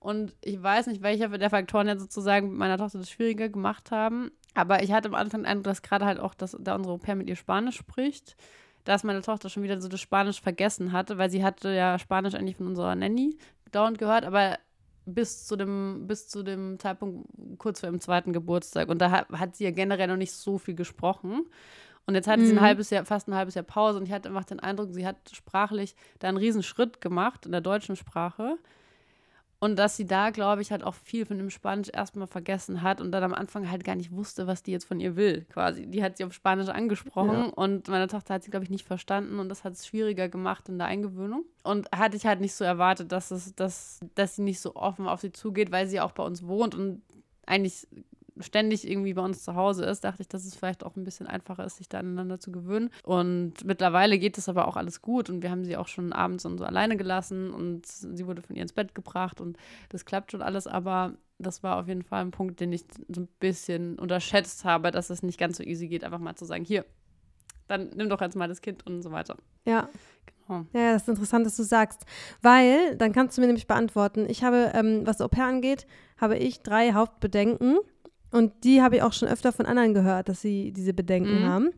Und 0.01 0.35
ich 0.43 0.63
weiß 0.63 0.87
nicht, 0.89 1.03
welcher 1.03 1.29
der 1.29 1.51
Faktoren 1.51 1.89
jetzt 1.89 2.03
sozusagen 2.03 2.51
mit 2.51 2.59
meiner 2.59 2.77
Tochter 2.77 2.99
das 2.99 3.11
schwieriger 3.11 3.49
gemacht 3.49 3.91
haben. 3.91 4.31
Aber 4.53 4.83
ich 4.83 4.93
hatte 4.93 5.09
am 5.09 5.15
Anfang 5.15 5.41
den 5.41 5.47
Eindruck, 5.47 5.65
dass 5.65 5.83
gerade 5.83 6.05
halt 6.05 6.21
auch, 6.21 6.35
dass 6.35 6.57
da 6.61 6.75
unsere 6.75 6.95
Au-pair 6.95 7.15
mit 7.15 7.29
ihr 7.29 7.37
Spanisch 7.37 7.77
spricht, 7.77 8.37
dass 8.85 9.03
meine 9.03 9.23
Tochter 9.23 9.49
schon 9.49 9.63
wieder 9.63 9.81
so 9.81 9.89
das 9.89 10.01
Spanisch 10.01 10.41
vergessen 10.41 10.93
hatte, 10.93 11.19
weil 11.19 11.31
sie 11.31 11.43
hatte 11.43 11.71
ja 11.71 11.99
Spanisch 11.99 12.35
eigentlich 12.35 12.57
von 12.57 12.67
unserer 12.67 12.95
Nanny 12.95 13.37
dauernd 13.73 13.99
gehört, 13.99 14.25
aber 14.25 14.59
bis 15.07 15.47
zu 15.47 15.57
dem, 15.57 16.07
bis 16.07 16.29
zu 16.29 16.43
dem 16.43 16.79
Zeitpunkt 16.79 17.29
kurz 17.59 17.81
vor 17.81 17.89
ihrem 17.89 18.01
zweiten 18.01 18.33
Geburtstag. 18.33 18.89
Und 18.89 18.99
da 18.99 19.11
hat, 19.11 19.29
hat 19.31 19.57
sie 19.57 19.65
ja 19.65 19.71
generell 19.71 20.07
noch 20.07 20.17
nicht 20.17 20.33
so 20.33 20.59
viel 20.59 20.75
gesprochen. 20.75 21.47
Und 22.07 22.15
jetzt 22.15 22.29
hatte 22.29 22.43
mhm. 22.43 22.47
sie 22.47 22.53
ein 22.53 22.57
mhm. 22.57 22.61
halbes 22.63 22.91
Jahr, 22.91 23.05
fast 23.05 23.29
ein 23.29 23.35
halbes 23.35 23.55
Jahr 23.55 23.65
Pause 23.65 23.99
und 23.99 24.05
ich 24.05 24.13
hatte 24.13 24.29
einfach 24.29 24.45
den 24.45 24.61
Eindruck, 24.61 24.93
sie 24.93 25.07
hat 25.07 25.17
sprachlich 25.33 25.95
da 26.19 26.29
einen 26.29 26.37
riesen 26.37 26.63
Schritt 26.63 27.01
gemacht 27.01 27.47
in 27.47 27.53
der 27.53 27.61
deutschen 27.61 27.97
Sprache. 27.97 28.59
Und 29.61 29.77
dass 29.77 29.97
sie 29.97 30.07
da, 30.07 30.29
glaube 30.29 30.61
ich, 30.61 30.71
halt 30.71 30.85
auch 30.85 30.93
viel 30.93 31.25
von 31.25 31.39
dem 31.39 31.49
Spanisch 31.49 31.89
erstmal 31.91 32.27
vergessen 32.27 32.83
hat 32.83 33.01
und 33.01 33.13
dann 33.13 33.23
am 33.23 33.33
Anfang 33.33 33.71
halt 33.71 33.83
gar 33.83 33.95
nicht 33.95 34.13
wusste, 34.13 34.47
was 34.47 34.63
die 34.63 34.73
jetzt 34.73 34.85
von 34.85 35.01
ihr 35.01 35.17
will, 35.17 35.47
quasi. 35.49 35.87
Die 35.87 36.03
hat 36.03 36.19
sie 36.19 36.25
auf 36.25 36.35
Spanisch 36.35 36.69
angesprochen 36.69 37.45
ja. 37.47 37.53
und 37.55 37.89
meine 37.89 38.07
Tochter 38.09 38.35
hat 38.35 38.45
sie, 38.45 38.51
glaube 38.51 38.65
ich, 38.65 38.71
nicht 38.71 38.87
verstanden 38.87 39.39
und 39.39 39.49
das 39.49 39.65
hat 39.65 39.73
es 39.73 39.87
schwieriger 39.87 40.29
gemacht 40.29 40.69
in 40.69 40.77
der 40.77 40.89
Eingewöhnung. 40.89 41.47
Und 41.63 41.91
hatte 41.93 42.15
ich 42.15 42.27
halt 42.27 42.43
nicht 42.43 42.53
so 42.53 42.63
erwartet, 42.63 43.11
dass, 43.11 43.31
es, 43.31 43.55
dass, 43.55 44.01
dass 44.15 44.37
sie 44.37 44.43
nicht 44.43 44.61
so 44.61 44.77
offen 44.77 45.09
auf 45.09 45.23
sie 45.23 45.33
zugeht, 45.33 45.73
weil 45.73 45.87
sie 45.87 46.01
auch 46.01 46.13
bei 46.13 46.25
uns 46.25 46.47
wohnt 46.47 46.75
und 46.75 47.01
eigentlich 47.47 47.87
ständig 48.41 48.89
irgendwie 48.89 49.15
bei 49.15 49.23
uns 49.23 49.45
zu 49.45 49.55
Hause 49.55 49.85
ist, 49.85 50.05
dachte 50.05 50.23
ich, 50.23 50.29
dass 50.29 50.45
es 50.45 50.55
vielleicht 50.55 50.85
auch 50.85 50.97
ein 50.97 51.05
bisschen 51.05 51.27
einfacher 51.27 51.65
ist, 51.65 51.77
sich 51.77 51.89
da 51.89 51.99
aneinander 51.99 52.39
zu 52.41 52.51
gewöhnen. 52.53 52.91
Und 53.03 53.65
mittlerweile 53.65 54.19
geht 54.19 54.39
es 54.39 54.49
aber 54.49 54.69
auch 54.69 54.77
alles 54.77 55.03
gut 55.03 55.31
und 55.31 55.43
wir 55.43 55.51
haben 55.51 55.65
sie 55.65 55.77
auch 55.77 55.89
schon 55.89 56.13
abends 56.13 56.45
und 56.45 56.59
so 56.59 56.65
alleine 56.65 56.97
gelassen 56.97 57.53
und 57.53 57.87
sie 57.87 58.27
wurde 58.27 58.43
von 58.43 58.57
ihr 58.57 58.63
ins 58.63 58.73
Bett 58.73 58.95
gebracht 58.95 59.41
und 59.41 59.57
das 59.89 60.05
klappt 60.05 60.33
schon 60.33 60.43
alles, 60.43 60.67
aber 60.67 61.15
das 61.39 61.63
war 61.63 61.79
auf 61.79 61.89
jeden 61.89 62.03
Fall 62.03 62.23
ein 62.23 62.31
Punkt, 62.31 62.61
den 62.61 62.73
ich 62.73 62.85
so 63.09 63.23
ein 63.23 63.29
bisschen 63.41 63.99
unterschätzt 63.99 64.65
habe, 64.65 64.91
dass 64.91 65.11
es 65.11 65.23
nicht 65.23 65.39
ganz 65.39 65.57
so 65.57 65.63
easy 65.63 65.89
geht, 65.89 66.05
einfach 66.05 66.19
mal 66.19 66.37
zu 66.37 66.45
sagen, 66.45 66.65
hier, 66.65 66.85
dann 67.67 67.91
nimm 67.95 68.09
doch 68.09 68.21
jetzt 68.21 68.37
mal 68.37 68.49
das 68.49 68.61
Kind 68.61 68.87
und 68.87 69.03
so 69.03 69.11
weiter. 69.11 69.37
Ja. 69.65 69.89
Genau. 70.47 70.67
Ja, 70.73 70.93
das 70.93 71.03
ist 71.03 71.09
interessant, 71.09 71.47
dass 71.47 71.57
du 71.57 71.63
sagst, 71.63 72.05
weil, 72.43 72.97
dann 72.97 73.13
kannst 73.13 73.37
du 73.37 73.41
mir 73.41 73.47
nämlich 73.47 73.67
beantworten, 73.67 74.27
ich 74.29 74.45
habe, 74.45 74.73
ähm, 74.75 75.07
was 75.07 75.21
Au 75.21 75.29
pair 75.29 75.47
angeht, 75.47 75.87
habe 76.19 76.37
ich 76.37 76.61
drei 76.61 76.93
Hauptbedenken. 76.93 77.79
Und 78.35 78.65
die 78.65 78.83
habe 78.83 78.97
ich 78.97 79.03
auch 79.03 79.13
schon 79.13 79.29
öfter 79.29 79.53
von 79.53 79.65
anderen 79.65 79.95
gehört, 79.95 80.29
dass 80.29 80.41
sie 80.41 80.73
diese 80.73 80.93
Bedenken 80.93 81.43
mhm. 81.43 81.47
haben. 81.47 81.71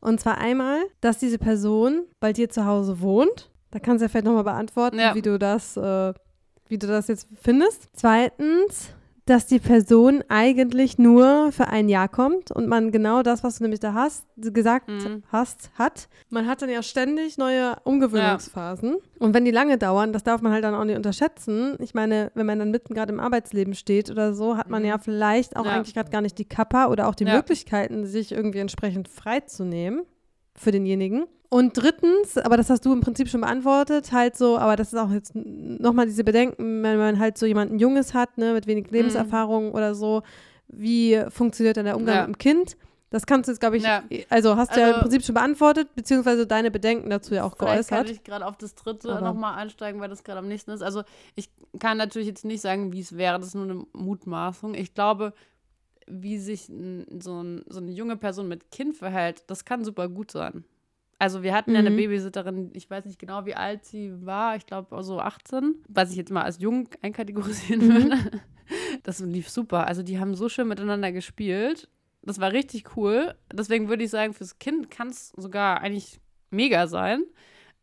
Und 0.00 0.18
zwar 0.18 0.38
einmal, 0.38 0.82
dass 1.00 1.18
diese 1.18 1.38
Person 1.38 2.02
bei 2.18 2.32
dir 2.32 2.50
zu 2.50 2.66
Hause 2.66 3.00
wohnt. 3.00 3.52
Da 3.70 3.78
kannst 3.78 4.00
du 4.00 4.06
ja 4.06 4.08
vielleicht 4.08 4.24
nochmal 4.24 4.42
beantworten, 4.42 4.98
ja. 4.98 5.14
wie 5.14 5.22
du 5.22 5.38
das, 5.38 5.76
äh, 5.76 6.12
wie 6.66 6.78
du 6.78 6.88
das 6.88 7.06
jetzt 7.06 7.28
findest. 7.40 7.90
Zweitens, 7.92 8.92
dass 9.26 9.46
die 9.46 9.58
Person 9.58 10.22
eigentlich 10.28 10.98
nur 10.98 11.50
für 11.50 11.68
ein 11.68 11.88
Jahr 11.88 12.08
kommt 12.08 12.50
und 12.50 12.68
man 12.68 12.92
genau 12.92 13.22
das, 13.22 13.42
was 13.42 13.56
du 13.56 13.64
nämlich 13.64 13.80
da 13.80 13.94
hast, 13.94 14.26
gesagt 14.36 14.90
mhm. 14.90 15.22
hast, 15.32 15.70
hat. 15.78 16.08
Man 16.28 16.46
hat 16.46 16.60
dann 16.60 16.68
ja 16.68 16.82
ständig 16.82 17.38
neue 17.38 17.76
Umgewöhnungsphasen. 17.84 18.90
Ja. 18.90 18.96
Und 19.20 19.32
wenn 19.32 19.46
die 19.46 19.50
lange 19.50 19.78
dauern, 19.78 20.12
das 20.12 20.24
darf 20.24 20.42
man 20.42 20.52
halt 20.52 20.64
dann 20.64 20.74
auch 20.74 20.84
nicht 20.84 20.96
unterschätzen. 20.96 21.76
Ich 21.80 21.94
meine, 21.94 22.32
wenn 22.34 22.44
man 22.44 22.58
dann 22.58 22.70
mitten 22.70 22.92
gerade 22.92 23.12
im 23.12 23.20
Arbeitsleben 23.20 23.74
steht 23.74 24.10
oder 24.10 24.34
so, 24.34 24.58
hat 24.58 24.68
man 24.68 24.82
mhm. 24.82 24.88
ja 24.88 24.98
vielleicht 24.98 25.56
auch 25.56 25.64
ja. 25.64 25.72
eigentlich 25.72 25.94
gerade 25.94 26.10
gar 26.10 26.20
nicht 26.20 26.38
die 26.38 26.44
Kappa 26.44 26.88
oder 26.88 27.08
auch 27.08 27.14
die 27.14 27.24
ja. 27.24 27.34
Möglichkeiten, 27.34 28.04
sich 28.04 28.32
irgendwie 28.32 28.58
entsprechend 28.58 29.08
freizunehmen 29.08 30.02
für 30.54 30.70
denjenigen. 30.70 31.24
Und 31.54 31.80
drittens, 31.80 32.36
aber 32.36 32.56
das 32.56 32.68
hast 32.68 32.84
du 32.84 32.92
im 32.92 32.98
Prinzip 32.98 33.28
schon 33.28 33.42
beantwortet, 33.42 34.10
halt 34.10 34.36
so, 34.36 34.58
aber 34.58 34.74
das 34.74 34.92
ist 34.92 34.98
auch 34.98 35.12
jetzt 35.12 35.36
nochmal 35.36 36.04
diese 36.06 36.24
Bedenken, 36.24 36.82
wenn 36.82 36.98
man 36.98 37.20
halt 37.20 37.38
so 37.38 37.46
jemanden 37.46 37.78
Junges 37.78 38.12
hat, 38.12 38.38
ne, 38.38 38.54
mit 38.54 38.66
wenig 38.66 38.86
mhm. 38.86 38.94
Lebenserfahrung 38.96 39.68
mhm. 39.68 39.74
oder 39.74 39.94
so, 39.94 40.24
wie 40.66 41.22
funktioniert 41.28 41.76
dann 41.76 41.84
der 41.84 41.94
Umgang 41.94 42.16
ja. 42.16 42.26
mit 42.26 42.34
dem 42.34 42.38
Kind? 42.38 42.76
Das 43.10 43.24
kannst 43.24 43.46
du 43.46 43.52
jetzt, 43.52 43.60
glaube 43.60 43.76
ich, 43.76 43.84
Ja. 43.84 44.02
also 44.30 44.56
hast 44.56 44.74
du 44.74 44.80
ja 44.80 44.86
im 44.88 44.94
Also- 44.94 45.02
Prinzip 45.02 45.24
schon 45.24 45.36
beantwortet, 45.36 45.94
beziehungsweise 45.94 46.44
deine 46.44 46.72
Bedenken 46.72 47.08
dazu 47.08 47.36
ja 47.36 47.44
auch 47.44 47.54
Vielleicht 47.56 47.88
kann 47.88 47.98
geäußert. 48.02 48.16
ich 48.16 48.24
gerade 48.24 48.46
auf 48.46 48.56
das 48.56 48.74
dritte 48.74 49.20
nochmal 49.22 49.56
einsteigen, 49.56 50.00
weil 50.00 50.08
das 50.08 50.24
gerade 50.24 50.40
am 50.40 50.48
nächsten 50.48 50.72
ist. 50.72 50.82
Also 50.82 51.04
ich 51.36 51.50
kann 51.78 51.98
natürlich 51.98 52.26
jetzt 52.26 52.44
nicht 52.44 52.62
sagen, 52.62 52.92
wie 52.92 52.98
es 52.98 53.16
wäre, 53.16 53.38
das 53.38 53.46
ist 53.46 53.54
nur 53.54 53.62
eine 53.62 53.86
Mutmaßung. 53.92 54.74
Ich 54.74 54.92
glaube, 54.92 55.32
wie 56.08 56.36
sich 56.38 56.62
so, 57.20 57.42
ein, 57.44 57.62
so 57.68 57.78
eine 57.78 57.92
junge 57.92 58.16
Person 58.16 58.48
mit 58.48 58.72
Kind 58.72 58.96
verhält, 58.96 59.44
das 59.46 59.64
kann 59.64 59.84
super 59.84 60.08
gut 60.08 60.32
sein. 60.32 60.64
Also 61.18 61.42
wir 61.42 61.54
hatten 61.54 61.72
ja 61.72 61.78
eine 61.78 61.90
Mhm. 61.90 61.96
Babysitterin, 61.96 62.70
ich 62.74 62.90
weiß 62.90 63.04
nicht 63.04 63.18
genau, 63.18 63.46
wie 63.46 63.54
alt 63.54 63.84
sie 63.84 64.12
war, 64.26 64.56
ich 64.56 64.66
glaube 64.66 65.02
so 65.02 65.20
18, 65.20 65.76
was 65.88 66.10
ich 66.10 66.16
jetzt 66.16 66.30
mal 66.32 66.42
als 66.42 66.58
jung 66.60 66.88
einkategorisieren 67.02 67.86
Mhm. 67.88 67.94
würde. 67.94 68.16
Das 69.02 69.20
lief 69.20 69.48
super. 69.50 69.86
Also 69.86 70.02
die 70.02 70.18
haben 70.18 70.34
so 70.34 70.48
schön 70.48 70.68
miteinander 70.68 71.12
gespielt. 71.12 71.88
Das 72.22 72.40
war 72.40 72.52
richtig 72.52 72.96
cool. 72.96 73.34
Deswegen 73.52 73.88
würde 73.88 74.04
ich 74.04 74.10
sagen, 74.10 74.32
fürs 74.32 74.58
Kind 74.58 74.90
kann 74.90 75.08
es 75.08 75.28
sogar 75.36 75.82
eigentlich 75.82 76.18
mega 76.50 76.86
sein. 76.86 77.22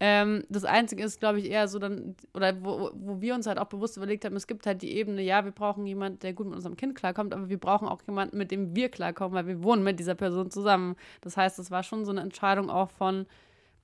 Ähm, 0.03 0.43
das 0.49 0.65
Einzige 0.65 1.03
ist, 1.03 1.19
glaube 1.19 1.37
ich, 1.39 1.45
eher 1.51 1.67
so 1.67 1.77
dann, 1.77 2.15
oder 2.33 2.55
wo, 2.63 2.89
wo 2.95 3.21
wir 3.21 3.35
uns 3.35 3.45
halt 3.45 3.59
auch 3.59 3.67
bewusst 3.67 3.97
überlegt 3.97 4.25
haben, 4.25 4.35
es 4.35 4.47
gibt 4.47 4.65
halt 4.65 4.81
die 4.81 4.93
Ebene, 4.95 5.21
ja, 5.21 5.45
wir 5.45 5.51
brauchen 5.51 5.85
jemanden, 5.85 6.17
der 6.19 6.33
gut 6.33 6.47
mit 6.47 6.55
unserem 6.55 6.75
Kind 6.75 6.95
klarkommt, 6.95 7.35
aber 7.35 7.49
wir 7.49 7.59
brauchen 7.59 7.87
auch 7.87 8.01
jemanden, 8.07 8.35
mit 8.35 8.49
dem 8.49 8.75
wir 8.75 8.89
klarkommen, 8.89 9.35
weil 9.35 9.45
wir 9.45 9.61
wohnen 9.61 9.83
mit 9.83 9.99
dieser 9.99 10.15
Person 10.15 10.49
zusammen. 10.49 10.95
Das 11.21 11.37
heißt, 11.37 11.59
es 11.59 11.69
war 11.69 11.83
schon 11.83 12.03
so 12.03 12.09
eine 12.11 12.21
Entscheidung 12.21 12.71
auch 12.71 12.89
von, 12.89 13.27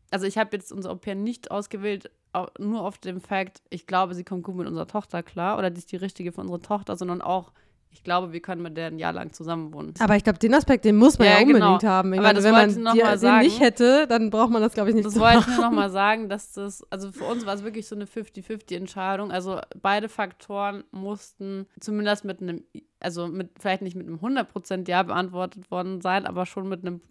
also 0.09 0.25
ich 0.25 0.39
habe 0.39 0.55
jetzt 0.57 0.71
unser 0.71 0.89
Au 0.89 0.95
pair 0.95 1.13
nicht 1.13 1.51
ausgewählt, 1.51 2.09
au- 2.33 2.47
nur 2.57 2.81
auf 2.81 2.97
dem 2.97 3.21
Fakt, 3.21 3.61
ich 3.69 3.85
glaube, 3.85 4.15
sie 4.15 4.23
kommt 4.23 4.41
gut 4.43 4.55
mit 4.55 4.65
unserer 4.67 4.87
Tochter 4.87 5.21
klar 5.21 5.59
oder 5.59 5.69
die 5.69 5.77
ist 5.77 5.91
die 5.91 5.97
richtige 5.97 6.31
für 6.31 6.41
unsere 6.41 6.61
Tochter, 6.61 6.95
sondern 6.95 7.21
auch, 7.21 7.51
ich 7.97 8.03
glaube, 8.03 8.31
wir 8.31 8.39
können 8.41 8.61
mit 8.61 8.77
der 8.77 8.87
ein 8.87 8.99
Jahr 8.99 9.11
lang 9.11 9.33
zusammen 9.33 9.73
wohnen. 9.73 9.93
Aber 9.99 10.15
ich 10.15 10.23
glaube, 10.23 10.37
den 10.39 10.53
Aspekt, 10.53 10.85
den 10.85 10.95
muss 10.97 11.17
man 11.17 11.27
ja, 11.27 11.33
Ja, 11.35 11.41
unbedingt 11.41 11.81
genau. 11.81 11.91
haben. 11.91 12.13
Ich 12.13 12.19
Aber 12.19 12.27
meine, 12.27 12.35
das 12.35 12.43
wenn 12.45 12.51
man 12.53 12.83
noch 12.83 12.93
die, 12.93 12.99
mal 13.01 13.11
den 13.11 13.19
sagen. 13.19 13.43
nicht 13.45 13.59
hätte, 13.59 14.05
dann 14.07 14.29
braucht 14.29 14.51
man 14.51 14.61
das, 14.61 14.73
glaube 14.73 14.89
ich, 14.89 14.95
nicht 14.95 15.05
Das 15.05 15.13
zu 15.15 15.19
wollte 15.19 15.39
ich 15.39 15.47
machen. 15.47 15.55
nur 15.59 15.65
nochmal 15.65 15.89
sagen, 15.89 16.29
dass 16.29 16.51
das, 16.53 16.85
also 16.91 17.11
für 17.11 17.23
uns 17.25 17.45
war 17.45 17.55
es 17.55 17.63
wirklich 17.63 17.87
so 17.87 17.95
eine 17.95 18.05
50-50-Entscheidung. 18.05 19.31
Also 19.31 19.59
beide 19.81 20.09
Faktoren 20.09 20.83
mussten 20.91 21.67
zumindest 21.79 22.23
mit 22.25 22.41
einem, 22.41 22.63
also 22.99 23.27
mit, 23.27 23.49
vielleicht 23.59 23.81
nicht 23.81 23.95
mit 23.95 24.07
einem 24.07 24.17
100% 24.19 24.87
Ja 24.89 25.03
beantwortet 25.03 25.69
worden 25.71 26.01
sein, 26.01 26.25
aber 26.25 26.45
schon 26.45 26.69
mit 26.69 26.81
einem 26.85 27.01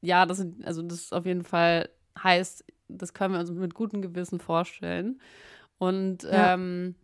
Ja, 0.00 0.26
das, 0.26 0.44
also 0.64 0.82
das 0.82 0.98
ist 0.98 1.14
auf 1.14 1.26
jeden 1.26 1.44
Fall 1.44 1.88
heißt, 2.22 2.64
das 2.88 3.14
können 3.14 3.34
wir 3.34 3.40
uns 3.40 3.50
mit 3.50 3.74
gutem 3.74 4.02
Gewissen 4.02 4.40
vorstellen. 4.40 5.20
Und 5.78 6.22
Ja. 6.24 6.54
ähm, 6.54 6.94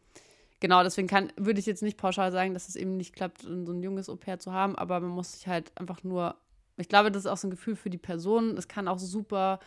genau, 0.61 0.83
deswegen 0.83 1.09
kann, 1.09 1.33
würde 1.37 1.61
ich 1.61 1.67
jetzt 1.67 1.83
nicht 1.83 1.99
pauschal 1.99 2.33
sagen, 2.33 2.55
dass 2.55 2.69
es 2.69 2.77
eben 2.77 2.97
nicht 2.97 3.15
klappt, 3.15 3.43
so 3.43 3.49
ein 3.49 3.83
junges 3.83 4.09
Au-pair 4.09 4.39
zu 4.39 4.53
haben, 4.53 4.77
aber 4.77 5.01
man 5.01 5.11
muss 5.11 5.33
sich 5.33 5.49
halt 5.49 5.73
einfach 5.77 6.05
nur, 6.05 6.37
ich 6.77 6.89
glaube, 6.89 7.11
das 7.11 7.25
ist 7.25 7.31
auch 7.31 7.37
so 7.37 7.49
ein 7.49 7.51
Gefühl 7.51 7.77
für 7.77 7.91
die 7.91 7.99
Person. 7.99 8.57
Es 8.57 8.69
kann 8.69 8.89
auch 8.89 8.99
super, 8.99 9.59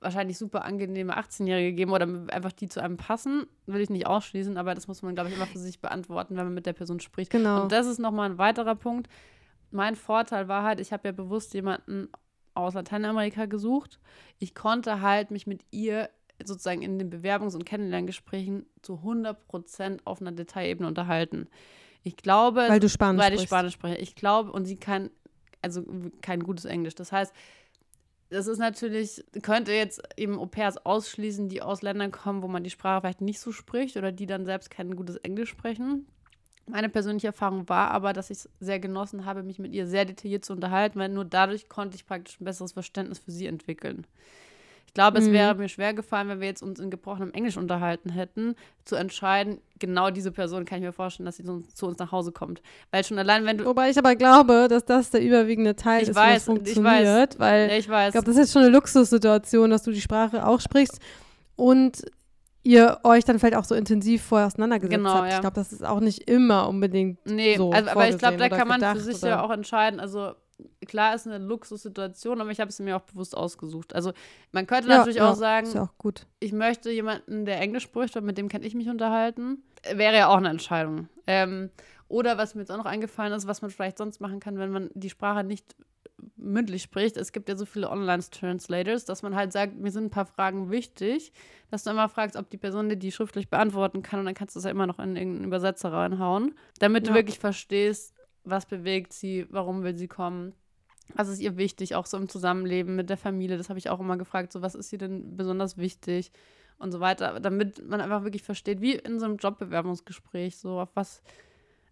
wahrscheinlich 0.00 0.38
super 0.38 0.64
angenehme 0.64 1.18
18-Jährige 1.18 1.74
geben 1.74 1.92
oder 1.92 2.06
einfach 2.28 2.52
die 2.52 2.68
zu 2.68 2.80
einem 2.82 2.96
passen, 2.96 3.46
will 3.66 3.80
ich 3.80 3.90
nicht 3.90 4.06
ausschließen, 4.06 4.56
aber 4.56 4.74
das 4.74 4.88
muss 4.88 5.02
man, 5.02 5.14
glaube 5.14 5.30
ich, 5.30 5.36
immer 5.36 5.46
für 5.46 5.58
sich 5.58 5.80
beantworten, 5.80 6.36
wenn 6.36 6.44
man 6.44 6.54
mit 6.54 6.66
der 6.66 6.72
Person 6.72 7.00
spricht. 7.00 7.30
Genau. 7.30 7.62
Und 7.62 7.72
das 7.72 7.86
ist 7.86 7.98
nochmal 7.98 8.30
ein 8.30 8.38
weiterer 8.38 8.74
Punkt. 8.74 9.08
Mein 9.70 9.96
Vorteil 9.96 10.48
war 10.48 10.64
halt, 10.64 10.80
ich 10.80 10.92
habe 10.92 11.08
ja 11.08 11.12
bewusst 11.12 11.54
jemanden 11.54 12.08
aus 12.54 12.74
Lateinamerika 12.74 13.46
gesucht. 13.46 14.00
Ich 14.38 14.54
konnte 14.54 15.00
halt 15.00 15.30
mich 15.30 15.46
mit 15.46 15.64
ihr 15.70 16.08
sozusagen 16.44 16.82
in 16.82 16.98
den 16.98 17.10
Bewerbungs- 17.10 17.54
und 17.54 17.64
Kennenlerngesprächen 17.64 18.66
zu 18.82 19.02
100% 19.04 20.00
auf 20.04 20.20
einer 20.20 20.32
Detailebene 20.32 20.88
unterhalten. 20.88 21.48
Ich 22.02 22.16
glaube, 22.16 22.66
Weil 22.68 22.80
du 22.80 22.88
Spanisch 22.88 23.22
weil 23.22 23.34
ich. 23.34 23.42
Spanisch 23.42 23.74
spreche. 23.74 23.98
Ich 23.98 24.14
glaube, 24.14 24.52
und 24.52 24.64
sie 24.64 24.76
kann, 24.76 25.10
also 25.62 25.84
kein 26.22 26.42
gutes 26.42 26.64
Englisch. 26.64 26.94
Das 26.94 27.12
heißt, 27.12 27.34
das 28.30 28.46
ist 28.46 28.58
natürlich, 28.58 29.24
könnte 29.42 29.72
jetzt 29.72 30.00
eben 30.16 30.38
Au-pairs 30.38 30.84
ausschließen, 30.86 31.48
die 31.48 31.62
aus 31.62 31.82
Ländern 31.82 32.12
kommen, 32.12 32.42
wo 32.42 32.48
man 32.48 32.62
die 32.62 32.70
Sprache 32.70 33.02
vielleicht 33.02 33.20
nicht 33.20 33.40
so 33.40 33.52
spricht 33.52 33.96
oder 33.96 34.12
die 34.12 34.26
dann 34.26 34.46
selbst 34.46 34.70
kein 34.70 34.94
gutes 34.94 35.16
Englisch 35.16 35.50
sprechen. 35.50 36.06
Meine 36.66 36.88
persönliche 36.88 37.28
Erfahrung 37.28 37.68
war 37.68 37.90
aber, 37.90 38.12
dass 38.12 38.30
ich 38.30 38.38
es 38.38 38.50
sehr 38.60 38.78
genossen 38.78 39.24
habe, 39.24 39.42
mich 39.42 39.58
mit 39.58 39.72
ihr 39.72 39.88
sehr 39.88 40.04
detailliert 40.04 40.44
zu 40.44 40.52
unterhalten, 40.52 41.00
weil 41.00 41.08
nur 41.08 41.24
dadurch 41.24 41.68
konnte 41.68 41.96
ich 41.96 42.06
praktisch 42.06 42.40
ein 42.40 42.44
besseres 42.44 42.72
Verständnis 42.72 43.18
für 43.18 43.32
sie 43.32 43.46
entwickeln. 43.46 44.06
Ich 44.90 44.94
glaube, 44.94 45.18
es 45.18 45.28
Mhm. 45.28 45.32
wäre 45.32 45.54
mir 45.54 45.68
schwer 45.68 45.94
gefallen, 45.94 46.26
wenn 46.28 46.40
wir 46.40 46.48
jetzt 46.48 46.62
uns 46.64 46.80
in 46.80 46.90
gebrochenem 46.90 47.32
Englisch 47.32 47.56
unterhalten 47.56 48.10
hätten, 48.10 48.56
zu 48.84 48.96
entscheiden, 48.96 49.58
genau 49.78 50.10
diese 50.10 50.32
Person 50.32 50.64
kann 50.64 50.78
ich 50.78 50.84
mir 50.84 50.92
vorstellen, 50.92 51.26
dass 51.26 51.36
sie 51.36 51.44
zu 51.44 51.52
uns, 51.52 51.72
zu 51.76 51.86
uns 51.86 51.98
nach 51.98 52.10
Hause 52.10 52.32
kommt. 52.32 52.60
Weil 52.90 53.04
schon 53.04 53.16
allein, 53.16 53.44
wenn 53.46 53.58
du. 53.58 53.66
Wobei 53.66 53.90
ich 53.90 53.98
aber 53.98 54.16
glaube, 54.16 54.66
dass 54.68 54.84
das 54.84 55.10
der 55.10 55.22
überwiegende 55.22 55.76
Teil 55.76 56.02
Ich 56.02 56.08
ist, 56.08 56.16
weiß, 56.16 56.48
was 56.48 56.56
ich 56.68 56.76
weiß. 56.82 57.04
funktioniert, 57.04 57.38
weil 57.38 57.68
Ja, 57.70 57.76
ich 57.76 57.88
weiß. 57.88 58.08
ich 58.08 58.12
glaube, 58.14 58.26
das 58.26 58.36
ist 58.36 58.52
schon 58.52 58.62
eine 58.62 58.72
Luxussituation, 58.72 59.70
dass 59.70 59.84
du 59.84 59.92
die 59.92 60.00
Sprache 60.00 60.44
auch 60.44 60.60
sprichst 60.60 60.98
und 61.54 62.02
ihr 62.64 62.98
euch 63.04 63.24
dann 63.24 63.38
vielleicht 63.38 63.56
auch 63.56 63.64
so 63.64 63.74
intensiv 63.76 64.22
vorher 64.22 64.48
auseinandergesetzt 64.48 64.96
Genau, 64.96 65.14
habt. 65.14 65.28
ja. 65.28 65.34
Ich 65.36 65.40
glaube, 65.40 65.54
das 65.54 65.72
ist 65.72 65.84
auch 65.84 66.00
nicht 66.00 66.28
immer 66.28 66.68
unbedingt 66.68 67.18
Nee, 67.26 67.56
so 67.56 67.70
also, 67.70 67.90
aber 67.90 68.08
ich 68.08 68.18
glaube, 68.18 68.36
da 68.38 68.48
kann 68.48 68.68
man 68.68 68.80
für 68.80 68.98
sich 69.00 69.22
ja 69.22 69.42
auch 69.42 69.50
entscheiden. 69.50 70.00
Also 70.00 70.32
klar 70.90 71.14
ist 71.14 71.26
eine 71.26 71.38
Luxussituation, 71.38 72.40
aber 72.40 72.50
ich 72.50 72.60
habe 72.60 72.68
es 72.68 72.78
mir 72.80 72.96
auch 72.96 73.02
bewusst 73.02 73.36
ausgesucht. 73.36 73.94
Also 73.94 74.12
man 74.52 74.66
könnte 74.66 74.88
Ja, 74.88 74.98
natürlich 74.98 75.16
ja, 75.18 75.30
auch 75.30 75.36
sagen, 75.36 75.66
Ist 75.68 75.74
ja 75.74 75.84
auch 75.84 75.96
gut. 75.96 76.26
ich 76.40 76.52
möchte 76.52 76.90
jemanden, 76.90 77.44
der 77.46 77.60
Englisch 77.60 77.84
spricht, 77.84 78.16
und 78.16 78.24
mit 78.24 78.36
dem 78.36 78.48
kann 78.48 78.62
ich 78.62 78.74
mich 78.74 78.88
unterhalten. 78.88 79.62
Wäre 79.94 80.16
ja 80.16 80.28
auch 80.28 80.36
eine 80.36 80.50
Entscheidung. 80.50 81.08
Ähm, 81.26 81.70
oder 82.08 82.36
was 82.36 82.54
mir 82.54 82.62
jetzt 82.62 82.70
auch 82.72 82.76
noch 82.76 82.86
eingefallen 82.86 83.32
ist, 83.32 83.46
was 83.46 83.62
man 83.62 83.70
vielleicht 83.70 83.98
sonst 83.98 84.20
machen 84.20 84.40
kann, 84.40 84.58
wenn 84.58 84.70
man 84.70 84.90
die 84.94 85.10
Sprache 85.10 85.44
nicht 85.44 85.76
mündlich 86.36 86.82
spricht. 86.82 87.16
Es 87.16 87.32
gibt 87.32 87.48
ja 87.48 87.56
so 87.56 87.64
viele 87.64 87.88
Online-Translators, 87.88 89.04
dass 89.04 89.22
man 89.22 89.34
halt 89.36 89.52
sagt, 89.52 89.76
mir 89.78 89.90
sind 89.90 90.04
ein 90.06 90.10
paar 90.10 90.26
Fragen 90.26 90.70
wichtig, 90.70 91.32
dass 91.70 91.84
du 91.84 91.90
immer 91.90 92.08
fragst, 92.08 92.36
ob 92.36 92.50
die 92.50 92.58
Person 92.58 92.88
dir 92.88 92.96
die 92.96 93.12
schriftlich 93.12 93.48
beantworten 93.48 94.02
kann 94.02 94.20
und 94.20 94.26
dann 94.26 94.34
kannst 94.34 94.54
du 94.54 94.58
es 94.58 94.64
ja 94.64 94.70
immer 94.70 94.86
noch 94.86 94.98
in 94.98 95.16
irgendeinen 95.16 95.44
Übersetzer 95.46 95.92
reinhauen, 95.92 96.54
damit 96.78 97.06
du 97.06 97.10
Ja. 97.10 97.16
wirklich 97.16 97.38
verstehst, 97.38 98.12
was 98.44 98.66
bewegt 98.66 99.12
sie, 99.12 99.46
warum 99.50 99.82
will 99.82 99.96
sie 99.96 100.08
kommen. 100.08 100.52
Was 101.14 101.28
ist 101.28 101.40
ihr 101.40 101.56
wichtig, 101.56 101.94
auch 101.94 102.06
so 102.06 102.16
im 102.16 102.28
Zusammenleben 102.28 102.96
mit 102.96 103.10
der 103.10 103.16
Familie? 103.16 103.56
Das 103.56 103.68
habe 103.68 103.78
ich 103.78 103.90
auch 103.90 104.00
immer 104.00 104.16
gefragt. 104.16 104.52
So, 104.52 104.62
was 104.62 104.74
ist 104.74 104.92
ihr 104.92 104.98
denn 104.98 105.36
besonders 105.36 105.78
wichtig 105.78 106.32
und 106.78 106.92
so 106.92 107.00
weiter, 107.00 107.40
damit 107.40 107.86
man 107.86 108.00
einfach 108.00 108.24
wirklich 108.24 108.42
versteht, 108.42 108.80
wie 108.80 108.94
in 108.94 109.18
so 109.18 109.26
einem 109.26 109.36
Jobbewerbungsgespräch, 109.36 110.56
so 110.56 110.80
auf 110.80 110.88
was 110.94 111.22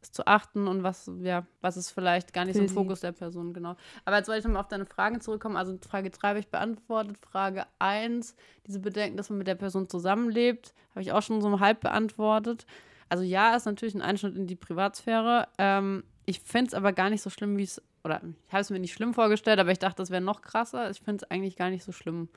ist 0.01 0.14
zu 0.14 0.27
achten 0.27 0.69
und 0.69 0.83
was, 0.83 1.11
ja, 1.23 1.47
was 1.61 1.77
ist 1.77 1.91
vielleicht 1.91 2.33
gar 2.33 2.45
nicht 2.45 2.57
so 2.57 2.62
im. 2.62 2.69
Fokus 2.69 3.01
der 3.01 3.12
Person, 3.12 3.53
genau. 3.53 3.77
Aber 4.05 4.16
jetzt 4.16 4.29
wollte 4.29 4.41
ich 4.41 4.45
nochmal 4.45 4.62
auf 4.62 4.69
deine 4.69 4.87
Fragen 4.87 5.21
zurückkommen. 5.21 5.57
Also 5.57 5.77
Frage 5.89 6.11
3 6.11 6.29
habe 6.29 6.39
ich 6.39 6.49
beantwortet. 6.49 7.19
Frage 7.19 7.66
1, 7.81 8.35
diese 8.66 8.79
Bedenken, 8.79 9.16
dass 9.16 9.29
man 9.29 9.39
mit 9.39 9.47
der 9.47 9.57
Person 9.57 9.89
zusammenlebt, 9.89 10.73
habe 10.91 11.03
ich 11.03 11.12
auch 11.12 11.23
schon 11.23 11.41
so 11.41 11.61
halb 11.61 11.81
beantwortet. 11.81 12.66
Also 13.09 13.25
ja, 13.25 13.57
ist 13.57 13.66
natürlich 13.66 13.95
ein 13.95 14.03
Einschnitt 14.03 14.37
in 14.37 14.47
die 14.47 14.57
Privatsphäre. 14.57 15.49
Ähm, 15.59 16.05
ich 16.27 16.41
finde 16.41 16.69
es 16.69 16.75
aber 16.75 16.93
gar 16.93 17.11
nicht 17.11 17.23
so 17.23 17.31
schlimm, 17.31 17.57
wie 17.57 17.64
es, 17.64 17.83
oder 18.05 18.23
ich 18.47 18.53
habe 18.53 18.63
es 18.63 18.71
mir 18.71 18.79
nicht 18.79 18.93
schlimm 18.95 19.15
vorgestellt, 19.15 19.59
aber 19.59 19.71
ich 19.71 19.79
dachte, 19.79 19.97
das 19.97 20.11
wäre 20.11 20.21
noch 20.21 20.43
krasser. 20.43 20.91
Ich 20.91 21.01
finde 21.01 21.25
es 21.25 21.31
eigentlich 21.31 21.57
gar 21.57 21.71
nicht 21.71 21.85
so 21.85 21.93
schlimm. 21.93 22.29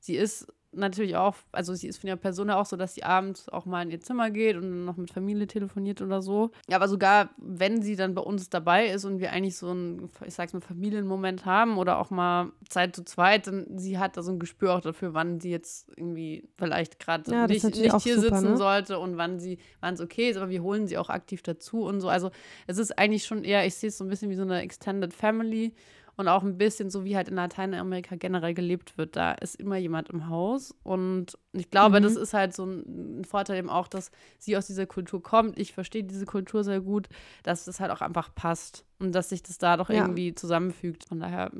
Sie 0.00 0.16
ist 0.16 0.52
natürlich 0.72 1.16
auch, 1.16 1.34
also 1.52 1.74
sie 1.74 1.88
ist 1.88 1.98
von 1.98 2.08
ihrer 2.08 2.16
Person 2.16 2.50
auch 2.50 2.66
so, 2.66 2.76
dass 2.76 2.94
sie 2.94 3.02
abends 3.02 3.48
auch 3.48 3.64
mal 3.66 3.82
in 3.82 3.90
ihr 3.90 4.00
Zimmer 4.00 4.30
geht 4.30 4.56
und 4.56 4.62
dann 4.62 4.84
noch 4.84 4.96
mit 4.96 5.10
Familie 5.10 5.46
telefoniert 5.46 6.02
oder 6.02 6.20
so. 6.22 6.50
Ja, 6.68 6.76
aber 6.76 6.88
sogar 6.88 7.30
wenn 7.38 7.82
sie 7.82 7.96
dann 7.96 8.14
bei 8.14 8.22
uns 8.22 8.50
dabei 8.50 8.86
ist 8.88 9.04
und 9.04 9.18
wir 9.18 9.32
eigentlich 9.32 9.56
so 9.56 9.70
einen, 9.70 10.10
ich 10.26 10.34
sag's 10.34 10.52
mal, 10.52 10.60
Familienmoment 10.60 11.46
haben 11.46 11.78
oder 11.78 11.98
auch 11.98 12.10
mal 12.10 12.52
Zeit 12.68 12.94
zu 12.94 13.04
zweit, 13.04 13.46
dann 13.46 13.78
sie 13.78 13.98
hat 13.98 14.16
da 14.16 14.22
so 14.22 14.32
ein 14.32 14.38
Gespür 14.38 14.74
auch 14.74 14.80
dafür, 14.80 15.14
wann 15.14 15.40
sie 15.40 15.50
jetzt 15.50 15.88
irgendwie 15.96 16.48
vielleicht 16.56 16.98
gerade 16.98 17.30
Ja, 17.30 17.46
nicht, 17.46 17.64
nicht 17.64 18.02
hier 18.02 18.20
super, 18.20 18.36
sitzen 18.36 18.50
ne? 18.50 18.56
sollte 18.56 18.98
und 18.98 19.16
wann 19.16 19.40
sie, 19.40 19.58
wann 19.80 19.94
es 19.94 20.00
okay 20.00 20.30
ist, 20.30 20.36
aber 20.36 20.50
wir 20.50 20.62
holen 20.62 20.86
sie 20.86 20.98
auch 20.98 21.08
aktiv 21.08 21.42
dazu 21.42 21.82
und 21.84 22.00
so. 22.00 22.08
Also 22.08 22.30
es 22.66 22.78
ist 22.78 22.98
eigentlich 22.98 23.24
schon 23.24 23.44
eher, 23.44 23.66
ich 23.66 23.74
sehe 23.74 23.88
es 23.88 23.98
so 23.98 24.04
ein 24.04 24.08
bisschen 24.08 24.30
wie 24.30 24.36
so 24.36 24.42
eine 24.42 24.60
Extended 24.60 25.12
Family 25.14 25.72
und 26.18 26.28
auch 26.28 26.42
ein 26.42 26.58
bisschen 26.58 26.90
so, 26.90 27.04
wie 27.04 27.16
halt 27.16 27.28
in 27.28 27.36
Lateinamerika 27.36 28.16
generell 28.16 28.52
gelebt 28.52 28.98
wird. 28.98 29.16
Da 29.16 29.32
ist 29.32 29.54
immer 29.54 29.76
jemand 29.76 30.10
im 30.10 30.28
Haus. 30.28 30.74
Und 30.82 31.38
ich 31.52 31.70
glaube, 31.70 32.00
Mhm. 32.00 32.02
das 32.02 32.16
ist 32.16 32.34
halt 32.34 32.54
so 32.54 32.66
ein, 32.66 33.24
Vorteil 33.24 33.56
eben 33.58 33.70
auch, 33.70 33.88
dass 33.88 34.10
sie 34.38 34.56
aus 34.56 34.66
dieser 34.66 34.84
Kultur 34.86 35.22
kommt. 35.22 35.58
Ich 35.58 35.72
verstehe 35.72 36.04
diese 36.04 36.26
Kultur 36.26 36.64
sehr 36.64 36.80
gut, 36.80 37.08
dass 37.44 37.64
das 37.64 37.80
halt 37.80 37.90
auch 37.90 38.00
einfach 38.02 38.34
passt 38.34 38.84
und 38.98 39.14
dass 39.14 39.30
sich 39.30 39.42
das 39.42 39.58
da 39.58 39.76
doch 39.76 39.88
Ja. 39.88 40.02
irgendwie 40.02 40.34
zusammenfügt. 40.34 41.04
Von 41.08 41.20
daher, 41.20 41.50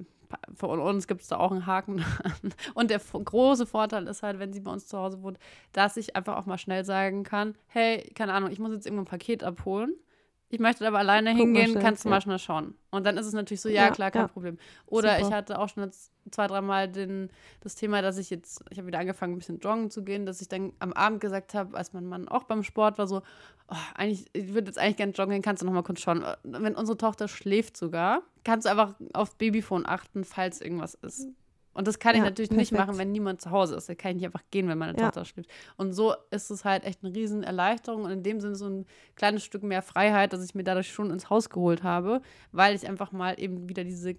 von 0.54 0.78
uns 0.80 1.06
gibt 1.06 1.22
es 1.22 1.28
da 1.28 1.38
auch 1.38 1.52
einen 1.52 1.64
Haken. 1.64 2.04
Und 2.74 2.90
der 2.90 2.98
große 3.00 3.64
Vorteil 3.64 4.06
ist 4.08 4.22
halt, 4.22 4.38
wenn 4.38 4.52
sie 4.52 4.60
bei 4.60 4.70
uns 4.70 4.86
zu 4.86 4.98
Hause 4.98 5.22
wohnt, 5.22 5.38
dass 5.72 5.96
ich 5.96 6.16
einfach 6.16 6.36
auch 6.36 6.44
mal 6.44 6.58
schnell 6.58 6.84
sagen 6.84 7.22
kann, 7.22 7.54
hey, 7.68 8.10
keine 8.14 8.34
Ahnung, 8.34 8.50
ich 8.50 8.58
muss 8.58 8.72
jetzt 8.72 8.84
irgendwo 8.86 9.02
ein 9.04 9.06
Paket 9.06 9.42
abholen 9.42 9.94
ich 10.50 10.60
möchte 10.60 10.86
aber 10.86 10.98
alleine 10.98 11.30
Guck 11.30 11.40
hingehen, 11.40 11.70
schnell, 11.70 11.82
kannst 11.82 12.04
du 12.04 12.08
ja. 12.08 12.14
mal 12.14 12.20
schnell 12.20 12.38
schauen. 12.38 12.74
Und 12.90 13.04
dann 13.04 13.18
ist 13.18 13.26
es 13.26 13.34
natürlich 13.34 13.60
so, 13.60 13.68
ja, 13.68 13.86
Ja, 13.86 13.90
klar, 13.90 14.10
kein 14.10 14.22
ja. 14.22 14.28
Problem. 14.28 14.58
Oder 14.86 15.16
Super. 15.16 15.28
ich 15.28 15.34
hatte 15.34 15.58
auch 15.58 15.68
schon 15.68 15.84
jetzt 15.84 16.10
zwei, 16.30 16.46
dreimal 16.46 16.90
das 17.60 17.74
Thema, 17.74 18.00
dass 18.00 18.16
ich 18.16 18.30
jetzt, 18.30 18.64
ich 18.70 18.78
habe 18.78 18.86
wieder 18.86 18.98
angefangen, 18.98 19.34
ein 19.34 19.38
bisschen 19.38 19.58
joggen 19.58 19.90
zu 19.90 20.02
gehen, 20.02 20.24
dass 20.24 20.40
ich 20.40 20.48
dann 20.48 20.72
am 20.78 20.92
Abend 20.94 21.20
gesagt 21.20 21.54
habe, 21.54 21.76
als 21.76 21.92
mein 21.92 22.06
Mann 22.06 22.28
auch 22.28 22.44
beim 22.44 22.62
Sport 22.62 22.96
war, 22.98 23.06
so, 23.06 23.22
oh, 23.68 23.76
eigentlich, 23.94 24.26
ich 24.32 24.54
würde 24.54 24.68
jetzt 24.68 24.78
eigentlich 24.78 24.96
gerne 24.96 25.12
joggen 25.12 25.32
gehen, 25.32 25.42
kannst 25.42 25.62
du 25.62 25.66
noch 25.66 25.72
mal 25.72 25.82
kurz 25.82 26.00
schauen. 26.00 26.24
Wenn 26.44 26.74
unsere 26.74 26.96
Tochter 26.96 27.28
schläft 27.28 27.76
sogar, 27.76 28.22
kannst 28.44 28.66
du 28.66 28.70
einfach 28.70 28.94
auf 29.12 29.36
Babyphone 29.36 29.84
achten, 29.84 30.24
falls 30.24 30.60
irgendwas 30.62 30.94
ist. 30.94 31.26
Und 31.78 31.86
das 31.86 32.00
kann 32.00 32.16
ich 32.16 32.18
Ja, 32.18 32.24
natürlich 32.24 32.50
nicht 32.50 32.72
perfekt. 32.72 32.88
machen, 32.88 32.98
wenn 32.98 33.12
niemand 33.12 33.40
zu 33.40 33.52
Hause 33.52 33.76
ist. 33.76 33.88
Da 33.88 33.94
kann 33.94 34.10
ich 34.10 34.16
nicht 34.16 34.26
einfach 34.26 34.42
gehen, 34.50 34.66
wenn 34.68 34.78
meine 34.78 34.98
Ja. 34.98 35.04
Tochter 35.06 35.24
schläft. 35.24 35.48
Und 35.76 35.92
so 35.92 36.12
ist 36.32 36.50
es 36.50 36.64
halt 36.64 36.82
echt 36.82 37.04
eine 37.04 37.14
riesen 37.14 37.44
Erleichterung 37.44 38.02
und 38.02 38.10
in 38.10 38.24
dem 38.24 38.40
Sinne 38.40 38.56
so 38.56 38.66
ein 38.68 38.84
kleines 39.14 39.44
Stück 39.44 39.62
mehr 39.62 39.80
Freiheit, 39.80 40.32
dass 40.32 40.44
ich 40.44 40.56
mir 40.56 40.64
dadurch 40.64 40.90
schon 40.92 41.12
ins 41.12 41.30
Haus 41.30 41.50
geholt 41.50 41.84
habe, 41.84 42.20
weil 42.50 42.74
ich 42.74 42.88
einfach 42.88 43.12
mal 43.12 43.38
eben 43.40 43.68
wieder 43.68 43.84
diese 43.84 44.16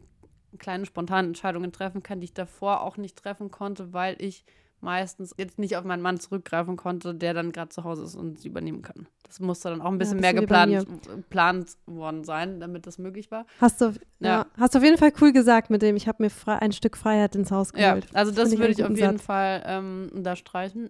kleinen 0.58 0.86
spontanen 0.86 1.32
Entscheidungen 1.32 1.74
treffen 1.74 2.02
kann, 2.02 2.22
die 2.22 2.26
ich 2.26 2.34
davor 2.34 2.80
auch 2.82 2.96
nicht 2.96 3.18
treffen 3.18 3.52
konnte, 3.52 3.92
weil 3.92 4.16
ich 4.20 4.46
meistens 4.82 5.34
jetzt 5.38 5.60
nicht 5.60 5.76
auf 5.78 5.84
meinen 5.84 6.02
Mann 6.02 6.20
zurückgreifen 6.20 6.78
konnte, 6.78 7.14
der 7.14 7.34
dann 7.34 7.52
gerade 7.52 7.70
zu 7.70 7.84
Hause 7.84 8.04
ist 8.04 8.16
und 8.16 8.40
sie 8.40 8.48
übernehmen 8.48 8.82
kann. 8.82 9.08
Das 9.26 9.40
musste 9.40 9.70
dann 9.70 9.82
auch 9.82 9.92
ein 9.92 9.98
bisschen 9.98 10.20
mehr 10.20 10.34
bisschen 10.34 10.44
wie 10.44 10.52
bei 10.54 10.66
geplant, 10.66 11.08
geplant 11.08 11.78
worden 11.86 12.24
sein, 12.24 12.60
damit 12.60 12.88
das 12.88 12.98
möglich 12.98 13.30
war. 13.32 13.46
Hast 13.62 13.82
du, 13.82 13.86
ja. 14.20 14.40
Ja. 14.40 14.46
hast 14.58 14.74
du 14.74 14.80
auf 14.80 14.84
jeden 14.84 14.98
Fall 14.98 15.12
cool 15.22 15.32
gesagt 15.34 15.70
mit 15.70 15.82
dem, 15.82 15.96
ich 15.96 16.08
habe 16.08 16.24
mir 16.24 16.30
frei, 16.30 16.56
ein 16.60 16.72
Stück 16.72 16.98
Freiheit 16.98 17.36
ins 17.36 17.52
Haus 17.52 17.72
Ja, 17.76 17.90
geholt. 17.96 18.08
also 18.14 18.32
das 18.32 18.50
Finde 18.50 18.60
würde 18.64 18.72
ich 18.74 18.84
auf 18.84 18.90
jeden 18.98 19.18
Satz. 19.18 19.26
Fall 19.26 19.64
ähm, 19.66 20.10
unterstreichen. 20.14 20.90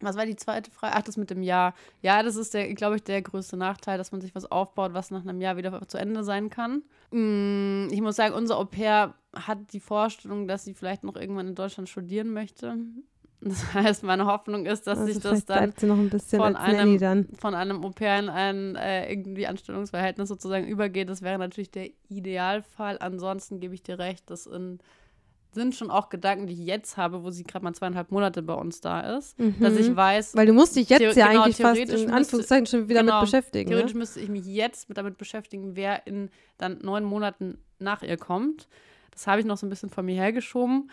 Was 0.00 0.14
war 0.16 0.26
die 0.26 0.36
zweite 0.36 0.70
Frage? 0.70 0.94
Ach, 0.94 1.00
das 1.02 1.16
mit 1.16 1.30
dem 1.30 1.42
Jahr. 1.42 1.72
Ja, 2.02 2.22
das 2.22 2.36
ist 2.36 2.52
der, 2.52 2.72
glaube 2.74 2.96
ich, 2.96 3.02
der 3.02 3.22
größte 3.22 3.56
Nachteil, 3.56 3.96
dass 3.96 4.12
man 4.12 4.20
sich 4.20 4.34
was 4.34 4.44
aufbaut, 4.50 4.92
was 4.92 5.10
nach 5.10 5.22
einem 5.22 5.40
Jahr 5.40 5.56
wieder 5.56 5.88
zu 5.88 5.96
Ende 5.96 6.22
sein 6.22 6.50
kann. 6.50 6.82
Mm, 7.12 7.88
Ich 7.90 8.02
muss 8.02 8.16
sagen, 8.16 8.34
unser 8.34 8.58
Au 8.58 8.66
pair 8.66 9.14
hat 9.34 9.72
die 9.72 9.80
Vorstellung, 9.80 10.48
dass 10.48 10.64
sie 10.64 10.74
vielleicht 10.74 11.02
noch 11.02 11.16
irgendwann 11.16 11.48
in 11.48 11.54
Deutschland 11.54 11.88
studieren 11.88 12.30
möchte. 12.34 12.76
Das 13.40 13.74
heißt, 13.74 14.02
meine 14.02 14.26
Hoffnung 14.26 14.66
ist, 14.66 14.86
dass 14.86 14.98
Also 14.98 15.12
sich 15.12 15.22
das 15.22 15.44
dann 15.44 15.72
ein 15.80 16.10
bisschen 16.10 16.40
von 16.40 16.52
Nanny 16.54 16.98
dann. 16.98 17.28
von 17.38 17.54
einem 17.54 17.84
Au 17.84 17.92
in 17.98 18.28
ein 18.28 18.76
äh, 18.76 19.10
irgendwie 19.12 19.46
Anstellungsverhältnis 19.46 20.28
sozusagen 20.28 20.66
übergeht. 20.66 21.08
Das 21.10 21.22
wäre 21.22 21.38
natürlich 21.38 21.70
der 21.70 21.88
Idealfall. 22.08 22.98
Ansonsten 23.00 23.60
gebe 23.60 23.74
ich 23.74 23.82
dir 23.82 23.98
recht, 23.98 24.28
das 24.30 24.46
in, 24.46 24.78
sind 25.52 25.74
schon 25.74 25.90
auch 25.90 26.08
Gedanken, 26.10 26.46
die 26.46 26.52
ich 26.54 26.66
jetzt 26.66 26.96
habe, 26.96 27.22
wo 27.24 27.30
sie 27.30 27.44
gerade 27.44 27.64
mal 27.64 27.74
zweieinhalb 27.74 28.10
Monate 28.10 28.42
bei 28.42 28.54
uns 28.54 28.80
da 28.80 29.16
ist, 29.16 29.38
dass 29.60 29.72
Mhm. 29.74 29.78
ich 29.80 29.96
weiß, 29.96 30.34
Weil 30.36 30.46
du 30.46 30.52
musst 30.52 30.76
dich 30.76 30.88
jetzt 30.90 31.16
ja 31.16 31.28
genau, 31.28 31.42
eigentlich 31.44 31.56
fast 31.56 31.78
in 31.80 31.88
müsste- 31.88 32.12
Anführungszeichen 32.12 32.66
schon 32.66 32.88
wieder 32.88 33.00
genau, 33.00 33.20
mit 33.20 33.30
beschäftigen. 33.30 33.68
theoretisch 33.70 33.94
Ne? 33.94 33.98
müsste 34.00 34.20
ich 34.20 34.28
mich 34.28 34.44
jetzt 34.46 34.88
mit 34.88 34.98
damit 34.98 35.16
beschäftigen, 35.18 35.76
wer 35.76 36.06
in 36.06 36.30
dann 36.58 36.78
neun 36.82 37.04
Monaten 37.04 37.58
nach 37.78 38.02
ihr 38.02 38.16
kommt. 38.16 38.68
Das 39.12 39.26
habe 39.26 39.40
ich 39.40 39.46
noch 39.46 39.56
so 39.56 39.66
ein 39.66 39.70
bisschen 39.70 39.88
von 39.88 40.04
mir 40.04 40.14
hergeschoben. 40.16 40.90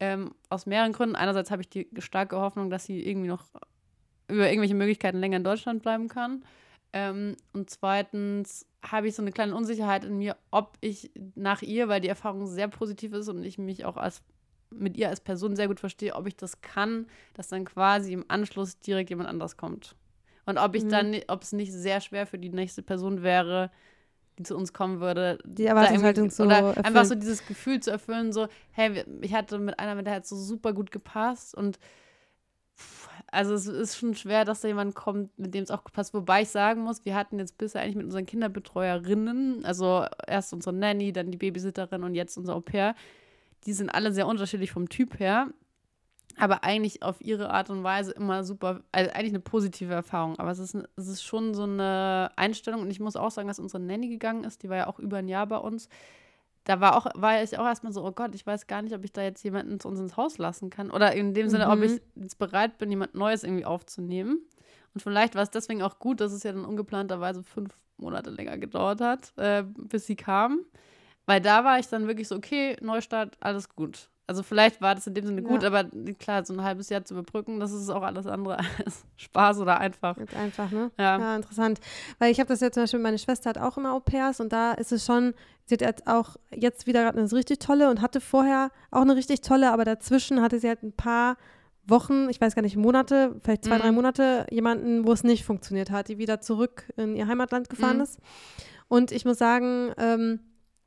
Ähm, 0.00 0.34
aus 0.48 0.66
mehreren 0.66 0.92
Gründen. 0.92 1.16
Einerseits 1.16 1.50
habe 1.50 1.62
ich 1.62 1.68
die 1.68 1.88
starke 1.98 2.36
Hoffnung, 2.40 2.70
dass 2.70 2.84
sie 2.84 3.06
irgendwie 3.06 3.28
noch 3.28 3.44
über 4.28 4.48
irgendwelche 4.48 4.74
Möglichkeiten 4.74 5.18
länger 5.18 5.36
in 5.36 5.44
Deutschland 5.44 5.82
bleiben 5.82 6.08
kann. 6.08 6.44
Ähm, 6.92 7.36
und 7.52 7.70
zweitens 7.70 8.66
habe 8.84 9.08
ich 9.08 9.14
so 9.14 9.22
eine 9.22 9.32
kleine 9.32 9.54
Unsicherheit 9.54 10.04
in 10.04 10.18
mir, 10.18 10.36
ob 10.50 10.76
ich 10.80 11.10
nach 11.34 11.62
ihr, 11.62 11.88
weil 11.88 12.00
die 12.00 12.08
Erfahrung 12.08 12.46
sehr 12.46 12.68
positiv 12.68 13.12
ist 13.12 13.28
und 13.28 13.44
ich 13.44 13.58
mich 13.58 13.84
auch 13.84 13.96
als 13.96 14.22
mit 14.70 14.96
ihr 14.96 15.08
als 15.10 15.20
Person 15.20 15.54
sehr 15.54 15.68
gut 15.68 15.80
verstehe, 15.80 16.14
ob 16.14 16.26
ich 16.26 16.36
das 16.36 16.62
kann, 16.62 17.06
dass 17.34 17.48
dann 17.48 17.64
quasi 17.64 18.12
im 18.12 18.24
Anschluss 18.28 18.78
direkt 18.80 19.10
jemand 19.10 19.28
anders 19.28 19.56
kommt. 19.56 19.96
Und 20.46 20.58
ob 20.58 20.74
ich 20.74 20.84
Mhm. 20.84 20.88
dann, 20.88 21.16
ob 21.28 21.42
es 21.42 21.52
nicht 21.52 21.72
sehr 21.72 22.00
schwer 22.00 22.26
für 22.26 22.38
die 22.38 22.48
nächste 22.48 22.82
Person 22.82 23.22
wäre, 23.22 23.70
die 24.38 24.44
zu 24.44 24.56
uns 24.56 24.72
kommen 24.72 25.00
würde. 25.00 25.38
Die 25.44 25.66
Erwartungshaltung 25.66 26.30
so 26.30 26.44
Oder 26.44 26.56
erfüllen. 26.56 26.84
einfach 26.84 27.04
so 27.04 27.14
dieses 27.14 27.46
Gefühl 27.46 27.80
zu 27.80 27.90
erfüllen, 27.90 28.32
so, 28.32 28.48
hey, 28.70 29.04
ich 29.20 29.34
hatte 29.34 29.58
mit 29.58 29.78
einer, 29.78 29.94
mit 29.94 30.06
der 30.06 30.14
hat 30.14 30.26
so 30.26 30.36
super 30.36 30.72
gut 30.72 30.90
gepasst 30.90 31.54
und 31.54 31.78
also 33.30 33.54
es 33.54 33.66
ist 33.66 33.96
schon 33.96 34.14
schwer, 34.14 34.44
dass 34.44 34.60
da 34.60 34.68
jemand 34.68 34.94
kommt, 34.94 35.38
mit 35.38 35.54
dem 35.54 35.62
es 35.62 35.70
auch 35.70 35.84
passt. 35.84 36.12
Wobei 36.12 36.42
ich 36.42 36.48
sagen 36.48 36.82
muss, 36.82 37.04
wir 37.04 37.14
hatten 37.14 37.38
jetzt 37.38 37.56
bisher 37.56 37.80
eigentlich 37.80 37.96
mit 37.96 38.04
unseren 38.04 38.26
Kinderbetreuerinnen, 38.26 39.64
also 39.64 40.04
erst 40.26 40.52
unsere 40.52 40.74
Nanny, 40.74 41.12
dann 41.12 41.30
die 41.30 41.38
Babysitterin 41.38 42.02
und 42.02 42.14
jetzt 42.14 42.36
unser 42.36 42.54
Au 42.54 42.60
pair, 42.60 42.94
die 43.64 43.72
sind 43.72 43.90
alle 43.90 44.12
sehr 44.12 44.26
unterschiedlich 44.26 44.72
vom 44.72 44.88
Typ 44.88 45.18
her, 45.18 45.48
aber 46.38 46.64
eigentlich 46.64 47.02
auf 47.02 47.20
ihre 47.20 47.50
Art 47.50 47.70
und 47.70 47.82
Weise 47.84 48.12
immer 48.12 48.44
super, 48.44 48.80
also 48.92 49.10
eigentlich 49.12 49.32
eine 49.32 49.40
positive 49.40 49.92
Erfahrung. 49.92 50.38
Aber 50.38 50.50
es 50.50 50.58
ist, 50.58 50.76
es 50.96 51.08
ist 51.08 51.22
schon 51.22 51.54
so 51.54 51.64
eine 51.64 52.30
Einstellung 52.36 52.82
und 52.82 52.90
ich 52.90 53.00
muss 53.00 53.16
auch 53.16 53.30
sagen, 53.30 53.48
dass 53.48 53.58
unsere 53.58 53.82
Nanny 53.82 54.08
gegangen 54.08 54.44
ist, 54.44 54.62
die 54.62 54.68
war 54.68 54.76
ja 54.76 54.86
auch 54.86 54.98
über 54.98 55.18
ein 55.18 55.28
Jahr 55.28 55.46
bei 55.46 55.58
uns. 55.58 55.88
Da 56.64 56.80
war 56.80 56.96
auch, 56.96 57.06
war 57.14 57.42
ich 57.42 57.58
auch 57.58 57.66
erstmal 57.66 57.92
so, 57.92 58.04
oh 58.04 58.12
Gott, 58.12 58.34
ich 58.36 58.46
weiß 58.46 58.66
gar 58.68 58.82
nicht, 58.82 58.94
ob 58.94 59.04
ich 59.04 59.12
da 59.12 59.22
jetzt 59.22 59.42
jemanden 59.42 59.80
zu 59.80 59.88
uns 59.88 59.98
ins 59.98 60.16
Haus 60.16 60.38
lassen 60.38 60.70
kann. 60.70 60.90
Oder 60.92 61.12
in 61.12 61.34
dem 61.34 61.48
Sinne, 61.48 61.68
ob 61.68 61.78
Mhm. 61.78 61.82
ich 61.84 62.02
jetzt 62.14 62.38
bereit 62.38 62.78
bin, 62.78 62.90
jemand 62.90 63.14
Neues 63.16 63.42
irgendwie 63.42 63.64
aufzunehmen. 63.64 64.38
Und 64.94 65.00
vielleicht 65.00 65.34
war 65.34 65.42
es 65.42 65.50
deswegen 65.50 65.82
auch 65.82 65.98
gut, 65.98 66.20
dass 66.20 66.32
es 66.32 66.44
ja 66.44 66.52
dann 66.52 66.64
ungeplanterweise 66.64 67.42
fünf 67.42 67.74
Monate 67.96 68.30
länger 68.30 68.58
gedauert 68.58 69.00
hat, 69.00 69.32
äh, 69.36 69.64
bis 69.76 70.06
sie 70.06 70.16
kam. 70.16 70.60
Weil 71.26 71.40
da 71.40 71.64
war 71.64 71.78
ich 71.78 71.88
dann 71.88 72.06
wirklich 72.06 72.28
so, 72.28 72.36
okay, 72.36 72.76
Neustart, 72.80 73.36
alles 73.40 73.68
gut. 73.74 74.08
Also 74.32 74.42
vielleicht 74.42 74.80
war 74.80 74.94
das 74.94 75.06
in 75.06 75.12
dem 75.12 75.26
Sinne 75.26 75.42
gut, 75.42 75.62
Ja. 75.62 75.68
aber 75.68 75.84
klar, 76.18 76.42
so 76.42 76.54
ein 76.54 76.62
halbes 76.62 76.88
Jahr 76.88 77.04
zu 77.04 77.12
überbrücken, 77.12 77.60
das 77.60 77.70
ist 77.70 77.90
auch 77.90 78.00
alles 78.02 78.26
andere 78.26 78.56
als 78.86 79.04
Spaß 79.16 79.58
oder 79.60 79.78
einfach. 79.78 80.16
Jetzt 80.16 80.34
einfach, 80.34 80.70
ne? 80.70 80.90
Ja. 80.98 81.18
Ja, 81.18 81.36
interessant. 81.36 81.80
Weil 82.18 82.32
ich 82.32 82.40
habe 82.40 82.48
das 82.48 82.60
jetzt 82.60 82.74
zum 82.74 82.84
Beispiel, 82.84 83.00
meine 83.00 83.18
Schwester 83.18 83.50
hat 83.50 83.58
auch 83.58 83.76
immer 83.76 83.92
Au 83.92 84.00
pairs 84.00 84.40
und 84.40 84.50
da 84.54 84.72
ist 84.72 84.90
es 84.90 85.04
schon, 85.04 85.34
sie 85.66 85.74
hat 85.74 85.82
jetzt 85.82 86.06
auch 86.06 86.36
jetzt 86.50 86.86
wieder 86.86 87.02
gerade 87.02 87.18
eine 87.20 87.30
richtig 87.30 87.58
tolle 87.58 87.90
und 87.90 88.00
hatte 88.00 88.22
vorher 88.22 88.70
auch 88.90 89.02
eine 89.02 89.16
richtig 89.16 89.42
tolle, 89.42 89.70
aber 89.70 89.84
dazwischen 89.84 90.40
hatte 90.40 90.58
sie 90.58 90.68
halt 90.68 90.82
ein 90.82 90.92
paar 90.94 91.36
Wochen, 91.86 92.30
ich 92.30 92.40
weiß 92.40 92.54
gar 92.54 92.62
nicht, 92.62 92.76
Monate, 92.76 93.34
vielleicht 93.42 93.64
zwei, 93.64 93.76
Mhm. 93.76 93.82
drei 93.82 93.92
Monate, 93.92 94.46
jemanden, 94.50 95.04
wo 95.06 95.12
es 95.12 95.24
nicht 95.24 95.44
funktioniert 95.44 95.90
hat, 95.90 96.08
die 96.08 96.16
wieder 96.16 96.40
zurück 96.40 96.84
in 96.96 97.16
ihr 97.16 97.26
Heimatland 97.26 97.68
gefahren 97.68 97.96
Mhm. 97.98 98.02
ist. 98.04 98.18
Und 98.88 99.12
ich 99.12 99.24
muss 99.26 99.36
sagen, 99.36 99.92
ähm, 99.98 100.40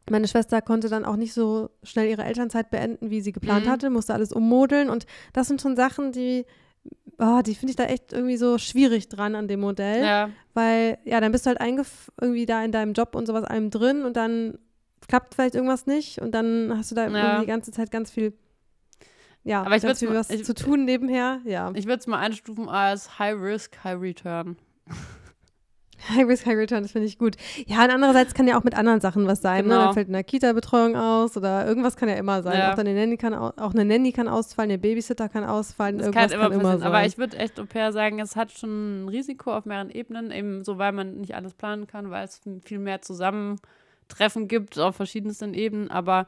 meine 0.10 0.28
Schwester 0.28 0.62
konnte 0.62 0.90
dann 0.90 1.06
auch 1.06 1.16
nicht 1.16 1.34
so 1.34 1.70
schnell 1.84 2.08
ihre 2.10 2.24
Elternzeit 2.24 2.70
beenden, 2.70 3.10
wie 3.10 3.22
sie 3.22 3.32
geplant 3.32 3.66
Mhm. 3.66 3.70
hatte, 3.70 3.90
musste 3.90 4.14
alles 4.14 4.32
ummodeln 4.32 4.90
und 4.90 5.06
das 5.34 5.48
sind 5.48 5.62
schon 5.62 5.76
Sachen, 5.76 6.12
die, 6.12 6.46
oh, 7.18 7.42
die 7.46 7.56
finde 7.56 7.72
ich 7.72 7.76
da 7.76 7.86
echt 7.86 8.14
irgendwie 8.14 8.38
so 8.38 8.58
schwierig 8.58 9.10
dran 9.10 9.34
an 9.36 9.48
dem 9.48 9.60
Modell. 9.62 10.04
Ja, 10.04 10.30
Weil, 10.54 10.98
ja, 11.06 11.20
dann 11.22 11.32
bist 11.32 11.46
du 11.46 11.50
halt 11.50 11.60
eingef 11.60 12.12
irgendwie 12.22 12.46
da 12.46 12.64
in 12.64 12.72
deinem 12.72 12.94
Job 12.94 13.16
und 13.16 13.26
sowas 13.26 13.44
allem 13.46 13.72
drin 13.72 14.04
und 14.06 14.16
dann 14.16 14.58
klappt 15.08 15.34
vielleicht 15.36 15.56
irgendwas 15.56 15.86
nicht 15.88 16.20
und 16.22 16.32
dann 16.34 16.74
hast 16.78 16.92
du 16.92 16.96
da 16.96 17.08
Ja. 17.08 17.10
irgendwie 17.18 17.42
die 17.42 17.52
ganze 17.52 17.72
Zeit 17.72 17.90
ganz 17.92 18.10
viel, 18.12 18.34
ja, 19.44 19.62
Aber 19.64 19.76
ich 19.76 19.84
ganz 19.84 20.00
viel 20.00 20.14
was 20.14 20.30
ich- 20.30 20.44
zu 20.46 20.54
tun 20.54 20.86
nebenher. 20.86 21.42
Ja. 21.46 21.72
ich 21.76 21.86
würde 21.86 22.00
es 22.00 22.08
mal 22.08 22.20
einstufen 22.20 22.70
als 22.70 23.18
High 23.20 23.40
Risk, 23.40 23.84
High 23.84 24.00
Return. 24.02 24.58
High 26.16 26.28
Risk, 26.28 26.46
High 26.46 26.58
Return, 26.58 26.84
das 26.84 26.92
finde 26.92 27.08
ich 27.08 27.18
gut. 27.18 27.36
Ja, 27.66 27.84
und 27.84 27.90
andererseits 27.90 28.34
kann 28.34 28.48
ja 28.48 28.58
auch 28.60 28.64
mit 28.64 28.76
anderen 28.76 29.02
Sachen 29.02 29.26
was 29.28 29.42
sein. 29.42 29.66
Ne? 29.66 29.72
Genau. 29.74 29.86
Dann 29.86 29.94
fällt 29.94 30.08
eine 30.10 30.24
Kita-Betreuung 30.24 30.96
aus 30.96 31.36
oder 31.38 31.66
irgendwas 31.66 31.96
kann 31.96 32.10
ja 32.10 32.16
immer 32.16 32.44
sein. 32.44 32.58
Ja. 32.60 32.74
Auch, 32.74 32.78
eine 32.78 32.94
Nanny 32.94 33.18
kann, 33.18 33.34
au- 33.34 33.54
auch 33.58 33.74
eine 33.74 33.86
Nanny 33.86 34.12
kann 34.12 34.28
ausfallen, 34.28 34.70
der 34.70 34.78
Babysitter 34.78 35.30
kann 35.30 35.44
ausfallen, 35.44 35.98
Das 35.98 36.08
irgendwas 36.08 36.32
kann 36.32 36.42
immer 36.42 36.50
passieren. 36.60 36.80
sein. 36.80 36.88
Aber 36.88 37.06
ich 37.06 37.18
würde 37.18 37.38
echt 37.38 37.60
Au 37.60 37.66
pair 37.66 37.92
sagen, 37.92 38.20
es 38.20 38.36
hat 38.36 38.52
schon 38.52 39.06
ein 39.06 39.10
Risiko 39.10 39.54
auf 39.54 39.66
mehreren 39.66 39.90
Ebenen, 39.90 40.32
eben 40.32 40.64
so, 40.64 40.78
weil 40.78 40.92
man 40.92 41.18
nicht 41.18 41.36
alles 41.36 41.54
planen 41.54 41.88
kann, 41.88 42.10
weil 42.12 42.26
es 42.26 42.42
viel 42.64 42.80
mehr 42.80 43.02
Zusammentreffen 43.02 44.48
gibt 44.48 44.78
auf 44.80 44.96
verschiedensten 44.96 45.54
Ebenen. 45.54 45.90
Aber 45.92 46.28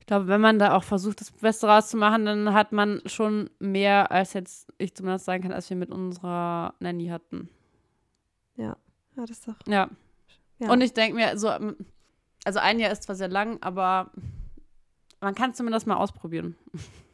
ich 0.00 0.06
glaube, 0.06 0.28
wenn 0.28 0.40
man 0.40 0.58
da 0.58 0.76
auch 0.76 0.84
versucht, 0.84 1.20
das 1.20 1.32
Beste 1.32 1.66
rauszumachen, 1.66 2.24
dann 2.26 2.54
hat 2.54 2.72
man 2.72 3.00
schon 3.06 3.50
mehr, 3.58 4.12
als 4.12 4.34
jetzt 4.34 4.68
ich 4.78 4.94
zumindest 4.94 5.24
sagen 5.24 5.42
kann, 5.42 5.52
als 5.52 5.68
wir 5.70 5.76
mit 5.76 5.90
unserer 5.90 6.74
Nanny 6.78 7.06
hatten. 7.08 7.48
Ja, 8.56 8.76
das 9.16 9.30
ist 9.30 9.48
doch. 9.48 9.56
Ja. 9.66 9.88
Ja. 10.58 10.70
Und 10.70 10.80
ich 10.80 10.94
denke 10.94 11.16
mir, 11.16 11.38
so, 11.38 11.48
ähm, 11.48 11.76
also 12.44 12.58
ein 12.58 12.78
Jahr 12.78 12.92
ist 12.92 13.02
zwar 13.02 13.16
sehr 13.16 13.28
lang, 13.28 13.58
aber 13.60 14.10
man 15.20 15.34
kann 15.34 15.50
es 15.50 15.56
zumindest 15.56 15.86
mal 15.86 15.96
ausprobieren. 15.96 16.56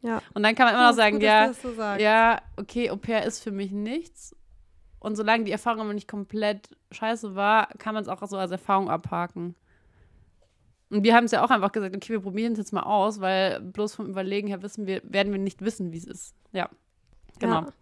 Ja. 0.00 0.22
Und 0.32 0.44
dann 0.44 0.54
kann 0.54 0.66
man 0.66 0.74
immer 0.74 0.84
Ja, 0.84 0.90
noch 0.90 0.96
sagen, 0.96 1.16
gut, 1.16 1.24
ja, 1.24 1.52
so 1.52 1.70
ja, 1.72 2.40
okay, 2.56 2.88
Au 2.88 2.96
pair 2.96 3.24
ist 3.24 3.42
für 3.42 3.50
mich 3.50 3.72
nichts. 3.72 4.36
Und 5.00 5.16
solange 5.16 5.44
die 5.44 5.50
Erfahrung 5.50 5.80
aber 5.80 5.94
nicht 5.94 6.06
komplett 6.08 6.68
scheiße 6.90 7.34
war, 7.34 7.66
kann 7.78 7.94
man 7.94 8.02
es 8.02 8.08
auch 8.08 8.24
so 8.28 8.36
als 8.36 8.50
Erfahrung 8.50 8.90
abhaken. 8.90 9.54
Und 10.90 11.04
wir 11.04 11.14
haben 11.14 11.24
es 11.24 11.32
ja 11.32 11.44
auch 11.44 11.50
einfach 11.50 11.72
gesagt, 11.72 11.94
okay, 11.94 12.10
wir 12.10 12.20
probieren 12.20 12.52
es 12.52 12.58
jetzt 12.58 12.72
mal 12.72 12.84
aus, 12.84 13.20
weil 13.20 13.60
bloß 13.60 13.94
vom 13.94 14.06
Überlegen 14.06 14.48
her 14.48 14.62
wissen 14.62 14.86
wir, 14.86 15.02
werden 15.04 15.32
wir 15.32 15.38
nicht 15.38 15.62
wissen, 15.62 15.92
wie 15.92 15.98
es 15.98 16.04
ist. 16.04 16.34
Ja. 16.52 16.70
Genau. 17.38 17.62
Ja. 17.62 17.72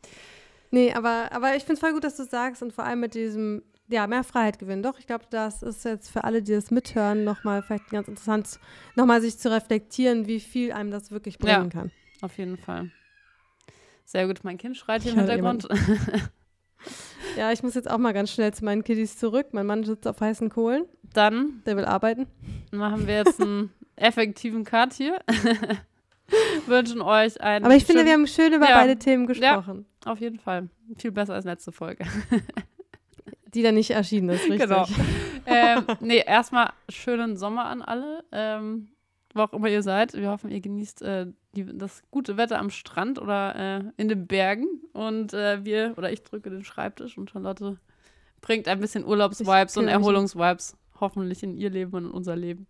Nee, 0.76 0.92
aber, 0.92 1.28
aber 1.32 1.56
ich 1.56 1.62
finde 1.62 1.74
es 1.74 1.80
voll 1.80 1.92
gut, 1.94 2.04
dass 2.04 2.16
du 2.16 2.24
sagst 2.24 2.62
und 2.62 2.70
vor 2.72 2.84
allem 2.84 3.00
mit 3.00 3.14
diesem, 3.14 3.62
ja, 3.88 4.06
mehr 4.06 4.22
Freiheit 4.24 4.58
gewinnen. 4.58 4.82
Doch, 4.82 4.98
ich 4.98 5.06
glaube, 5.06 5.24
das 5.30 5.62
ist 5.62 5.86
jetzt 5.86 6.10
für 6.10 6.24
alle, 6.24 6.42
die 6.42 6.52
das 6.52 6.70
mithören, 6.70 7.24
nochmal 7.24 7.62
vielleicht 7.62 7.88
ganz 7.88 8.08
interessant, 8.08 8.60
nochmal 8.94 9.22
sich 9.22 9.38
zu 9.38 9.50
reflektieren, 9.50 10.26
wie 10.26 10.38
viel 10.38 10.72
einem 10.72 10.90
das 10.90 11.10
wirklich 11.10 11.38
Ja. 11.42 11.56
bringen 11.58 11.70
kann. 11.70 11.90
Auf 12.20 12.36
jeden 12.36 12.58
Fall. 12.58 12.90
Sehr 14.04 14.26
gut, 14.26 14.40
mein 14.44 14.58
Kind 14.58 14.76
schreit 14.76 15.00
hier 15.02 15.12
Ich 15.12 15.16
im 15.18 15.24
Hintergrund. 15.26 15.66
Ja, 17.36 17.52
ich 17.52 17.62
muss 17.62 17.74
jetzt 17.74 17.90
auch 17.90 17.98
mal 17.98 18.12
ganz 18.12 18.30
schnell 18.30 18.54
zu 18.54 18.64
meinen 18.64 18.84
Kiddies 18.84 19.18
zurück. 19.18 19.48
Mein 19.52 19.66
Mann 19.66 19.82
sitzt 19.84 20.06
auf 20.06 20.20
heißen 20.20 20.48
Kohlen. 20.50 20.84
Dann 21.14 21.62
Der 21.66 21.76
will 21.76 21.84
arbeiten. 21.84 22.26
machen 22.70 23.06
wir 23.06 23.16
jetzt 23.16 23.40
einen 23.40 23.72
effektiven 23.96 24.64
Cut 24.64 24.92
hier. 24.94 25.18
Wünschen 26.66 27.02
euch 27.02 27.40
einen. 27.40 27.64
Aber 27.64 27.74
ich 27.74 27.84
finde, 27.84 28.04
wir 28.04 28.12
haben 28.12 28.26
schön 28.26 28.52
über 28.52 28.68
Ja. 28.68 28.76
beide 28.78 28.96
Themen 28.98 29.26
gesprochen. 29.26 29.84
Auf 30.06 30.20
jeden 30.20 30.38
Fall. 30.38 30.68
Viel 30.96 31.12
besser 31.12 31.34
als 31.34 31.44
letzte 31.44 31.72
Folge. 31.72 32.04
Die 33.54 33.62
da 33.62 33.72
nicht 33.72 33.90
erschienen 33.90 34.28
ist, 34.30 34.48
richtig. 34.48 34.60
Genau. 34.60 34.86
ähm, 35.46 35.84
nee, 36.00 36.22
erstmal 36.24 36.72
schönen 36.88 37.36
Sommer 37.36 37.66
an 37.66 37.82
alle. 37.82 38.24
Ähm, 38.32 38.88
wo 39.34 39.42
auch 39.42 39.52
immer 39.52 39.68
ihr 39.68 39.82
seid. 39.82 40.14
Wir 40.14 40.30
hoffen, 40.30 40.50
ihr 40.50 40.60
genießt 40.60 41.02
äh, 41.02 41.26
die, 41.54 41.66
das 41.76 42.02
gute 42.10 42.36
Wetter 42.36 42.58
am 42.58 42.70
Strand 42.70 43.20
oder 43.20 43.56
äh, 43.56 43.84
in 43.96 44.08
den 44.08 44.26
Bergen. 44.26 44.66
Und 44.92 45.34
äh, 45.34 45.64
wir, 45.64 45.94
oder 45.96 46.10
ich 46.10 46.22
drücke 46.22 46.50
den 46.50 46.64
Schreibtisch 46.64 47.18
und 47.18 47.30
Charlotte 47.30 47.78
bringt 48.40 48.68
ein 48.68 48.80
bisschen 48.80 49.04
Urlaubsvibes 49.04 49.76
und. 49.76 49.88
Erholungsvibes 49.88 50.76
hoffentlich 51.00 51.42
in 51.42 51.56
ihr 51.56 51.70
Leben 51.70 51.92
und 51.92 52.06
in 52.06 52.10
unser 52.10 52.36
Leben. 52.36 52.66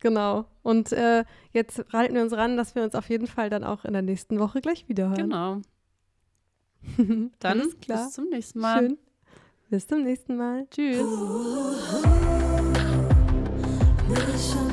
Genau. 0.00 0.46
Und 0.62 0.92
äh, 0.92 1.24
jetzt 1.52 1.84
halten 1.92 2.14
wir 2.14 2.22
uns 2.22 2.32
ran, 2.32 2.56
dass 2.56 2.74
wir 2.74 2.82
uns 2.82 2.94
auf 2.94 3.08
jeden 3.08 3.26
Fall 3.26 3.50
dann 3.50 3.64
auch 3.64 3.84
in 3.84 3.92
der 3.92 4.02
nächsten 4.02 4.38
Woche 4.38 4.60
gleich 4.60 4.88
wieder 4.88 5.08
hören. 5.08 5.30
Genau. 5.30 5.60
Dann 7.38 7.62
bis 7.86 8.10
zum 8.10 8.28
nächsten 8.28 8.60
Mal. 8.60 8.78
Schön. 8.80 8.98
Bis 9.70 9.86
zum 9.86 10.02
nächsten 10.02 10.36
Mal. 10.36 10.66
Tschüss. 10.70 10.98
Mission 14.08 14.71